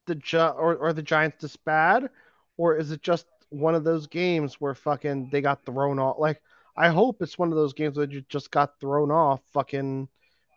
the 0.07 0.17
Gi- 0.17 0.37
or, 0.37 0.75
or 0.77 0.93
the 0.93 1.03
Giants 1.03 1.37
this 1.41 1.57
bad 1.57 2.11
or 2.57 2.77
is 2.77 2.91
it 2.91 3.01
just 3.03 3.27
one 3.51 3.77
of 3.77 3.85
those 3.85 4.09
games 4.09 4.61
where 4.61 4.75
fucking 4.75 5.29
they 5.31 5.41
got 5.41 5.65
thrown 5.65 5.99
off 6.01 6.17
like 6.19 6.43
I 6.79 6.89
hope 6.89 7.23
it's 7.23 7.39
one 7.39 7.49
of 7.51 7.57
those 7.57 7.73
games 7.73 7.97
where 7.97 8.09
you 8.09 8.23
just 8.29 8.51
got 8.51 8.79
thrown 8.81 9.11
off 9.11 9.41
fucking 9.53 10.09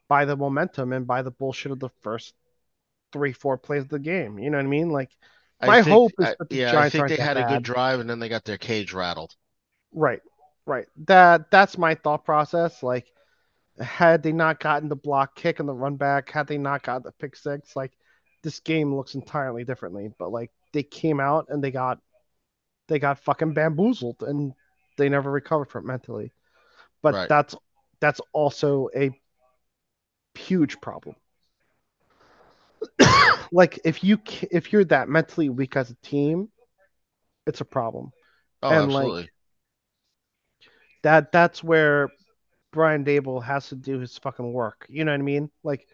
by 0.08 0.26
the 0.26 0.36
momentum 0.38 0.94
and 0.94 1.08
by 1.08 1.22
the 1.22 1.32
bullshit 1.32 1.72
of 1.72 1.80
the 1.80 1.90
first 2.02 2.34
three 3.12 3.34
four 3.34 3.58
plays 3.58 3.84
of 3.84 3.90
the 3.90 4.00
game. 4.00 4.38
You 4.40 4.50
know 4.50 4.58
what 4.58 4.66
I 4.66 4.70
mean? 4.70 4.90
Like 4.90 5.10
I 5.60 5.68
My 5.68 5.82
think- 5.84 5.94
hope 5.94 6.12
is 6.20 6.26
that 6.38 6.50
the 6.50 6.56
yeah, 6.56 6.80
I 6.80 6.90
think 6.90 7.08
they 7.08 7.16
that 7.18 7.24
had 7.24 7.38
a 7.38 7.42
bad. 7.42 7.50
good 7.50 7.64
drive 7.64 8.00
and 8.00 8.10
then 8.10 8.20
they 8.20 8.30
got 8.30 8.46
their 8.46 8.58
cage 8.58 8.94
rattled. 8.94 9.36
Right, 9.94 10.22
right. 10.66 10.86
That 11.08 11.50
that's 11.52 11.78
my 11.78 11.96
thought 11.96 12.24
process. 12.26 12.82
Like, 12.84 13.08
had 13.80 14.22
they 14.24 14.32
not 14.32 14.60
gotten 14.60 14.90
the 14.90 14.96
block 14.96 15.36
kick 15.36 15.60
and 15.60 15.68
the 15.68 15.74
run 15.74 15.96
back, 15.98 16.30
had 16.30 16.48
they 16.48 16.58
not 16.58 16.84
got 16.84 17.04
the 17.04 17.12
pick 17.14 17.36
six, 17.36 17.76
like 17.76 17.92
this 18.44 18.60
game 18.60 18.94
looks 18.96 19.16
entirely 19.16 19.64
differently. 19.64 20.12
But 20.18 20.32
like 20.32 20.52
they 20.74 20.84
came 20.84 21.20
out 21.20 21.48
and 21.50 21.64
they 21.64 21.72
got 21.72 22.00
they 22.88 23.00
got 23.00 23.20
fucking 23.20 23.54
bamboozled 23.54 24.24
and 24.24 24.54
they 25.02 25.10
never 25.10 25.32
recovered 25.32 25.70
from 25.70 25.86
it 25.86 25.88
mentally. 25.88 26.32
But 27.02 27.16
Right. 27.16 27.30
that's 27.30 27.56
that's 28.02 28.22
also 28.34 28.90
a 28.96 29.12
huge 30.36 30.82
problem. 30.82 31.16
like 33.52 33.80
if 33.84 34.04
you 34.04 34.18
if 34.52 34.72
you're 34.72 34.86
that 34.86 35.10
mentally 35.10 35.50
weak 35.50 35.76
as 35.76 35.90
a 35.92 35.96
team, 35.96 36.50
it's 37.48 37.62
a 37.62 37.66
problem. 37.66 38.12
Oh, 38.64 38.70
And, 38.70 38.94
like, 38.94 39.04
absolutely. 39.04 39.32
that 41.04 41.32
that's 41.32 41.64
where 41.64 42.10
Brian 42.72 43.04
Daboll 43.04 43.44
has 43.44 43.70
to 43.70 43.76
do 43.76 44.00
his 44.00 44.18
fucking 44.18 44.54
work. 44.54 44.86
You 44.90 45.06
know 45.06 45.12
what 45.12 45.20
I 45.20 45.24
mean? 45.24 45.50
Like 45.64 45.88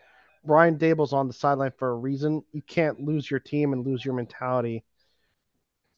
Brian 0.46 0.78
Daboll's 0.78 1.14
on 1.14 1.28
the 1.28 1.34
sideline 1.34 1.74
for 1.78 1.90
a 1.90 1.96
reason. 1.96 2.44
You 2.54 2.62
can't 2.62 3.02
lose 3.02 3.30
your 3.30 3.40
team 3.40 3.74
and 3.74 3.86
lose 3.86 4.06
your 4.06 4.16
mentality 4.16 4.84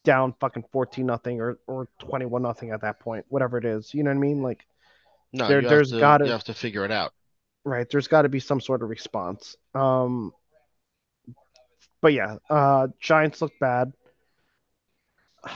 down 0.03 0.33
fucking 0.39 0.63
14 0.71 1.05
nothing 1.05 1.41
or 1.41 1.59
or 1.67 1.87
21 1.99 2.41
nothing 2.41 2.71
at 2.71 2.81
that 2.81 2.99
point, 2.99 3.25
whatever 3.29 3.57
it 3.57 3.65
is. 3.65 3.93
You 3.93 4.03
know 4.03 4.11
what 4.11 4.17
I 4.17 4.19
mean? 4.19 4.41
Like 4.41 4.65
no, 5.33 5.47
there- 5.47 5.61
there's 5.61 5.91
to, 5.91 5.99
gotta- 5.99 6.25
you 6.25 6.31
have 6.31 6.43
to 6.45 6.53
figure 6.53 6.85
it 6.85 6.91
out. 6.91 7.13
right, 7.65 7.87
there's 7.89 8.07
got 8.07 8.23
to 8.23 8.29
be 8.29 8.39
some 8.39 8.61
sort 8.61 8.81
of 8.81 8.89
response. 8.89 9.55
Um 9.75 10.33
but 12.01 12.13
yeah, 12.13 12.37
uh 12.49 12.87
Giants 12.99 13.41
look 13.41 13.51
bad. 13.59 13.93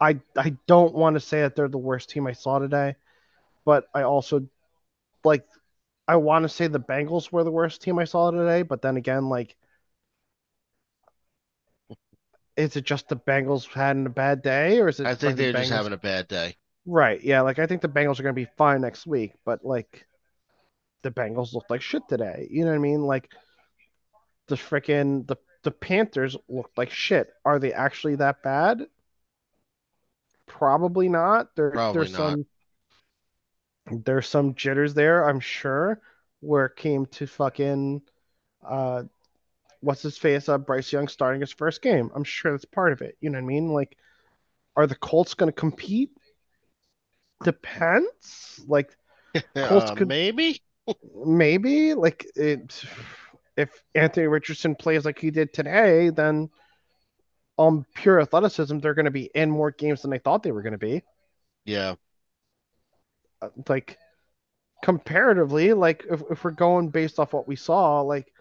I 0.00 0.18
I 0.36 0.56
don't 0.66 0.94
want 0.94 1.14
to 1.14 1.20
say 1.20 1.42
that 1.42 1.54
they're 1.56 1.68
the 1.68 1.78
worst 1.78 2.10
team 2.10 2.26
I 2.26 2.32
saw 2.32 2.58
today, 2.58 2.96
but 3.64 3.86
I 3.94 4.02
also 4.02 4.46
like 5.24 5.46
I 6.06 6.16
want 6.16 6.42
to 6.42 6.48
say 6.48 6.66
the 6.66 6.80
Bengals 6.80 7.32
were 7.32 7.44
the 7.44 7.50
worst 7.50 7.80
team 7.80 7.98
I 7.98 8.04
saw 8.04 8.30
today, 8.30 8.62
but 8.62 8.82
then 8.82 8.96
again, 8.96 9.28
like 9.28 9.56
is 12.56 12.76
it 12.76 12.84
just 12.84 13.08
the 13.08 13.16
Bengals 13.16 13.66
having 13.72 14.06
a 14.06 14.10
bad 14.10 14.42
day, 14.42 14.80
or 14.80 14.88
is 14.88 15.00
it? 15.00 15.06
I 15.06 15.14
think 15.14 15.30
like, 15.30 15.36
they're 15.36 15.52
just 15.52 15.70
Bengals- 15.70 15.76
having 15.76 15.92
a 15.92 15.96
bad 15.98 16.28
day. 16.28 16.56
right. 16.86 17.22
Yeah, 17.22 17.40
like 17.42 17.58
I 17.58 17.66
think 17.66 17.82
the 17.82 17.88
Bengals 17.88 18.18
are 18.20 18.22
going 18.22 18.34
to 18.34 18.40
be 18.40 18.48
fine 18.56 18.80
next 18.80 19.06
week, 19.06 19.32
but 19.44 19.64
like 19.64 20.06
the 21.02 21.10
Bengals 21.10 21.52
looked 21.52 21.70
like 21.70 21.82
shit 21.82 22.02
today. 22.08 22.46
You 22.50 22.64
know 22.64 22.70
what 22.70 22.76
I 22.76 22.80
mean? 22.80 23.02
Like 23.02 23.30
the 24.48 24.56
freaking 24.56 25.26
the 25.26 25.36
the 25.62 25.70
Panthers 25.70 26.36
looked 26.48 26.76
like 26.76 26.90
shit. 26.90 27.30
Are 27.44 27.58
they 27.58 27.72
actually 27.72 28.16
that 28.16 28.42
bad? 28.42 28.86
Probably 30.46 31.08
not. 31.08 31.54
There, 31.56 31.70
Probably 31.70 31.98
there's 32.00 32.12
not. 32.12 32.18
some 32.30 32.46
there's 34.04 34.28
some 34.28 34.54
jitters 34.54 34.94
there, 34.94 35.28
I'm 35.28 35.40
sure, 35.40 36.00
where 36.40 36.66
it 36.66 36.76
came 36.76 37.06
to 37.06 37.26
fucking 37.26 38.02
uh 38.66 39.04
what's 39.84 40.02
his 40.02 40.18
face 40.18 40.48
uh 40.48 40.58
Bryce 40.58 40.92
Young 40.92 41.08
starting 41.08 41.40
his 41.40 41.52
first 41.52 41.82
game. 41.82 42.10
I'm 42.14 42.24
sure 42.24 42.52
that's 42.52 42.64
part 42.64 42.92
of 42.92 43.02
it. 43.02 43.16
You 43.20 43.30
know 43.30 43.38
what 43.38 43.44
I 43.44 43.46
mean? 43.46 43.68
Like 43.68 43.96
are 44.76 44.86
the 44.86 44.96
Colts 44.96 45.34
gonna 45.34 45.52
compete? 45.52 46.10
Depends. 47.42 48.60
Like 48.66 48.96
Colts 49.64 49.90
Uh, 49.90 49.94
could- 49.94 50.08
maybe. 50.08 50.60
maybe 51.24 51.94
like 51.94 52.26
it 52.36 52.84
if 53.56 53.70
Anthony 53.94 54.26
Richardson 54.26 54.74
plays 54.74 55.04
like 55.04 55.18
he 55.18 55.30
did 55.30 55.52
today, 55.52 56.10
then 56.10 56.50
on 57.56 57.86
pure 57.94 58.20
athleticism, 58.20 58.78
they're 58.78 58.94
going 58.94 59.04
to 59.04 59.10
be 59.10 59.30
in 59.34 59.50
more 59.50 59.70
games 59.70 60.02
than 60.02 60.10
they 60.10 60.18
thought 60.18 60.42
they 60.42 60.52
were 60.52 60.62
going 60.62 60.72
to 60.72 60.78
be. 60.78 61.02
Yeah. 61.64 61.96
Uh, 63.42 63.50
Like 63.68 63.98
comparatively, 64.84 65.74
like 65.74 66.04
if, 66.10 66.22
if 66.30 66.44
we're 66.44 66.52
going 66.52 66.90
based 66.90 67.20
off 67.20 67.34
what 67.34 67.48
we 67.48 67.56
saw, 67.56 68.02
like 68.02 68.32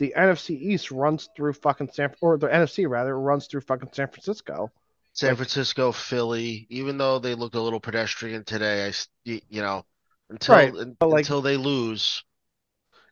the 0.00 0.12
NFC 0.16 0.50
East 0.60 0.90
runs 0.90 1.28
through 1.36 1.52
fucking 1.52 1.90
San 1.92 2.12
or 2.20 2.38
the 2.38 2.48
NFC 2.48 2.88
rather 2.88 3.16
runs 3.18 3.46
through 3.46 3.60
fucking 3.60 3.90
San 3.92 4.08
Francisco. 4.08 4.72
San 5.12 5.36
Francisco, 5.36 5.92
Philly, 5.92 6.66
even 6.70 6.98
though 6.98 7.18
they 7.18 7.34
looked 7.34 7.54
a 7.54 7.60
little 7.60 7.80
pedestrian 7.80 8.44
today, 8.44 8.88
I, 8.88 8.92
you 9.24 9.60
know, 9.60 9.84
until 10.30 10.54
Right, 10.56 10.74
un- 10.74 10.96
but, 10.98 11.10
like- 11.10 11.24
until 11.24 11.42
they 11.42 11.56
lose. 11.56 12.24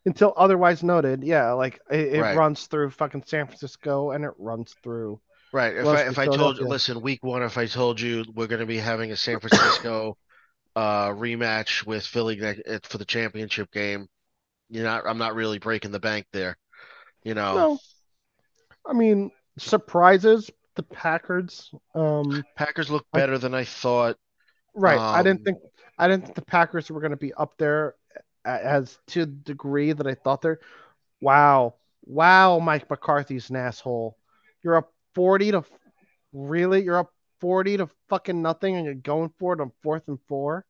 Until 0.07 0.33
otherwise 0.37 0.83
noted, 0.83 1.23
yeah, 1.23 1.53
like 1.53 1.81
it, 1.91 2.15
it 2.15 2.21
Right. 2.23 2.37
runs 2.37 2.67
through 2.67 2.91
fucking 2.91 3.25
San 3.27 3.47
Francisco 3.47 4.13
and 4.13 4.25
it 4.25 4.33
runs 4.39 4.75
through 4.83 5.21
Right. 5.53 5.77
If 5.77 5.87
I 5.87 6.03
if 6.03 6.19
I 6.19 6.27
told 6.27 6.59
you, 6.59 6.67
listen, 6.69 7.01
week 7.01 7.23
one, 7.25 7.43
if 7.43 7.57
I 7.59 7.67
told 7.67 8.01
you 8.01 8.25
we're 8.35 8.47
going 8.49 8.61
to 8.61 8.67
be 8.67 8.79
having 8.79 9.13
a 9.13 9.17
San 9.17 9.41
Francisco 9.41 10.17
uh 10.77 11.09
rematch 11.09 11.85
with 11.87 12.05
Philly 12.07 12.41
uh, 12.43 12.79
for 12.85 12.99
the 12.99 13.05
championship 13.05 13.71
game, 13.73 14.07
you're 14.69 14.85
not. 14.85 15.05
I'm 15.07 15.19
not 15.19 15.35
really 15.35 15.59
breaking 15.59 15.91
the 15.91 16.01
bank 16.01 16.27
there. 16.33 16.57
You 17.29 17.35
know, 17.35 17.55
No. 17.55 17.79
I 18.87 18.95
mean, 18.95 19.31
surprises, 19.59 20.51
the 20.77 20.83
Packers. 20.83 21.71
Um, 21.95 22.43
Packers 22.57 22.91
look 22.91 23.07
I- 23.13 23.19
better 23.19 23.37
than 23.37 23.55
I 23.55 23.65
thought. 23.65 24.17
right. 24.75 24.99
I 24.99 25.23
didn't 25.23 25.41
Um, 25.41 25.45
think 25.45 25.59
I 25.99 26.09
didn't 26.09 26.25
think 26.25 26.37
the 26.37 26.43
Packers 26.43 26.91
were 26.91 27.01
going 27.01 27.11
to 27.11 27.17
be 27.17 27.35
up 27.35 27.57
there 27.59 27.97
as 28.45 28.99
to 29.09 29.27
the 29.27 29.33
degree 29.33 29.93
that 29.93 30.07
I 30.07 30.15
thought 30.15 30.41
they're. 30.43 30.61
Wow. 31.21 31.75
Wow, 32.05 32.61
Mike 32.61 32.89
McCarthy's 32.89 33.51
an 33.51 33.57
asshole. 33.57 34.17
You're 34.63 34.77
up 34.77 34.93
40 35.15 35.51
to 35.51 35.65
really? 36.33 36.83
You're 36.83 36.99
up 36.99 37.13
40 37.41 37.77
to 37.79 37.89
fucking 38.09 38.41
nothing 38.41 38.77
and 38.77 38.85
you're 38.87 38.95
going 38.95 39.31
for 39.39 39.53
it 39.53 39.61
on 39.61 39.73
fourth 39.83 40.09
and 40.09 40.19
four? 40.29 40.65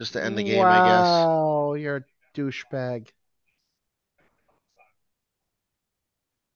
Just 0.00 0.12
to 0.12 0.22
end 0.22 0.38
the 0.38 0.44
game, 0.44 0.64
I 0.64 0.76
guess. 0.86 1.02
Wow, 1.06 1.74
you're 1.74 1.96
a 1.96 2.04
douchebag. 2.38 3.08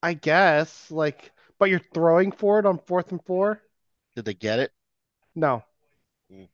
I 0.03 0.15
guess, 0.15 0.91
like, 0.91 1.33
but 1.59 1.71
you're 1.71 1.81
throwing 1.95 2.33
for 2.33 2.59
it 2.59 2.67
on 2.67 2.79
fourth 2.79 3.13
and 3.13 3.25
four? 3.25 3.61
Did 4.17 4.25
they 4.25 4.35
get 4.35 4.59
it? 4.59 4.73
No. 5.35 5.65
Mm. 6.31 6.49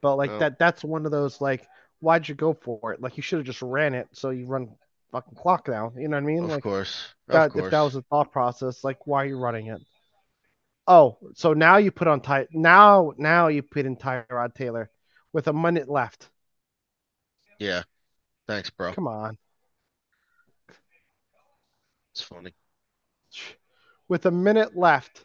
But 0.00 0.16
like 0.16 0.30
Oh. 0.30 0.38
that 0.38 0.58
that's 0.58 0.84
one 0.84 1.04
of 1.06 1.12
those 1.12 1.40
like 1.40 1.66
why'd 2.00 2.28
you 2.28 2.34
go 2.34 2.54
for 2.54 2.92
it? 2.92 3.00
Like 3.00 3.16
you 3.16 3.22
should 3.22 3.38
have 3.38 3.46
just 3.46 3.62
ran 3.62 3.94
it 3.94 4.08
so 4.12 4.30
you 4.30 4.46
run 4.46 4.76
fucking 5.10 5.34
clock 5.34 5.66
down. 5.66 5.94
You 5.96 6.08
know 6.08 6.16
what 6.16 6.22
I 6.22 6.26
mean? 6.26 6.44
Of 6.44 6.50
like 6.50 6.62
course. 6.62 7.14
Of 7.28 7.34
that 7.34 7.56
if 7.56 7.70
that 7.70 7.80
was 7.80 7.96
a 7.96 8.02
thought 8.02 8.32
process, 8.32 8.84
like 8.84 9.06
why 9.06 9.24
are 9.24 9.26
you 9.26 9.38
running 9.38 9.66
it? 9.68 9.80
Oh, 10.86 11.18
so 11.34 11.52
now 11.52 11.76
you 11.76 11.90
put 11.90 12.08
on 12.08 12.20
Ty 12.20 12.46
now 12.52 13.12
now 13.18 13.48
you 13.48 13.62
put 13.62 13.86
in 13.86 13.96
Tyrod 13.96 14.54
Taylor 14.54 14.90
with 15.32 15.48
a 15.48 15.52
minute 15.52 15.88
left. 15.88 16.30
Yeah. 17.58 17.82
Thanks, 18.46 18.70
bro. 18.70 18.92
Come 18.92 19.08
on. 19.08 19.36
It's 22.18 22.26
funny. 22.26 22.52
With 24.08 24.26
a 24.26 24.32
minute 24.32 24.76
left, 24.76 25.24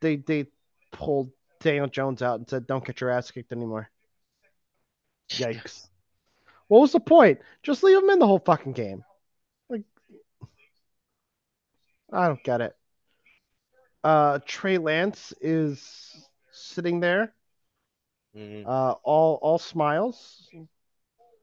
they 0.00 0.14
they 0.16 0.46
pulled 0.92 1.32
Daniel 1.58 1.88
Jones 1.88 2.22
out 2.22 2.38
and 2.38 2.48
said, 2.48 2.68
"Don't 2.68 2.84
get 2.84 3.00
your 3.00 3.10
ass 3.10 3.32
kicked 3.32 3.50
anymore." 3.50 3.90
Yikes! 5.30 5.88
What 6.68 6.78
was 6.78 6.92
the 6.92 7.00
point? 7.00 7.40
Just 7.64 7.82
leave 7.82 7.98
him 8.00 8.08
in 8.10 8.20
the 8.20 8.26
whole 8.26 8.38
fucking 8.38 8.74
game. 8.74 9.04
Like, 9.68 9.82
I 12.12 12.28
don't 12.28 12.44
get 12.44 12.60
it. 12.60 12.76
Uh, 14.04 14.38
Trey 14.46 14.78
Lance 14.78 15.32
is 15.40 16.24
sitting 16.52 17.00
there, 17.00 17.34
Mhm. 18.36 18.64
uh, 18.64 18.92
all 19.02 19.40
all 19.42 19.58
smiles, 19.58 20.48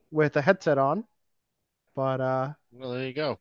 with 0.10 0.38
a 0.38 0.42
headset 0.42 0.78
on, 0.78 1.06
but 1.96 2.22
uh, 2.22 2.54
Well, 2.72 2.92
there 2.92 3.06
you 3.08 3.14
go. 3.14 3.40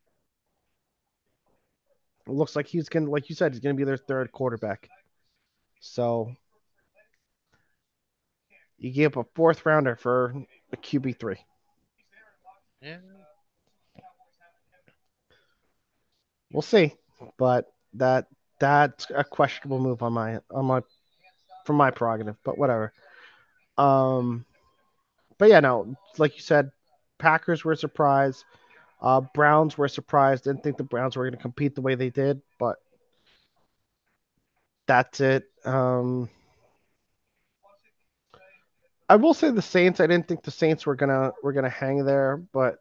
It 2.27 2.33
looks 2.33 2.55
like 2.55 2.67
he's 2.67 2.89
gonna, 2.89 3.11
like 3.11 3.29
you 3.29 3.35
said, 3.35 3.53
he's 3.53 3.61
gonna 3.61 3.75
be 3.75 3.85
their 3.85 3.97
third 3.97 4.31
quarterback. 4.33 4.89
So 5.81 6.35
you 8.79 8.91
gave 8.91 9.17
up 9.17 9.27
a 9.27 9.31
fourth 9.35 9.65
rounder 9.67 9.97
for 9.97 10.35
a 10.73 10.77
QB 10.77 11.19
three. 11.19 11.39
Yeah. 12.81 12.99
We'll 16.53 16.63
see, 16.63 16.95
but 17.39 17.73
that 17.95 18.27
that's 18.61 19.07
a 19.15 19.25
questionable 19.25 19.79
move 19.79 20.03
on 20.03 20.13
my 20.13 20.41
on 20.51 20.67
my 20.67 20.83
from 21.65 21.77
my 21.77 21.91
prerogative, 21.91 22.37
but 22.45 22.59
whatever. 22.59 22.93
Um, 23.79 24.45
but 25.39 25.49
yeah, 25.49 25.61
no, 25.61 25.97
like 26.19 26.37
you 26.37 26.43
said, 26.43 26.71
Packers 27.19 27.65
were 27.65 27.73
a 27.73 27.77
surprise. 27.77 28.45
Uh, 29.03 29.21
Browns 29.21 29.77
were 29.77 29.89
surprised. 29.89 30.45
Didn't 30.45 30.63
think 30.63 30.77
the 30.77 30.85
Browns 30.85 31.17
were 31.17 31.25
going 31.25 31.37
to 31.37 31.43
compete 31.43 31.75
the 31.75 31.81
way 31.81 31.97
they 31.97 32.11
did, 32.11 32.41
but 32.59 32.77
that's 34.87 35.21
it. 35.21 35.45
Um, 35.65 36.31
I 39.09 39.17
will 39.17 39.35
say 39.35 39.51
the 39.51 39.61
Saints. 39.61 40.01
I 40.01 40.07
didn't 40.07 40.29
think 40.29 40.45
the 40.45 40.51
Saints 40.51 40.87
were 40.87 40.95
gonna 40.95 41.33
were 41.43 41.53
gonna 41.53 41.69
hang 41.69 42.05
there, 42.05 42.43
but 42.53 42.79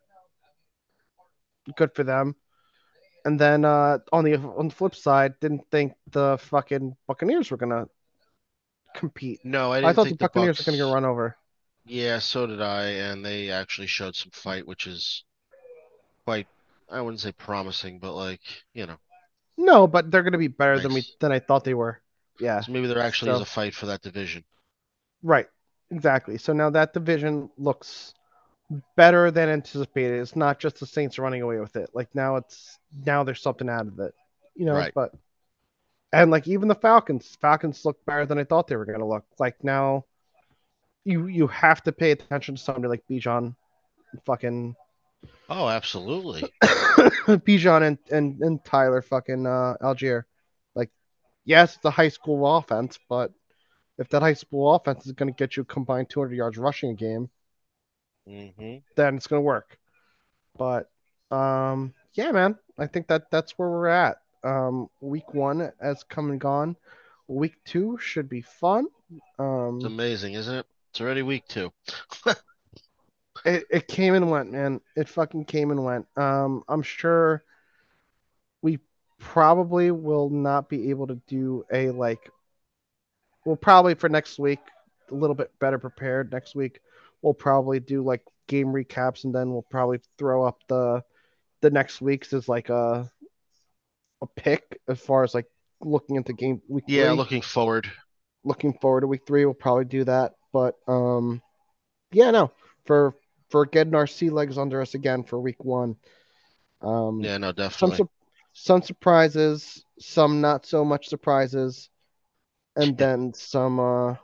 good 1.75 1.93
for 1.93 2.03
them. 2.03 2.35
And 3.25 3.39
then 3.39 3.65
uh, 3.65 3.99
on 4.13 4.23
the 4.23 4.35
on 4.35 4.69
the 4.69 4.73
flip 4.73 4.95
side, 4.95 5.33
didn't 5.41 5.69
think 5.71 5.93
the 6.11 6.37
fucking 6.39 6.95
Buccaneers 7.07 7.51
were 7.51 7.57
gonna 7.57 7.87
compete. 8.95 9.39
No, 9.43 9.71
I 9.71 9.77
I, 9.77 9.81
didn't 9.81 9.95
thought 9.95 10.07
the 10.09 10.15
Buccaneers 10.15 10.57
Bucks... 10.57 10.67
were 10.67 10.71
gonna 10.71 10.85
get 10.85 10.93
run 10.93 11.05
over. 11.05 11.35
Yeah, 11.85 12.19
so 12.19 12.45
did 12.45 12.61
I, 12.61 12.85
and 12.85 13.25
they 13.25 13.49
actually 13.49 13.87
showed 13.87 14.15
some 14.15 14.31
fight, 14.31 14.67
which 14.67 14.85
is 14.85 15.23
quite, 16.25 16.47
I 16.89 17.01
wouldn't 17.01 17.21
say 17.21 17.31
promising, 17.31 17.99
but 17.99 18.13
like, 18.13 18.41
you 18.73 18.85
know, 18.85 18.97
No, 19.57 19.87
but 19.87 20.11
they're 20.11 20.23
gonna 20.23 20.37
be 20.37 20.47
better 20.47 20.79
than 20.79 20.93
we 20.93 21.03
than 21.19 21.31
I 21.31 21.39
thought 21.39 21.63
they 21.63 21.73
were. 21.73 22.01
Yeah, 22.39 22.61
so 22.61 22.71
maybe 22.71 22.87
there 22.87 22.99
actually 22.99 23.31
is 23.31 23.41
a 23.41 23.45
fight 23.45 23.73
for 23.75 23.85
that 23.87 24.01
division. 24.01 24.43
right. 25.23 25.47
Exactly. 25.91 26.37
So 26.37 26.53
now 26.53 26.69
that 26.69 26.93
division 26.93 27.49
looks 27.57 28.13
better 28.95 29.29
than 29.31 29.49
anticipated. 29.49 30.21
It's 30.21 30.35
not 30.37 30.59
just 30.59 30.79
the 30.79 30.85
Saints 30.87 31.19
running 31.19 31.41
away 31.41 31.59
with 31.59 31.75
it. 31.75 31.89
Like 31.93 32.13
now 32.15 32.37
it's 32.37 32.79
now 33.05 33.23
there's 33.23 33.41
something 33.41 33.69
out 33.69 33.87
of 33.87 33.99
it. 33.99 34.13
You 34.55 34.65
know, 34.65 34.75
Right. 34.75 34.93
but 34.95 35.13
and 36.13 36.31
like 36.31 36.47
even 36.47 36.67
the 36.69 36.75
Falcons, 36.75 37.37
Falcons 37.41 37.85
look 37.85 38.03
better 38.05 38.25
than 38.25 38.37
I 38.39 38.45
thought 38.45 38.67
they 38.67 38.77
were 38.77 38.85
gonna 38.85 39.07
look. 39.07 39.25
Like 39.39 39.61
now 39.63 40.05
you 41.03 41.27
you 41.27 41.47
have 41.47 41.83
to 41.83 41.91
pay 41.91 42.11
attention 42.11 42.55
to 42.55 42.61
somebody 42.61 42.87
like 42.87 43.03
Bijan 43.09 43.55
fucking 44.25 44.75
Oh, 45.49 45.67
absolutely. 45.67 46.51
Bijan 47.27 47.83
and, 47.83 47.97
and, 48.09 48.41
and 48.41 48.65
Tyler 48.65 49.01
fucking 49.01 49.45
uh, 49.45 49.75
Allgeier. 49.81 50.23
Like, 50.75 50.89
yes, 51.45 51.75
it's 51.75 51.85
a 51.85 51.91
high 51.91 52.09
school 52.09 52.45
offense, 52.57 52.99
but 53.09 53.31
if 53.97 54.09
that 54.09 54.21
high 54.21 54.33
school 54.33 54.75
offense 54.75 55.05
is 55.05 55.13
going 55.13 55.33
to 55.33 55.37
get 55.37 55.57
you 55.57 55.65
combined 55.65 56.09
200 56.09 56.35
yards 56.35 56.57
rushing 56.57 56.91
a 56.91 56.95
game, 56.95 57.29
hmm 58.25 58.77
then 58.95 59.15
it's 59.15 59.27
going 59.27 59.39
to 59.39 59.45
work. 59.45 59.77
But 60.57 60.89
um, 61.31 61.93
yeah, 62.13 62.31
man, 62.31 62.57
I 62.77 62.87
think 62.87 63.07
that 63.07 63.31
that's 63.31 63.53
where 63.57 63.69
we're 63.69 63.87
at. 63.87 64.17
Um, 64.43 64.89
week 65.01 65.33
one 65.33 65.71
has 65.81 66.03
come 66.03 66.31
and 66.31 66.39
gone. 66.41 66.75
Week 67.27 67.55
two 67.65 67.97
should 68.01 68.29
be 68.29 68.41
fun. 68.41 68.87
Um, 69.39 69.77
It's 69.77 69.85
amazing, 69.85 70.33
isn't 70.35 70.55
it? 70.55 70.65
It's 70.91 71.01
already 71.01 71.21
week 71.21 71.47
two. 71.47 71.71
It, 73.45 73.65
it 73.69 73.87
came 73.87 74.13
and 74.13 74.29
went, 74.29 74.51
man. 74.51 74.81
It 74.95 75.09
fucking 75.09 75.45
came 75.45 75.71
and 75.71 75.83
went. 75.83 76.05
Um, 76.15 76.63
I'm 76.67 76.83
sure 76.83 77.43
we 78.61 78.79
probably 79.19 79.91
will 79.91 80.29
not 80.29 80.69
be 80.69 80.89
able 80.91 81.07
to 81.07 81.15
do 81.27 81.65
a 81.71 81.89
like. 81.91 82.29
We'll 83.45 83.55
probably 83.55 83.95
for 83.95 84.09
next 84.09 84.37
week 84.37 84.59
a 85.09 85.15
little 85.15 85.35
bit 85.35 85.51
better 85.59 85.79
prepared 85.79 86.31
next 86.31 86.55
week. 86.55 86.79
We'll 87.21 87.33
probably 87.33 87.79
do 87.79 88.03
like 88.03 88.21
game 88.47 88.67
recaps 88.67 89.23
and 89.23 89.33
then 89.33 89.51
we'll 89.51 89.63
probably 89.63 89.99
throw 90.17 90.43
up 90.45 90.59
the 90.67 91.03
the 91.61 91.69
next 91.69 92.01
week's 92.01 92.33
as 92.33 92.47
like 92.49 92.69
a 92.69 93.09
a 94.21 94.27
pick 94.35 94.79
as 94.87 94.99
far 94.99 95.23
as 95.23 95.33
like 95.33 95.47
looking 95.83 96.15
into 96.15 96.33
game 96.33 96.61
week 96.67 96.83
Yeah, 96.87 97.09
three 97.09 97.15
looking 97.15 97.41
forward. 97.41 97.91
looking 98.43 98.73
forward 98.73 99.01
to 99.01 99.07
week 99.07 99.21
three. 99.25 99.45
We'll 99.45 99.53
probably 99.53 99.85
do 99.85 100.03
that. 100.05 100.33
But 100.53 100.75
um, 100.87 101.41
yeah, 102.11 102.31
no, 102.31 102.51
for 102.85 103.15
for 103.51 103.65
getting 103.67 103.95
our 103.95 104.07
sea 104.07 104.31
legs 104.31 104.57
under 104.57 104.81
us 104.81 104.95
again 104.95 105.23
for 105.23 105.39
week 105.39 105.63
one. 105.63 105.97
Um, 106.81 107.25
Yeah, 107.25 107.37
no, 107.37 107.51
some 107.69 107.91
definitely. 107.91 107.97
su- 107.97 108.09
some 108.53 108.81
surprises, 108.81 109.85
some 109.99 110.41
not 110.41 110.65
so 110.65 110.85
much 110.85 111.09
surprises, 111.09 111.89
and 112.75 112.97
then 112.97 113.33
some 113.33 113.79
uh 113.79 114.15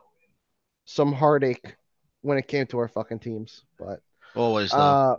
some 0.86 1.14
heartache 1.14 1.76
when 2.22 2.38
it 2.38 2.48
came 2.48 2.66
to 2.68 2.80
our 2.80 2.88
fucking 2.88 3.20
teams. 3.20 3.64
But 3.78 4.02
Always 4.36 4.74
uh, 4.74 5.18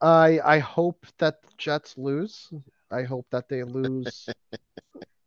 I 0.00 0.40
I 0.44 0.58
hope 0.58 1.06
that 1.18 1.42
the 1.42 1.50
Jets 1.58 1.98
lose. 1.98 2.52
I 2.90 3.02
hope 3.04 3.26
that 3.30 3.48
they 3.48 3.64
lose 3.64 4.30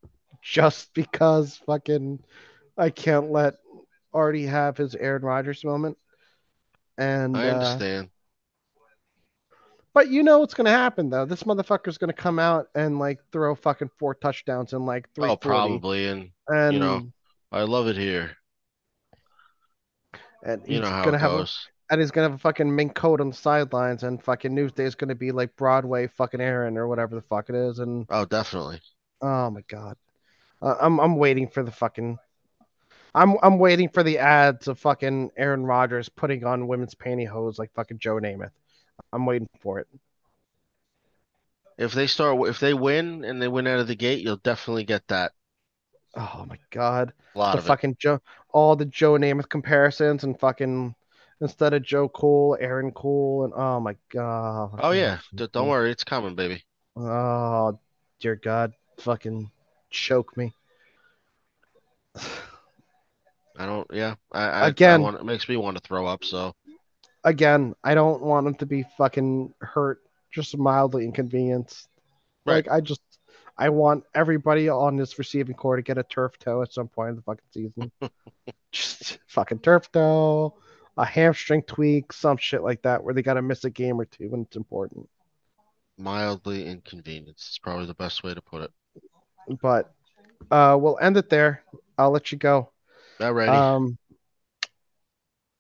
just 0.42 0.94
because 0.94 1.58
fucking 1.66 2.20
I 2.78 2.90
can't 2.90 3.32
let 3.32 3.56
Artie 4.14 4.48
have 4.48 4.78
his 4.78 4.96
Aaron 4.96 5.24
Rodgers 5.24 5.64
moment. 5.64 5.98
And 6.98 7.36
I 7.36 7.48
uh, 7.48 7.80
understand. 7.80 8.10
But 9.94 10.10
you 10.10 10.24
know 10.24 10.40
what's 10.40 10.54
gonna 10.54 10.70
happen 10.72 11.10
though. 11.10 11.26
This 11.26 11.44
motherfucker's 11.44 11.98
gonna 11.98 12.14
come 12.14 12.40
out 12.40 12.68
and 12.76 13.00
like 13.00 13.20
throw 13.32 13.56
fucking 13.56 13.90
four 14.00 14.16
touchdowns 14.16 14.74
in 14.74 14.86
like 14.86 15.10
three 15.14 15.30
Oh, 15.30 15.36
probably, 15.38 16.08
and 16.08 16.32
and 16.48 16.80
know, 16.80 17.12
I 17.52 17.64
love 17.64 17.88
it 17.88 17.98
here. 17.98 18.36
and 20.44 20.62
You 20.68 20.76
he's 20.76 20.82
know 20.82 20.90
how 20.90 21.04
gonna 21.04 21.18
it 21.18 21.22
have 21.22 21.34
a, 21.34 21.38
goes. 21.38 21.68
and 21.90 22.00
he's 22.02 22.12
gonna 22.12 22.30
have 22.30 22.36
a 22.36 22.40
fucking 22.42 22.74
mink 22.76 22.96
coat 22.96 23.22
on 23.22 23.30
the 23.30 23.36
sidelines 23.36 24.04
and 24.04 24.22
fucking 24.24 24.52
Newsday 24.56 24.82
is 24.86 24.96
gonna 24.96 25.16
be 25.16 25.32
like 25.32 25.56
Broadway 25.56 26.08
fucking 26.08 26.42
Aaron 26.42 26.78
or 26.78 26.88
whatever 26.88 27.16
the 27.16 27.22
fuck 27.22 27.50
it 27.50 27.56
is 27.56 27.80
and 27.80 28.06
Oh, 28.10 28.26
definitely. 28.26 28.80
Oh 29.22 29.50
my 29.52 29.62
god. 29.68 29.98
Uh, 30.62 30.76
I'm 30.82 31.00
I'm 31.00 31.16
waiting 31.18 31.48
for 31.48 31.64
the 31.64 31.72
fucking 31.72 32.18
I'm 33.14 33.36
I'm 33.44 33.60
waiting 33.60 33.90
for 33.90 34.04
the 34.04 34.20
ads 34.20 34.68
of 34.68 34.80
fucking 34.80 35.32
Aaron 35.38 35.64
Rodgers 35.66 36.08
putting 36.10 36.44
on 36.46 36.68
women's 36.68 36.96
pantyhose 36.96 37.60
like 37.60 37.74
fucking 37.74 38.00
Joe 38.00 38.16
Namath. 38.16 38.52
I'm 39.14 39.26
waiting 39.26 39.50
for 39.62 39.80
it. 39.80 39.88
If 41.78 41.92
they 41.92 42.08
start, 42.08 42.48
if 42.48 42.62
they 42.62 42.74
win 42.74 43.26
and 43.26 43.42
they 43.42 43.50
win 43.50 43.68
out 43.68 43.80
of 43.80 43.88
the 43.90 43.96
gate, 43.96 44.22
you'll 44.24 44.38
definitely 44.38 44.86
get 44.86 45.06
that. 45.10 45.34
Oh 46.16 46.46
my 46.48 46.58
god. 46.70 47.14
A 47.36 47.40
lot 47.40 47.58
The 47.58 47.58
of 47.58 47.68
it. 47.68 47.76
fucking 47.76 47.98
Joe 48.00 48.20
all 48.54 48.76
the 48.76 48.86
Joe 48.86 49.14
Namath 49.14 49.50
comparisons 49.50 50.24
and 50.24 50.40
fucking 50.40 50.96
instead 51.42 51.74
of 51.74 51.84
Joe 51.84 52.08
Cool, 52.10 52.58
Aaron 52.60 52.92
Cool 52.92 53.46
and 53.46 53.54
oh 53.54 53.80
my 53.80 53.96
god. 54.10 54.82
Oh 54.82 54.92
yeah, 54.92 55.22
don't 55.34 55.70
worry, 55.70 55.92
it's 55.92 56.04
coming, 56.04 56.36
baby. 56.36 56.66
Oh 56.96 57.78
dear 58.22 58.38
god. 58.38 58.74
Fucking 59.00 59.52
choke 59.90 60.38
me. 60.38 60.54
I 63.58 63.66
don't. 63.66 63.88
Yeah, 63.94 64.16
I, 64.32 64.44
I 64.68 64.68
Again. 64.68 64.94
I 64.94 64.98
want, 64.98 65.18
it 65.20 65.26
makes 65.26 65.48
me 65.48 65.58
want 65.58 65.78
to 65.78 65.84
throw 65.84 66.08
up. 66.08 66.24
So 66.24 66.54
Again, 67.24 67.76
I 67.84 67.94
don't 67.96 68.22
want 68.22 68.48
him 68.48 68.56
to 68.56 68.66
be 68.66 68.84
fucking 68.98 69.54
hurt, 69.62 70.02
just 70.32 70.58
mildly 70.58 71.06
inconvenienced. 71.06 71.88
Right. 72.46 72.66
Like 72.68 72.72
I 72.72 72.82
just 72.82 73.02
I 73.58 73.70
want 73.70 74.06
everybody 74.16 74.70
on 74.70 74.96
this 74.98 75.20
receiving 75.20 75.56
corps 75.56 75.76
to 75.76 75.82
get 75.84 75.98
a 75.98 76.04
turf 76.04 76.38
toe 76.40 76.62
at 76.64 76.74
some 76.74 76.88
point 76.88 77.12
in 77.12 77.16
the 77.18 77.22
fucking 77.24 77.46
season. 77.54 77.92
just 78.72 79.20
fucking 79.28 79.60
turf 79.60 79.92
toe, 79.92 80.56
a 80.98 81.06
hamstring 81.06 81.64
tweak, 81.64 82.14
some 82.14 82.38
shit 82.38 82.64
like 82.64 82.82
that 82.84 83.04
where 83.04 83.14
they 83.14 83.22
gotta 83.22 83.42
miss 83.42 83.64
a 83.66 83.70
game 83.70 84.00
or 84.02 84.06
two 84.06 84.30
when 84.30 84.42
it's 84.42 84.58
important. 84.58 85.08
mildly 85.98 86.68
inconvenienced 86.68 87.52
is 87.52 87.60
probably 87.60 87.86
the 87.86 87.94
best 87.94 88.24
way 88.24 88.34
to 88.34 88.42
put 88.42 88.62
it. 88.64 88.72
But 89.62 89.94
uh 90.50 90.78
we'll 90.80 90.98
end 91.02 91.18
it 91.18 91.30
there. 91.30 91.64
I'll 91.98 92.12
let 92.12 92.32
you 92.32 92.38
go. 92.38 92.72
Alrighty. 93.20 93.50
Um 93.50 93.98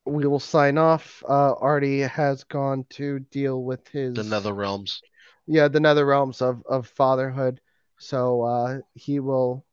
we 0.05 0.25
will 0.25 0.39
sign 0.39 0.77
off. 0.77 1.23
Uh 1.27 1.53
Artie 1.55 2.01
has 2.01 2.43
gone 2.45 2.85
to 2.91 3.19
deal 3.19 3.63
with 3.63 3.87
his 3.89 4.13
the 4.15 4.23
nether 4.23 4.53
realms. 4.53 5.01
yeah, 5.47 5.67
the 5.67 5.79
nether 5.79 6.05
realms 6.05 6.41
of, 6.41 6.63
of 6.67 6.87
fatherhood. 6.87 7.59
So 7.99 8.41
uh, 8.41 8.77
he 8.95 9.19
will 9.19 9.63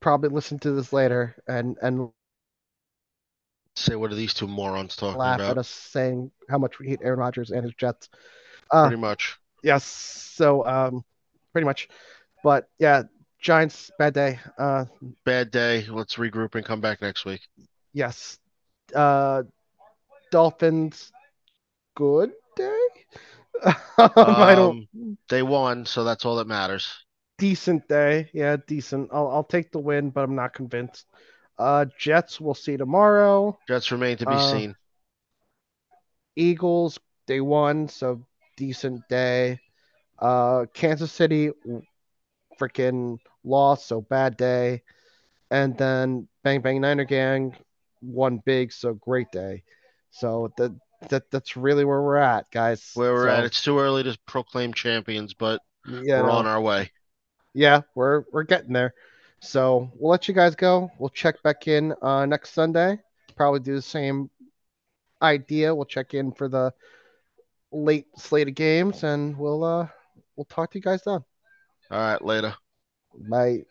probably 0.00 0.28
listen 0.30 0.58
to 0.60 0.72
this 0.72 0.92
later 0.92 1.34
and, 1.48 1.76
and 1.82 2.10
Say 3.74 3.96
what 3.96 4.12
are 4.12 4.14
these 4.16 4.34
two 4.34 4.46
morons 4.46 4.96
talking 4.96 5.18
laugh 5.18 5.40
about? 5.40 5.50
at 5.52 5.58
us 5.58 5.68
saying 5.68 6.30
how 6.50 6.58
much 6.58 6.78
we 6.78 6.88
hate 6.88 7.00
Aaron 7.02 7.18
Rodgers 7.18 7.50
and 7.50 7.64
his 7.64 7.72
Jets. 7.74 8.08
Uh, 8.70 8.88
Pretty 8.88 9.00
much. 9.00 9.38
yes, 9.62 9.82
so 9.84 10.64
um, 10.66 11.04
pretty 11.52 11.64
much. 11.64 11.88
But 12.44 12.68
yeah, 12.78 13.04
Giants 13.40 13.90
bad 13.98 14.12
day. 14.14 14.38
Uh, 14.58 14.84
Bad 15.24 15.50
day. 15.50 15.86
Let's 15.88 16.16
regroup 16.16 16.54
and 16.54 16.64
come 16.64 16.80
back 16.80 17.00
next 17.00 17.24
week. 17.24 17.40
yes. 17.94 18.38
Uh, 18.94 19.42
Dolphins 20.30 21.12
good 21.96 22.32
day. 22.56 22.86
I 23.98 24.54
don't 24.54 24.76
Um, 24.76 25.18
they 25.28 25.42
won, 25.42 25.84
so 25.86 26.04
that's 26.04 26.24
all 26.24 26.36
that 26.36 26.46
matters. 26.46 27.04
decent 27.38 27.88
day. 27.88 28.30
Yeah, 28.32 28.56
decent. 28.66 29.10
I'll 29.12 29.28
I'll 29.28 29.44
take 29.44 29.70
the 29.72 29.78
win, 29.78 30.10
but 30.10 30.22
I'm 30.24 30.34
not 30.34 30.54
convinced. 30.54 31.06
Uh, 31.58 31.86
Jets 31.98 32.40
we'll 32.40 32.54
see 32.54 32.76
tomorrow. 32.76 33.58
Jets 33.66 33.90
remain 33.90 34.16
to 34.18 34.26
be 34.26 34.38
Uh, 34.38 34.38
seen. 34.38 34.76
Eagles 36.36 36.98
they 37.26 37.40
won, 37.40 37.88
so 37.88 38.24
decent 38.56 39.06
day. 39.08 39.60
Uh, 40.18 40.66
Kansas 40.74 41.12
City 41.12 41.50
freaking 42.58 43.18
lost, 43.44 43.86
so 43.86 44.00
bad 44.00 44.36
day. 44.36 44.82
And 45.50 45.76
then 45.76 46.28
Bang 46.42 46.60
Bang 46.62 46.80
Niner 46.80 47.04
Gang 47.04 47.56
won 48.02 48.38
big, 48.44 48.72
so 48.72 48.94
great 48.94 49.30
day. 49.32 49.64
So 50.10 50.52
that 50.56 50.72
that 51.08 51.30
that's 51.30 51.56
really 51.56 51.84
where 51.84 52.02
we're 52.02 52.16
at, 52.16 52.50
guys. 52.50 52.92
Where 52.94 53.12
we're 53.12 53.28
So, 53.28 53.36
at, 53.38 53.44
it's 53.44 53.62
too 53.62 53.78
early 53.78 54.02
to 54.04 54.16
proclaim 54.26 54.72
champions, 54.72 55.34
but 55.34 55.60
yeah, 55.86 56.22
we're 56.22 56.30
on 56.30 56.46
our 56.46 56.60
way. 56.60 56.90
yeah, 57.54 57.82
we're 57.94 58.24
we're 58.32 58.44
getting 58.44 58.72
there. 58.72 58.94
So 59.40 59.90
we'll 59.96 60.10
let 60.10 60.28
you 60.28 60.34
guys 60.34 60.54
go. 60.54 60.90
We'll 60.98 61.10
check 61.10 61.42
back 61.42 61.66
in 61.68 61.94
uh, 62.02 62.26
next 62.26 62.50
Sunday. 62.50 62.98
Probably 63.36 63.60
do 63.60 63.74
the 63.74 63.82
same 63.82 64.30
idea. 65.22 65.74
We'll 65.74 65.84
check 65.86 66.14
in 66.14 66.32
for 66.32 66.48
the 66.48 66.72
late 67.72 68.06
slate 68.18 68.48
of 68.48 68.54
games, 68.54 69.04
and 69.04 69.36
we'll 69.36 69.64
uh 69.64 69.88
we'll 70.36 70.44
talk 70.46 70.70
to 70.72 70.78
you 70.78 70.82
guys 70.82 71.02
then. 71.04 71.24
All 71.90 71.98
right, 71.98 72.24
later. 72.24 72.54
Bye. 73.28 73.64